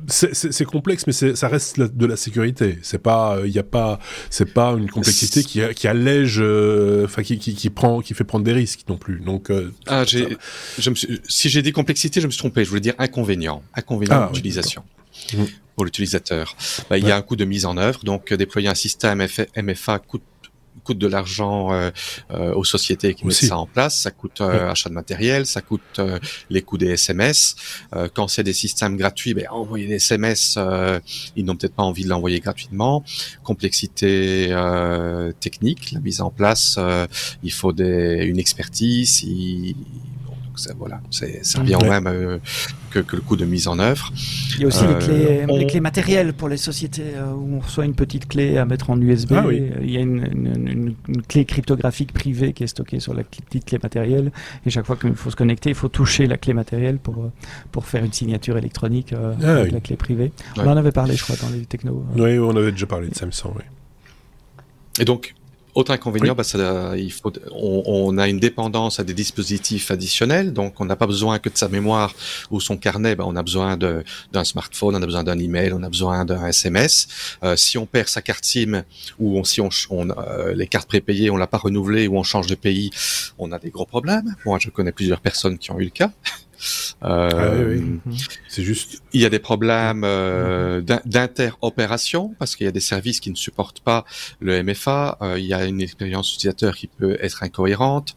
c'est 0.08 0.66
complexe, 0.66 1.06
mais 1.08 1.14
ça 1.14 1.48
reste 1.48 1.80
de 1.80 2.06
la 2.06 2.16
sécurité. 2.16 2.80
C'est 2.82 3.02
pas, 3.02 3.40
il 3.46 3.52
y 3.52 3.60
a 3.60 3.64
pas, 3.64 4.00
c'est 4.30 4.54
pas 4.54 4.72
une 4.72 4.90
complexité 4.90 5.44
qui, 5.44 5.62
qui 5.76 5.88
allège, 5.88 6.38
euh, 6.40 7.06
enfin 7.06 7.24
qui, 7.24 7.38
qui, 7.40 7.56
qui, 7.56 7.70
prend, 7.70 8.02
qui 8.02 8.14
fait 8.14 8.24
prendre 8.24 8.46
des 8.46 8.54
risques 8.54 8.82
non 8.88 8.98
plus. 8.98 9.20
Donc, 9.20 9.50
euh, 9.50 9.72
ah, 9.88 10.06
je 10.06 10.90
me 10.90 10.96
suis, 10.96 11.22
si 11.28 11.50
j'ai 11.50 11.62
dit 11.62 11.72
complexité, 11.72 12.22
je 12.22 12.28
me 12.28 12.32
suis 12.32 12.40
trompé. 12.40 12.64
Je 12.64 12.70
voulais 12.70 12.82
dire 12.82 12.96
inconvénient, 13.00 13.64
inconvénient 13.74 14.28
ah, 14.28 14.30
d'utilisation. 14.32 14.84
Pour 15.76 15.84
l'utilisateur. 15.84 16.56
Bah, 16.90 16.98
il 16.98 17.06
y 17.06 17.12
a 17.12 17.18
un 17.18 17.22
coût 17.22 17.36
de 17.36 17.44
mise 17.44 17.66
en 17.66 17.76
œuvre, 17.76 18.04
donc 18.06 18.34
déployer 18.34 18.70
un 18.70 18.76
système 18.76 19.26
MFA 19.58 20.00
coûte 20.00 20.24
coûte 20.86 20.98
de 21.00 21.08
l'argent 21.08 21.74
euh, 21.74 21.90
euh, 22.32 22.54
aux 22.54 22.64
sociétés 22.64 23.14
qui 23.14 23.26
mettent 23.26 23.36
ça 23.36 23.58
en 23.58 23.66
place, 23.66 24.00
ça 24.00 24.12
coûte 24.12 24.40
euh, 24.40 24.70
achat 24.70 24.90
de 24.90 24.94
matériel, 24.94 25.46
ça 25.46 25.62
coûte 25.62 26.00
les 26.50 26.62
coûts 26.62 26.78
des 26.78 26.92
SMS. 26.92 27.56
quand 28.14 28.28
c'est 28.28 28.44
des 28.44 28.54
systèmes 28.54 28.96
gratuits, 28.96 29.34
ben, 29.34 29.48
envoyer 29.50 29.88
des 29.88 29.96
SMS, 29.96 30.58
ils 31.36 31.44
n'ont 31.44 31.56
peut-être 31.56 31.74
pas 31.74 31.84
envie 31.84 32.04
de 32.04 32.10
l'envoyer 32.10 32.40
gratuitement. 32.40 33.04
Complexité 33.44 34.56
technique, 35.40 35.92
la 35.92 36.00
mise 36.00 36.22
en 36.22 36.30
place, 36.30 36.80
il 37.44 37.52
faut 37.52 37.74
des, 37.74 38.26
une 38.26 38.40
expertise. 38.40 39.24
Il, 39.24 39.76
ça, 40.56 40.74
voilà, 40.78 41.02
ça 41.12 41.60
revient 41.60 41.76
au 41.76 41.86
même 41.86 42.08
euh, 42.08 42.38
que, 42.92 43.00
le 43.16 43.22
coût 43.22 43.36
de 43.36 43.46
mise 43.46 43.68
en 43.68 43.80
œuvre. 43.80 44.12
Il 44.56 44.62
y 44.62 44.64
a 44.64 44.68
aussi 44.68 44.86
les, 44.86 44.94
euh, 44.94 45.66
clés, 45.68 45.80
matérielles 45.80 46.34
pour 46.34 46.50
les 46.50 46.58
sociétés 46.58 47.14
euh, 47.16 47.32
où 47.34 47.58
on 47.58 47.60
reçoit 47.60 47.86
une 47.86 47.96
petite 47.96 48.28
clé 48.28 48.58
à 48.58 48.66
mettre 48.66 48.90
en 48.90 49.00
USB. 49.00 49.34
Ah 49.34 49.46
il 49.52 49.92
y 49.92 49.98
a 49.98 50.02
une, 50.02 50.96
clé 51.28 51.46
cryptographique 51.46 52.14
privée 52.14 52.54
qui 52.54 52.64
est 52.64 52.68
stockée 52.68 53.00
sur 53.00 53.14
la 53.14 53.24
petite 53.24 53.66
clé 53.66 53.80
matérielle. 53.82 54.32
Et 54.66 54.70
chaque 54.70 54.86
fois 54.86 54.96
qu'il 54.96 55.16
faut 55.16 55.30
se 55.30 55.36
connecter, 55.36 55.70
il 55.70 55.76
faut 55.76 55.90
toucher 55.90 56.28
la 56.28 56.38
clé 56.38 56.54
matérielle 56.54 56.98
pour, 56.98 57.32
pour 57.72 57.86
faire 57.86 58.04
une 58.04 58.14
signature 58.14 58.58
électronique 58.58 59.14
ah 59.14 59.52
avec 59.52 59.72
la 59.72 59.80
clé 59.80 59.96
privée. 59.96 60.32
On 60.58 60.68
en 60.68 60.78
avait 60.78 60.92
parlé, 60.92 61.16
je 61.16 61.24
crois, 61.24 61.36
dans 61.42 61.50
les 61.50 61.66
technos. 61.66 62.04
Oui, 62.16 62.40
on 62.40 62.56
avait 62.56 62.72
déjà 62.72 62.86
parlé 62.86 63.10
de 63.10 63.16
Samsung. 63.16 63.54
Oui. 63.56 63.64
Et 65.00 65.06
donc, 65.06 65.36
autre 65.76 65.92
inconvénient, 65.92 66.36
bah, 66.36 66.44
ça, 66.44 66.98
il 66.98 67.12
faut, 67.12 67.32
on, 67.52 67.84
on, 67.86 68.18
a 68.18 68.28
une 68.28 68.40
dépendance 68.40 69.00
à 69.00 69.04
des 69.04 69.14
dispositifs 69.14 69.92
additionnels, 69.92 70.54
donc 70.54 70.80
on 70.80 70.86
n'a 70.86 70.96
pas 70.96 71.06
besoin 71.06 71.38
que 71.40 71.50
de 71.50 71.58
sa 71.58 71.68
mémoire 71.68 72.14
ou 72.50 72.60
son 72.62 72.78
carnet, 72.78 73.16
bah, 73.16 73.26
on 73.28 73.36
a 73.36 73.44
besoin 73.44 73.78
d'un 73.78 74.44
smartphone, 74.44 74.96
on 74.96 75.02
a 75.02 75.06
besoin 75.06 75.24
d'un 75.24 75.38
email, 75.38 75.74
on 75.74 75.84
a 75.84 75.90
besoin 75.90 76.26
d'un 76.26 76.48
SMS. 76.48 77.08
Euh, 77.44 77.56
si 77.56 77.78
on 77.78 77.86
perd 77.86 78.08
sa 78.08 78.22
carte 78.22 78.46
SIM 78.46 78.84
ou 79.20 79.38
on, 79.38 79.44
si 79.44 79.60
on, 79.62 79.70
on 79.90 80.10
euh, 80.10 80.54
les 80.54 80.68
cartes 80.68 80.88
prépayées, 80.88 81.30
on 81.30 81.38
l'a 81.38 81.48
pas 81.48 81.58
renouvelée 81.58 82.08
ou 82.08 82.18
on 82.18 82.24
change 82.24 82.48
de 82.48 82.56
pays, 82.56 82.90
on 83.38 83.52
a 83.52 83.60
des 83.60 83.70
gros 83.70 83.86
problèmes. 83.86 84.36
Moi, 84.46 84.58
je 84.62 84.70
connais 84.70 84.94
plusieurs 84.94 85.20
personnes 85.20 85.58
qui 85.58 85.72
ont 85.72 85.80
eu 85.80 85.86
le 85.86 85.90
cas. 85.90 86.12
Euh, 87.04 87.30
ah 87.34 87.56
mhm. 87.56 88.00
C'est 88.48 88.64
juste. 88.64 89.02
Il 89.14 89.22
y 89.22 89.26
a 89.26 89.30
des 89.30 89.40
problèmes 89.40 90.04
euh, 90.04 90.82
d'interopération 91.06 92.36
parce 92.40 92.56
qu'il 92.56 92.66
y 92.66 92.68
a 92.68 92.72
des 92.72 92.80
services 92.80 93.20
qui 93.20 93.30
ne 93.30 93.36
supportent 93.36 93.80
pas 93.80 94.06
le 94.40 94.62
MFA. 94.64 95.18
Euh, 95.22 95.40
il 95.40 95.46
y 95.46 95.54
a 95.54 95.66
une 95.66 95.82
expérience 95.82 96.34
utilisateur 96.34 96.76
qui 96.76 96.88
peut 96.88 97.18
être 97.22 97.44
incohérente. 97.44 98.16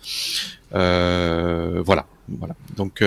voilà, 0.73 2.07
voilà. 2.39 2.55
Donc 2.77 3.03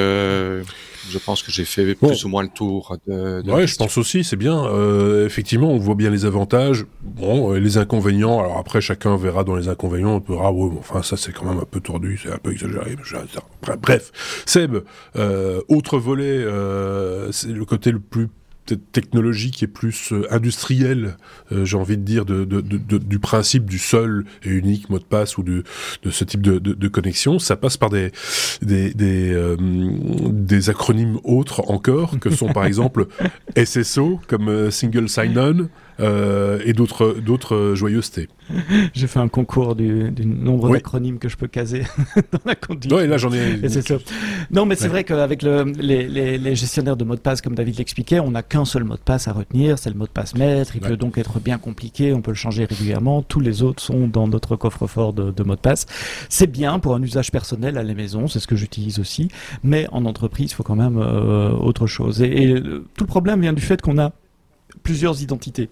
je 1.10 1.18
pense 1.18 1.44
que 1.44 1.52
j'ai 1.52 1.66
fait 1.66 1.96
plus 1.96 2.26
ou 2.26 2.30
moins 2.30 2.44
le 2.44 2.50
tour 2.50 2.98
de. 3.08 3.42
ouais, 3.50 3.68
je 3.68 3.76
pense 3.76 3.98
aussi, 3.98 4.24
c'est 4.24 4.36
bien. 4.36 4.66
Euh, 4.66 5.26
effectivement, 5.26 5.70
on 5.70 5.78
voit 5.78 5.96
bien 5.96 6.10
les 6.10 6.26
avantages, 6.26 6.86
bon, 7.02 7.54
euh, 7.54 7.60
les 7.60 7.78
inconvénients. 7.78 8.40
Alors 8.40 8.58
après, 8.58 8.82
chacun 8.82 9.18
verra 9.18 9.44
dans 9.44 9.56
les 9.56 9.68
inconvénients, 9.68 10.16
on 10.16 10.22
peut 10.22 10.36
ah 10.40 10.52
ouais, 10.52 10.72
enfin 10.80 11.02
ça 11.02 11.18
c'est 11.18 11.32
quand 11.32 11.46
même 11.46 11.60
un 11.60 11.66
peu 11.70 11.80
tordu, 11.80 12.20
c'est 12.22 12.32
un 12.32 12.38
peu 12.38 12.52
exagéré. 12.52 12.96
Bref, 13.82 14.12
Seb, 14.46 14.78
euh, 15.16 15.62
autre 15.68 15.98
volet, 15.98 16.46
c'est 17.32 17.50
le 17.50 17.66
côté 17.66 17.92
le 17.92 18.00
plus 18.00 18.30
technologique 18.66 19.64
et 19.64 19.68
plus 19.68 20.14
euh, 20.14 20.28
industrielle, 20.32 21.18
euh, 21.52 21.66
j'ai 21.66 21.78
envie 21.78 21.98
de 21.98 22.04
dire, 22.04 22.26
du 22.26 23.20
principe 23.20 23.70
du 23.70 23.80
seul 23.80 24.26
et 24.44 24.50
unique 24.50 24.90
mot 24.90 25.00
de 25.00 25.04
passe 25.04 25.38
ou 25.38 25.44
de, 25.44 25.64
ce 26.10 26.24
type 26.24 26.42
de, 26.42 26.88
connexion, 26.88 27.40
ça 27.40 27.56
passe 27.56 27.78
par 27.78 27.90
des, 27.90 28.12
des, 28.62 28.94
euh, 29.34 29.58
acronymes 30.68 31.20
autres 31.24 31.70
encore, 31.70 32.20
que 32.20 32.30
sont 32.30 32.54
par 32.54 32.66
exemple 32.72 33.08
SSO, 33.58 34.20
comme 34.28 34.72
Single 34.72 35.10
Sign-On, 35.10 35.70
et 36.02 36.74
d'autres 36.74 37.16
d'autres 37.20 37.74
joyeusetés. 37.76 38.28
J'ai 38.94 39.08
fait 39.08 39.20
un 39.20 39.28
concours 39.28 39.76
du, 39.76 40.12
nombre 40.26 40.72
d'acronymes 40.72 41.20
que 41.20 41.30
je 41.30 41.38
peux 41.38 41.48
caser 41.48 41.84
dans 42.32 42.40
la 42.46 42.56
conduite. 42.56 42.92
Oui, 42.92 43.08
là 43.08 43.18
j'en 43.18 43.32
ai. 43.34 43.60
Non, 44.52 44.66
mais 44.66 44.76
c'est 44.76 44.88
vrai 44.88 45.04
qu'avec 45.04 45.44
le, 45.44 45.64
les, 45.78 46.08
les, 46.38 46.56
gestionnaires 46.56 46.98
de 46.98 47.04
mots 47.04 47.16
de 47.16 47.20
passe, 47.20 47.42
comme 47.42 47.56
David 47.56 47.78
l'expliquait, 47.78 48.20
on 48.20 48.32
n'a 48.32 48.44
qu'un 48.44 48.66
seul 48.66 48.84
mot 48.84 48.96
de 48.96 49.00
passe 49.00 49.28
à 49.28 49.34
retenir, 49.34 49.78
c'est 49.78 49.90
le 49.90 49.96
mot 49.96 50.06
de 50.06 50.12
passe 50.12 50.36
maître. 50.36 50.76
Il 50.76 50.82
peut 50.82 50.98
donc 50.98 51.18
être 51.18 51.40
bien 51.40 51.58
compliqué, 51.58 52.14
on 52.14 52.22
peut 52.22 52.32
le 52.32 52.36
changer 52.36 52.66
régulièrement. 52.66 53.22
Tous 53.22 53.40
les 53.40 53.64
autres 53.64 53.82
sont 53.82 54.08
dans 54.08 54.28
notre 54.28 54.56
coffre-fort 54.56 55.14
de, 55.14 55.32
de 55.32 55.44
mots 55.44 55.56
de 55.56 55.62
passe. 55.62 55.86
C'est 56.30 56.52
bien 56.52 56.80
pour 56.80 56.96
un 56.96 57.02
usage 57.02 57.32
personnel 57.32 57.78
à 57.78 57.84
la 57.84 57.94
maison, 57.94 58.28
c'est 58.28 58.40
ce 58.40 58.48
que 58.48 58.56
j'utilise 58.56 59.00
aussi. 59.00 59.30
Mais 59.64 59.88
en 59.92 60.06
entreprise, 60.06 60.52
il 60.52 60.56
faut 60.56 60.64
quand 60.64 60.76
même 60.76 60.98
euh, 60.98 61.52
autre 61.52 61.88
chose. 61.88 62.22
Et, 62.22 62.44
et 62.44 62.62
tout 62.62 63.04
le 63.04 63.06
problème 63.06 63.42
vient 63.42 63.54
du 63.54 63.62
fait 63.62 63.82
qu'on 63.82 63.98
a 63.98 64.12
plusieurs 64.84 65.22
identités. 65.22 65.70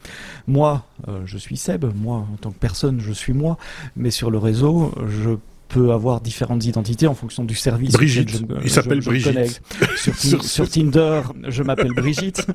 Moi, 0.47 0.85
euh, 1.07 1.21
je 1.25 1.37
suis 1.37 1.57
Seb, 1.57 1.85
moi, 1.95 2.25
en 2.31 2.37
tant 2.37 2.51
que 2.51 2.59
personne, 2.59 2.99
je 2.99 3.11
suis 3.11 3.33
moi, 3.33 3.57
mais 3.95 4.11
sur 4.11 4.31
le 4.31 4.37
réseau, 4.37 4.93
je 5.07 5.31
peut 5.69 5.91
avoir 5.91 6.19
différentes 6.21 6.65
identités 6.65 7.07
en 7.07 7.13
fonction 7.13 7.45
du 7.45 7.55
service. 7.55 7.93
Brigitte. 7.93 8.43
Il 8.63 8.69
s'appelle 8.69 8.99
Brigitte. 8.99 9.61
Sur, 9.95 10.43
sur, 10.43 10.69
Tinder, 10.69 11.21
je 11.47 11.61
m'appelle 11.61 11.93
Brigitte. 11.93 12.45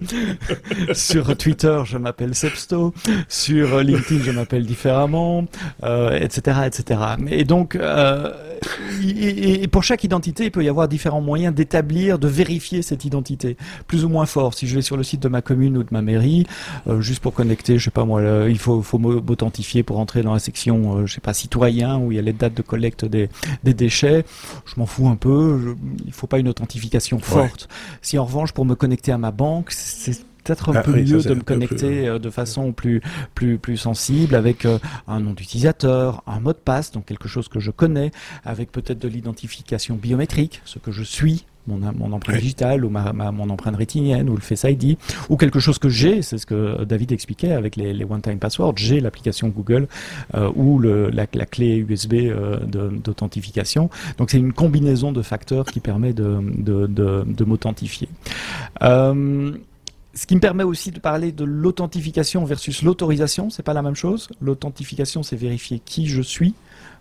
sur 0.95 1.37
Twitter, 1.37 1.83
je 1.85 1.99
m'appelle 1.99 2.35
Sepsto. 2.35 2.95
Sur 3.29 3.81
LinkedIn, 3.81 4.23
je 4.23 4.31
m'appelle 4.31 4.65
différemment, 4.67 5.45
euh, 5.83 6.19
etc., 6.19 6.61
etc. 6.67 7.01
Et 7.29 7.45
donc, 7.45 7.77
euh, 7.77 8.33
et, 9.03 9.69
pour 9.69 9.83
chaque 9.83 10.05
identité, 10.05 10.45
il 10.45 10.51
peut 10.51 10.65
y 10.65 10.69
avoir 10.69 10.89
différents 10.89 11.21
moyens 11.21 11.55
d'établir, 11.55 12.19
de 12.19 12.29
vérifier 12.29 12.83
cette 12.83 13.05
identité, 13.05 13.57
plus 13.87 14.05
ou 14.05 14.09
moins 14.09 14.27
fort. 14.27 14.55
Si 14.55 14.67
je 14.67 14.75
vais 14.75 14.83
sur 14.83 14.97
le 14.97 15.03
site 15.03 15.21
de 15.21 15.29
ma 15.29 15.43
commune 15.43 15.77
ou 15.77 15.83
de 15.83 15.91
ma 15.91 16.03
mairie, 16.03 16.47
euh, 16.89 17.01
juste 17.01 17.21
pour 17.21 17.35
connecter, 17.35 17.79
je 17.79 17.85
sais 17.85 17.91
pas 17.91 18.05
moi, 18.05 18.23
il 18.49 18.59
faut, 18.59 18.83
faut 18.83 18.99
m'authentifier 18.99 19.83
pour 19.83 19.99
entrer 19.99 20.23
dans 20.23 20.33
la 20.33 20.39
section, 20.39 20.99
euh, 20.99 21.07
je 21.07 21.15
sais 21.15 21.21
pas, 21.21 21.35
citoyen 21.35 21.99
où 21.99 22.13
il 22.13 22.17
y 22.17 22.19
a 22.19 22.23
les 22.23 22.33
dates 22.33 22.55
de 22.55 22.63
collecte 22.63 23.04
des, 23.09 23.29
déchets, 23.65 24.25
je 24.67 24.75
m'en 24.77 24.87
fous 24.87 25.09
un 25.09 25.17
peu. 25.17 25.77
il 26.05 26.13
faut 26.13 26.27
pas 26.27 26.39
une 26.39 26.49
authentification 26.49 27.19
forte. 27.19 27.69
Si 28.03 28.19
en 28.19 28.25
revanche, 28.25 28.53
pour 28.53 28.65
me 28.65 28.75
connecter 28.75 29.13
à 29.13 29.19
ma 29.19 29.31
banque, 29.31 29.71
c'est 29.71 30.25
peut-être 30.45 30.71
un 30.71 30.77
ah 30.77 30.83
peu 30.83 30.93
mieux 30.93 31.23
de 31.23 31.35
me 31.35 31.43
connecter 31.43 32.07
euh, 32.07 32.19
de 32.19 32.31
façon 32.31 32.73
plus 32.73 33.01
plus 33.35 33.59
plus 33.59 33.79
sensible 33.79 34.35
avec 34.35 34.67
euh, 34.67 34.79
un 35.09 35.21
nom 35.21 35.33
d'utilisateur, 35.33 36.23
un 36.27 36.41
mot 36.41 36.53
de 36.53 36.59
passe, 36.59 36.93
donc 36.93 37.07
quelque 37.07 37.29
chose 37.29 37.49
que 37.49 37.61
je 37.61 37.71
connais, 37.71 38.11
avec 38.45 38.71
peut-être 38.71 38.99
de 38.99 39.09
l'identification 39.09 39.97
biométrique, 39.97 40.61
ce 40.65 40.79
que 40.79 40.93
je 40.93 41.03
suis 41.03 41.47
mon, 41.67 41.79
mon 41.79 42.13
empreinte 42.13 42.41
digitale 42.41 42.85
ou 42.85 42.91
ma, 42.91 43.13
mon 43.13 43.51
empreinte 43.51 43.77
rétinienne 43.77 44.29
ou 44.29 44.35
le 44.35 44.41
Face 44.41 44.65
ID 44.65 44.97
ou 45.29 45.37
quelque 45.37 45.61
chose 45.61 45.79
que 45.79 45.89
j'ai, 45.89 46.23
c'est 46.23 46.39
ce 46.39 46.47
que 46.47 46.85
David 46.85 47.13
expliquait 47.13 47.53
avec 47.53 47.77
les, 47.77 47.93
les 47.93 48.05
one-time 48.05 48.39
passwords, 48.39 48.75
j'ai 48.77 49.01
l'application 49.01 49.49
Google 49.49 49.89
euh, 50.35 50.51
ou 50.55 50.79
le, 50.79 51.11
la, 51.11 51.27
la, 51.33 51.47
clé 51.47 51.77
USB 51.77 52.15
euh, 52.15 52.59
d'authentification. 52.59 53.91
Donc 54.19 54.31
c'est 54.31 54.39
une 54.39 54.53
combinaison 54.53 55.13
de 55.13 55.23
facteurs 55.23 55.67
qui 55.67 55.81
permet 55.81 56.13
de, 56.13 56.41
de, 56.57 56.87
de, 56.87 57.25
de 57.27 57.45
m'authentifier. 57.45 58.09
Euh, 58.83 59.53
ce 60.15 60.27
qui 60.27 60.37
me 60.37 60.41
permet 60.41 60.63
aussi 60.63 60.93
de 60.93 61.01
parler 61.01 61.33
de 61.33 61.45
l'authentification 61.45 62.45
versus 62.45 62.83
l'autorisation, 62.83 63.51
c'est 63.51 63.65
pas 63.65 63.75
la 63.75 63.83
même 63.83 63.97
chose. 63.97 64.29
L'authentification, 64.41 65.23
c'est 65.23 65.37
vérifier 65.37 65.81
qui 65.85 66.07
je 66.07 66.23
suis. 66.23 66.55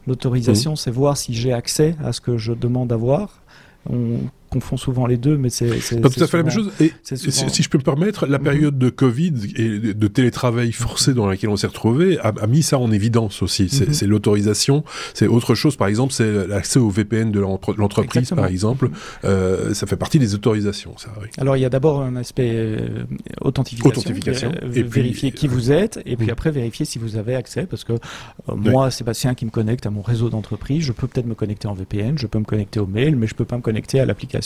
L'autorisation, 0.07 0.76
c'est 0.76 0.91
voir 0.91 1.16
si 1.16 1.34
j'ai 1.34 1.53
accès 1.53 1.95
à 2.03 2.11
ce 2.11 2.22
que 2.22 2.38
je 2.38 2.53
demande 2.53 2.89
d'avoir. 2.89 3.41
On 3.89 4.18
confonds 4.54 4.78
souvent 4.78 5.08
les 5.08 5.18
deux, 5.18 5.38
mais 5.38 5.49
c'est 5.49 5.80
c'est 5.80 5.99
pas 5.99 6.10
tout 6.10 6.24
à 6.24 6.28
fait 6.28 6.38
la 6.38 6.43
même 6.43 6.51
chose. 6.51 6.72
Et 6.80 6.93
si 7.04 7.64
je 7.64 7.70
peux 7.70 7.78
me 7.78 7.84
permettre, 7.84 8.28
la 8.28 8.38
mhm. 8.38 8.43
période 8.43 8.78
de 8.78 8.89
Covid 8.89 9.34
et 9.56 9.93
de 9.93 10.08
télétravail 10.08 10.72
forcé 10.72 11.14
dans 11.14 11.28
laquelle 11.28 11.49
on 11.49 11.58
s'est 11.58 11.68
retrouvé 11.68 12.20
a, 12.20 12.47
mis 12.47 12.64
ça 12.64 12.78
en 12.78 12.91
évidence 12.91 13.41
aussi. 13.41 13.64
Mhm. 13.64 13.93
C'est 13.93 14.06
l'autorisation, 14.06 14.84
c'est 15.14 15.28
autre 15.28 15.56
chose. 15.56 15.76
Par 15.76 15.88
exemple, 15.88 16.14
c'est 16.14 16.47
l'accès 16.47 16.80
au 16.80 16.89
VPN 16.89 17.32
de 17.32 17.39
l'entreprise, 17.39 18.30
par 18.30 18.45
exemple. 18.45 18.89
Euh, 19.26 19.74
ça 19.74 19.88
fait 19.88 19.95
partie 19.95 20.20
des 20.20 20.36
autorisations, 20.36 20.97
ça. 20.97 21.10
Oui. 21.22 21.28
Alors 21.38 21.58
il 21.58 21.62
y 21.62 21.66
a 21.66 21.70
d'abord 21.70 22.01
un 22.01 22.16
aspect 22.16 22.51
euh, 22.54 23.06
authentification, 23.41 23.89
authentification. 23.89 24.51
et 24.74 24.84
vérifier 24.84 25.32
qui 25.32 25.47
vous 25.47 25.72
êtes, 25.72 25.99
et 26.06 26.16
puis 26.16 26.28
mhm. 26.28 26.34
après 26.34 26.51
vérifier 26.51 26.86
si 26.86 26.99
vous 26.99 27.16
avez 27.16 27.36
accès, 27.36 27.66
parce 27.66 27.84
que 27.84 27.93
euh, 27.93 28.56
moi, 28.56 28.91
Sébastien, 28.91 29.34
qui 29.34 29.45
me 29.45 29.51
connecte 29.51 29.86
à 29.86 29.89
mon 29.89 30.01
réseau 30.01 30.30
d'entreprise, 30.30 30.84
je 30.84 30.91
peux 30.91 31.08
peut-être 31.08 31.26
me 31.26 31.36
connecter 31.36 31.68
en 31.68 31.74
VPN, 31.74 32.18
je 32.18 32.28
peux 32.28 32.39
me 32.39 32.45
connecter 32.45 32.80
au 32.80 32.88
mail, 32.88 33.16
mais 33.16 33.28
je 33.28 33.36
peux 33.36 33.45
pas 33.45 33.58
me 33.58 33.62
connecter 33.62 33.99
à 33.99 34.06
l'application 34.06 34.42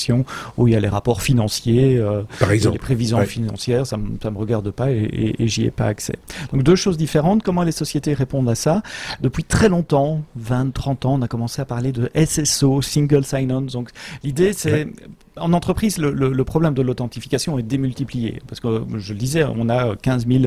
où 0.58 0.68
il 0.68 0.74
y 0.74 0.76
a 0.76 0.80
les 0.80 0.88
rapports 0.88 1.22
financiers, 1.22 1.98
euh, 1.98 2.24
Par 2.40 2.52
exemple. 2.52 2.74
les 2.74 2.80
prévisions 2.80 3.22
financières, 3.24 3.86
ça 3.86 3.98
me, 3.98 4.18
ça 4.22 4.32
me 4.32 4.38
regarde 4.38 4.70
pas 4.72 4.92
et, 4.92 5.36
et, 5.40 5.48
j'y 5.48 5.66
ai 5.66 5.72
pas 5.72 5.88
accès. 5.88 6.16
Donc 6.54 6.64
deux 6.64 6.76
choses 6.76 6.98
différentes. 6.98 7.44
Comment 7.44 7.64
les 7.64 7.72
sociétés 7.72 8.14
répondent 8.14 8.50
à 8.50 8.56
ça? 8.56 8.82
Depuis 9.22 9.44
très 9.44 9.70
longtemps, 9.70 10.22
20, 10.36 10.74
30 10.74 11.06
ans, 11.06 11.14
on 11.16 11.22
a 11.22 11.28
commencé 11.28 11.62
à 11.62 11.66
parler 11.66 11.92
de 11.92 12.10
SSO, 12.16 12.82
Single 12.82 13.24
Sign-On. 13.24 13.62
Donc 13.62 13.90
l'idée, 14.24 14.54
c'est 14.54 14.88
en 15.40 15.54
entreprise, 15.54 15.98
le, 15.98 16.12
le, 16.12 16.32
le 16.32 16.44
problème 16.44 16.74
de 16.74 16.82
l'authentification 16.82 17.60
est 17.60 17.64
démultiplié. 17.64 18.42
Parce 18.48 18.60
que, 18.60 18.84
je 18.98 19.14
le 19.14 19.20
disais, 19.20 19.44
on 19.44 19.70
a 19.70 19.96
15 19.96 20.28
000 20.28 20.46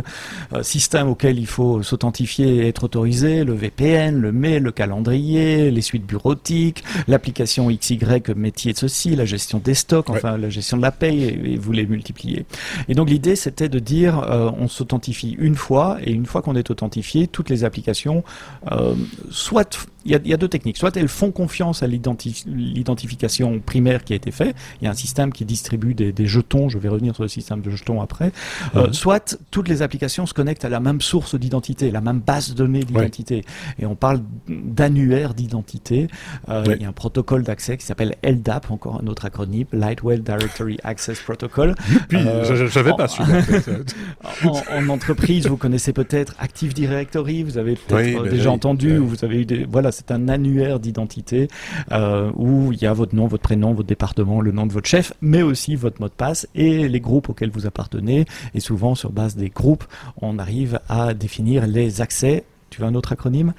euh, 0.53 0.62
systèmes 0.62 1.09
auxquels 1.09 1.38
il 1.38 1.47
faut 1.47 1.82
s'authentifier 1.82 2.57
et 2.57 2.68
être 2.68 2.84
autorisé. 2.84 3.45
Le 3.45 3.53
VPN, 3.55 4.18
le 4.18 4.32
mail, 4.32 4.62
le 4.62 4.72
calendrier, 4.72 5.70
les 5.70 5.80
suites 5.80 6.07
bureautiques, 6.07 6.84
l'application 7.09 7.68
XY 7.68 7.99
métier 8.36 8.72
de 8.72 8.78
ceci, 8.78 9.16
la 9.16 9.24
gestion 9.24 9.61
des 9.62 9.74
stocks, 9.74 10.11
enfin 10.11 10.36
la 10.36 10.51
gestion 10.51 10.76
de 10.76 10.82
la 10.82 10.93
paye, 10.93 11.24
et, 11.24 11.57
vous 11.57 11.72
les 11.72 11.86
multipliez. 11.86 12.47
Et 12.88 12.95
donc 12.95 13.11
l'idée, 13.11 13.36
c'était 13.36 13.68
de 13.68 13.78
dire, 13.78 14.18
euh, 14.20 14.51
on 14.59 14.68
s'authentifie 14.68 15.36
une 15.38 15.55
fois, 15.55 15.99
et 16.03 16.12
une 16.12 16.26
fois 16.26 16.43
qu'on 16.43 16.57
est 16.57 16.70
authentifié, 16.70 17.26
toutes 17.26 17.51
les 17.51 17.64
applications, 17.64 18.24
euh, 18.72 18.95
soit 19.30 19.86
il 20.05 20.12
y, 20.12 20.34
a, 20.34 20.36
deux 20.36 20.48
techniques. 20.48 20.78
Soit 20.78 20.96
elles 20.96 21.09
font 21.09 21.30
confiance 21.30 21.82
à 21.82 21.86
l'identification 21.86 23.61
primaire 23.61 24.03
qui 24.05 24.14
a 24.14 24.16
été 24.16 24.30
faite. 24.30 24.57
Il 24.80 24.84
y 24.84 24.88
a 24.88 24.90
un 24.90 24.94
système 24.94 25.32
qui 25.32 25.44
distribue 25.44 25.94
des, 25.94 26.26
jetons. 26.26 26.68
Je 26.68 26.78
vais 26.78 26.88
revenir 26.88 27.14
sur 27.14 27.22
le 27.22 27.28
système 27.28 27.61
de 27.61 27.70
jetons 27.70 28.01
après. 28.01 28.32
Euh, 28.76 28.92
soit 28.92 29.38
toutes 29.51 29.68
les 29.68 29.82
applications 29.82 30.26
se 30.26 30.34
connectent 30.34 30.64
à 30.64 30.68
la 30.68 30.80
même 30.80 31.01
source 31.01 31.34
d'identité, 31.34 31.90
la 31.90 32.01
même 32.01 32.20
base 32.20 32.51
de 32.51 32.55
données 32.55 32.84
d'identité. 32.84 33.44
Et 33.78 33.86
on 33.86 33.94
parle 33.94 34.20
d'annuaire 34.48 35.34
d'identité. 35.34 36.09
Euh, 36.48 36.64
il 36.66 36.82
y 36.82 36.84
a 36.84 36.88
un 36.88 36.92
protocole 36.92 37.42
d'accès 37.42 37.76
qui 37.76 37.84
s'appelle 37.84 38.16
LDAP, 38.24 38.70
encore 38.70 39.01
un 39.03 39.07
autre 39.07 39.26
acronyme, 39.26 39.66
Lightweight 39.72 40.22
Directory 40.22 40.78
Access 40.82 41.20
Protocol. 41.20 41.74
euh, 42.14 42.68
j'avais 42.68 42.94
pas 42.94 43.09
su. 43.09 43.22
en, 44.44 44.62
en, 44.72 44.88
entreprise, 44.88 45.46
vous 45.46 45.57
connaissez 45.57 45.92
peut-être 45.92 46.34
Active 46.38 46.72
Directory. 46.72 47.42
Vous 47.42 47.59
avez 47.59 47.76
peut-être 47.76 48.28
déjà 48.28 48.51
entendu 48.51 48.98
ou 48.98 49.07
vous 49.07 49.24
avez 49.24 49.42
eu 49.42 49.44
des 49.44 49.64
voilà 49.64 49.89
c'est 49.91 50.11
un 50.11 50.28
annuaire 50.28 50.80
d'identité 50.80 51.49
euh, 51.93 52.30
où 52.34 52.72
il 52.72 52.80
y 52.82 52.86
a 52.86 52.93
votre 52.93 53.14
nom, 53.14 53.26
votre 53.26 53.43
prénom, 53.43 53.72
votre 53.72 53.88
département, 53.88 54.41
le 54.41 54.53
nom 54.53 54.66
de 54.66 54.72
votre 54.72 54.88
chef, 54.88 55.12
mais 55.20 55.43
aussi 55.43 55.76
votre 55.76 56.01
mot 56.01 56.09
de 56.09 56.12
passe 56.12 56.49
et 56.55 56.88
les 56.88 57.01
groupes 57.01 57.28
auxquels 57.28 57.51
vous 57.51 57.66
appartenez. 57.66 58.26
Et 58.55 58.61
souvent, 58.61 58.95
sur 58.95 59.11
base 59.11 59.36
des 59.36 59.49
groupes, 59.49 59.84
on 60.20 60.38
arrive 60.38 60.80
à 60.88 61.14
définir 61.14 61.66
les 61.66 62.01
accès. 62.01 62.45
Tu 62.70 62.80
veux 62.80 62.86
un 62.86 62.95
autre 62.95 63.12
acronyme? 63.12 63.53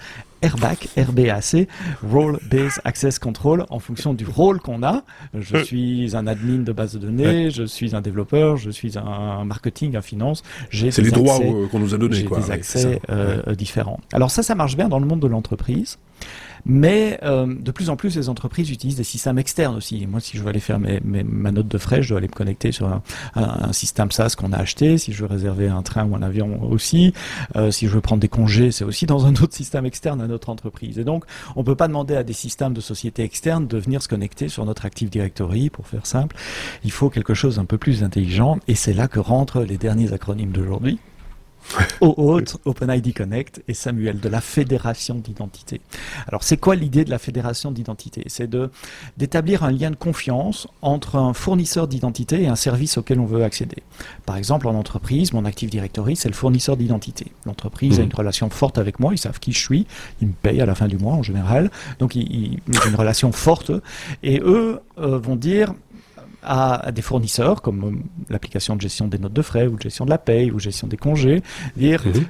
RBAC, 0.44 0.90
RBAC, 0.98 1.68
Role 2.04 2.40
Based 2.50 2.82
Access 2.84 3.20
Control, 3.20 3.66
en 3.70 3.80
fonction 3.80 4.14
du 4.14 4.26
rôle 4.26 4.60
qu'on 4.60 4.84
a. 4.84 5.04
Je 5.34 5.58
euh. 5.58 5.64
suis 5.64 6.16
un 6.16 6.28
admin 6.28 6.64
de 6.64 6.72
base 6.72 6.94
de 6.94 7.00
données, 7.00 7.52
je 7.52 7.64
suis 7.64 7.96
un 7.96 8.02
développeur, 8.02 8.58
je 8.58 8.70
suis 8.70 8.98
un 8.98 9.46
marketing, 9.46 9.96
un 9.96 10.02
finance. 10.02 10.44
C'est 10.72 10.98
les 11.00 11.12
droits 11.12 11.40
qu'on 11.72 11.80
nous 11.80 11.94
a 11.94 11.98
donnés. 11.98 12.16
J'ai 12.16 12.28
des 12.28 12.52
accès 12.52 13.02
euh, 13.10 13.56
différents. 13.56 14.00
Alors 14.14 14.32
ça, 14.32 14.44
ça 14.44 14.56
marche 14.56 14.76
bien 14.76 14.90
dans 14.90 15.00
le 15.00 15.06
monde 15.06 15.20
de 15.20 15.28
l'entreprise. 15.28 15.98
Mais 16.66 17.20
euh, 17.24 17.46
de 17.48 17.72
plus 17.72 17.90
en 17.90 17.96
plus, 17.96 18.16
les 18.16 18.30
entreprises 18.30 18.70
utilisent 18.70 18.98
des 18.98 19.04
systèmes 19.04 19.38
externes 19.38 19.76
aussi. 19.76 20.06
Moi, 20.08 20.20
si 20.20 20.38
je 20.38 20.44
veux 20.44 20.50
aller 20.50 20.60
faire 20.60 20.80
mes, 20.80 21.00
mes, 21.04 21.24
ma 21.24 21.52
note 21.52 21.68
de 21.68 21.78
frais, 21.78 22.02
je 22.02 22.10
dois 22.10 22.20
aller 22.20 22.28
me 22.28 22.34
connecter 22.34 22.72
sur 22.72 22.88
un, 22.88 23.02
un, 23.36 23.74
système 23.74 24.12
SaaS 24.12 24.36
qu'on 24.38 24.54
a 24.54 24.58
acheté. 24.58 24.98
Si 24.98 25.14
je 25.14 25.22
veux 25.22 25.28
réserver 25.28 25.68
un 25.68 25.82
train 25.82 26.06
ou 26.06 26.16
un 26.16 26.22
avion 26.22 26.62
aussi. 26.64 27.14
Euh, 27.56 27.72
si 27.72 27.88
je 27.88 27.92
veux 27.92 28.02
prendre 28.02 28.22
des 28.22 28.30
congés, 28.30 28.72
c'est 28.72 28.84
aussi 28.84 29.06
dans 29.06 29.26
un 29.26 29.34
autre 29.34 29.54
système 29.54 29.86
externe 29.86 30.22
à 30.22 30.28
notre 30.28 30.50
entreprise. 30.50 31.00
Et 31.00 31.04
donc, 31.04 31.26
on 31.56 31.64
peut 31.64 31.76
pas 31.76 31.88
demander 31.88 32.16
à 32.16 32.24
des 32.24 32.34
systèmes 32.34 32.74
de 32.74 32.82
sociétés 32.82 33.24
externes 33.24 33.68
de 33.68 33.78
venir 33.78 34.02
se 34.02 34.08
connecter 34.08 34.50
sur 34.50 34.66
notre 34.66 34.86
Active 34.86 35.10
Directory, 35.10 35.70
pour 35.70 35.88
faire 35.88 36.06
simple. 36.06 36.36
Il 36.84 36.92
faut 36.92 37.10
quelque 37.10 37.34
chose 37.34 37.56
d'un 37.56 37.66
peu 37.66 37.78
plus 37.78 38.04
intelligent. 38.04 38.60
Et 38.68 38.76
c'est 38.76 38.94
là 38.94 39.08
que 39.08 39.20
rentrent 39.20 39.62
les 39.62 39.78
derniers 39.78 40.14
acronymes 40.14 40.52
d'aujourd'hui. 40.52 41.00
OAuth, 42.02 42.58
OpenID 42.66 43.14
Connect 43.14 43.62
et 43.68 43.74
Samuel 43.74 44.20
de 44.20 44.30
la 44.30 44.42
fédération 44.42 45.16
d'identité. 45.16 45.82
Alors 46.28 46.44
c'est 46.44 46.58
quoi 46.58 46.76
l'idée 46.76 47.06
de 47.06 47.10
la 47.10 47.20
fédération 47.20 47.72
d'identité? 47.72 48.24
C'est 48.28 48.50
de 48.50 48.70
d'établir 49.18 49.64
un 49.64 49.72
lien 49.72 49.92
de 49.92 49.96
confiance 49.96 50.68
entre 50.82 51.16
un 51.18 51.34
fournisseur 51.34 51.88
d'identité 51.88 52.44
et 52.44 52.48
un 52.48 52.56
service 52.56 52.98
auquel 52.98 53.20
on 53.20 53.26
veut 53.26 53.44
accéder. 53.44 53.84
Par 54.26 54.38
exemple 54.38 54.68
en 54.68 54.76
entreprise, 54.76 55.34
mon 55.34 55.46
Active 55.46 55.70
Directory 55.70 56.16
c'est 56.16 56.30
le 56.30 56.36
fournisseur 56.36 56.78
d'identité. 56.78 57.28
L'entreprise 57.46 58.00
a 58.00 58.02
mmh. 58.02 58.06
une 58.06 58.16
relation 58.16 58.50
forte 58.50 58.78
avec 58.78 59.00
moi, 59.00 59.14
ils 59.14 59.18
savent 59.18 59.40
qui 59.40 59.52
je 59.52 59.60
suis, 59.60 59.88
ils 60.22 60.28
me 60.28 60.34
payent 60.34 60.62
à 60.62 60.66
la 60.66 60.76
fin 60.76 60.88
du 60.88 60.98
mois 60.98 61.14
en 61.14 61.24
général, 61.24 61.72
donc 62.00 62.16
ils, 62.16 62.60
ont 62.68 62.90
une 62.90 62.96
relation 62.96 63.32
forte 63.32 63.72
et 64.24 64.40
eux 64.44 64.80
euh, 64.98 65.18
vont 65.18 65.36
dire 65.36 65.74
à, 66.44 66.92
des 66.92 67.02
fournisseurs 67.02 67.62
comme 67.62 67.84
euh, 67.84 68.24
l'application 68.30 68.76
de 68.76 68.82
gestion 68.82 69.08
des 69.08 69.18
notes 69.18 69.34
de 69.34 69.42
frais 69.42 69.68
ou 69.68 69.76
de 69.76 69.82
gestion 69.82 70.06
de 70.06 70.10
la 70.10 70.18
paye 70.18 70.52
ou 70.52 70.60
gestion 70.60 70.88
des 70.88 70.98
congés, 70.98 71.42
dire 71.76 72.06
mhm. 72.06 72.26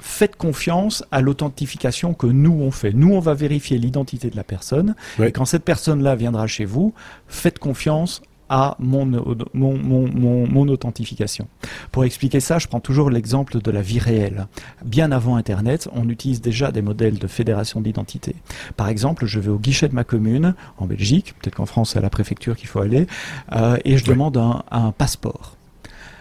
faites 0.00 0.36
confiance 0.36 1.04
à 1.10 1.20
l'authentification 1.20 2.14
que 2.14 2.26
nous 2.26 2.52
on 2.52 2.70
fait. 2.70 2.92
Nous 2.92 3.12
on 3.12 3.20
va 3.20 3.34
vérifier 3.34 3.78
l'identité 3.78 4.30
de 4.30 4.36
la 4.36 4.44
personne 4.44 4.94
et 5.22 5.32
quand 5.32 5.44
cette 5.44 5.64
personne-là 5.64 6.14
viendra 6.16 6.46
chez 6.46 6.64
vous, 6.64 6.94
faites 7.28 7.58
confiance 7.58 8.22
à 8.50 8.76
mon, 8.80 9.06
mon, 9.06 9.78
mon, 9.78 10.46
mon, 10.46 10.68
authentification. 10.68 11.46
Pour 11.92 12.04
expliquer 12.04 12.40
ça, 12.40 12.58
je 12.58 12.66
prends 12.66 12.80
toujours 12.80 13.08
l'exemple 13.08 13.62
de 13.62 13.70
la 13.70 13.80
vie 13.80 14.00
réelle. 14.00 14.48
Bien 14.84 15.12
avant 15.12 15.36
Internet, 15.36 15.88
on 15.92 16.08
utilise 16.08 16.42
déjà 16.42 16.72
des 16.72 16.82
modèles 16.82 17.18
de 17.18 17.26
fédération 17.28 17.80
d'identité. 17.80 18.34
Par 18.76 18.88
exemple, 18.88 19.24
je 19.24 19.38
vais 19.38 19.50
au 19.50 19.58
guichet 19.58 19.88
de 19.88 19.94
ma 19.94 20.04
commune, 20.04 20.54
en 20.78 20.86
Belgique, 20.86 21.34
peut-être 21.40 21.54
qu'en 21.54 21.66
France 21.66 21.90
c'est 21.92 21.98
à 22.00 22.02
la 22.02 22.10
préfecture 22.10 22.56
qu'il 22.56 22.68
faut 22.68 22.80
aller, 22.80 23.06
euh, 23.52 23.76
et 23.84 23.96
je 23.96 24.04
demande 24.04 24.36
un, 24.36 24.64
un 24.70 24.90
passeport. 24.90 25.56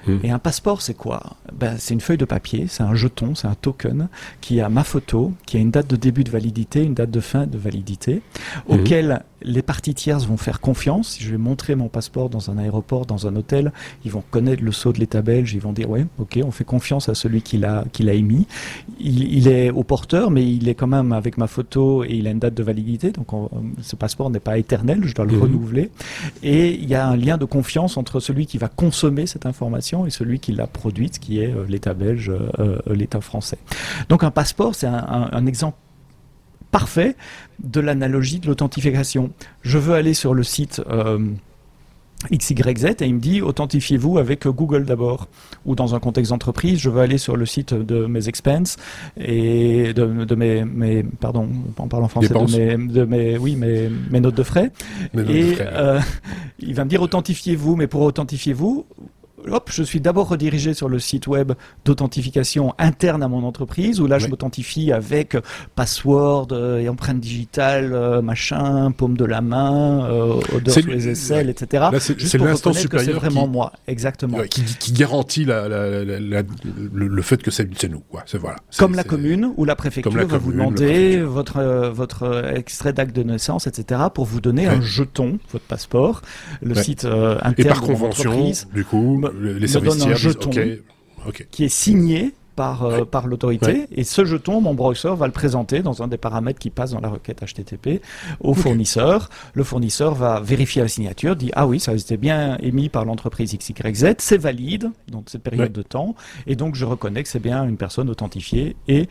Mmh. 0.08 0.18
Et 0.24 0.32
un 0.32 0.40
passeport, 0.40 0.82
c'est 0.82 0.94
quoi? 0.94 1.22
Ben, 1.54 1.78
C'est 1.78 1.94
une 1.94 2.02
feuille 2.02 2.18
de 2.18 2.26
papier, 2.26 2.68
c'est 2.68 2.84
un 2.84 2.96
jeton, 2.96 3.36
c'est 3.36 3.48
un 3.48 3.56
token 3.56 4.08
qui 4.42 4.62
a 4.62 4.70
ma 4.70 4.84
photo, 4.84 5.34
qui 5.46 5.58
a 5.58 5.60
une 5.60 5.72
date 5.72 5.88
de 5.88 5.96
début 5.96 6.24
de 6.24 6.32
validité, 6.32 6.84
une 6.84 6.94
date 6.94 7.12
de 7.12 7.20
fin 7.20 7.48
de 7.48 7.58
validité, 7.58 8.16
mmh. 8.16 8.74
auquel 8.74 9.24
les 9.42 9.62
parties 9.62 9.94
tierces 9.94 10.26
vont 10.26 10.38
faire 10.38 10.60
confiance. 10.60 11.10
Si 11.10 11.24
je 11.24 11.32
vais 11.32 11.38
montrer 11.38 11.76
mon 11.76 11.88
passeport 11.88 12.30
dans 12.30 12.52
un 12.52 12.58
aéroport, 12.58 13.06
dans 13.06 13.28
un 13.28 13.36
hôtel, 13.36 13.72
ils 14.06 14.12
vont 14.12 14.24
connaître 14.32 14.64
le 14.64 14.72
sceau 14.72 14.94
de 14.94 15.00
l'État 15.00 15.22
belge, 15.22 15.54
ils 15.54 15.62
vont 15.62 15.74
dire 15.74 15.90
ouais, 15.90 16.06
ok, 16.18 16.40
on 16.44 16.52
fait 16.52 16.64
confiance 16.64 17.10
à 17.10 17.16
celui 17.16 17.42
qui 17.42 17.58
l'a 17.58 17.86
qui 17.92 18.04
l'a 18.04 18.14
émis. 18.14 18.48
Il, 19.00 19.32
il, 19.34 19.48
est 19.48 19.70
au 19.70 19.84
porteur, 19.84 20.32
mais 20.32 20.46
il 20.46 20.68
est 20.68 20.76
quand 20.76 20.88
même 20.88 21.12
avec 21.12 21.38
ma 21.38 21.48
photo 21.48 22.04
et 22.04 22.12
il 22.12 22.28
a 22.28 22.32
une 22.32 22.40
date 22.40 22.54
de 22.54 22.64
validité, 22.64 23.12
donc 23.12 23.28
ce 23.82 23.96
passeport 23.96 24.30
n'est 24.30 24.40
pas 24.40 24.58
éternel, 24.58 25.02
je 25.04 25.16
dois 25.16 25.26
le 25.26 25.38
mmh. 25.38 25.42
renouveler. 25.42 25.92
Et 26.44 26.74
il 26.74 26.90
y 26.90 26.96
a 26.96 27.08
un 27.08 27.16
lien 27.16 27.38
de 27.38 27.46
confiance 27.46 27.98
entre 27.98 28.20
celui 28.20 28.46
qui 28.46 28.58
va 28.58 28.68
consommer 28.68 29.26
cette 29.28 29.46
information 29.46 30.06
et 30.06 30.10
celui 30.10 30.40
qui 30.40 30.52
l'a 30.52 30.68
produite, 30.68 31.20
qui 31.20 31.40
est 31.40 31.52
euh, 31.52 31.66
l'État 31.68 31.94
belge, 31.94 32.30
euh, 32.30 32.50
euh, 32.60 32.80
l'État 32.94 33.22
français. 33.22 33.58
Donc 34.10 34.24
un 34.24 34.32
passeport, 34.32 34.76
c'est 34.76 34.88
un, 34.88 34.94
un, 34.94 35.30
un 35.32 35.46
exemple 35.46 35.78
parfait 36.72 37.16
de 37.64 37.80
l'analogie 37.80 38.40
de 38.40 38.48
l'authentification. 38.48 39.32
Je 39.62 39.78
veux 39.78 39.94
aller 39.94 40.14
sur 40.14 40.34
le 40.34 40.44
site 40.44 40.82
euh, 40.90 41.20
XYZ 42.32 42.86
et 43.00 43.06
il 43.06 43.16
me 43.16 43.20
dit 43.20 43.42
authentifiez-vous 43.42 44.18
avec 44.18 44.46
Google 44.48 44.86
d'abord. 44.86 45.28
Ou 45.66 45.76
dans 45.76 45.96
un 45.96 46.00
contexte 46.00 46.32
d'entreprise, 46.32 46.80
je 46.80 46.90
veux 46.90 47.02
aller 47.02 47.18
sur 47.18 47.38
le 47.38 47.46
site 47.46 47.74
de 47.74 48.06
mes 48.06 48.28
expenses 48.28 48.78
et 49.18 49.94
de, 49.94 50.26
de 50.26 50.36
mes, 50.36 50.66
mes, 50.66 51.04
pardon, 51.04 51.50
en 51.78 51.88
parlant 51.88 52.08
français, 52.08 52.30
de 52.30 52.78
mes, 52.78 52.88
de 52.88 53.06
mes, 53.06 53.38
oui, 53.38 53.56
mes, 53.56 53.90
mes 54.10 54.20
notes 54.20 54.36
de 54.36 54.44
frais. 54.44 54.72
et 55.16 55.56
euh, 55.60 56.00
il 56.60 56.76
va 56.76 56.84
me 56.84 56.90
dire 56.90 57.02
authentifiez-vous, 57.02 57.76
mais 57.76 57.88
pour 57.88 58.02
authentifiez-vous, 58.02 58.86
hop, 59.48 59.70
je 59.72 59.84
suis 59.84 60.02
d'abord 60.02 60.30
redirigé 60.30 60.74
sur 60.74 60.90
le 60.90 61.00
site 61.00 61.28
web 61.28 61.54
d'authentification 61.86 62.74
interne 62.78 63.24
à 63.24 63.28
mon 63.28 63.44
entreprise, 63.44 64.00
où 64.00 64.08
là, 64.08 64.20
je 64.20 64.28
m'authentifie 64.28 64.92
avec 64.92 65.38
password 65.76 66.48
et 66.80 66.90
empreinte 66.90 67.20
digitale, 67.20 68.22
machin, 68.22 68.92
paume 68.92 69.18
de 69.18 69.26
la 69.26 69.42
main, 69.42 70.08
odeur 70.10 70.74
sur 70.74 70.88
les 70.88 71.08
aisselles, 71.10 71.50
etc. 71.50 71.86
C'est 72.00 72.38
l'instant 72.38 72.74
supérieur. 72.74 73.14
C'est 73.14 73.20
vraiment 73.20 73.48
moi, 73.48 73.74
exactement. 73.88 74.40
Qui, 74.50 74.92
garantit 74.94 75.46
le, 75.46 77.22
fait 77.22 77.42
que 77.42 77.52
c'est 77.52 77.90
nous. 77.90 78.04
voilà. 78.40 78.58
Comme 78.78 78.96
la 78.96 79.04
commune 79.04 79.54
ou 79.58 79.66
la 79.66 79.76
préfecture 79.76 80.26
va 80.26 80.38
vous 80.38 80.52
demander 80.52 81.22
votre, 81.22 81.90
votre 81.90 82.54
extrait 82.56 82.94
d'acte 82.94 83.16
de 83.16 83.24
naissance, 83.24 83.68
etc., 83.68 84.02
pour 84.14 84.26
vous 84.26 84.42
donner 84.42 84.68
un 84.68 84.82
jeton, 84.82 85.40
votre 85.52 85.66
passeport. 85.66 86.22
Le 86.62 86.76
site 86.76 87.06
euh, 87.06 87.38
interne 87.42 87.54
Et 87.58 87.64
par 87.66 87.82
convention, 87.82 88.52
du 88.74 88.86
coup, 88.86 89.24
les 89.34 89.68
services 89.68 89.98
donne 89.98 90.12
un 90.12 90.16
jeton 90.16 90.50
qui 91.52 91.66
est 91.66 91.70
signé 91.70 92.34
par, 92.60 92.84
euh, 92.84 93.06
par 93.06 93.28
l'autorité. 93.28 93.86
Et 93.96 94.04
ce 94.04 94.26
jeton, 94.26 94.60
mon 94.60 94.74
browser 94.74 95.14
va 95.16 95.28
le 95.28 95.32
présenter 95.32 95.82
dans 95.82 96.04
un 96.04 96.10
des 96.10 96.18
paramètres 96.18 96.60
qui 96.60 96.70
passe 96.70 96.92
dans 96.92 97.00
la 97.00 97.08
requête 97.08 97.42
HTTP 97.42 98.02
au 98.42 98.54
fournisseur. 98.54 99.30
Le 99.54 99.64
fournisseur 99.64 100.14
va 100.14 100.42
vérifier 100.42 100.82
la 100.82 100.90
signature, 100.90 101.38
dit 101.38 101.52
ah 101.56 101.66
oui, 101.66 101.80
ça 101.80 101.92
a 101.92 101.96
été 101.96 102.18
bien 102.18 102.58
émis 102.62 102.90
par 102.90 103.06
l'entreprise 103.06 103.58
XYZ, 103.58 104.16
c'est 104.18 104.38
valide 104.38 104.92
dans 105.08 105.24
cette 105.26 105.42
période 105.42 105.72
de 105.72 105.82
temps, 105.82 106.16
et 106.48 106.58
donc 106.58 106.76
je 106.76 106.84
reconnais 106.84 107.24
que 107.24 107.30
c'est 107.30 107.40
bien 107.40 107.64
une 107.64 107.78
personne 107.78 108.10
authentifiée 108.10 108.76
et 108.90 109.08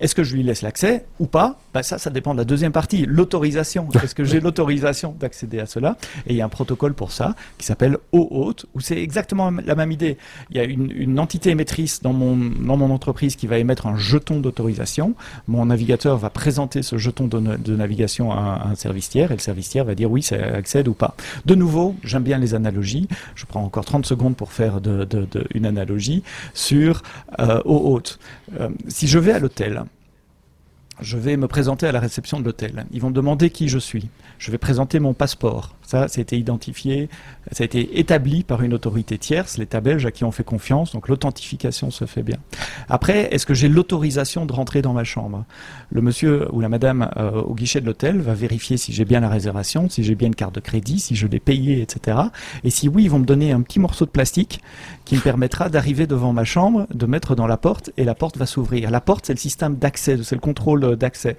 est-ce 0.00 0.14
que 0.14 0.22
je 0.22 0.34
lui 0.34 0.42
laisse 0.42 0.62
l'accès 0.62 1.06
ou 1.18 1.26
pas? 1.26 1.58
Ben 1.74 1.82
Ça, 1.82 1.98
ça 1.98 2.10
dépend 2.10 2.32
de 2.32 2.38
la 2.38 2.44
deuxième 2.44 2.72
partie, 2.72 3.04
l'autorisation. 3.06 3.88
Est-ce 4.02 4.14
que 4.14 4.24
j'ai 4.24 4.40
l'autorisation 4.40 5.14
d'accéder 5.18 5.58
à 5.58 5.66
cela? 5.66 5.96
Et 6.26 6.32
il 6.32 6.36
y 6.36 6.40
a 6.40 6.44
un 6.44 6.48
protocole 6.48 6.94
pour 6.94 7.12
ça 7.12 7.34
qui 7.58 7.66
s'appelle 7.66 7.98
OAuth, 8.12 8.66
où 8.74 8.80
c'est 8.80 9.00
exactement 9.00 9.50
la 9.50 9.74
même 9.74 9.92
idée. 9.92 10.16
Il 10.50 10.56
y 10.56 10.60
a 10.60 10.64
une, 10.64 10.90
une, 10.90 11.18
entité 11.18 11.50
émettrice 11.50 12.00
dans 12.00 12.12
mon, 12.12 12.36
dans 12.36 12.76
mon 12.76 12.90
entreprise 12.92 13.34
qui 13.34 13.46
va 13.46 13.58
émettre 13.58 13.86
un 13.86 13.96
jeton 13.96 14.40
d'autorisation. 14.40 15.14
Mon 15.48 15.66
navigateur 15.66 16.16
va 16.16 16.30
présenter 16.30 16.82
ce 16.82 16.96
jeton 16.96 17.26
de, 17.26 17.38
de 17.38 17.76
navigation 17.76 18.30
à, 18.32 18.68
un 18.70 18.74
service 18.74 19.08
tiers 19.08 19.32
et 19.32 19.34
le 19.34 19.40
service 19.40 19.68
tiers 19.68 19.84
va 19.84 19.94
dire 19.94 20.10
oui, 20.10 20.22
ça 20.22 20.36
accède 20.36 20.86
ou 20.88 20.94
pas. 20.94 21.14
De 21.44 21.54
nouveau, 21.54 21.96
j'aime 22.04 22.22
bien 22.22 22.38
les 22.38 22.54
analogies. 22.54 23.08
Je 23.34 23.46
prends 23.46 23.64
encore 23.64 23.84
30 23.84 24.06
secondes 24.06 24.36
pour 24.36 24.52
faire 24.52 24.80
de, 24.80 25.04
de, 25.04 25.26
une 25.54 25.66
analogie 25.66 26.22
sur 26.54 27.02
euh, 27.40 27.60
OAuth. 27.64 28.18
Euh, 28.60 28.68
si 28.86 29.08
je 29.08 29.18
vais 29.18 29.32
à 29.32 29.38
l'hôtel, 29.38 29.84
je 31.00 31.16
vais 31.16 31.36
me 31.36 31.48
présenter 31.48 31.86
à 31.86 31.92
la 31.92 32.00
réception 32.00 32.40
de 32.40 32.44
l'hôtel. 32.44 32.86
Ils 32.92 33.00
vont 33.00 33.10
me 33.10 33.14
demander 33.14 33.50
qui 33.50 33.68
je 33.68 33.78
suis. 33.78 34.08
Je 34.38 34.50
vais 34.50 34.58
présenter 34.58 35.00
mon 35.00 35.14
passeport. 35.14 35.74
Ça, 35.88 36.06
ça 36.06 36.18
a 36.18 36.20
été 36.20 36.36
identifié, 36.36 37.08
ça 37.50 37.62
a 37.62 37.64
été 37.64 37.98
établi 37.98 38.42
par 38.42 38.60
une 38.60 38.74
autorité 38.74 39.16
tierce, 39.16 39.56
l'État 39.56 39.80
belge 39.80 40.04
à 40.04 40.10
qui 40.10 40.22
on 40.22 40.30
fait 40.30 40.44
confiance, 40.44 40.92
donc 40.92 41.08
l'authentification 41.08 41.90
se 41.90 42.04
fait 42.04 42.22
bien. 42.22 42.36
Après, 42.90 43.34
est-ce 43.34 43.46
que 43.46 43.54
j'ai 43.54 43.70
l'autorisation 43.70 44.44
de 44.44 44.52
rentrer 44.52 44.82
dans 44.82 44.92
ma 44.92 45.04
chambre? 45.04 45.46
Le 45.88 46.02
monsieur 46.02 46.46
ou 46.52 46.60
la 46.60 46.68
madame 46.68 47.08
euh, 47.16 47.40
au 47.40 47.54
guichet 47.54 47.80
de 47.80 47.86
l'hôtel 47.86 48.20
va 48.20 48.34
vérifier 48.34 48.76
si 48.76 48.92
j'ai 48.92 49.06
bien 49.06 49.20
la 49.20 49.30
réservation, 49.30 49.88
si 49.88 50.04
j'ai 50.04 50.14
bien 50.14 50.28
une 50.28 50.34
carte 50.34 50.54
de 50.54 50.60
crédit, 50.60 50.98
si 51.00 51.16
je 51.16 51.26
l'ai 51.26 51.40
payé, 51.40 51.80
etc. 51.80 52.18
Et 52.64 52.70
si 52.70 52.86
oui, 52.86 53.04
ils 53.04 53.10
vont 53.10 53.20
me 53.20 53.24
donner 53.24 53.52
un 53.52 53.62
petit 53.62 53.80
morceau 53.80 54.04
de 54.04 54.10
plastique 54.10 54.60
qui 55.06 55.14
me 55.14 55.20
permettra 55.22 55.70
d'arriver 55.70 56.06
devant 56.06 56.34
ma 56.34 56.44
chambre, 56.44 56.86
de 56.92 57.06
mettre 57.06 57.34
dans 57.34 57.46
la 57.46 57.56
porte 57.56 57.92
et 57.96 58.04
la 58.04 58.14
porte 58.14 58.36
va 58.36 58.44
s'ouvrir. 58.44 58.90
La 58.90 59.00
porte, 59.00 59.24
c'est 59.24 59.32
le 59.32 59.38
système 59.38 59.76
d'accès, 59.76 60.18
c'est 60.22 60.34
le 60.34 60.42
contrôle 60.42 60.96
d'accès, 60.96 61.38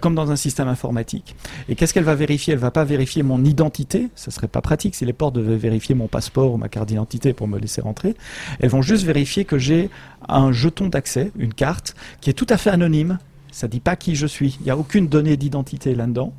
comme 0.00 0.14
dans 0.14 0.30
un 0.30 0.36
système 0.36 0.68
informatique. 0.68 1.36
Et 1.68 1.74
qu'est-ce 1.74 1.92
qu'elle 1.92 2.04
va 2.04 2.14
vérifier? 2.14 2.54
Elle 2.54 2.60
va 2.60 2.70
pas 2.70 2.84
vérifier 2.84 3.22
mon 3.22 3.44
identité 3.44 3.73
ça 4.14 4.30
serait 4.30 4.48
pas 4.48 4.60
pratique 4.60 4.94
si 4.94 5.04
les 5.04 5.12
portes 5.12 5.34
devaient 5.34 5.56
vérifier 5.56 5.94
mon 5.94 6.08
passeport 6.08 6.52
ou 6.52 6.56
ma 6.56 6.68
carte 6.68 6.88
d'identité 6.88 7.32
pour 7.32 7.48
me 7.48 7.58
laisser 7.58 7.80
rentrer. 7.80 8.14
Elles 8.60 8.70
vont 8.70 8.82
juste 8.82 9.04
vérifier 9.04 9.44
que 9.44 9.58
j'ai 9.58 9.90
un 10.28 10.52
jeton 10.52 10.88
d'accès, 10.88 11.30
une 11.36 11.54
carte, 11.54 11.94
qui 12.20 12.30
est 12.30 12.34
tout 12.34 12.46
à 12.48 12.56
fait 12.56 12.70
anonyme. 12.70 13.18
Ça 13.50 13.68
dit 13.68 13.80
pas 13.80 13.96
qui 13.96 14.16
je 14.16 14.26
suis. 14.26 14.56
Il 14.60 14.64
n'y 14.64 14.70
a 14.70 14.76
aucune 14.76 15.08
donnée 15.08 15.36
d'identité 15.36 15.94
là-dedans 15.94 16.32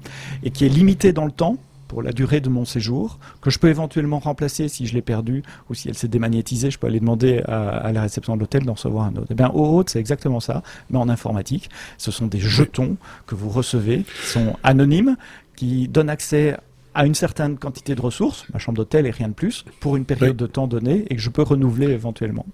et 0.43 0.51
qui 0.51 0.65
est 0.65 0.69
limitée 0.69 1.13
dans 1.13 1.25
le 1.25 1.31
temps 1.31 1.57
pour 1.87 2.01
la 2.01 2.11
durée 2.11 2.41
de 2.41 2.49
mon 2.49 2.65
séjour, 2.65 3.19
que 3.41 3.49
je 3.49 3.59
peux 3.59 3.69
éventuellement 3.69 4.19
remplacer 4.19 4.67
si 4.67 4.87
je 4.87 4.93
l'ai 4.95 5.03
perdu 5.03 5.43
ou 5.69 5.75
si 5.75 5.87
elle 5.87 5.95
s'est 5.95 6.07
démagnétisée, 6.07 6.71
je 6.71 6.79
peux 6.79 6.87
aller 6.87 6.99
demander 6.99 7.41
à, 7.47 7.91
la 7.91 8.01
réception 8.01 8.35
de 8.35 8.41
l'hôtel 8.41 8.65
d'en 8.65 8.73
recevoir 8.73 9.05
un 9.05 9.15
autre. 9.15 9.27
Eh 9.29 9.35
bien, 9.35 9.49
au 9.49 9.83
c'est 9.85 9.99
exactement 9.99 10.39
ça, 10.39 10.63
mais 10.89 10.97
en 10.97 11.09
informatique. 11.09 11.69
Ce 11.99 12.09
sont 12.09 12.25
des 12.25 12.39
jetons 12.39 12.97
que 13.27 13.35
vous 13.35 13.49
recevez, 13.49 14.03
qui 14.03 14.27
sont 14.27 14.55
anonymes, 14.63 15.15
qui 15.55 15.87
donnent 15.87 16.09
accès 16.09 16.57
à 16.95 17.05
une 17.05 17.13
certaine 17.13 17.57
quantité 17.57 17.93
de 17.93 18.01
ressources, 18.01 18.45
ma 18.51 18.59
chambre 18.59 18.77
d'hôtel 18.77 19.05
et 19.05 19.11
rien 19.11 19.27
de 19.27 19.33
plus, 19.33 19.65
pour 19.81 19.97
une 19.97 20.05
période 20.05 20.37
de 20.37 20.47
temps 20.47 20.65
donnée 20.65 21.05
et 21.09 21.15
que 21.15 21.21
je 21.21 21.29
peux 21.29 21.43
renouveler 21.43 21.87
éventuellement. 21.87 22.45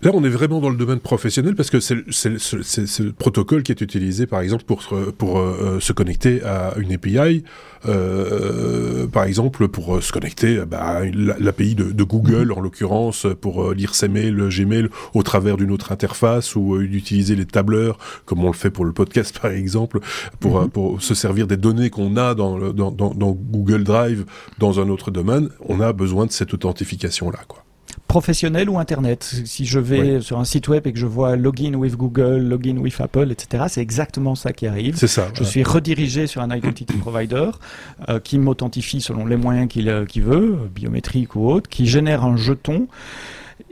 Là, 0.00 0.12
on 0.14 0.22
est 0.22 0.28
vraiment 0.28 0.60
dans 0.60 0.70
le 0.70 0.76
domaine 0.76 1.00
professionnel 1.00 1.56
parce 1.56 1.70
que 1.70 1.80
c'est 1.80 1.96
le 1.96 3.12
protocole 3.12 3.64
qui 3.64 3.72
est 3.72 3.80
utilisé, 3.80 4.28
par 4.28 4.40
exemple, 4.40 4.62
pour, 4.62 4.84
pour 5.18 5.40
euh, 5.40 5.80
se 5.80 5.92
connecter 5.92 6.40
à 6.44 6.74
une 6.78 6.92
API, 6.92 7.42
euh, 7.86 9.08
par 9.08 9.24
exemple, 9.24 9.66
pour 9.66 9.96
euh, 9.96 10.00
se 10.00 10.12
connecter 10.12 10.62
bah, 10.66 10.78
à 10.78 11.04
l'API 11.04 11.74
de, 11.74 11.90
de, 11.90 12.04
Google, 12.04 12.52
en 12.52 12.60
l'occurrence, 12.60 13.26
pour 13.40 13.72
lire 13.72 13.96
ses 13.96 14.06
mails, 14.06 14.48
Gmail, 14.48 14.88
au 15.14 15.24
travers 15.24 15.56
d'une 15.56 15.72
autre 15.72 15.90
interface, 15.90 16.54
ou 16.54 16.78
d'utiliser 16.78 17.34
les 17.34 17.46
tableurs, 17.46 17.98
comme 18.24 18.44
on 18.44 18.48
le 18.48 18.56
fait 18.56 18.70
pour 18.70 18.84
le 18.84 18.92
podcast, 18.92 19.36
par 19.42 19.50
exemple, 19.50 19.98
pour, 20.38 20.62
mhm. 20.62 20.70
pour 20.70 21.02
se 21.02 21.16
servir 21.16 21.48
des 21.48 21.56
données 21.56 21.90
qu'on 21.90 22.16
a 22.16 22.36
dans, 22.36 22.72
dans, 22.72 22.92
dans 22.92 23.32
Google 23.32 23.82
Drive 23.82 24.26
dans 24.58 24.78
un 24.78 24.90
autre 24.90 25.10
domaine. 25.10 25.48
On 25.68 25.80
a 25.80 25.92
besoin 25.92 26.26
de 26.26 26.30
cette 26.30 26.54
authentification-là, 26.54 27.40
quoi 27.48 27.64
professionnel 28.08 28.68
ou 28.70 28.78
Internet. 28.78 29.22
Si 29.44 29.66
je 29.66 29.78
vais 29.78 30.20
sur 30.20 30.38
un 30.38 30.44
site 30.44 30.66
web 30.68 30.86
et 30.86 30.92
que 30.92 30.98
je 30.98 31.06
vois 31.06 31.36
login 31.36 31.74
with 31.74 31.96
Google, 31.96 32.38
login 32.38 32.78
with 32.78 33.00
Apple, 33.00 33.30
etc., 33.30 33.64
c'est 33.68 33.82
exactement 33.82 34.34
ça 34.34 34.52
qui 34.52 34.66
arrive. 34.66 34.96
C'est 34.96 35.06
ça. 35.06 35.28
Je 35.34 35.44
suis 35.44 35.62
redirigé 35.62 36.26
sur 36.26 36.42
un 36.42 36.54
identity 36.54 36.96
provider 37.00 37.50
euh, 38.08 38.18
qui 38.18 38.38
m'authentifie 38.38 39.00
selon 39.00 39.26
les 39.26 39.36
moyens 39.36 39.68
qu'il 39.68 39.88
euh, 39.88 40.04
veut, 40.16 40.58
biométrique 40.74 41.36
ou 41.36 41.48
autre, 41.48 41.68
qui 41.68 41.86
génère 41.86 42.24
un 42.24 42.36
jeton 42.36 42.88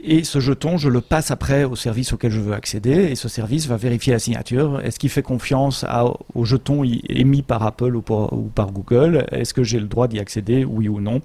et 0.07 0.23
ce 0.23 0.39
jeton, 0.39 0.77
je 0.77 0.87
le 0.87 1.01
passe 1.01 1.31
après 1.31 1.65
au 1.65 1.75
service 1.75 2.13
auquel 2.13 2.31
je 2.31 2.39
veux 2.39 2.53
accéder 2.53 2.91
et 2.91 3.15
ce 3.15 3.27
service 3.27 3.67
va 3.67 3.75
vérifier 3.75 4.13
la 4.13 4.19
signature. 4.19 4.79
Est-ce 4.81 4.99
qu'il 4.99 5.09
fait 5.09 5.21
confiance 5.21 5.85
au 6.33 6.45
jeton 6.45 6.83
émis 7.09 7.41
par 7.41 7.63
Apple 7.63 7.93
ou, 7.93 8.01
par 8.01 8.71
Google? 8.71 9.25
Est-ce 9.33 9.53
que 9.53 9.63
j'ai 9.63 9.79
le 9.79 9.87
droit 9.87 10.07
d'y 10.07 10.19
accéder, 10.19 10.63
oui 10.63 10.87
ou 10.87 11.01
non 11.01 11.19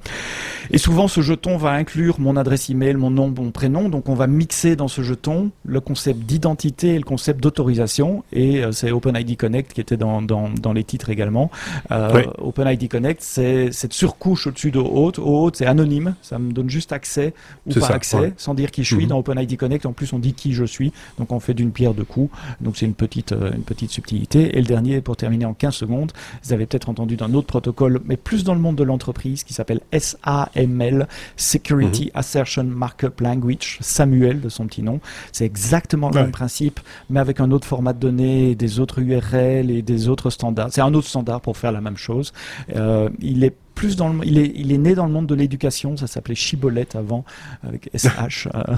Et 0.72 0.78
souvent, 0.78 1.06
ce 1.06 1.20
jeton 1.20 1.56
va 1.56 1.70
inclure 1.70 2.18
mon 2.18 2.36
adresse 2.36 2.70
email, 2.70 2.94
mon 2.94 3.10
nom, 3.10 3.32
mon 3.36 3.52
prénom. 3.52 3.88
Donc, 3.88 4.08
on 4.08 4.14
va 4.14 4.26
mixer 4.26 4.74
dans 4.74 4.88
ce 4.88 5.02
jeton 5.02 5.52
le 5.64 5.80
concept 5.80 6.20
d'identité 6.20 6.94
et 6.94 6.98
le 6.98 7.04
concept 7.04 7.40
d'autorisation. 7.40 8.24
Et 8.32 8.64
euh, 8.64 8.72
c'est 8.72 8.90
OpenID 8.90 9.36
Connect 9.36 9.72
qui 9.74 9.80
était 9.80 9.96
dans, 9.96 10.22
dans, 10.22 10.72
les 10.72 10.82
titres 10.84 11.10
également. 11.10 11.52
Euh, 11.92 12.24
OpenID 12.38 12.88
Connect, 12.88 13.22
c'est 13.22 13.70
cette 13.70 13.92
surcouche 13.92 14.48
au-dessus 14.48 14.72
de 14.72 14.80
Haute. 14.80 15.20
Haute, 15.20 15.56
c'est 15.56 15.66
anonyme. 15.66 16.16
Ça 16.20 16.40
me 16.40 16.52
donne 16.52 16.68
juste 16.68 16.90
accès 16.92 17.32
ou 17.66 17.78
pas 17.78 17.92
accès, 17.92 18.32
sans 18.36 18.54
dire 18.54 18.71
qui 18.72 18.82
je 18.84 18.94
suis. 18.94 19.04
Mhm. 19.04 19.10
Dans 19.10 19.18
OpenID 19.18 19.56
Connect, 19.56 19.86
en 19.86 19.92
plus, 19.92 20.12
on 20.12 20.18
dit 20.18 20.34
qui 20.34 20.52
je 20.52 20.64
suis. 20.64 20.92
Donc, 21.18 21.32
on 21.32 21.40
fait 21.40 21.54
d'une 21.54 21.70
pierre 21.70 21.94
deux 21.94 22.04
coups. 22.04 22.30
Donc, 22.60 22.76
c'est 22.76 22.86
une 22.86 22.94
petite, 22.94 23.32
euh, 23.32 23.52
une 23.52 23.62
petite 23.62 23.90
subtilité. 23.90 24.56
Et 24.56 24.60
le 24.60 24.66
dernier, 24.66 25.00
pour 25.00 25.16
terminer 25.16 25.44
en 25.44 25.54
15 25.54 25.74
secondes, 25.74 26.12
vous 26.42 26.52
avez 26.52 26.66
peut-être 26.66 26.88
entendu 26.88 27.16
d'un 27.16 27.34
autre 27.34 27.46
protocole, 27.46 28.00
mais 28.04 28.16
plus 28.16 28.44
dans 28.44 28.54
le 28.54 28.60
monde 28.60 28.76
de 28.76 28.84
l'entreprise, 28.84 29.44
qui 29.44 29.54
s'appelle 29.54 29.80
SAML, 29.92 31.06
Security 31.36 32.06
mhm. 32.06 32.10
Assertion 32.14 32.64
Markup 32.64 33.20
Language, 33.20 33.78
Samuel 33.80 34.40
de 34.40 34.48
son 34.48 34.66
petit 34.66 34.82
nom. 34.82 35.00
C'est 35.32 35.44
exactement 35.44 36.10
le 36.10 36.14
même 36.14 36.30
principe, 36.32 36.80
mais 37.10 37.20
avec 37.20 37.40
un 37.40 37.50
autre 37.50 37.66
format 37.66 37.92
de 37.92 37.98
données, 37.98 38.54
des 38.54 38.80
autres 38.80 39.00
URL 39.00 39.70
et 39.70 39.82
des 39.82 40.08
autres 40.08 40.30
standards. 40.30 40.68
C'est 40.72 40.80
un 40.80 40.94
autre 40.94 41.08
standard 41.08 41.40
pour 41.40 41.56
faire 41.56 41.72
la 41.72 41.80
même 41.80 41.96
chose. 41.96 42.32
Euh, 42.74 43.08
il 43.20 43.44
est 43.44 43.54
plus 43.74 43.96
dans 43.96 44.08
le, 44.08 44.24
il 44.24 44.38
est, 44.38 44.52
il 44.54 44.72
est 44.72 44.78
né 44.78 44.94
dans 44.94 45.06
le 45.06 45.12
monde 45.12 45.26
de 45.26 45.34
l'éducation, 45.34 45.96
ça 45.96 46.06
s'appelait 46.06 46.34
Chibolette 46.34 46.96
avant, 46.96 47.24
avec 47.62 47.90
SH, 47.94 48.48
euh, 48.54 48.76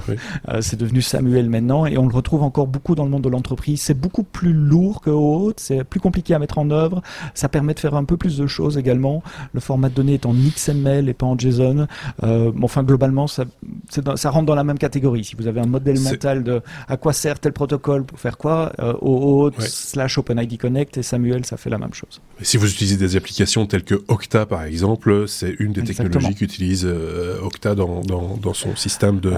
euh, 0.49 0.61
c'est 0.61 0.79
devenu 0.79 1.01
Samuel 1.01 1.49
maintenant, 1.49 1.85
et 1.85 1.97
on 1.97 2.07
le 2.07 2.15
retrouve 2.15 2.43
encore 2.43 2.67
beaucoup 2.67 2.95
dans 2.95 3.03
le 3.03 3.09
monde 3.09 3.23
de 3.23 3.29
l'entreprise. 3.29 3.81
C'est 3.81 3.99
beaucoup 3.99 4.23
plus 4.23 4.53
lourd 4.53 5.01
que 5.01 5.09
Haute, 5.09 5.59
c'est 5.59 5.83
plus 5.83 5.99
compliqué 5.99 6.33
à 6.33 6.39
mettre 6.39 6.57
en 6.57 6.69
œuvre, 6.69 7.01
ça 7.33 7.49
permet 7.49 7.73
de 7.73 7.79
faire 7.79 7.95
un 7.95 8.05
peu 8.05 8.17
plus 8.17 8.37
de 8.37 8.47
choses 8.47 8.77
également. 8.77 9.23
Le 9.53 9.59
format 9.59 9.89
de 9.89 9.95
données 9.95 10.15
est 10.15 10.25
en 10.25 10.33
XML 10.33 11.09
et 11.09 11.13
pas 11.13 11.25
en 11.25 11.37
JSON. 11.37 11.87
Euh, 12.23 12.51
enfin, 12.61 12.83
globalement, 12.83 13.27
ça, 13.27 13.45
ça 13.89 14.29
rentre 14.29 14.45
dans 14.45 14.55
la 14.55 14.63
même 14.63 14.77
catégorie. 14.77 15.23
Si 15.23 15.35
vous 15.35 15.47
avez 15.47 15.61
un 15.61 15.67
modèle 15.67 15.99
mental 15.99 16.43
de 16.43 16.61
à 16.87 16.97
quoi 16.97 17.13
sert 17.13 17.39
tel 17.39 17.53
protocole 17.53 18.05
pour 18.05 18.19
faire 18.19 18.37
quoi, 18.37 18.71
euh, 18.79 19.51
slash 19.59 20.17
OpenID 20.17 20.57
Connect 20.57 20.97
et 20.97 21.03
Samuel, 21.03 21.45
ça 21.45 21.57
fait 21.57 21.69
la 21.69 21.77
même 21.77 21.93
chose. 21.93 22.21
Et 22.39 22.45
si 22.45 22.57
vous 22.57 22.69
utilisez 22.69 22.97
des 22.97 23.15
applications 23.15 23.65
telles 23.65 23.83
que 23.83 24.03
Okta, 24.07 24.45
par 24.45 24.63
exemple, 24.63 24.84
c'est 25.27 25.55
une 25.59 25.73
des 25.73 25.83
technologies 25.83 26.35
qu'utilise 26.35 26.85
euh, 26.85 27.39
Okta 27.41 27.75
dans, 27.75 28.01
dans, 28.01 28.53
son 28.53 28.75
système 28.75 29.19
de, 29.19 29.31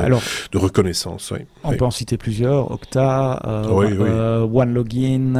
de 0.51 0.57
reconnaissance. 0.57 1.33
On 1.63 1.75
peut 1.75 1.85
en 1.85 1.91
citer 1.91 2.17
plusieurs, 2.17 2.71
Okta, 2.71 3.41
euh, 3.45 3.97
euh, 4.01 4.41
OneLogin, 4.41 5.35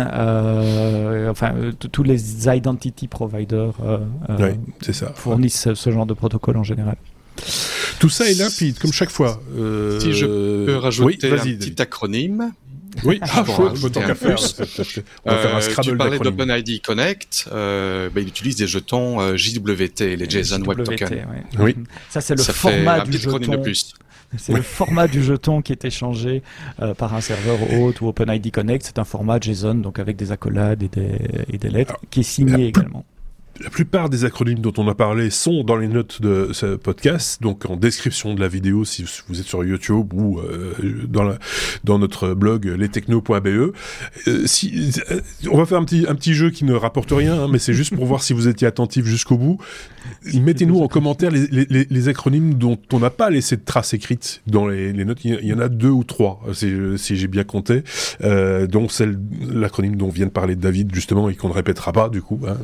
enfin 1.29 1.53
tous 1.91 2.03
les 2.03 2.47
identity 2.47 3.07
providers 3.07 3.73
fournissent 5.15 5.73
ce, 5.73 5.91
genre 5.91 6.05
de 6.05 6.13
protocole 6.13 6.57
en 6.57 6.63
général. 6.63 6.97
Tout 7.99 8.09
ça 8.09 8.29
est 8.29 8.35
limpide, 8.35 8.77
comme 8.77 8.93
chaque 8.93 9.09
fois. 9.09 9.41
Euh... 9.57 9.99
Si 9.99 10.13
je 10.13 10.65
peux 10.65 10.75
rajouter 10.75 11.31
un 11.31 11.37
petit 11.37 11.81
acronyme. 11.81 12.51
Oui, 13.03 13.19
ah, 13.21 13.43
tant 13.45 14.01
qu'à 14.01 14.15
faire. 14.15 14.37
On 15.25 15.31
va 15.31 15.37
faire 15.37 15.55
un 15.55 15.57
euh, 15.57 15.61
Scrabble 15.61 15.91
Tu 15.91 15.97
parlais 15.97 16.19
d'OpenID 16.19 16.81
Connect. 16.81 17.49
Euh, 17.51 18.09
bah, 18.09 18.21
il 18.21 18.27
utilise 18.27 18.55
des 18.55 18.67
jetons 18.67 19.21
euh, 19.21 19.35
JWT, 19.37 20.15
les 20.15 20.29
JSON 20.29 20.61
Web 20.63 20.83
Tokens. 20.83 21.09
Oui. 21.59 21.75
Ça, 22.09 22.21
c'est 22.21 22.35
le 22.35 22.43
format 22.43 23.01
du 23.01 23.17
jeton. 23.17 23.37
De 23.37 23.57
plus. 23.57 23.93
C'est 24.37 24.53
le 24.53 24.61
format 24.61 25.07
du 25.07 25.23
jeton 25.23 25.61
qui 25.61 25.71
est 25.71 25.85
échangé 25.85 26.43
euh, 26.81 26.93
par 26.93 27.13
un 27.13 27.21
serveur 27.21 27.57
hôte 27.73 28.01
ou 28.01 28.07
OpenID 28.07 28.51
Connect. 28.51 28.85
C'est 28.85 28.99
un 28.99 29.05
format 29.05 29.39
JSON, 29.39 29.75
donc 29.75 29.99
avec 29.99 30.17
des 30.17 30.31
accolades 30.31 30.83
et 30.83 30.89
des, 30.89 31.17
et 31.51 31.57
des 31.57 31.69
lettres, 31.69 31.97
qui 32.09 32.21
est 32.21 32.23
signé 32.23 32.67
également 32.67 33.05
la 33.61 33.69
plupart 33.69 34.09
des 34.09 34.25
acronymes 34.25 34.59
dont 34.59 34.73
on 34.77 34.87
a 34.87 34.95
parlé 34.95 35.29
sont 35.29 35.63
dans 35.63 35.75
les 35.75 35.87
notes 35.87 36.21
de 36.21 36.49
ce 36.53 36.75
podcast, 36.75 37.41
donc 37.41 37.65
en 37.69 37.75
description 37.75 38.33
de 38.33 38.39
la 38.39 38.47
vidéo 38.47 38.85
si 38.85 39.05
vous 39.27 39.39
êtes 39.39 39.45
sur 39.45 39.63
YouTube 39.63 40.13
ou 40.13 40.39
euh, 40.39 40.73
dans, 41.07 41.23
la, 41.23 41.39
dans 41.83 41.99
notre 41.99 42.33
blog 42.33 42.65
lestechno.be. 42.65 43.47
Euh, 43.47 43.73
si, 44.45 44.91
euh, 45.11 45.21
on 45.49 45.57
va 45.57 45.65
faire 45.65 45.79
un 45.79 45.85
petit, 45.85 46.05
un 46.07 46.15
petit 46.15 46.33
jeu 46.33 46.49
qui 46.49 46.65
ne 46.65 46.73
rapporte 46.73 47.11
rien, 47.11 47.43
hein, 47.43 47.47
mais 47.51 47.59
c'est 47.59 47.73
juste 47.73 47.95
pour 47.95 48.05
voir 48.05 48.21
si 48.21 48.33
vous 48.33 48.47
étiez 48.47 48.67
attentif 48.67 49.05
jusqu'au 49.05 49.37
bout. 49.37 49.57
Mettez-nous 50.33 50.79
en 50.79 50.87
commentaire 50.87 51.31
les, 51.31 51.47
les, 51.47 51.87
les, 51.89 52.07
acronymes 52.07 52.53
dont 52.53 52.77
on 52.93 52.99
n'a 52.99 53.09
pas 53.09 53.29
laissé 53.29 53.57
de 53.57 53.63
traces 53.65 53.93
écrites 53.93 54.41
dans 54.47 54.67
les, 54.67 54.93
les, 54.93 55.03
notes. 55.03 55.23
Il 55.25 55.45
y 55.45 55.53
en 55.53 55.59
a 55.59 55.67
deux 55.67 55.89
ou 55.89 56.03
trois, 56.03 56.41
si, 56.53 56.73
si 56.97 57.17
j'ai 57.17 57.27
bien 57.27 57.43
compté, 57.43 57.83
dont 58.21 58.87
celle 58.87 59.19
l'acronyme 59.49 59.95
dont 59.95 60.09
vient 60.09 60.27
de 60.27 60.31
parler 60.31 60.55
David 60.55 60.93
justement 60.93 61.29
et 61.29 61.35
qu'on 61.35 61.49
ne 61.49 61.53
répétera 61.53 61.91
pas 61.91 62.09
du 62.09 62.21
coup. 62.21 62.39
Hein, 62.47 62.55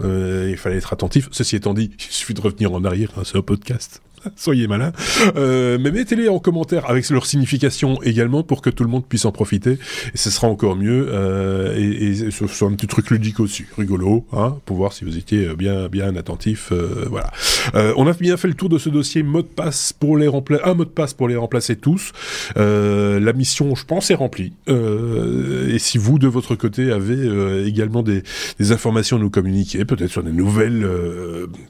il 0.48 0.57
fallait 0.57 0.80
attentif. 0.91 1.30
Ceci 1.31 1.55
étant 1.55 1.73
dit, 1.73 1.91
il 1.97 2.11
suffit 2.11 2.34
de 2.34 2.41
revenir 2.41 2.73
en 2.73 2.84
arrière, 2.84 3.11
c'est 3.23 3.38
un 3.38 3.41
podcast. 3.41 4.01
Soyez 4.36 4.68
malin. 4.68 4.91
Euh, 5.36 5.78
mais 5.80 5.91
mettez-les 5.91 6.30
en 6.30 6.40
commentaire 6.40 6.90
avec 6.90 7.10
leur 7.10 7.26
signification 7.26 8.02
également 8.04 8.44
pour 8.44 8.62
que 8.62 8.70
tout 8.70 8.84
le 8.84 8.90
monde 8.90 9.06
puisse 9.06 9.26
en 9.26 9.32
profiter. 9.32 9.78
Et 10.14 10.18
ce 10.18 10.30
sera 10.30 10.48
encore 10.48 10.76
mieux. 10.76 11.08
Euh, 11.12 11.76
et, 11.78 12.10
et 12.10 12.32
ce 12.32 12.48
soit 12.48 12.68
un 12.68 12.74
petit 12.74 12.88
truc 12.88 13.10
ludique 13.10 13.40
aussi, 13.40 13.66
rigolo, 13.78 14.26
hein, 14.34 14.58
pour 14.66 14.78
voir 14.78 14.94
si 14.94 15.06
vous 15.06 15.18
étiez 15.18 15.54
bien 15.56 15.88
bien 15.88 16.16
attentif. 16.16 16.72
Euh, 16.72 17.06
voilà. 17.10 17.32
Euh, 17.76 17.94
on 17.98 18.08
a 18.08 18.14
bien 18.14 18.38
fait 18.38 18.48
le 18.48 18.54
tour 18.54 18.70
de 18.70 18.78
ce 18.78 18.90
dossier 18.90 19.24
mot 19.24 19.41
de 19.41 19.48
passe 19.48 19.94
pour 19.94 20.18
les 20.18 20.28
remplacer, 20.28 20.64
un 20.66 20.74
mot 20.74 20.86
de 20.86 20.90
passe 20.90 21.14
pour 21.14 21.28
les 21.28 21.36
remplacer 21.36 21.76
tous. 21.76 22.12
Euh, 22.58 23.20
la 23.20 23.34
mission, 23.34 23.76
je 23.76 23.86
pense, 23.86 24.12
est 24.12 24.16
remplie. 24.16 24.54
Euh, 24.70 25.74
et 25.74 25.80
si 25.80 25.98
vous 25.98 26.20
de 26.20 26.28
votre 26.28 26.56
côté 26.56 26.91
avez 26.91 27.66
également 27.66 28.04
des, 28.04 28.24
des, 28.60 28.72
informations 28.72 29.18
à 29.18 29.20
nous 29.20 29.30
communiquer, 29.30 29.86
peut-être 29.86 30.12
sur 30.12 30.24
des 30.24 30.32
nouvelles 30.32 30.88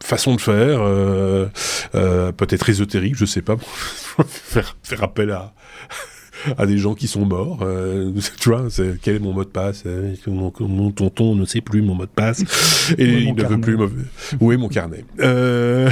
façons 0.01 0.35
de 0.35 0.41
faire 0.41 0.79
peut-être 2.45 2.69
ésotérique, 2.69 3.15
je 3.15 3.25
sais 3.25 3.41
pas, 3.41 3.57
faire, 4.27 4.75
faire 4.83 5.03
appel 5.03 5.31
à, 5.31 5.53
à 6.57 6.65
des 6.65 6.77
gens 6.77 6.93
qui 6.93 7.07
sont 7.07 7.25
morts. 7.25 7.59
Euh, 7.61 8.11
tu 8.39 8.49
vois, 8.49 8.65
c'est, 8.69 8.99
quel 9.01 9.15
est 9.15 9.19
mon 9.19 9.33
mot 9.33 9.43
de 9.43 9.49
passe 9.49 9.83
euh, 9.85 10.15
mon, 10.27 10.91
tonton 10.91 11.35
ne 11.35 11.45
sait 11.45 11.61
plus 11.61 11.81
mon 11.81 11.95
mot 11.95 12.05
de 12.05 12.11
passe 12.11 12.93
et 12.97 13.05
il 13.05 13.35
ne 13.35 13.43
veut 13.43 13.59
plus. 13.59 13.77
Où 14.39 14.51
est 14.51 14.57
mon 14.57 14.67
carnet? 14.67 15.05
Euh... 15.19 15.89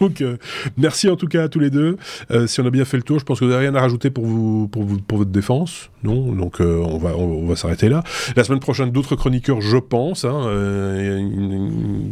Donc, 0.00 0.20
euh, 0.20 0.36
merci 0.76 1.08
en 1.08 1.16
tout 1.16 1.26
cas 1.26 1.44
à 1.44 1.48
tous 1.48 1.60
les 1.60 1.70
deux. 1.70 1.96
Euh, 2.30 2.46
si 2.46 2.60
on 2.60 2.66
a 2.66 2.70
bien 2.70 2.84
fait 2.84 2.96
le 2.96 3.02
tour, 3.02 3.18
je 3.18 3.24
pense 3.24 3.40
que 3.40 3.44
vous 3.44 3.50
n'avez 3.50 3.66
rien 3.66 3.74
à 3.74 3.80
rajouter 3.80 4.10
pour 4.10 4.26
vous, 4.26 4.68
pour 4.68 4.84
vous, 4.84 4.98
pour 4.98 5.18
votre 5.18 5.30
défense, 5.30 5.90
non 6.02 6.32
Donc, 6.32 6.60
euh, 6.60 6.82
on 6.84 6.98
va, 6.98 7.16
on, 7.16 7.46
va 7.46 7.56
s'arrêter 7.56 7.88
là. 7.88 8.02
La 8.36 8.44
semaine 8.44 8.60
prochaine, 8.60 8.90
d'autres 8.90 9.16
chroniqueurs, 9.16 9.60
je 9.60 9.78
pense. 9.78 10.24
Hein, 10.24 10.42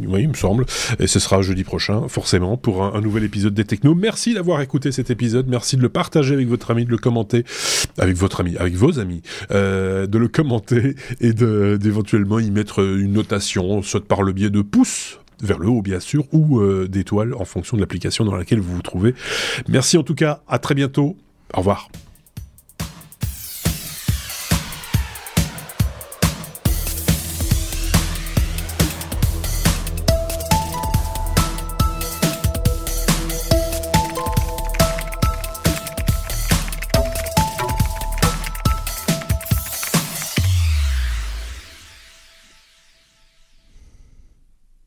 oui, 0.06 0.22
il 0.22 0.28
me 0.28 0.34
semble. 0.34 0.64
Et 0.98 1.06
ce 1.06 1.18
sera 1.18 1.42
jeudi 1.42 1.64
prochain, 1.64 2.08
forcément, 2.08 2.56
pour 2.56 2.84
un, 2.84 3.00
nouvel 3.00 3.24
épisode 3.24 3.54
des 3.54 3.64
Technos. 3.64 3.94
Merci 3.94 4.34
d'avoir 4.34 4.60
écouté 4.60 4.92
cet 4.92 5.10
épisode. 5.10 5.46
Merci 5.48 5.76
de 5.76 5.82
le 5.82 5.88
partager 5.88 6.34
avec 6.34 6.48
votre 6.48 6.70
ami, 6.70 6.84
de 6.84 6.90
le 6.90 6.98
commenter 6.98 7.44
avec 7.98 8.16
votre 8.16 8.40
ami, 8.40 8.56
avec 8.56 8.74
vos 8.74 8.98
amis, 8.98 9.22
de 9.50 10.18
le 10.18 10.28
commenter 10.28 10.94
et 11.20 11.32
d'éventuellement 11.32 12.38
y 12.38 12.50
mettre 12.50 12.80
une 12.80 13.12
notation, 13.12 13.82
soit 13.82 14.04
par 14.06 14.22
le 14.22 14.32
biais 14.32 14.50
de 14.50 14.62
pouces 14.62 15.18
vers 15.42 15.58
le 15.58 15.68
haut 15.68 15.82
bien 15.82 16.00
sûr, 16.00 16.24
ou 16.32 16.60
euh, 16.60 16.88
d'étoiles 16.88 17.34
en 17.34 17.44
fonction 17.44 17.76
de 17.76 17.82
l'application 17.82 18.24
dans 18.24 18.36
laquelle 18.36 18.60
vous 18.60 18.74
vous 18.74 18.82
trouvez. 18.82 19.14
Merci 19.68 19.96
en 19.96 20.02
tout 20.02 20.14
cas, 20.14 20.40
à 20.48 20.58
très 20.58 20.74
bientôt, 20.74 21.16
au 21.52 21.58
revoir. 21.58 21.88